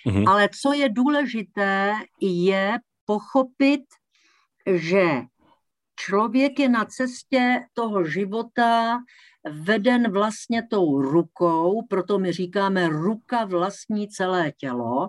Mm-hmm. 0.06 0.30
Ale 0.30 0.48
co 0.62 0.72
je 0.72 0.88
důležité, 0.88 1.94
je 2.20 2.78
pochopit, 3.04 3.84
že 4.66 5.22
člověk 5.96 6.58
je 6.58 6.68
na 6.68 6.84
cestě 6.84 7.60
toho 7.72 8.04
života 8.04 8.98
veden 9.50 10.12
vlastně 10.12 10.62
tou 10.70 11.02
rukou, 11.02 11.82
proto 11.82 12.18
my 12.18 12.32
říkáme 12.32 12.88
ruka 12.88 13.44
vlastní 13.44 14.08
celé 14.08 14.52
tělo, 14.52 15.08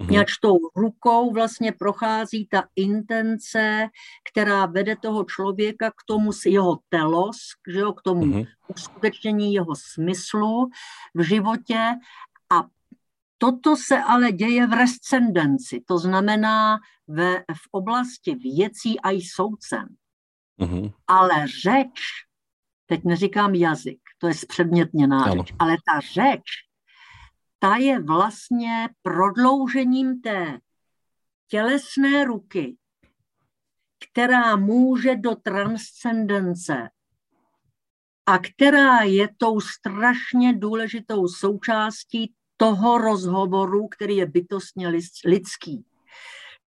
mm 0.00 0.22
tou 0.40 0.58
rukou 0.76 1.32
vlastně 1.32 1.72
prochází 1.72 2.46
ta 2.46 2.64
intence, 2.76 3.88
která 4.32 4.66
vede 4.66 4.96
toho 4.96 5.24
člověka 5.24 5.90
k 5.90 6.04
tomu 6.06 6.32
jeho 6.46 6.78
telos, 6.88 7.36
že 7.72 7.78
jo, 7.78 7.92
k 7.92 8.02
tomu 8.02 8.24
mm 8.24 8.44
uskutečnění 8.68 9.54
jeho 9.54 9.74
smyslu 9.76 10.70
v 11.14 11.22
životě. 11.22 11.78
A 12.50 12.64
Toto 13.42 13.76
se 13.76 14.02
ale 14.02 14.32
děje 14.32 14.66
v 14.66 14.72
rescendenci, 14.72 15.82
to 15.86 15.98
znamená 15.98 16.78
ve, 17.08 17.38
v 17.38 17.68
oblasti 17.70 18.34
věcí 18.34 19.00
a 19.00 19.10
i. 19.10 19.86
Mm-hmm. 20.62 20.92
Ale 21.06 21.46
řeč, 21.62 22.00
teď 22.86 23.04
neříkám 23.04 23.54
jazyk, 23.54 24.00
to 24.18 24.28
je 24.28 24.34
zpředmětněná 24.34 25.24
ano. 25.24 25.42
řeč, 25.42 25.54
ale 25.58 25.76
ta 25.86 26.00
řeč, 26.00 26.42
ta 27.58 27.76
je 27.76 28.02
vlastně 28.02 28.88
prodloužením 29.02 30.20
té 30.20 30.58
tělesné 31.48 32.24
ruky, 32.24 32.76
která 34.10 34.56
může 34.56 35.16
do 35.16 35.34
transcendence 35.34 36.90
a 38.26 38.38
která 38.38 39.00
je 39.00 39.28
tou 39.36 39.60
strašně 39.60 40.52
důležitou 40.52 41.28
součástí 41.28 42.34
toho 42.56 42.98
rozhovoru, 42.98 43.88
který 43.88 44.16
je 44.16 44.26
bytostně 44.26 44.88
lidský. 45.24 45.84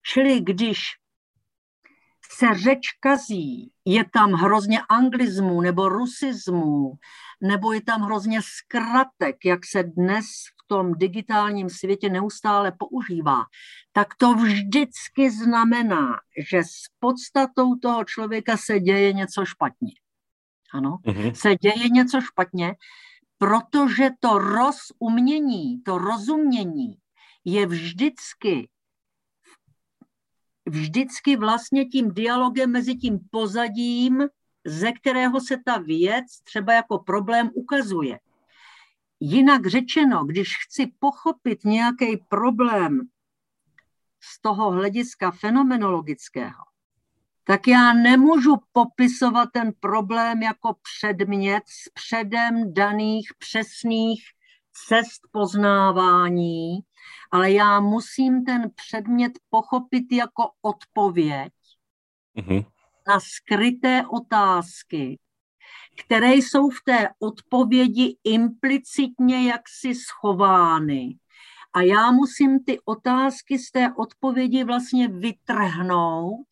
Čili 0.03 0.41
když 0.41 0.81
se 2.31 2.55
řeč 2.55 2.87
kazí, 3.01 3.73
je 3.85 4.05
tam 4.05 4.33
hrozně 4.33 4.81
anglizmů 4.89 5.61
nebo 5.61 5.89
rusismů, 5.89 6.93
nebo 7.41 7.73
je 7.73 7.83
tam 7.83 8.03
hrozně 8.03 8.41
zkratek, 8.43 9.37
jak 9.45 9.61
se 9.67 9.83
dnes 9.83 10.27
v 10.65 10.67
tom 10.67 10.95
digitálním 10.95 11.71
světě 11.71 12.09
neustále 12.09 12.73
používá, 12.79 13.43
tak 13.93 14.15
to 14.15 14.35
vždycky 14.35 15.31
znamená, 15.31 16.21
že 16.51 16.59
s 16.59 16.77
podstatou 16.99 17.75
toho 17.83 18.05
člověka 18.05 18.57
se 18.57 18.81
děje 18.81 19.13
něco 19.13 19.45
špatně. 19.45 19.93
Ano, 20.75 20.99
mm-hmm. 21.07 21.33
se 21.33 21.55
děje 21.55 21.89
něco 21.89 22.21
špatně, 22.21 22.75
protože 23.39 24.11
to 24.21 24.39
rozumění, 24.39 25.83
to 25.83 25.99
rozumění 25.99 26.95
je 27.45 27.67
vždycky 27.67 28.69
vždycky 30.71 31.37
vlastně 31.37 31.85
tím 31.85 32.15
dialogem 32.15 32.71
mezi 32.71 32.95
tím 32.95 33.19
pozadím, 33.31 34.23
ze 34.65 34.93
kterého 34.93 35.41
se 35.41 35.57
ta 35.65 35.79
věc 35.79 36.25
třeba 36.45 36.73
jako 36.73 36.99
problém 36.99 37.51
ukazuje. 37.55 38.19
Jinak 39.21 39.67
řečeno, 39.67 40.25
když 40.25 40.53
chci 40.67 40.93
pochopit 40.99 41.65
nějaký 41.65 42.17
problém 42.29 43.01
z 44.21 44.41
toho 44.41 44.71
hlediska 44.71 45.31
fenomenologického, 45.31 46.65
tak 47.45 47.69
já 47.69 47.93
nemůžu 47.93 48.57
popisovat 48.73 49.49
ten 49.53 49.73
problém 49.81 50.43
jako 50.43 50.77
předmět 50.83 51.63
s 51.67 51.89
předem 51.89 52.75
daných 52.75 53.29
přesných 53.39 54.23
cest 54.89 55.21
poznávání, 55.33 56.79
ale 57.31 57.53
já 57.53 57.81
musím 57.81 58.45
ten 58.45 58.71
předmět 58.75 59.33
pochopit 59.51 60.13
jako 60.13 60.51
odpověď 60.63 61.53
mm-hmm. 62.37 62.67
na 63.09 63.21
skryté 63.21 64.07
otázky, 64.07 65.19
které 65.99 66.35
jsou 66.35 66.71
v 66.71 66.79
té 66.85 67.09
odpovědi 67.19 68.17
implicitně 68.25 69.49
jaksi 69.49 69.95
schovány. 69.95 71.19
A 71.73 71.83
já 71.83 72.11
musím 72.11 72.65
ty 72.65 72.79
otázky 72.85 73.59
z 73.59 73.71
té 73.71 73.93
odpovědi 73.97 74.65
vlastně 74.65 75.09
vytrhnout 75.09 76.47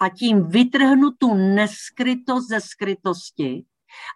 a 0.00 0.08
tím 0.08 0.48
vytrhnu 0.48 1.10
tu 1.10 1.34
neskrytost 1.34 2.48
ze 2.48 2.60
skrytosti. 2.60 3.64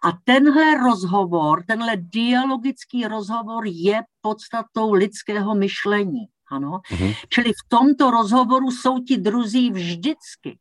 A 0.03 0.11
tenhle 0.23 0.77
rozhovor, 0.77 1.63
tenhle 1.67 1.93
dialogický 1.97 3.05
rozhovor 3.07 3.63
je 3.67 4.01
podstatou 4.21 4.93
lidského 4.93 5.55
myšlení. 5.55 6.25
Ano? 6.51 6.81
Mm-hmm. 6.89 7.15
Čili 7.29 7.51
v 7.53 7.63
tomto 7.67 8.11
rozhovoru 8.11 8.71
jsou 8.71 8.99
ti 8.99 9.17
druzí 9.17 9.71
vždycky 9.71 10.59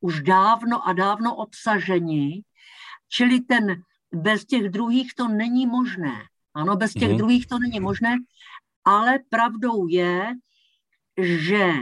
už 0.00 0.22
dávno 0.22 0.88
a 0.88 0.92
dávno 0.92 1.36
obsaženi, 1.36 2.42
čili 3.08 3.40
ten 3.40 3.82
bez 4.14 4.44
těch 4.44 4.68
druhých 4.68 5.14
to 5.14 5.28
není 5.28 5.66
možné. 5.66 6.26
Ano, 6.54 6.76
bez 6.76 6.92
těch 6.92 7.02
mm-hmm. 7.02 7.16
druhých 7.16 7.46
to 7.46 7.58
není 7.58 7.80
možné, 7.80 8.16
ale 8.84 9.18
pravdou 9.28 9.86
je, 9.88 10.34
že 11.16 11.72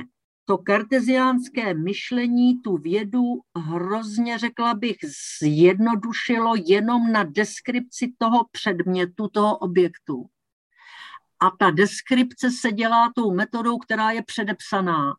to 0.44 0.58
karteziánské 0.58 1.74
myšlení 1.74 2.62
tu 2.62 2.76
vědu 2.76 3.40
hrozně, 3.56 4.38
řekla 4.38 4.74
bych, 4.74 4.96
zjednodušilo 5.40 6.54
jenom 6.66 7.12
na 7.12 7.24
deskripci 7.24 8.12
toho 8.18 8.44
předmětu, 8.52 9.28
toho 9.28 9.58
objektu. 9.58 10.26
A 11.40 11.50
ta 11.50 11.70
deskripce 11.70 12.50
se 12.50 12.72
dělá 12.72 13.12
tou 13.14 13.34
metodou, 13.34 13.78
která 13.78 14.10
je 14.10 14.22
předepsaná. 14.22 15.14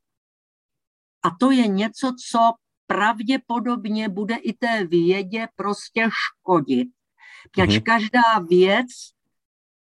A 1.24 1.30
to 1.40 1.52
je 1.52 1.68
něco, 1.68 2.14
co 2.30 2.40
pravděpodobně 2.88 4.10
bude 4.10 4.36
i 4.36 4.54
té 4.54 4.86
vědě 4.86 5.48
prostě 5.56 6.10
škodit. 6.12 6.88
Protože 7.52 7.80
mm-hmm. 7.80 7.84
každá 7.84 8.40
věc, 8.50 8.88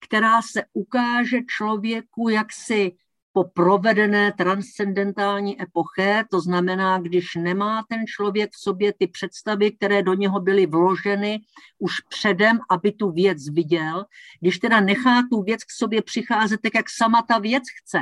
která 0.01 0.43
se 0.43 0.65
ukáže 0.73 1.39
člověku 1.49 2.29
jaksi 2.29 2.93
po 3.33 3.45
provedené 3.45 4.33
transcendentální 4.33 5.63
epoche, 5.63 6.25
to 6.31 6.41
znamená, 6.41 6.99
když 6.99 7.35
nemá 7.35 7.85
ten 7.89 8.07
člověk 8.07 8.51
v 8.53 8.61
sobě 8.61 8.93
ty 8.93 9.07
představy, 9.07 9.73
které 9.73 10.03
do 10.03 10.15
něho 10.15 10.41
byly 10.41 10.67
vloženy 10.67 11.41
už 11.79 12.01
předem, 12.01 12.59
aby 12.71 12.93
tu 12.93 13.11
věc 13.11 13.49
viděl, 13.49 14.05
když 14.41 14.59
teda 14.59 14.81
nechá 14.81 15.23
tu 15.31 15.43
věc 15.43 15.65
k 15.65 15.71
sobě 15.71 16.03
přicházet 16.03 16.61
tak, 16.63 16.75
jak 16.75 16.91
sama 16.91 17.23
ta 17.23 17.39
věc 17.39 17.63
chce, 17.83 17.99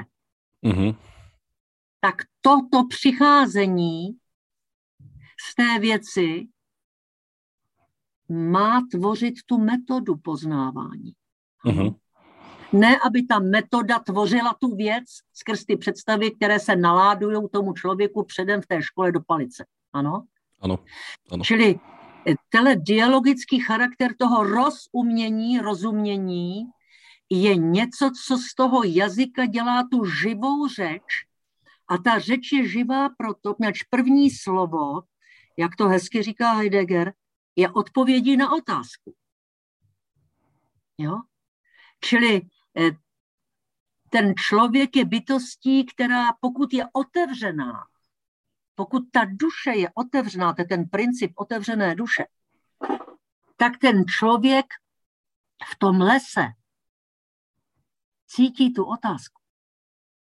mm-hmm. 0.64 0.96
tak 2.00 2.14
toto 2.40 2.86
přicházení 2.86 4.08
z 5.50 5.54
té 5.54 5.78
věci 5.78 6.48
má 8.28 8.80
tvořit 8.90 9.34
tu 9.46 9.58
metodu 9.58 10.16
poznávání. 10.16 11.12
Mm-hmm. 11.64 11.94
Ne, 12.72 12.98
aby 12.98 13.22
ta 13.22 13.38
metoda 13.38 13.98
tvořila 13.98 14.54
tu 14.60 14.76
věc 14.76 15.04
skrz 15.32 15.64
ty 15.64 15.76
představy, 15.76 16.30
které 16.30 16.60
se 16.60 16.76
naládují 16.76 17.48
tomu 17.52 17.72
člověku 17.72 18.24
předem 18.24 18.62
v 18.62 18.66
té 18.66 18.82
škole 18.82 19.12
do 19.12 19.20
palice. 19.26 19.64
Ano? 19.92 20.24
Ano. 20.60 20.78
ano. 21.30 21.44
Čili 21.44 21.80
eh, 22.26 22.34
tenhle 22.48 22.76
dialogický 22.76 23.60
charakter 23.60 24.16
toho 24.18 24.44
rozumění, 24.44 25.58
rozumění 25.58 26.64
je 27.30 27.56
něco, 27.56 28.10
co 28.26 28.38
z 28.38 28.54
toho 28.54 28.82
jazyka 28.84 29.46
dělá 29.46 29.82
tu 29.90 30.04
živou 30.04 30.68
řeč. 30.68 31.02
A 31.88 31.98
ta 31.98 32.18
řeč 32.18 32.52
je 32.52 32.68
živá 32.68 33.08
proto, 33.08 33.54
měč 33.58 33.82
první 33.82 34.30
slovo, 34.30 35.02
jak 35.56 35.76
to 35.76 35.88
hezky 35.88 36.22
říká 36.22 36.52
Heidegger, 36.52 37.12
je 37.56 37.70
odpovědí 37.70 38.36
na 38.36 38.52
otázku. 38.52 39.14
Jo? 40.98 41.20
Čili 42.00 42.42
ten 44.10 44.34
člověk 44.36 44.96
je 44.96 45.04
bytostí, 45.04 45.86
která 45.86 46.32
pokud 46.40 46.72
je 46.72 46.84
otevřená, 46.92 47.86
pokud 48.74 49.02
ta 49.10 49.24
duše 49.24 49.70
je 49.70 49.90
otevřená, 49.94 50.52
to 50.52 50.62
je 50.62 50.66
ten 50.66 50.88
princip 50.88 51.32
otevřené 51.36 51.94
duše, 51.94 52.26
tak 53.56 53.78
ten 53.78 54.04
člověk 54.06 54.66
v 55.72 55.78
tom 55.78 56.00
lese 56.00 56.46
cítí 58.26 58.72
tu 58.72 58.84
otázku. 58.84 59.42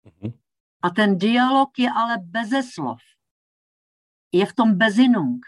Mhm. 0.03 0.33
A 0.81 0.89
ten 0.89 1.17
dialog 1.17 1.79
je 1.79 1.89
ale 1.91 2.17
beze 2.17 2.63
slov. 2.63 2.99
Je 4.31 4.45
v 4.45 4.53
tom 4.53 4.77
bezinung. 4.77 5.45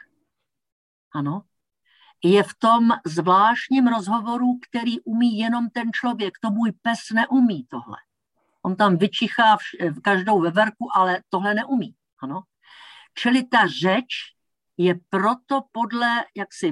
Ano 1.14 1.46
je 2.24 2.44
v 2.44 2.54
tom 2.60 2.90
zvláštním 3.06 3.88
rozhovoru, 3.88 4.60
který 4.70 5.00
umí 5.00 5.38
jenom 5.38 5.70
ten 5.70 5.94
člověk. 5.94 6.34
To 6.42 6.50
můj 6.52 6.72
pes 6.72 7.00
neumí 7.14 7.66
tohle. 7.70 7.98
On 8.62 8.76
tam 8.76 8.98
vyčichá 8.98 9.58
v, 9.58 9.90
v 9.90 10.02
každou 10.02 10.42
veverku, 10.42 10.98
ale 10.98 11.24
tohle 11.30 11.54
neumí. 11.54 11.96
Ano? 12.20 12.42
Čili 13.14 13.44
ta 13.44 13.68
řeč 13.68 14.08
je 14.78 15.00
proto 15.10 15.62
podle, 15.72 16.26
jak 16.36 16.54
si 16.54 16.72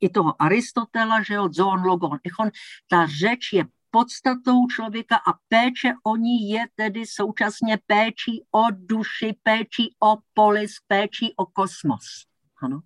i 0.00 0.08
toho 0.08 0.42
Aristotela, 0.42 1.22
že 1.22 1.34
jo, 1.34 1.48
zoon, 1.52 1.82
logon, 1.82 2.18
ichon, 2.24 2.50
ta 2.88 3.06
řeč 3.06 3.52
je 3.52 3.64
podstatou 3.90 4.66
člověka 4.66 5.16
a 5.16 5.32
péče 5.48 5.94
o 6.02 6.16
ní 6.16 6.50
je 6.50 6.64
tedy 6.74 7.06
současně 7.06 7.78
péčí 7.86 8.44
o 8.50 8.64
duši, 8.70 9.36
péčí 9.42 9.94
o 10.02 10.16
polis, 10.34 10.72
péčí 10.86 11.34
o 11.36 11.46
kosmos. 11.46 12.26
Ano. 12.62 12.80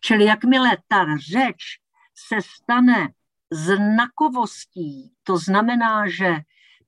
Čili 0.00 0.24
jakmile 0.24 0.76
ta 0.88 1.04
řeč 1.30 1.62
se 2.14 2.36
stane 2.42 3.08
znakovostí, 3.50 5.12
to 5.22 5.38
znamená, 5.38 6.08
že 6.08 6.36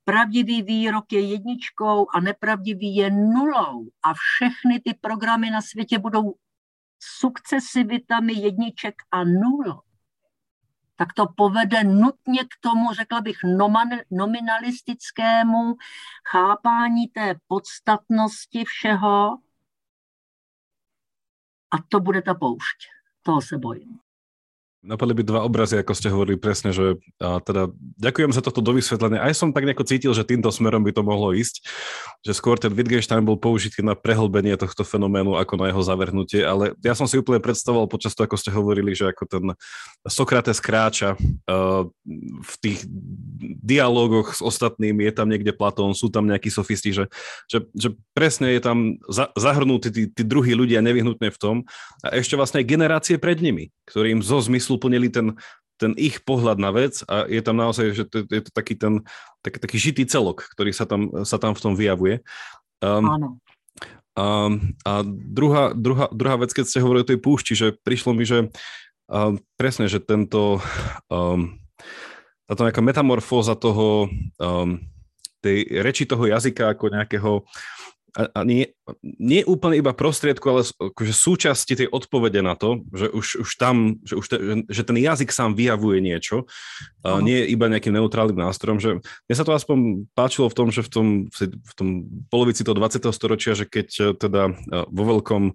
pravdivý 0.05 0.63
výrok 0.63 1.13
je 1.13 1.21
jedničkou 1.21 2.07
a 2.15 2.21
nepravdivý 2.21 2.97
je 2.97 3.11
nulou 3.11 3.89
a 4.03 4.15
všechny 4.15 4.81
ty 4.81 4.95
programy 4.95 5.51
na 5.51 5.63
světě 5.63 5.99
budou 5.99 6.35
sukcesivitami 7.01 8.33
jedniček 8.33 8.95
a 9.11 9.25
nul, 9.25 9.83
tak 10.97 11.13
to 11.13 11.27
povede 11.37 11.85
nutně 11.85 12.45
k 12.45 12.55
tomu, 12.61 12.93
řekla 12.93 13.21
bych, 13.21 13.37
nominalistickému 14.11 15.75
chápání 16.31 17.09
té 17.09 17.35
podstatnosti 17.47 18.65
všeho 18.65 19.39
a 21.71 21.77
to 21.89 22.01
bude 22.01 22.23
ta 22.23 22.35
poušť. 22.35 22.79
Toho 23.23 23.43
se 23.43 23.59
bojím. 23.59 23.99
Napadli 24.89 25.21
by 25.21 25.25
dva 25.29 25.45
obrazy, 25.45 25.77
ako 25.77 25.93
ste 25.93 26.09
hovorili 26.09 26.41
presne, 26.41 26.73
že 26.73 26.97
a 27.21 27.45
teda 27.45 27.69
ďakujem 28.01 28.33
za 28.33 28.41
toto 28.41 28.65
dovysvetlenie. 28.65 29.21
Aj 29.21 29.37
som 29.37 29.53
tak 29.53 29.69
nejako 29.69 29.85
cítil, 29.85 30.17
že 30.17 30.25
týmto 30.25 30.49
smerom 30.49 30.81
by 30.81 30.97
to 30.97 31.05
mohlo 31.05 31.37
ísť, 31.37 31.61
že 32.25 32.33
skôr 32.33 32.57
ten 32.57 32.73
Wittgenstein 32.73 33.21
bol 33.21 33.37
použitý 33.37 33.85
na 33.85 33.93
prehlbenie 33.93 34.57
tohto 34.57 34.89
fenoménu 34.89 35.37
ako 35.37 35.61
na 35.61 35.69
jeho 35.69 35.83
zavrhnutie, 35.85 36.41
ale 36.41 36.73
ja 36.81 36.97
som 36.97 37.05
si 37.05 37.21
úplne 37.21 37.37
predstavoval 37.37 37.85
počas 37.85 38.17
toho, 38.17 38.25
ako 38.25 38.41
ste 38.41 38.49
hovorili, 38.49 38.97
že 38.97 39.13
ako 39.13 39.25
ten 39.29 39.45
Sokrates 40.09 40.57
kráča 40.57 41.21
uh, 41.21 41.85
v 42.41 42.55
tých 42.65 42.89
dialógoch 43.61 44.33
s 44.33 44.41
ostatnými, 44.41 45.05
je 45.05 45.13
tam 45.13 45.29
niekde 45.29 45.53
Platón, 45.53 45.93
sú 45.93 46.09
tam 46.09 46.25
nejakí 46.25 46.49
sofisti, 46.49 46.97
že, 46.97 47.13
že, 47.45 47.69
že 47.77 47.93
presne 48.17 48.57
je 48.57 48.65
tam 48.65 48.97
za, 49.05 49.29
zahrnutí 49.37 49.93
tí, 49.93 50.03
tí 50.09 50.23
druhí 50.25 50.57
ľudia 50.57 50.81
nevyhnutne 50.81 51.29
v 51.29 51.39
tom 51.39 51.57
a 52.01 52.17
ešte 52.17 52.41
vlastne 52.41 52.65
generácie 52.65 53.21
pred 53.21 53.37
nimi, 53.45 53.69
ktorým 53.85 54.25
zo 54.25 54.41
zmyslu 54.41 54.78
zmysluplnili 54.79 55.11
ten, 55.11 55.35
ten 55.83 55.93
ich 55.99 56.23
pohľad 56.23 56.63
na 56.63 56.71
vec 56.71 57.03
a 57.11 57.27
je 57.27 57.43
tam 57.43 57.59
naozaj, 57.59 57.87
že 57.99 58.05
to, 58.07 58.23
je 58.31 58.43
to 58.47 58.51
taký 58.55 58.79
ten 58.79 59.03
taký, 59.43 59.59
taký 59.59 59.77
žitý 59.79 60.03
celok, 60.07 60.47
ktorý 60.55 60.71
sa 60.71 60.87
tam, 60.87 61.11
sa 61.27 61.39
tam 61.43 61.59
v 61.59 61.63
tom 61.63 61.75
vyjavuje. 61.75 62.23
Um, 62.79 63.07
Áno. 63.07 63.29
A, 64.19 64.51
a 64.83 64.93
druhá, 65.07 65.71
druhá, 65.79 66.11
druhá 66.11 66.37
vec, 66.43 66.51
keď 66.51 66.67
ste 66.67 66.83
hovorili 66.83 67.07
o 67.07 67.11
tej 67.15 67.23
púšti, 67.23 67.55
že 67.55 67.79
prišlo 67.87 68.11
mi, 68.19 68.27
že 68.27 68.51
um, 69.07 69.39
presne, 69.55 69.87
že 69.87 70.03
tento 70.03 70.59
um, 71.07 71.55
táto 72.51 72.67
nejaká 72.67 72.83
metamorfóza 72.83 73.55
toho, 73.55 74.11
um, 74.43 74.83
tej 75.39 75.71
reči 75.87 76.03
toho 76.03 76.27
jazyka 76.27 76.75
ako 76.75 76.85
nejakého 76.91 77.33
a, 78.17 78.23
a 78.33 78.41
nie, 78.45 78.73
nie 79.03 79.45
úplne 79.45 79.77
iba 79.77 79.93
prostriedku, 79.93 80.47
ale 80.49 80.63
akože 80.65 81.13
súčasti 81.13 81.77
tej 81.77 81.89
odpovede 81.93 82.41
na 82.41 82.57
to, 82.57 82.81
že 82.93 83.07
už, 83.13 83.27
už 83.45 83.51
tam, 83.61 84.01
že, 84.01 84.15
už 84.17 84.27
te, 84.29 84.37
že 84.69 84.83
ten 84.85 84.97
jazyk 84.97 85.29
sám 85.29 85.53
vyjavuje 85.53 86.01
niečo, 86.01 86.49
a 87.07 87.23
nie 87.23 87.45
je 87.45 87.51
iba 87.55 87.71
nejakým 87.71 87.95
neutrálnym 87.95 88.37
nástrojom, 88.37 88.79
že 88.83 88.91
mne 89.01 89.35
sa 89.35 89.47
to 89.47 89.55
aspoň 89.55 90.09
páčilo 90.13 90.51
v 90.51 90.57
tom, 90.57 90.69
že 90.69 90.83
v 90.85 90.91
tom, 90.91 91.07
v 91.31 91.73
tom 91.79 91.89
polovici 92.29 92.67
toho 92.67 92.77
20. 92.77 93.07
storočia, 93.15 93.57
že 93.57 93.65
keď 93.65 93.89
e, 93.97 94.05
teda 94.19 94.43
e, 94.51 94.53
vo 94.91 95.03
veľkom 95.17 95.43
e, 95.49 95.53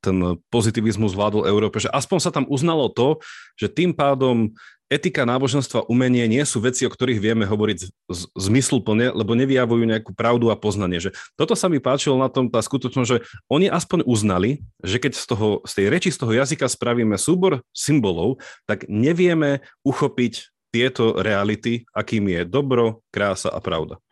ten 0.00 0.16
pozitivizmus 0.48 1.14
vládol 1.14 1.46
Európe, 1.46 1.78
že 1.78 1.92
aspoň 1.92 2.18
sa 2.18 2.34
tam 2.34 2.48
uznalo 2.48 2.88
to, 2.90 3.20
že 3.60 3.70
tým 3.70 3.94
pádom 3.94 4.56
etika, 4.90 5.22
náboženstva, 5.22 5.86
umenie 5.86 6.26
nie 6.26 6.42
sú 6.42 6.58
veci, 6.58 6.82
o 6.84 6.90
ktorých 6.90 7.22
vieme 7.22 7.46
hovoriť 7.46 8.10
zmysluplne, 8.34 9.14
lebo 9.14 9.38
nevyjavujú 9.38 9.86
nejakú 9.86 10.10
pravdu 10.12 10.50
a 10.50 10.58
poznanie. 10.58 10.98
Že 10.98 11.14
toto 11.38 11.54
sa 11.54 11.70
mi 11.70 11.78
páčilo 11.78 12.18
na 12.18 12.26
tom, 12.26 12.50
tá 12.50 12.58
skutočnosť, 12.58 13.08
že 13.08 13.22
oni 13.46 13.70
aspoň 13.70 14.02
uznali, 14.04 14.66
že 14.82 14.98
keď 14.98 15.14
z, 15.14 15.24
toho, 15.30 15.48
z 15.62 15.72
tej 15.78 15.86
reči, 15.88 16.10
z 16.10 16.18
toho 16.18 16.34
jazyka 16.34 16.66
spravíme 16.66 17.14
súbor 17.14 17.62
symbolov, 17.70 18.42
tak 18.66 18.90
nevieme 18.90 19.62
uchopiť 19.86 20.50
tieto 20.74 21.18
reality, 21.22 21.86
akým 21.94 22.26
je 22.26 22.42
dobro, 22.46 23.06
krása 23.14 23.50
a 23.54 23.62
pravda. 23.62 24.02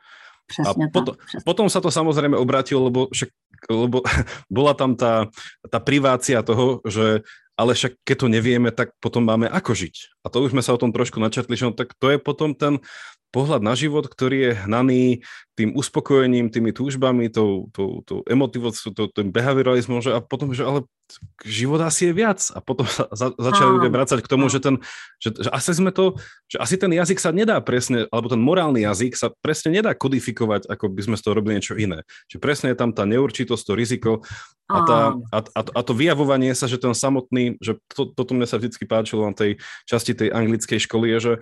Přesně 0.48 0.64
a 0.64 0.88
potom, 0.88 1.04
tak, 1.04 1.44
potom 1.44 1.66
sa 1.68 1.80
to 1.84 1.92
samozrejme 1.92 2.32
obratilo, 2.32 2.88
lebo, 2.88 3.12
však, 3.12 3.28
lebo 3.68 4.00
bola 4.48 4.72
tam 4.72 4.96
tá, 4.96 5.28
tá 5.68 5.76
privácia 5.76 6.40
toho, 6.40 6.80
že 6.88 7.20
ale 7.58 7.74
však 7.74 8.06
keď 8.06 8.16
to 8.22 8.28
nevieme, 8.30 8.70
tak 8.70 8.94
potom 9.02 9.26
máme 9.26 9.50
ako 9.50 9.74
žiť. 9.74 10.22
A 10.22 10.30
to 10.30 10.46
už 10.46 10.54
sme 10.54 10.62
sa 10.62 10.78
o 10.78 10.80
tom 10.80 10.94
trošku 10.94 11.18
načetli, 11.18 11.58
že 11.58 11.66
no, 11.66 11.74
tak 11.74 11.90
to 11.98 12.14
je 12.14 12.18
potom 12.22 12.54
ten 12.54 12.78
pohľad 13.28 13.60
na 13.60 13.76
život, 13.76 14.08
ktorý 14.08 14.36
je 14.40 14.52
hnaný 14.64 15.02
tým 15.58 15.74
uspokojením, 15.74 16.54
tými 16.54 16.70
túžbami, 16.70 17.28
tou, 17.28 17.66
tou, 17.74 18.00
tou 18.06 18.22
emotivosťou, 18.24 18.94
tou, 18.94 19.06
tým 19.10 19.34
behavioralizmom, 19.34 20.00
že 20.00 20.14
a 20.14 20.22
potom, 20.22 20.54
že 20.54 20.62
ale 20.62 20.86
život 21.42 21.82
asi 21.82 22.08
je 22.08 22.12
viac. 22.14 22.38
A 22.54 22.62
potom 22.62 22.86
sa 22.86 23.10
za, 23.10 23.34
začali 23.34 23.80
ľudia 23.80 23.90
vracať 23.90 24.18
k 24.22 24.30
tomu, 24.30 24.46
že, 24.46 24.62
ten, 24.62 24.78
že, 25.18 25.34
že 25.34 25.50
asi 25.50 25.74
sme 25.74 25.90
to, 25.90 26.14
že 26.46 26.62
asi 26.62 26.78
ten 26.78 26.94
jazyk 26.94 27.18
sa 27.18 27.34
nedá 27.34 27.58
presne, 27.58 28.06
alebo 28.08 28.30
ten 28.30 28.40
morálny 28.40 28.86
jazyk 28.86 29.18
sa 29.18 29.28
presne 29.42 29.74
nedá 29.74 29.92
kodifikovať, 29.98 30.70
ako 30.70 30.94
by 30.94 31.00
sme 31.10 31.16
z 31.18 31.22
toho 31.26 31.34
robili 31.34 31.58
niečo 31.58 31.74
iné. 31.74 32.06
Že 32.30 32.38
presne 32.38 32.66
je 32.70 32.78
tam 32.78 32.94
tá 32.94 33.02
neurčitosť, 33.02 33.62
to 33.66 33.72
riziko 33.74 34.12
a, 34.68 34.78
tá, 34.84 35.00
a, 35.32 35.38
a, 35.42 35.60
a 35.64 35.80
to 35.80 35.92
vyjavovanie 35.96 36.52
sa, 36.52 36.68
že 36.68 36.76
ten 36.76 36.92
samotný, 36.92 37.56
že 37.58 37.80
to, 37.88 38.12
toto 38.12 38.36
mne 38.36 38.44
sa 38.44 38.60
vždy 38.60 38.84
páčilo 38.84 39.24
na 39.24 39.34
tej 39.34 39.56
časti 39.88 40.12
tej 40.12 40.28
anglickej 40.28 40.78
školy, 40.84 41.16
je, 41.16 41.18
že 41.18 41.32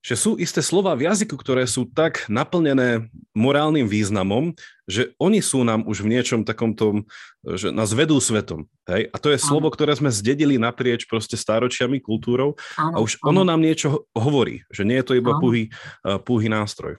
že 0.00 0.16
sú 0.16 0.40
isté 0.40 0.64
slova 0.64 0.96
v 0.96 1.12
jazyku, 1.12 1.36
ktoré 1.36 1.68
sú 1.68 1.84
tak 1.84 2.24
naplnené 2.32 3.12
morálnym 3.36 3.84
významom, 3.84 4.56
že 4.88 5.12
oni 5.20 5.44
sú 5.44 5.60
nám 5.60 5.84
už 5.84 6.02
v 6.02 6.16
niečom 6.16 6.40
takom 6.42 6.72
tom, 6.72 7.04
že 7.44 7.68
nás 7.68 7.92
vedú 7.92 8.16
svetom. 8.16 8.64
Hej? 8.88 9.12
A 9.12 9.16
to 9.20 9.28
je 9.28 9.38
Áno. 9.38 9.46
slovo, 9.46 9.68
ktoré 9.68 9.92
sme 9.92 10.08
zdedili 10.08 10.56
naprieč 10.56 11.04
proste 11.04 11.36
stáročiami, 11.36 12.00
kultúrou 12.00 12.56
a 12.80 12.96
už 12.96 13.20
Áno. 13.20 13.36
ono 13.36 13.42
nám 13.44 13.60
niečo 13.60 14.08
hovorí, 14.16 14.64
že 14.72 14.88
nie 14.88 14.96
je 14.98 15.06
to 15.06 15.14
iba 15.20 15.36
púhý, 15.36 15.68
uh, 16.08 16.16
púhý 16.16 16.48
nástroj. 16.48 16.96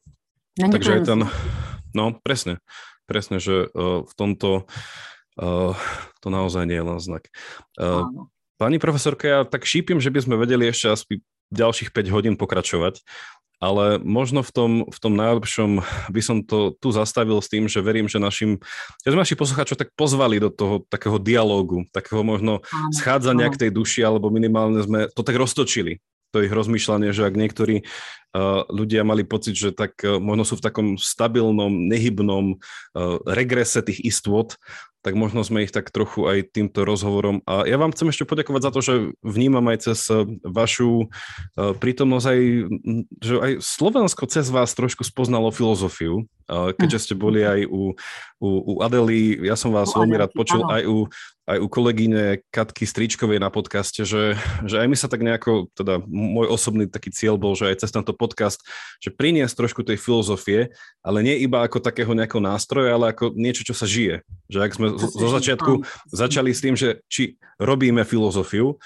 Takže 0.61 1.01
je 1.01 1.01
ten, 1.01 1.19
no 1.97 2.13
presne, 2.21 2.61
presne, 3.09 3.41
že 3.41 3.65
uh, 3.73 4.05
v 4.05 4.13
tomto 4.13 4.69
uh, 5.41 5.73
to 6.21 6.27
naozaj 6.29 6.69
nie 6.69 6.77
je 6.77 6.85
len 6.85 6.99
znak. 7.01 7.25
Uh, 7.81 8.29
Pani 8.61 8.77
profesorka, 8.77 9.25
ja 9.25 9.39
tak 9.41 9.65
šípim, 9.65 9.97
že 9.97 10.13
by 10.13 10.21
sme 10.21 10.35
vedeli 10.37 10.69
ešte 10.69 10.93
asi 10.93 11.25
ďalších 11.51 11.91
5 11.93 12.15
hodín 12.15 12.35
pokračovať, 12.39 13.03
ale 13.61 14.01
možno 14.01 14.41
v 14.41 14.51
tom, 14.51 14.71
v 14.89 14.97
tom 14.97 15.13
najlepšom 15.13 15.85
by 16.09 16.21
som 16.25 16.41
to 16.41 16.73
tu 16.81 16.89
zastavil 16.89 17.37
s 17.37 17.47
tým, 17.47 17.69
že 17.69 17.77
verím, 17.85 18.09
že 18.09 18.17
našim, 18.17 18.57
že 19.05 19.13
sme 19.13 19.21
naši 19.21 19.37
poslucháčov 19.37 19.77
tak 19.77 19.93
pozvali 19.93 20.41
do 20.41 20.49
toho 20.49 20.81
takého 20.89 21.21
dialógu, 21.21 21.85
takého 21.93 22.25
možno 22.25 22.65
schádzania 22.89 23.53
k 23.53 23.67
tej 23.67 23.71
duši, 23.71 24.01
alebo 24.01 24.33
minimálne 24.33 24.81
sme 24.81 24.99
to 25.13 25.21
tak 25.21 25.37
roztočili 25.37 26.01
to 26.31 26.39
ich 26.39 26.51
rozmýšľanie, 26.51 27.11
že 27.11 27.27
ak 27.27 27.35
niektorí 27.35 27.83
uh, 27.83 28.63
ľudia 28.71 29.03
mali 29.03 29.27
pocit, 29.27 29.53
že 29.59 29.75
tak 29.75 29.99
uh, 30.01 30.17
možno 30.17 30.47
sú 30.47 30.55
v 30.57 30.65
takom 30.65 30.87
stabilnom, 30.95 31.91
nehybnom 31.91 32.55
uh, 32.55 33.19
regrese 33.27 33.83
tých 33.83 33.99
istôt, 33.99 34.55
tak 35.01 35.17
možno 35.17 35.41
sme 35.41 35.65
ich 35.65 35.73
tak 35.73 35.89
trochu 35.89 36.29
aj 36.29 36.53
týmto 36.53 36.85
rozhovorom. 36.85 37.41
A 37.49 37.65
ja 37.65 37.81
vám 37.81 37.89
chcem 37.93 38.13
ešte 38.13 38.29
poďakovať 38.29 38.61
za 38.61 38.71
to, 38.71 38.79
že 38.85 38.93
vnímam 39.25 39.65
aj 39.73 39.77
cez 39.89 39.99
vašu 40.45 41.09
prítomnosť 41.57 42.25
aj, 42.29 42.41
že 43.17 43.33
aj 43.41 43.51
Slovensko 43.65 44.23
cez 44.29 44.47
vás 44.53 44.77
trošku 44.77 45.01
spoznalo 45.01 45.49
filozofiu, 45.49 46.29
keďže 46.49 47.09
ste 47.09 47.13
boli 47.17 47.41
aj 47.41 47.65
u, 47.65 47.97
u, 48.37 48.49
u 48.49 48.73
Adely, 48.85 49.41
ja 49.41 49.57
som 49.57 49.73
vás 49.73 49.89
veľmi 49.89 50.21
rád 50.21 50.31
počul, 50.37 50.61
aj 50.69 50.85
u 50.85 51.09
aj 51.51 51.59
u 51.59 51.67
kolegyne 51.67 52.39
Katky 52.47 52.87
Stričkovej 52.87 53.43
na 53.43 53.51
podcaste, 53.51 54.07
že, 54.07 54.39
že 54.63 54.79
aj 54.79 54.87
my 54.87 54.95
sa 54.95 55.11
tak 55.11 55.19
nejako, 55.19 55.67
teda 55.75 55.99
môj 56.07 56.47
osobný 56.47 56.87
taký 56.87 57.11
cieľ 57.11 57.35
bol, 57.35 57.59
že 57.59 57.67
aj 57.67 57.83
cez 57.83 57.91
tento 57.91 58.15
podcast, 58.15 58.63
že 59.03 59.11
priniesť 59.11 59.59
trošku 59.59 59.83
tej 59.83 59.99
filozofie, 59.99 60.71
ale 61.03 61.19
nie 61.19 61.43
iba 61.43 61.59
ako 61.59 61.83
takého 61.83 62.15
nejakého 62.15 62.39
nástroja, 62.39 62.95
ale 62.95 63.11
ako 63.11 63.35
niečo, 63.35 63.67
čo 63.67 63.75
sa 63.75 63.83
žije. 63.83 64.23
Že 64.47 64.59
ak 64.63 64.71
sme 64.71 64.87
zo 64.95 65.27
začiatku 65.27 65.83
začali 66.07 66.55
s 66.55 66.63
tým, 66.63 66.75
že 66.79 67.03
či 67.11 67.35
robíme 67.59 68.07
filozofiu, 68.07 68.79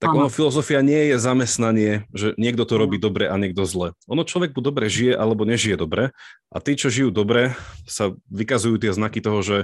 tak 0.00 0.16
ono 0.16 0.32
filozofia 0.32 0.80
nie 0.80 1.12
je 1.12 1.16
zamestnanie, 1.20 2.08
že 2.16 2.32
niekto 2.40 2.64
to 2.64 2.80
robí 2.80 2.96
dobre 2.96 3.28
a 3.28 3.36
niekto 3.36 3.68
zle. 3.68 3.92
Ono 4.08 4.24
človek 4.24 4.56
buď 4.56 4.64
dobre 4.64 4.88
žije 4.88 5.12
alebo 5.12 5.44
nežije 5.44 5.76
dobre 5.76 6.16
a 6.48 6.56
tí, 6.56 6.72
čo 6.72 6.88
žijú 6.88 7.12
dobre, 7.12 7.52
sa 7.84 8.16
vykazujú 8.32 8.80
tie 8.80 8.96
znaky 8.96 9.20
toho, 9.20 9.44
že 9.44 9.56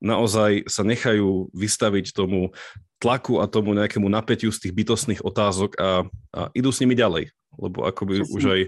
naozaj 0.00 0.66
sa 0.66 0.82
nechajú 0.82 1.52
vystaviť 1.52 2.16
tomu 2.16 2.52
tlaku 3.00 3.40
a 3.40 3.48
tomu 3.48 3.72
nejakému 3.72 4.08
napätiu 4.08 4.52
z 4.52 4.68
tých 4.68 4.76
bytostných 4.76 5.24
otázok 5.24 5.76
a, 5.80 6.04
a 6.36 6.40
idú 6.52 6.68
s 6.72 6.80
nimi 6.84 6.92
ďalej. 6.92 7.32
Lebo 7.60 7.82
akoby 7.84 8.24
už 8.24 8.44
aj, 8.46 8.60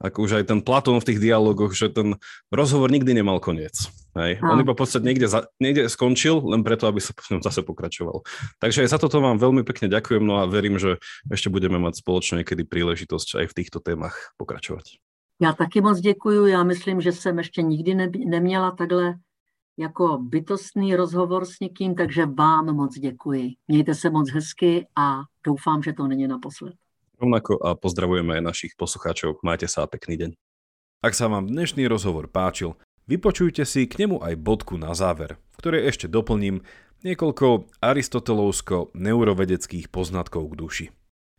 ako 0.00 0.18
už 0.24 0.32
aj 0.40 0.44
ten 0.48 0.60
Platón 0.64 0.96
v 1.02 1.08
tých 1.12 1.20
dialogoch, 1.20 1.74
že 1.74 1.92
ten 1.92 2.16
rozhovor 2.48 2.88
nikdy 2.88 3.12
nemal 3.12 3.42
koniec. 3.42 3.90
Hej. 4.16 4.38
On 4.42 4.58
iba 4.58 4.72
v 4.72 4.80
podstate 4.80 5.04
niekde, 5.04 5.26
za, 5.26 5.50
niekde 5.58 5.90
skončil, 5.90 6.38
len 6.42 6.62
preto, 6.62 6.86
aby 6.86 7.02
sa 7.02 7.12
v 7.14 7.36
ňom 7.36 7.42
zase 7.42 7.60
pokračoval. 7.66 8.22
Takže 8.62 8.86
aj 8.86 8.88
za 8.96 8.98
toto 9.02 9.18
vám 9.20 9.38
veľmi 9.38 9.66
pekne 9.66 9.90
ďakujem, 9.90 10.22
no 10.22 10.40
a 10.40 10.48
verím, 10.50 10.78
že 10.78 11.02
ešte 11.28 11.50
budeme 11.50 11.78
mať 11.82 12.00
spoločne 12.00 12.42
niekedy 12.42 12.64
príležitosť 12.64 13.44
aj 13.44 13.46
v 13.50 13.56
týchto 13.56 13.78
témach 13.82 14.34
pokračovať. 14.38 15.02
Já 15.42 15.52
taky 15.52 15.80
moc 15.80 16.00
děkuju. 16.00 16.46
Já 16.46 16.64
myslím, 16.64 17.00
že 17.00 17.12
jsem 17.12 17.38
ještě 17.38 17.62
nikdy 17.62 17.94
ne, 17.94 18.10
neměla 18.26 18.70
takhle 18.70 19.14
jako 19.80 20.18
bytostný 20.18 20.96
rozhovor 20.96 21.44
s 21.44 21.60
někým, 21.60 21.94
takže 21.94 22.26
vám 22.26 22.76
moc 22.76 22.98
děkuji. 22.98 23.50
Mějte 23.68 23.94
se 23.94 24.10
moc 24.10 24.30
hezky 24.30 24.86
a 24.96 25.20
doufám, 25.46 25.82
že 25.82 25.92
to 25.92 26.06
není 26.06 26.28
naposled. 26.28 26.74
Rovnako 27.20 27.60
a 27.60 27.76
pozdravujeme 27.76 28.40
aj 28.40 28.48
našich 28.48 28.72
poslucháčov. 28.80 29.44
Majte 29.44 29.68
sa 29.68 29.84
a 29.84 29.90
pekný 29.92 30.16
deň. 30.16 30.32
Ak 31.04 31.12
sa 31.12 31.28
vám 31.28 31.52
dnešný 31.52 31.84
rozhovor 31.84 32.32
páčil, 32.32 32.80
vypočujte 33.12 33.68
si 33.68 33.84
k 33.84 34.00
nemu 34.00 34.24
aj 34.24 34.40
bodku 34.40 34.80
na 34.80 34.96
záver, 34.96 35.36
v 35.52 35.56
ktorej 35.60 35.92
ešte 35.92 36.08
doplním 36.08 36.64
niekoľko 37.04 37.68
aristotelovsko-neurovedeckých 37.84 39.92
poznatkov 39.92 40.48
k 40.48 40.54
duši. 40.56 40.88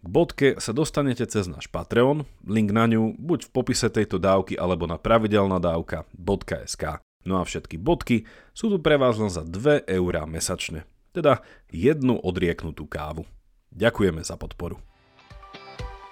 K 0.02 0.08
bodke 0.10 0.58
sa 0.62 0.74
dostanete 0.74 1.26
cez 1.26 1.50
náš 1.50 1.66
Patreon, 1.70 2.26
link 2.46 2.70
na 2.70 2.86
ňu 2.86 3.18
buď 3.18 3.50
v 3.50 3.52
popise 3.54 3.90
tejto 3.90 4.22
dávky 4.22 4.62
alebo 4.62 4.86
na 4.86 5.02
pravidelnadavka.sk. 5.02 7.02
No 7.22 7.38
a 7.38 7.46
všetky 7.46 7.78
bodky 7.78 8.26
sú 8.52 8.74
tu 8.74 8.78
pre 8.82 8.98
vás 8.98 9.18
len 9.22 9.30
za 9.30 9.46
2 9.46 9.86
eurá 9.86 10.26
mesačne, 10.26 10.90
teda 11.14 11.46
jednu 11.70 12.18
odrieknutú 12.18 12.90
kávu. 12.90 13.30
Ďakujeme 13.72 14.26
za 14.26 14.36
podporu. 14.36 14.82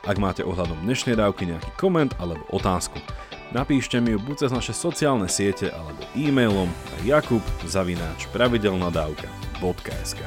Ak 0.07 0.15
máte 0.15 0.47
ohľadom 0.47 0.79
dnešnej 0.87 1.19
dávky 1.19 1.43
nejaký 1.43 1.75
koment 1.75 2.15
alebo 2.23 2.47
otázku, 2.55 3.03
napíšte 3.51 3.99
mi 3.99 4.15
ju 4.15 4.19
buď 4.23 4.47
cez 4.47 4.51
naše 4.55 4.71
sociálne 4.71 5.27
siete 5.27 5.67
alebo 5.75 5.99
e-mailom 6.15 6.71
na 6.71 6.97
jakub 7.03 7.43
zavináč 7.67 8.31
pravidelnadavka.sk 8.31 10.21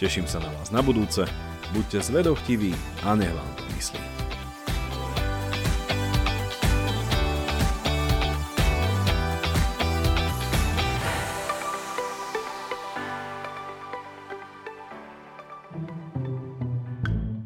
Teším 0.00 0.26
sa 0.26 0.42
na 0.42 0.50
vás 0.58 0.74
na 0.74 0.82
budúce, 0.82 1.22
buďte 1.70 2.02
zvedochtiví 2.02 2.74
a 3.06 3.14
nech 3.14 3.30
vám 3.30 3.50
to 3.54 3.64
myslí. 3.78 4.29